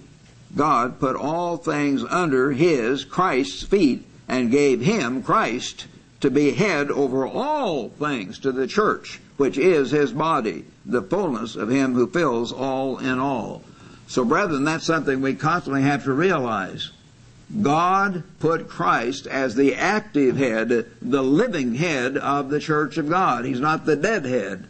God, 0.55 1.01
put 1.01 1.17
all 1.17 1.57
things 1.57 2.05
under 2.05 2.53
his, 2.53 3.03
Christ's 3.03 3.63
feet, 3.63 4.05
and 4.29 4.51
gave 4.51 4.81
him, 4.81 5.23
Christ, 5.23 5.87
to 6.21 6.31
be 6.31 6.53
head 6.53 6.91
over 6.91 7.27
all 7.27 7.91
things 7.91 8.39
to 8.41 8.53
the 8.53 8.67
church, 8.67 9.21
which 9.37 9.59
is 9.59 9.91
his 9.91 10.13
body, 10.13 10.65
the 10.85 11.03
fullness 11.03 11.57
of 11.57 11.69
him 11.69 11.95
who 11.95 12.07
fills 12.07 12.53
all 12.53 12.99
in 12.99 13.19
all. 13.19 13.63
So 14.09 14.25
brethren, 14.25 14.65
that's 14.65 14.87
something 14.87 15.21
we 15.21 15.35
constantly 15.35 15.83
have 15.83 16.05
to 16.05 16.13
realize. 16.13 16.91
God 17.63 18.25
put 18.41 18.69
Christ 18.69 19.27
as 19.27 19.55
the 19.55 19.77
active 19.77 20.37
head, 20.37 20.69
the 20.69 21.23
living 21.23 21.75
head 21.75 22.17
of 22.17 22.51
the 22.51 22.61
church 22.61 22.99
of 22.99 23.09
God. 23.09 23.45
He's 23.45 23.61
not 23.61 23.87
the 23.87 23.97
dead 23.97 24.25
head. 24.25 24.67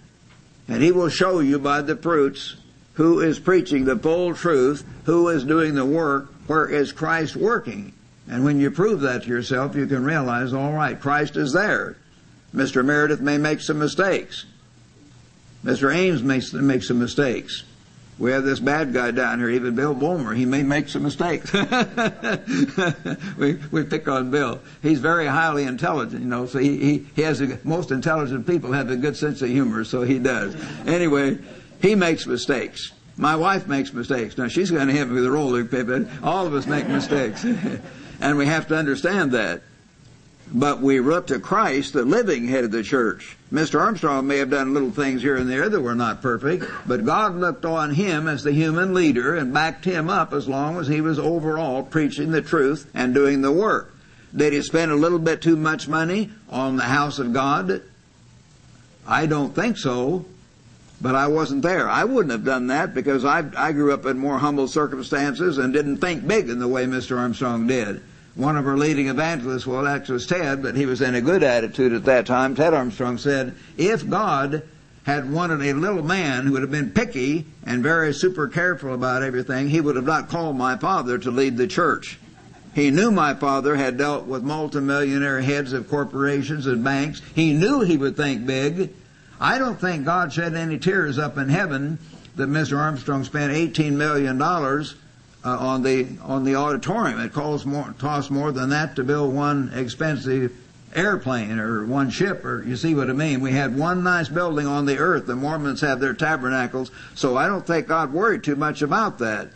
And 0.69 0.83
he 0.83 0.93
will 0.93 1.09
show 1.09 1.41
you 1.41 1.59
by 1.59 1.81
the 1.81 1.97
fruits 1.97 2.57
who 2.95 3.21
is 3.21 3.39
preaching 3.39 3.85
the 3.85 3.97
full 3.97 4.35
truth, 4.35 4.85
who 5.05 5.29
is 5.29 5.45
doing 5.45 5.75
the 5.75 5.87
work, 5.87 6.33
where 6.47 6.67
is 6.67 6.93
Christ 6.93 7.37
working. 7.37 7.93
And 8.29 8.45
when 8.45 8.61
you 8.61 8.71
prove 8.71 9.01
that 9.03 9.23
to 9.25 9.29
yourself, 9.29 9.77
you 9.77 9.87
can 9.87 10.05
realize, 10.05 10.53
all 10.53 10.73
right, 10.73 11.01
Christ 11.01 11.37
is 11.37 11.53
there. 11.53 11.97
Mr. 12.55 12.85
Meredith 12.85 13.21
may 13.21 13.39
make 13.39 13.61
some 13.61 13.79
mistakes. 13.79 14.47
Mr. 15.65 15.95
Ames 15.95 16.23
makes, 16.23 16.53
makes 16.53 16.89
some 16.89 16.99
mistakes. 16.99 17.65
We 18.19 18.33
have 18.33 18.45
this 18.45 18.61
bad 18.61 18.95
guy 18.95 19.11
down 19.11 19.41
here, 19.41 19.51
even 19.51 19.75
Bill 19.75 19.93
Bulmer. 19.93 20.33
He 20.33 20.47
may 20.47 20.63
make 20.63 20.89
some 20.89 21.03
mistakes. 21.03 21.53
we, 23.37 23.55
we 23.71 23.85
pick 23.85 24.09
on 24.09 24.31
Bill. 24.31 24.61
He's 24.81 25.01
very 25.01 25.27
highly 25.27 25.65
intelligent, 25.65 26.23
you 26.23 26.29
know, 26.29 26.47
so 26.47 26.59
he, 26.59 26.79
he, 26.79 27.07
he 27.15 27.23
has 27.23 27.41
the 27.41 27.59
most 27.63 27.91
intelligent 27.91 28.47
people 28.47 28.73
have 28.73 28.91
a 28.91 28.97
good 28.97 29.19
sense 29.19 29.43
of 29.43 29.51
humor, 29.51 29.85
so 29.85 30.01
he 30.03 30.19
does. 30.19 30.57
Anyway, 30.87 31.39
he 31.83 31.95
makes 31.95 32.27
mistakes. 32.27 32.93
My 33.19 33.37
wife 33.37 33.67
makes 33.67 33.93
mistakes. 33.93 34.39
Now 34.39 34.49
she's 34.49 34.71
going 34.71 34.89
to 34.89 34.95
hit 34.95 35.09
me 35.09 35.15
with 35.15 35.27
a 35.27 35.31
roller, 35.31 35.65
but 35.65 36.07
all 36.23 36.47
of 36.47 36.55
us 36.55 36.67
make 36.67 36.89
mistakes. 36.89 37.45
and 38.21 38.37
we 38.37 38.47
have 38.47 38.69
to 38.69 38.77
understand 38.77 39.33
that 39.33 39.63
but 40.53 40.81
we 40.81 41.01
look 41.01 41.27
to 41.29 41.41
Christ, 41.41 41.93
the 41.93 42.05
living 42.05 42.47
head 42.47 42.65
of 42.65 42.71
the 42.71 42.83
church. 42.83 43.37
Mr. 43.53 43.81
Armstrong 43.81 44.27
may 44.27 44.39
have 44.39 44.51
done 44.51 44.75
little 44.75 44.91
things 44.91 45.23
here 45.23 45.37
and 45.37 45.51
there 45.51 45.69
that 45.69 45.81
were 45.81 45.95
not 45.95 46.23
perfect, 46.23 46.65
but 46.87 47.05
God 47.05 47.35
looked 47.35 47.65
on 47.65 47.95
him 47.95 48.29
as 48.29 48.45
the 48.45 48.53
human 48.53 48.95
leader 48.95 49.35
and 49.35 49.53
backed 49.53 49.85
him 49.85 50.09
up 50.09 50.33
as 50.33 50.49
long 50.49 50.79
as 50.79 50.87
he 50.87 51.01
was 51.01 51.19
overall 51.19 51.83
preaching 51.83 52.31
the 52.31 52.43
truth 52.43 52.89
and 52.95 53.15
doing 53.15 53.43
the 53.43 53.53
work. 53.53 53.93
Did 54.35 54.53
he 54.53 54.63
spend 54.63 54.93
a 54.93 54.97
little 54.97 55.19
bit 55.19 55.43
too 55.43 55.57
much 55.57 55.89
money 55.89 56.31
on 56.49 56.77
the 56.77 56.85
house 56.85 57.19
of 57.19 57.33
God? 57.33 57.83
I 59.07 59.27
don't 59.27 59.55
think 59.55 59.79
so, 59.79 60.27
but 61.01 61.15
I 61.15 61.27
wasn't 61.27 61.63
there. 61.63 61.89
I 61.89 62.05
wouldn't 62.05 62.33
have 62.33 62.45
done 62.45 62.69
that 62.69 62.95
because 62.95 63.25
I, 63.25 63.45
I 63.57 63.73
grew 63.73 63.93
up 63.93 64.07
in 64.07 64.19
more 64.19 64.39
humble 64.39 64.69
circumstances 64.69 65.59
and 65.59 65.73
didn't 65.73 65.99
think 65.99 66.27
big 66.27 66.49
in 66.49 66.59
the 66.59 66.69
way 66.69 66.85
Mr. 66.87 67.19
Armstrong 67.19 67.67
did 67.67 68.03
one 68.37 68.57
of 68.59 68.67
our 68.67 68.77
leading 68.77 69.09
evangelists, 69.09 69.67
well, 69.67 69.85
that 69.85 70.09
was 70.09 70.27
Ted, 70.27 70.63
but 70.63 70.77
he 70.77 70.85
was 70.85 71.01
in 71.01 71.15
a 71.15 71.21
good 71.23 71.43
attitude 71.43 71.95
at 71.95 72.05
that 72.05 72.27
time. 72.27 72.55
Ted 72.55 72.75
Armstrong 72.75 73.17
said, 73.17 73.55
if 73.79 74.09
God 74.09 74.63
had 75.05 75.33
wanted 75.33 75.63
a 75.63 75.73
little 75.73 76.03
man 76.03 76.45
who 76.45 76.53
would 76.53 76.61
have 76.61 76.71
been 76.71 76.91
picky 76.91 77.47
and 77.65 77.83
very 77.83 78.13
super 78.13 78.47
careful 78.47 78.93
about 78.93 79.23
everything, 79.23 79.71
he 79.71 79.81
would 79.81 79.97
have 79.97 80.05
not 80.05 80.29
called 80.29 80.57
my 80.57 80.77
father 80.77 81.17
to 81.17 81.31
lead 81.31 81.57
the 81.57 81.67
church. 81.67 82.19
He 82.75 82.91
knew 82.91 83.11
my 83.11 83.33
father 83.33 83.75
had 83.75 83.97
dealt 83.97 84.27
with 84.27 84.43
multimillionaire 84.43 85.41
heads 85.41 85.73
of 85.73 85.89
corporations 85.89 86.67
and 86.67 86.85
banks. 86.85 87.23
He 87.35 87.55
knew 87.55 87.81
he 87.81 87.97
would 87.97 88.19
think 88.19 88.45
big. 88.45 88.93
I 89.41 89.59
don't 89.59 89.81
think 89.81 90.05
God 90.05 90.33
shed 90.33 90.55
any 90.55 90.79
tears 90.79 91.19
up 91.19 91.37
in 91.37 91.49
heaven 91.49 91.99
that 92.37 92.49
Mr. 92.49 92.79
Armstrong 92.79 93.25
spent 93.25 93.53
$18 93.53 93.93
million 93.93 94.41
uh, 94.41 94.85
on 95.45 95.83
the 95.83 96.09
on 96.23 96.45
the 96.45 96.57
auditorium. 96.57 97.21
It 97.21 97.33
costs 97.33 97.67
more 97.67 97.95
costs 97.99 98.31
more 98.31 98.51
than 98.53 98.71
that 98.71 98.97
to 98.97 99.05
build 99.05 99.35
one 99.35 99.71
expensive 99.75 100.53
airplane 100.95 101.59
or 101.59 101.85
one 101.85 102.11
ship 102.11 102.45
or 102.45 102.65
you 102.65 102.77
see 102.77 102.95
what 102.95 103.11
I 103.11 103.13
mean. 103.13 103.41
We 103.41 103.53
had 103.53 103.77
one 103.77 104.03
nice 104.03 104.29
building 104.29 104.67
on 104.67 104.87
the 104.87 104.99
earth. 104.99 105.27
The 105.27 105.37
Mormons 105.37 105.83
have 105.83 106.01
their 106.01 106.15
tabernacles, 106.15 106.91
so 107.15 107.37
I 107.37 107.47
don't 107.47 107.67
think 107.67 107.87
God 107.87 108.13
worried 108.13 108.43
too 108.43 108.57
much 108.57 108.83
about 108.83 109.19
that. 109.19 109.49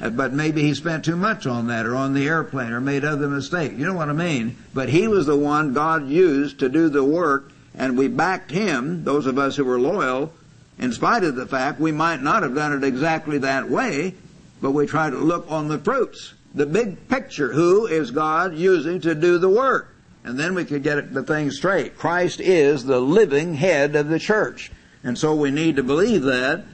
Uh, 0.00 0.10
but 0.10 0.32
maybe 0.32 0.62
he 0.62 0.74
spent 0.74 1.04
too 1.04 1.16
much 1.16 1.46
on 1.46 1.68
that 1.68 1.86
or 1.86 1.94
on 1.94 2.12
the 2.12 2.26
airplane 2.26 2.72
or 2.72 2.80
made 2.80 3.04
other 3.04 3.28
mistakes. 3.28 3.74
You 3.74 3.86
know 3.86 3.94
what 3.94 4.10
I 4.10 4.14
mean? 4.14 4.56
But 4.74 4.88
he 4.88 5.08
was 5.08 5.26
the 5.26 5.36
one 5.36 5.72
God 5.72 6.08
used 6.08 6.58
to 6.58 6.68
do 6.68 6.88
the 6.88 7.04
work 7.04 7.52
and 7.76 7.98
we 7.98 8.08
backed 8.08 8.50
him, 8.50 9.04
those 9.04 9.26
of 9.26 9.38
us 9.38 9.56
who 9.56 9.64
were 9.64 9.78
loyal, 9.78 10.32
in 10.78 10.92
spite 10.92 11.24
of 11.24 11.36
the 11.36 11.46
fact 11.46 11.80
we 11.80 11.92
might 11.92 12.22
not 12.22 12.42
have 12.42 12.54
done 12.54 12.72
it 12.72 12.84
exactly 12.84 13.38
that 13.38 13.68
way, 13.70 14.14
but 14.60 14.72
we 14.72 14.86
try 14.86 15.10
to 15.10 15.16
look 15.16 15.46
on 15.50 15.68
the 15.68 15.78
fruits, 15.78 16.34
the 16.54 16.66
big 16.66 17.08
picture. 17.08 17.52
Who 17.52 17.86
is 17.86 18.10
God 18.10 18.56
using 18.56 19.00
to 19.02 19.14
do 19.14 19.38
the 19.38 19.48
work? 19.48 19.94
And 20.24 20.38
then 20.38 20.54
we 20.54 20.64
could 20.64 20.82
get 20.82 21.14
the 21.14 21.22
thing 21.22 21.50
straight. 21.50 21.96
Christ 21.96 22.40
is 22.40 22.84
the 22.84 22.98
living 22.98 23.54
head 23.54 23.94
of 23.94 24.08
the 24.08 24.18
church. 24.18 24.72
And 25.04 25.16
so 25.16 25.36
we 25.36 25.50
need 25.50 25.76
to 25.76 25.82
believe 25.82 26.22
that. 26.22 26.64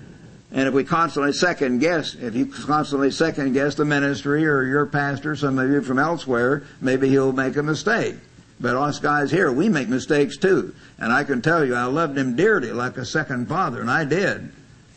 And 0.53 0.69
if 0.69 0.75
we 0.75 0.85
constantly 0.85 1.33
second 1.33 1.79
guess, 1.79 2.15
if 2.15 2.35
you 2.35 2.47
constantly 2.47 3.11
second 3.11 3.53
guess 3.53 3.75
the 3.75 3.85
ministry 3.85 4.47
or 4.47 4.65
your 4.65 4.87
pastor, 4.87 5.37
some 5.37 5.59
of 5.59 5.71
you 5.71 5.83
from 5.83 5.99
elsewhere, 5.99 6.63
maybe 6.81 7.09
he'll 7.09 7.33
make 7.33 7.57
a 7.57 7.63
mistake. 7.63 8.17
But 8.63 8.77
us 8.77 9.01
guys 9.01 9.33
here, 9.33 9.51
we 9.51 9.69
make 9.69 9.89
mistakes 9.89 10.37
too. 10.37 10.73
And 10.97 11.13
I 11.13 11.25
can 11.25 11.43
tell 11.43 11.65
you, 11.65 11.75
I 11.75 11.85
loved 11.85 12.17
him 12.17 12.37
dearly 12.37 12.73
like 12.73 12.97
a 12.97 13.05
second 13.05 13.49
father, 13.49 13.81
and 13.81 13.91
I 13.91 14.05
did. 14.05 14.53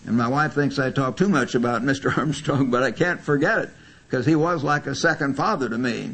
And 0.06 0.16
my 0.16 0.28
wife 0.28 0.54
thinks 0.54 0.78
I 0.78 0.92
talk 0.92 1.18
too 1.18 1.28
much 1.28 1.56
about 1.56 1.82
Mr. 1.84 2.16
Armstrong, 2.16 2.70
but 2.70 2.84
I 2.84 2.92
can't 2.92 3.20
forget 3.20 3.58
it 3.58 3.70
because 4.08 4.28
he 4.28 4.36
was 4.36 4.64
like 4.64 4.86
a 4.86 4.94
second 4.94 5.36
father 5.36 5.68
to 5.68 5.78
me. 5.80 6.14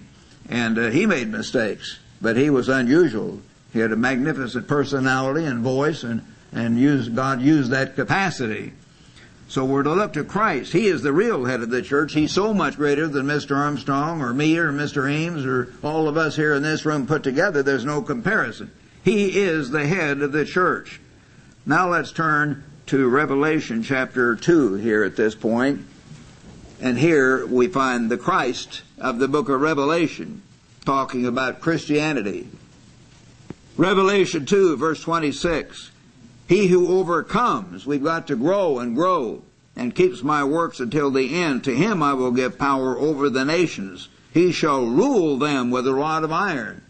And 0.49 0.79
uh, 0.79 0.89
he 0.89 1.05
made 1.05 1.27
mistakes, 1.27 1.99
but 2.21 2.37
he 2.37 2.49
was 2.49 2.69
unusual. 2.69 3.41
He 3.73 3.79
had 3.79 3.91
a 3.91 3.97
magnificent 3.97 4.67
personality 4.69 5.45
and 5.45 5.59
voice, 5.59 6.03
and, 6.03 6.25
and 6.53 6.79
used, 6.79 7.13
God 7.15 7.41
used 7.41 7.71
that 7.71 7.95
capacity. 7.95 8.71
So 9.51 9.65
we're 9.65 9.83
to 9.83 9.93
look 9.93 10.13
to 10.13 10.23
Christ. 10.23 10.71
He 10.71 10.87
is 10.87 11.01
the 11.01 11.11
real 11.11 11.43
head 11.43 11.59
of 11.59 11.69
the 11.69 11.81
church. 11.81 12.13
He's 12.13 12.31
so 12.31 12.53
much 12.53 12.77
greater 12.77 13.09
than 13.09 13.25
Mr. 13.25 13.53
Armstrong 13.53 14.21
or 14.21 14.33
me 14.33 14.57
or 14.57 14.71
Mr. 14.71 15.11
Ames 15.11 15.45
or 15.45 15.73
all 15.83 16.07
of 16.07 16.15
us 16.15 16.37
here 16.37 16.53
in 16.55 16.63
this 16.63 16.85
room 16.85 17.05
put 17.05 17.21
together. 17.21 17.61
There's 17.61 17.83
no 17.83 18.01
comparison. 18.01 18.71
He 19.03 19.41
is 19.41 19.69
the 19.69 19.85
head 19.85 20.21
of 20.21 20.31
the 20.31 20.45
church. 20.45 21.01
Now 21.65 21.89
let's 21.89 22.13
turn 22.13 22.63
to 22.85 23.09
Revelation 23.09 23.83
chapter 23.83 24.37
2 24.37 24.75
here 24.75 25.03
at 25.03 25.17
this 25.17 25.35
point. 25.35 25.85
And 26.79 26.97
here 26.97 27.45
we 27.45 27.67
find 27.67 28.09
the 28.09 28.17
Christ 28.17 28.83
of 28.99 29.19
the 29.19 29.27
book 29.27 29.49
of 29.49 29.59
Revelation 29.59 30.43
talking 30.85 31.25
about 31.25 31.59
Christianity. 31.59 32.47
Revelation 33.75 34.45
2 34.45 34.77
verse 34.77 35.01
26. 35.01 35.90
He 36.51 36.67
who 36.67 36.99
overcomes, 36.99 37.85
we've 37.85 38.03
got 38.03 38.27
to 38.27 38.35
grow 38.35 38.79
and 38.79 38.93
grow 38.93 39.41
and 39.73 39.95
keeps 39.95 40.21
my 40.21 40.43
works 40.43 40.81
until 40.81 41.09
the 41.09 41.33
end. 41.33 41.63
To 41.63 41.73
him 41.73 42.03
I 42.03 42.13
will 42.13 42.31
give 42.31 42.59
power 42.59 42.99
over 42.99 43.29
the 43.29 43.45
nations. 43.45 44.09
He 44.33 44.51
shall 44.51 44.85
rule 44.85 45.37
them 45.37 45.71
with 45.71 45.87
a 45.87 45.93
rod 45.93 46.25
of 46.25 46.33
iron. 46.33 46.81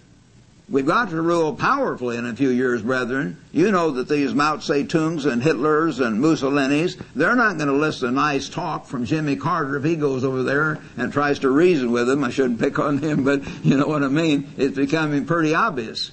We've 0.67 0.87
got 0.87 1.11
to 1.11 1.21
rule 1.21 1.53
powerfully 1.53 2.17
in 2.17 2.25
a 2.25 2.35
few 2.35 2.49
years, 2.49 2.81
brethren. 2.81 3.37
You 3.51 3.69
know 3.69 3.91
that 3.91 4.09
these 4.09 4.33
Mao 4.33 4.57
Zedongs 4.57 5.31
and 5.31 5.43
Hitlers 5.43 6.03
and 6.03 6.19
Mussolinis, 6.19 6.99
they're 7.15 7.35
not 7.35 7.57
going 7.57 7.69
to 7.69 7.75
listen 7.75 8.09
to 8.09 8.15
nice 8.15 8.49
talk 8.49 8.87
from 8.87 9.05
Jimmy 9.05 9.35
Carter 9.35 9.77
if 9.77 9.83
he 9.83 9.95
goes 9.95 10.23
over 10.23 10.41
there 10.41 10.79
and 10.97 11.13
tries 11.13 11.37
to 11.37 11.51
reason 11.51 11.91
with 11.91 12.07
them. 12.07 12.23
I 12.23 12.31
shouldn't 12.31 12.59
pick 12.59 12.79
on 12.79 12.97
him, 12.97 13.23
but 13.23 13.43
you 13.63 13.77
know 13.77 13.85
what 13.85 14.01
I 14.01 14.07
mean. 14.07 14.55
It's 14.57 14.75
becoming 14.75 15.25
pretty 15.25 15.53
obvious. 15.53 16.09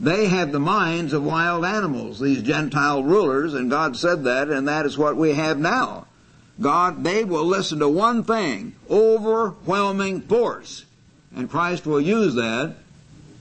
They 0.00 0.26
have 0.28 0.50
the 0.50 0.60
minds 0.60 1.12
of 1.12 1.22
wild 1.22 1.64
animals, 1.64 2.18
these 2.18 2.42
Gentile 2.42 3.04
rulers, 3.04 3.52
and 3.52 3.70
God 3.70 3.96
said 3.96 4.24
that, 4.24 4.48
and 4.48 4.66
that 4.66 4.86
is 4.86 4.96
what 4.96 5.16
we 5.16 5.34
have 5.34 5.58
now. 5.58 6.06
God, 6.60 7.04
they 7.04 7.22
will 7.24 7.44
listen 7.44 7.78
to 7.80 7.88
one 7.88 8.24
thing, 8.24 8.74
overwhelming 8.88 10.22
force. 10.22 10.84
And 11.36 11.50
Christ 11.50 11.86
will 11.86 12.00
use 12.00 12.34
that 12.34 12.76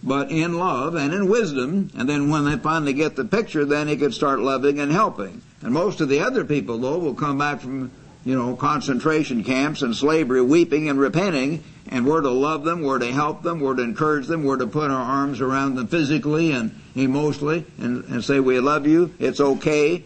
but 0.02 0.32
in 0.32 0.58
love 0.58 0.96
and 0.96 1.14
in 1.14 1.30
wisdom. 1.30 1.92
And 1.96 2.08
then 2.08 2.30
when 2.30 2.46
they 2.46 2.58
finally 2.58 2.94
get 2.94 3.16
the 3.16 3.26
picture, 3.26 3.66
then 3.66 3.88
he 3.88 3.98
could 3.98 4.14
start 4.14 4.40
loving 4.40 4.80
and 4.80 4.92
helping. 4.92 5.42
And 5.62 5.74
most 5.74 6.02
of 6.02 6.10
the 6.10 6.22
other 6.22 6.46
people, 6.46 6.78
though, 6.78 6.98
will 6.98 7.16
come 7.16 7.38
back 7.38 7.62
from, 7.62 7.92
you 8.24 8.36
know, 8.36 8.56
concentration 8.56 9.44
camps 9.44 9.82
and 9.82 9.96
slavery 9.96 10.42
weeping 10.42 10.90
and 10.90 11.00
repenting. 11.00 11.64
And 11.90 12.06
we're 12.06 12.22
to 12.22 12.30
love 12.30 12.64
them, 12.64 12.82
we're 12.82 13.00
to 13.00 13.12
help 13.12 13.42
them, 13.42 13.60
we're 13.60 13.74
to 13.74 13.82
encourage 13.82 14.28
them, 14.28 14.44
we're 14.44 14.58
to 14.58 14.68
put 14.68 14.92
our 14.92 15.02
arms 15.02 15.42
around 15.42 15.74
them 15.74 15.88
physically 15.88 16.52
and 16.52 16.80
emotionally 16.96 17.66
and, 17.80 18.06
and 18.06 18.24
say, 18.24 18.40
we 18.40 18.60
love 18.60 18.86
you, 18.86 19.14
it's 19.18 19.40
okay, 19.40 20.04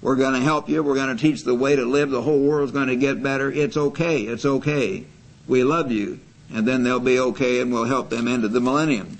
we're 0.00 0.14
going 0.14 0.34
to 0.34 0.40
help 0.40 0.68
you, 0.68 0.80
we're 0.82 0.94
going 0.94 1.14
to 1.14 1.20
teach 1.20 1.42
the 1.42 1.54
way 1.54 1.74
to 1.74 1.84
live, 1.84 2.10
the 2.10 2.22
whole 2.22 2.38
world's 2.38 2.70
going 2.70 2.86
to 2.86 2.96
get 2.96 3.20
better, 3.20 3.50
it's 3.50 3.76
okay, 3.76 4.22
it's 4.22 4.44
okay, 4.44 5.04
we 5.48 5.64
love 5.64 5.90
you. 5.90 6.20
And 6.52 6.68
then 6.68 6.84
they'll 6.84 7.00
be 7.00 7.18
okay 7.18 7.60
and 7.60 7.72
we'll 7.72 7.84
help 7.84 8.10
them 8.10 8.28
into 8.28 8.46
the 8.46 8.60
millennium. 8.60 9.18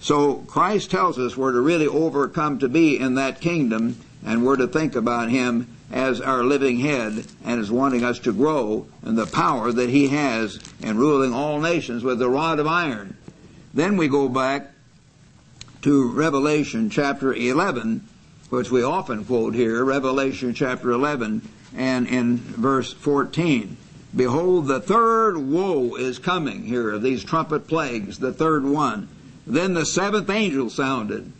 So 0.00 0.36
Christ 0.36 0.90
tells 0.90 1.18
us 1.18 1.36
we're 1.36 1.52
to 1.52 1.60
really 1.60 1.86
overcome 1.86 2.58
to 2.60 2.68
be 2.68 2.98
in 2.98 3.16
that 3.16 3.40
kingdom 3.40 4.00
and 4.24 4.46
we're 4.46 4.56
to 4.56 4.66
think 4.66 4.94
about 4.96 5.30
Him 5.30 5.73
as 5.90 6.20
our 6.20 6.42
living 6.42 6.80
head 6.80 7.24
and 7.44 7.60
is 7.60 7.70
wanting 7.70 8.04
us 8.04 8.18
to 8.20 8.32
grow 8.32 8.86
in 9.04 9.14
the 9.14 9.26
power 9.26 9.72
that 9.72 9.90
He 9.90 10.08
has 10.08 10.58
in 10.80 10.98
ruling 10.98 11.32
all 11.32 11.60
nations 11.60 12.02
with 12.02 12.18
the 12.18 12.30
rod 12.30 12.58
of 12.58 12.66
iron. 12.66 13.16
Then 13.72 13.96
we 13.96 14.08
go 14.08 14.28
back 14.28 14.70
to 15.82 16.10
Revelation 16.12 16.90
chapter 16.90 17.34
11, 17.34 18.08
which 18.50 18.70
we 18.70 18.82
often 18.82 19.24
quote 19.24 19.54
here, 19.54 19.84
Revelation 19.84 20.54
chapter 20.54 20.90
11 20.90 21.46
and 21.76 22.06
in 22.06 22.36
verse 22.38 22.92
14. 22.92 23.76
Behold, 24.14 24.68
the 24.68 24.80
third 24.80 25.36
woe 25.36 25.96
is 25.96 26.18
coming 26.18 26.64
here 26.64 26.92
of 26.92 27.02
these 27.02 27.24
trumpet 27.24 27.66
plagues, 27.66 28.18
the 28.18 28.32
third 28.32 28.64
one. 28.64 29.08
Then 29.46 29.74
the 29.74 29.84
seventh 29.84 30.30
angel 30.30 30.70
sounded. 30.70 31.32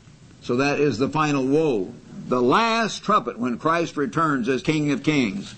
So 0.43 0.57
that 0.57 0.81
is 0.81 0.99
the 0.99 1.09
final 1.09 1.47
woe. 1.47 1.95
The 2.27 2.41
last 2.41 3.03
trumpet 3.03 3.39
when 3.39 3.59
Christ 3.59 3.97
returns 3.97 4.49
as 4.49 4.63
King 4.63 4.91
of 4.93 5.03
Kings. 5.03 5.55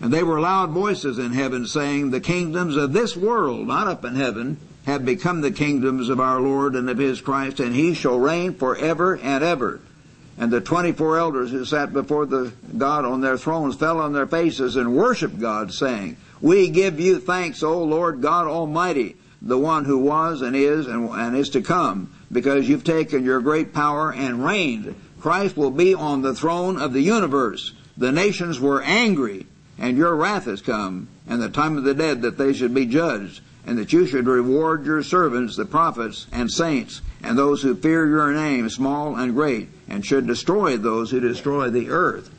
And 0.00 0.12
they 0.12 0.22
were 0.22 0.40
loud 0.40 0.70
voices 0.70 1.18
in 1.18 1.32
heaven 1.32 1.66
saying, 1.66 2.10
The 2.10 2.20
kingdoms 2.20 2.76
of 2.76 2.92
this 2.92 3.16
world, 3.16 3.66
not 3.66 3.86
up 3.86 4.04
in 4.04 4.16
heaven, 4.16 4.56
have 4.86 5.04
become 5.04 5.40
the 5.40 5.50
kingdoms 5.50 6.08
of 6.08 6.18
our 6.18 6.40
Lord 6.40 6.74
and 6.74 6.88
of 6.88 6.98
his 6.98 7.20
Christ, 7.20 7.60
and 7.60 7.74
he 7.74 7.94
shall 7.94 8.18
reign 8.18 8.54
forever 8.54 9.16
and 9.16 9.44
ever. 9.44 9.80
And 10.38 10.50
the 10.50 10.60
24 10.60 11.18
elders 11.18 11.50
who 11.50 11.66
sat 11.66 11.92
before 11.92 12.24
the 12.24 12.52
God 12.76 13.04
on 13.04 13.20
their 13.20 13.36
thrones 13.36 13.76
fell 13.76 14.00
on 14.00 14.14
their 14.14 14.26
faces 14.26 14.76
and 14.76 14.96
worshiped 14.96 15.38
God, 15.38 15.72
saying, 15.72 16.16
We 16.40 16.70
give 16.70 16.98
you 16.98 17.20
thanks, 17.20 17.62
O 17.62 17.84
Lord 17.84 18.22
God 18.22 18.46
Almighty, 18.46 19.16
the 19.42 19.58
one 19.58 19.84
who 19.84 19.98
was 19.98 20.40
and 20.40 20.56
is 20.56 20.86
and, 20.86 21.10
and 21.10 21.36
is 21.36 21.50
to 21.50 21.60
come, 21.60 22.10
because 22.32 22.68
you've 22.68 22.84
taken 22.84 23.22
your 23.22 23.40
great 23.40 23.74
power 23.74 24.12
and 24.12 24.42
reigned. 24.42 24.94
Christ 25.20 25.56
will 25.56 25.70
be 25.70 25.94
on 25.94 26.22
the 26.22 26.34
throne 26.34 26.80
of 26.80 26.92
the 26.92 27.02
universe. 27.02 27.72
The 27.96 28.12
nations 28.12 28.58
were 28.58 28.82
angry, 28.82 29.46
and 29.78 29.96
your 29.96 30.16
wrath 30.16 30.44
has 30.46 30.62
come, 30.62 31.08
and 31.28 31.40
the 31.40 31.48
time 31.48 31.76
of 31.76 31.84
the 31.84 31.94
dead 31.94 32.22
that 32.22 32.38
they 32.38 32.52
should 32.52 32.74
be 32.74 32.86
judged 32.86 33.42
and 33.66 33.78
that 33.78 33.92
you 33.92 34.06
should 34.06 34.26
reward 34.26 34.86
your 34.86 35.02
servants, 35.02 35.56
the 35.56 35.64
prophets 35.64 36.26
and 36.32 36.50
saints, 36.50 37.02
and 37.22 37.36
those 37.36 37.62
who 37.62 37.74
fear 37.74 38.06
your 38.08 38.32
name, 38.32 38.68
small 38.68 39.16
and 39.16 39.34
great, 39.34 39.68
and 39.88 40.04
should 40.04 40.26
destroy 40.26 40.76
those 40.76 41.10
who 41.10 41.20
destroy 41.20 41.68
the 41.68 41.90
earth. 41.90 42.30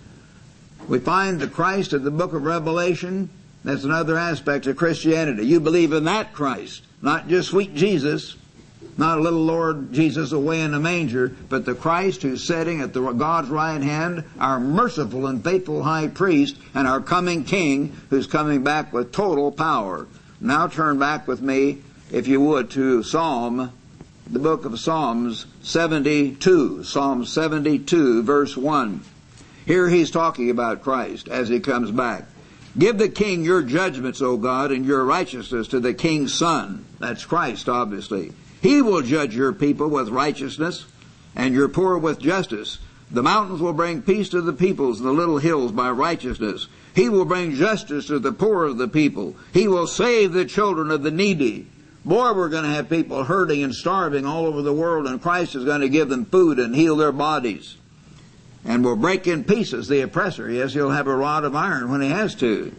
We 0.87 0.99
find 0.99 1.39
the 1.39 1.47
Christ 1.47 1.93
of 1.93 2.03
the 2.03 2.11
book 2.11 2.33
of 2.33 2.43
Revelation. 2.43 3.29
That's 3.63 3.83
another 3.83 4.17
aspect 4.17 4.65
of 4.65 4.77
Christianity. 4.77 5.45
You 5.45 5.59
believe 5.59 5.93
in 5.93 6.05
that 6.05 6.33
Christ, 6.33 6.81
not 7.01 7.27
just 7.27 7.49
sweet 7.49 7.75
Jesus, 7.75 8.35
not 8.97 9.17
a 9.17 9.21
little 9.21 9.43
Lord 9.43 9.93
Jesus 9.93 10.31
away 10.31 10.61
in 10.61 10.73
a 10.73 10.79
manger, 10.79 11.35
but 11.49 11.65
the 11.65 11.75
Christ 11.75 12.21
who's 12.21 12.43
sitting 12.43 12.81
at 12.81 12.93
the 12.93 13.01
God's 13.11 13.49
right 13.49 13.81
hand, 13.81 14.23
our 14.39 14.59
merciful 14.59 15.27
and 15.27 15.43
faithful 15.43 15.83
high 15.83 16.07
priest, 16.07 16.57
and 16.73 16.87
our 16.87 17.01
coming 17.01 17.43
king 17.43 17.95
who's 18.09 18.27
coming 18.27 18.63
back 18.63 18.93
with 18.93 19.11
total 19.11 19.51
power. 19.51 20.07
Now 20.39 20.67
turn 20.67 20.99
back 20.99 21.27
with 21.27 21.41
me, 21.41 21.79
if 22.11 22.27
you 22.27 22.41
would, 22.41 22.69
to 22.71 23.03
Psalm, 23.03 23.71
the 24.29 24.39
book 24.39 24.65
of 24.65 24.79
Psalms 24.79 25.45
72. 25.61 26.83
Psalm 26.83 27.25
72, 27.25 28.23
verse 28.23 28.55
1. 28.55 29.01
Here 29.65 29.89
he's 29.89 30.11
talking 30.11 30.49
about 30.49 30.83
Christ 30.83 31.27
as 31.27 31.49
he 31.49 31.59
comes 31.59 31.91
back. 31.91 32.25
Give 32.77 32.97
the 32.97 33.09
king 33.09 33.43
your 33.43 33.61
judgments, 33.61 34.21
O 34.21 34.37
God, 34.37 34.71
and 34.71 34.85
your 34.85 35.03
righteousness 35.03 35.67
to 35.69 35.79
the 35.79 35.93
king's 35.93 36.33
son. 36.33 36.85
That's 36.99 37.25
Christ, 37.25 37.67
obviously. 37.67 38.31
He 38.61 38.81
will 38.81 39.01
judge 39.01 39.35
your 39.35 39.53
people 39.53 39.89
with 39.89 40.09
righteousness 40.09 40.85
and 41.35 41.53
your 41.53 41.67
poor 41.67 41.97
with 41.97 42.19
justice. 42.19 42.77
The 43.09 43.23
mountains 43.23 43.59
will 43.59 43.73
bring 43.73 44.01
peace 44.01 44.29
to 44.29 44.41
the 44.41 44.53
peoples, 44.53 44.99
and 44.99 45.07
the 45.07 45.13
little 45.13 45.39
hills 45.39 45.71
by 45.71 45.89
righteousness. 45.91 46.67
He 46.95 47.09
will 47.09 47.25
bring 47.25 47.55
justice 47.55 48.07
to 48.07 48.19
the 48.19 48.31
poor 48.31 48.65
of 48.65 48.77
the 48.77 48.87
people. 48.87 49.35
He 49.51 49.67
will 49.67 49.87
save 49.87 50.31
the 50.31 50.45
children 50.45 50.91
of 50.91 51.03
the 51.03 51.11
needy. 51.11 51.67
Boy, 52.05 52.33
we're 52.33 52.49
going 52.49 52.63
to 52.63 52.69
have 52.69 52.89
people 52.89 53.23
hurting 53.23 53.63
and 53.63 53.75
starving 53.75 54.25
all 54.25 54.45
over 54.45 54.61
the 54.61 54.73
world, 54.73 55.07
and 55.07 55.21
Christ 55.21 55.55
is 55.55 55.65
going 55.65 55.81
to 55.81 55.89
give 55.89 56.09
them 56.09 56.25
food 56.25 56.57
and 56.57 56.75
heal 56.75 56.95
their 56.95 57.11
bodies. 57.11 57.77
And 58.63 58.83
will 58.85 58.95
break 58.95 59.27
in 59.27 59.43
pieces 59.43 59.87
the 59.87 60.01
oppressor. 60.01 60.49
Yes, 60.49 60.73
he'll 60.73 60.91
have 60.91 61.07
a 61.07 61.15
rod 61.15 61.43
of 61.43 61.55
iron 61.55 61.91
when 61.91 62.01
he 62.01 62.09
has 62.09 62.35
to. 62.35 62.71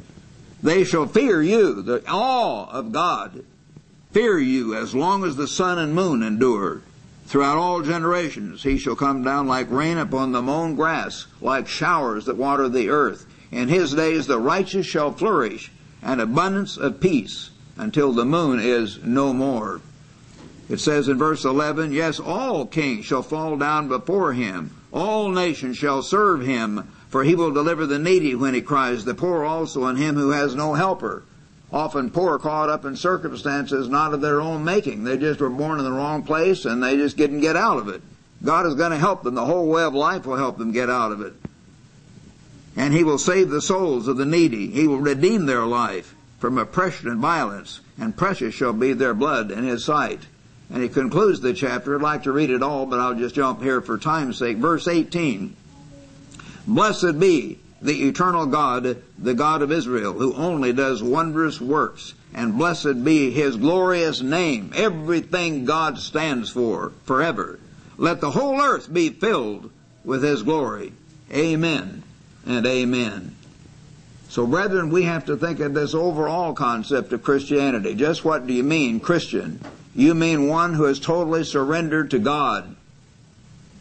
They 0.62 0.84
shall 0.84 1.06
fear 1.06 1.42
you, 1.42 1.82
the 1.82 2.02
awe 2.08 2.70
of 2.70 2.92
God. 2.92 3.44
Fear 4.12 4.40
you 4.40 4.74
as 4.74 4.94
long 4.94 5.24
as 5.24 5.36
the 5.36 5.48
sun 5.48 5.78
and 5.78 5.94
moon 5.94 6.22
endure. 6.22 6.82
Throughout 7.24 7.56
all 7.56 7.80
generations 7.80 8.62
he 8.62 8.76
shall 8.76 8.94
come 8.94 9.24
down 9.24 9.46
like 9.46 9.70
rain 9.70 9.96
upon 9.96 10.32
the 10.32 10.42
mown 10.42 10.74
grass, 10.74 11.26
like 11.40 11.66
showers 11.66 12.26
that 12.26 12.36
water 12.36 12.68
the 12.68 12.90
earth. 12.90 13.24
In 13.50 13.68
his 13.68 13.94
days 13.94 14.26
the 14.26 14.38
righteous 14.38 14.84
shall 14.84 15.12
flourish, 15.12 15.72
and 16.02 16.20
abundance 16.20 16.76
of 16.76 17.00
peace, 17.00 17.48
until 17.78 18.12
the 18.12 18.26
moon 18.26 18.60
is 18.60 18.98
no 19.02 19.32
more. 19.32 19.80
It 20.68 20.80
says 20.80 21.08
in 21.08 21.16
verse 21.16 21.46
11, 21.46 21.92
Yes, 21.92 22.20
all 22.20 22.66
kings 22.66 23.06
shall 23.06 23.22
fall 23.22 23.56
down 23.56 23.88
before 23.88 24.34
him. 24.34 24.72
All 24.92 25.30
nations 25.30 25.78
shall 25.78 26.02
serve 26.02 26.42
him, 26.42 26.86
for 27.08 27.24
he 27.24 27.34
will 27.34 27.50
deliver 27.50 27.86
the 27.86 27.98
needy 27.98 28.34
when 28.34 28.52
he 28.52 28.60
cries, 28.60 29.06
the 29.06 29.14
poor 29.14 29.42
also, 29.42 29.84
and 29.84 29.96
him 29.96 30.16
who 30.16 30.32
has 30.32 30.54
no 30.54 30.74
helper. 30.74 31.22
Often 31.72 32.10
poor 32.10 32.38
caught 32.38 32.68
up 32.68 32.84
in 32.84 32.96
circumstances 32.96 33.88
not 33.88 34.12
of 34.12 34.20
their 34.20 34.40
own 34.40 34.62
making. 34.64 35.04
They 35.04 35.16
just 35.16 35.40
were 35.40 35.48
born 35.48 35.78
in 35.78 35.84
the 35.84 35.92
wrong 35.92 36.22
place 36.22 36.64
and 36.64 36.82
they 36.82 36.96
just 36.96 37.16
didn't 37.16 37.40
get 37.40 37.56
out 37.56 37.78
of 37.78 37.88
it. 37.88 38.02
God 38.44 38.66
is 38.66 38.74
going 38.74 38.90
to 38.90 38.98
help 38.98 39.22
them. 39.22 39.34
The 39.34 39.44
whole 39.44 39.68
way 39.68 39.82
of 39.82 39.94
life 39.94 40.26
will 40.26 40.36
help 40.36 40.58
them 40.58 40.72
get 40.72 40.90
out 40.90 41.12
of 41.12 41.20
it 41.20 41.32
and 42.76 42.94
he 42.94 43.04
will 43.04 43.18
save 43.18 43.50
the 43.50 43.60
souls 43.60 44.08
of 44.08 44.16
the 44.16 44.24
needy. 44.24 44.70
He 44.70 44.86
will 44.86 44.98
redeem 44.98 45.46
their 45.46 45.66
life 45.66 46.14
from 46.38 46.58
oppression 46.58 47.08
and 47.08 47.20
violence, 47.20 47.80
and 47.98 48.16
precious 48.16 48.54
shall 48.54 48.72
be 48.72 48.92
their 48.92 49.14
blood 49.14 49.50
in 49.50 49.64
his 49.64 49.84
sight. 49.84 50.20
And 50.70 50.82
he 50.82 50.88
concludes 50.88 51.40
the 51.40 51.52
chapter. 51.52 51.94
I'd 51.94 52.02
like 52.02 52.22
to 52.22 52.32
read 52.32 52.50
it 52.50 52.62
all, 52.62 52.86
but 52.86 52.98
I'll 52.98 53.14
just 53.14 53.34
jump 53.34 53.62
here 53.62 53.80
for 53.82 53.98
time's 53.98 54.38
sake. 54.38 54.56
Verse 54.56 54.88
18. 54.88 55.54
Blessed 56.66 57.20
be 57.20 57.58
the 57.82 58.08
eternal 58.08 58.46
God, 58.46 59.02
the 59.18 59.34
God 59.34 59.60
of 59.60 59.72
Israel, 59.72 60.12
who 60.12 60.34
only 60.34 60.72
does 60.72 61.02
wondrous 61.02 61.60
works. 61.60 62.14
And 62.32 62.56
blessed 62.56 63.04
be 63.04 63.30
his 63.30 63.56
glorious 63.56 64.22
name, 64.22 64.72
everything 64.74 65.66
God 65.66 65.98
stands 65.98 66.48
for, 66.48 66.92
forever. 67.04 67.58
Let 67.98 68.20
the 68.20 68.30
whole 68.30 68.60
earth 68.60 68.90
be 68.90 69.10
filled 69.10 69.70
with 70.04 70.22
his 70.22 70.42
glory. 70.42 70.92
Amen 71.30 72.02
and 72.46 72.66
amen. 72.66 73.36
So, 74.28 74.46
brethren, 74.46 74.88
we 74.88 75.02
have 75.02 75.26
to 75.26 75.36
think 75.36 75.60
of 75.60 75.74
this 75.74 75.94
overall 75.94 76.54
concept 76.54 77.12
of 77.12 77.22
Christianity. 77.22 77.94
Just 77.94 78.24
what 78.24 78.46
do 78.46 78.54
you 78.54 78.62
mean, 78.62 78.98
Christian? 78.98 79.60
You 79.94 80.14
mean 80.14 80.48
one 80.48 80.72
who 80.72 80.84
has 80.84 80.98
totally 80.98 81.44
surrendered 81.44 82.12
to 82.12 82.18
God, 82.18 82.74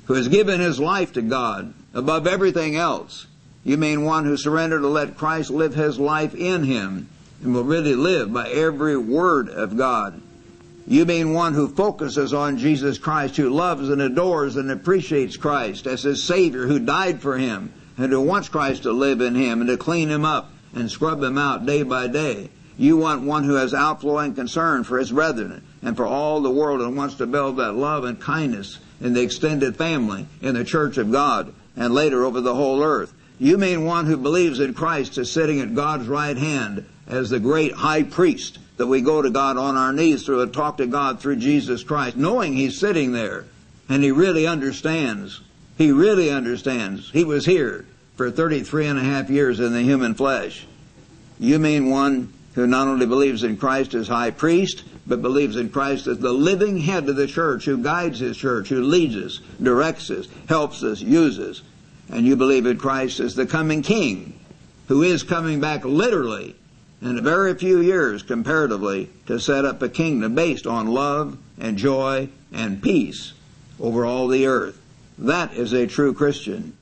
who 0.05 0.13
has 0.15 0.27
given 0.27 0.59
his 0.59 0.77
life 0.77 1.13
to 1.13 1.21
God 1.21 1.73
above 1.93 2.27
everything 2.27 2.75
else. 2.75 3.27
You 3.63 3.77
mean 3.77 4.03
one 4.03 4.25
who 4.25 4.37
surrendered 4.37 4.81
to 4.81 4.87
let 4.87 5.17
Christ 5.17 5.49
live 5.49 5.75
his 5.75 5.99
life 5.99 6.33
in 6.33 6.63
him 6.63 7.09
and 7.43 7.53
will 7.53 7.63
really 7.63 7.95
live 7.95 8.33
by 8.33 8.49
every 8.49 8.97
word 8.97 9.49
of 9.49 9.77
God. 9.77 10.21
You 10.87 11.05
mean 11.05 11.33
one 11.33 11.53
who 11.53 11.67
focuses 11.67 12.33
on 12.33 12.57
Jesus 12.57 12.97
Christ, 12.97 13.37
who 13.37 13.49
loves 13.49 13.89
and 13.89 14.01
adores 14.01 14.55
and 14.55 14.71
appreciates 14.71 15.37
Christ 15.37 15.85
as 15.85 16.03
his 16.03 16.23
Savior, 16.23 16.65
who 16.65 16.79
died 16.79 17.21
for 17.21 17.37
him, 17.37 17.71
and 17.97 18.11
who 18.11 18.21
wants 18.21 18.49
Christ 18.49 18.83
to 18.83 18.91
live 18.91 19.21
in 19.21 19.35
him 19.35 19.61
and 19.61 19.69
to 19.69 19.77
clean 19.77 20.09
him 20.09 20.25
up 20.25 20.51
and 20.73 20.89
scrub 20.89 21.21
him 21.21 21.37
out 21.37 21.65
day 21.65 21.83
by 21.83 22.07
day. 22.07 22.49
You 22.77 22.97
want 22.97 23.21
one 23.21 23.43
who 23.43 23.55
has 23.55 23.75
outflowing 23.75 24.33
concern 24.33 24.83
for 24.83 24.97
his 24.97 25.11
brethren 25.11 25.63
and 25.83 25.95
for 25.95 26.05
all 26.05 26.41
the 26.41 26.49
world 26.49 26.81
and 26.81 26.97
wants 26.97 27.15
to 27.15 27.27
build 27.27 27.57
that 27.57 27.73
love 27.73 28.05
and 28.05 28.19
kindness 28.19 28.79
in 28.99 29.13
the 29.13 29.21
extended 29.21 29.75
family, 29.75 30.25
in 30.41 30.55
the 30.55 30.63
church 30.63 30.97
of 30.97 31.11
God, 31.11 31.53
and 31.75 31.93
later 31.93 32.25
over 32.25 32.41
the 32.41 32.55
whole 32.55 32.81
earth. 32.81 33.13
You 33.41 33.57
mean 33.57 33.85
one 33.85 34.05
who 34.05 34.17
believes 34.17 34.59
in 34.59 34.75
Christ 34.75 35.17
is 35.17 35.31
sitting 35.31 35.61
at 35.61 35.73
God's 35.73 36.07
right 36.07 36.37
hand 36.37 36.85
as 37.07 37.31
the 37.31 37.39
great 37.39 37.71
high 37.71 38.03
priest 38.03 38.59
that 38.77 38.85
we 38.85 39.01
go 39.01 39.19
to 39.19 39.31
God 39.31 39.57
on 39.57 39.75
our 39.75 39.91
knees 39.91 40.23
through 40.23 40.41
and 40.41 40.53
talk 40.53 40.77
to 40.77 40.85
God 40.85 41.19
through 41.19 41.37
Jesus 41.37 41.83
Christ, 41.83 42.15
knowing 42.15 42.53
He's 42.53 42.79
sitting 42.79 43.13
there 43.13 43.45
and 43.89 44.03
He 44.03 44.11
really 44.11 44.45
understands. 44.45 45.41
He 45.75 45.91
really 45.91 46.29
understands. 46.29 47.09
He 47.09 47.23
was 47.23 47.43
here 47.43 47.87
for 48.15 48.29
33 48.29 48.85
and 48.85 48.99
a 48.99 49.03
half 49.03 49.31
years 49.31 49.59
in 49.59 49.73
the 49.73 49.81
human 49.81 50.13
flesh. 50.13 50.67
You 51.39 51.57
mean 51.57 51.89
one 51.89 52.31
who 52.53 52.67
not 52.67 52.87
only 52.87 53.07
believes 53.07 53.43
in 53.43 53.57
Christ 53.57 53.95
as 53.95 54.07
high 54.07 54.29
priest, 54.29 54.83
but 55.07 55.23
believes 55.23 55.55
in 55.55 55.71
Christ 55.71 56.05
as 56.05 56.19
the 56.19 56.31
living 56.31 56.77
head 56.77 57.09
of 57.09 57.15
the 57.15 57.25
church 57.25 57.65
who 57.65 57.79
guides 57.79 58.19
his 58.19 58.37
church, 58.37 58.69
who 58.69 58.83
leads 58.83 59.15
us, 59.15 59.39
directs 59.59 60.11
us, 60.11 60.27
helps 60.47 60.83
us, 60.83 61.01
uses. 61.01 61.63
And 62.11 62.25
you 62.25 62.35
believe 62.35 62.65
in 62.65 62.77
Christ 62.77 63.19
as 63.19 63.35
the 63.35 63.45
coming 63.45 63.81
king, 63.81 64.39
who 64.87 65.01
is 65.01 65.23
coming 65.23 65.61
back 65.61 65.85
literally 65.85 66.55
in 67.01 67.17
a 67.17 67.21
very 67.21 67.55
few 67.55 67.79
years 67.79 68.21
comparatively 68.21 69.09
to 69.25 69.39
set 69.39 69.65
up 69.65 69.81
a 69.81 69.89
kingdom 69.89 70.35
based 70.35 70.67
on 70.67 70.87
love 70.87 71.37
and 71.57 71.77
joy 71.77 72.29
and 72.51 72.81
peace 72.81 73.33
over 73.79 74.05
all 74.05 74.27
the 74.27 74.45
earth. 74.45 74.79
That 75.17 75.53
is 75.53 75.73
a 75.73 75.87
true 75.87 76.13
Christian. 76.13 76.77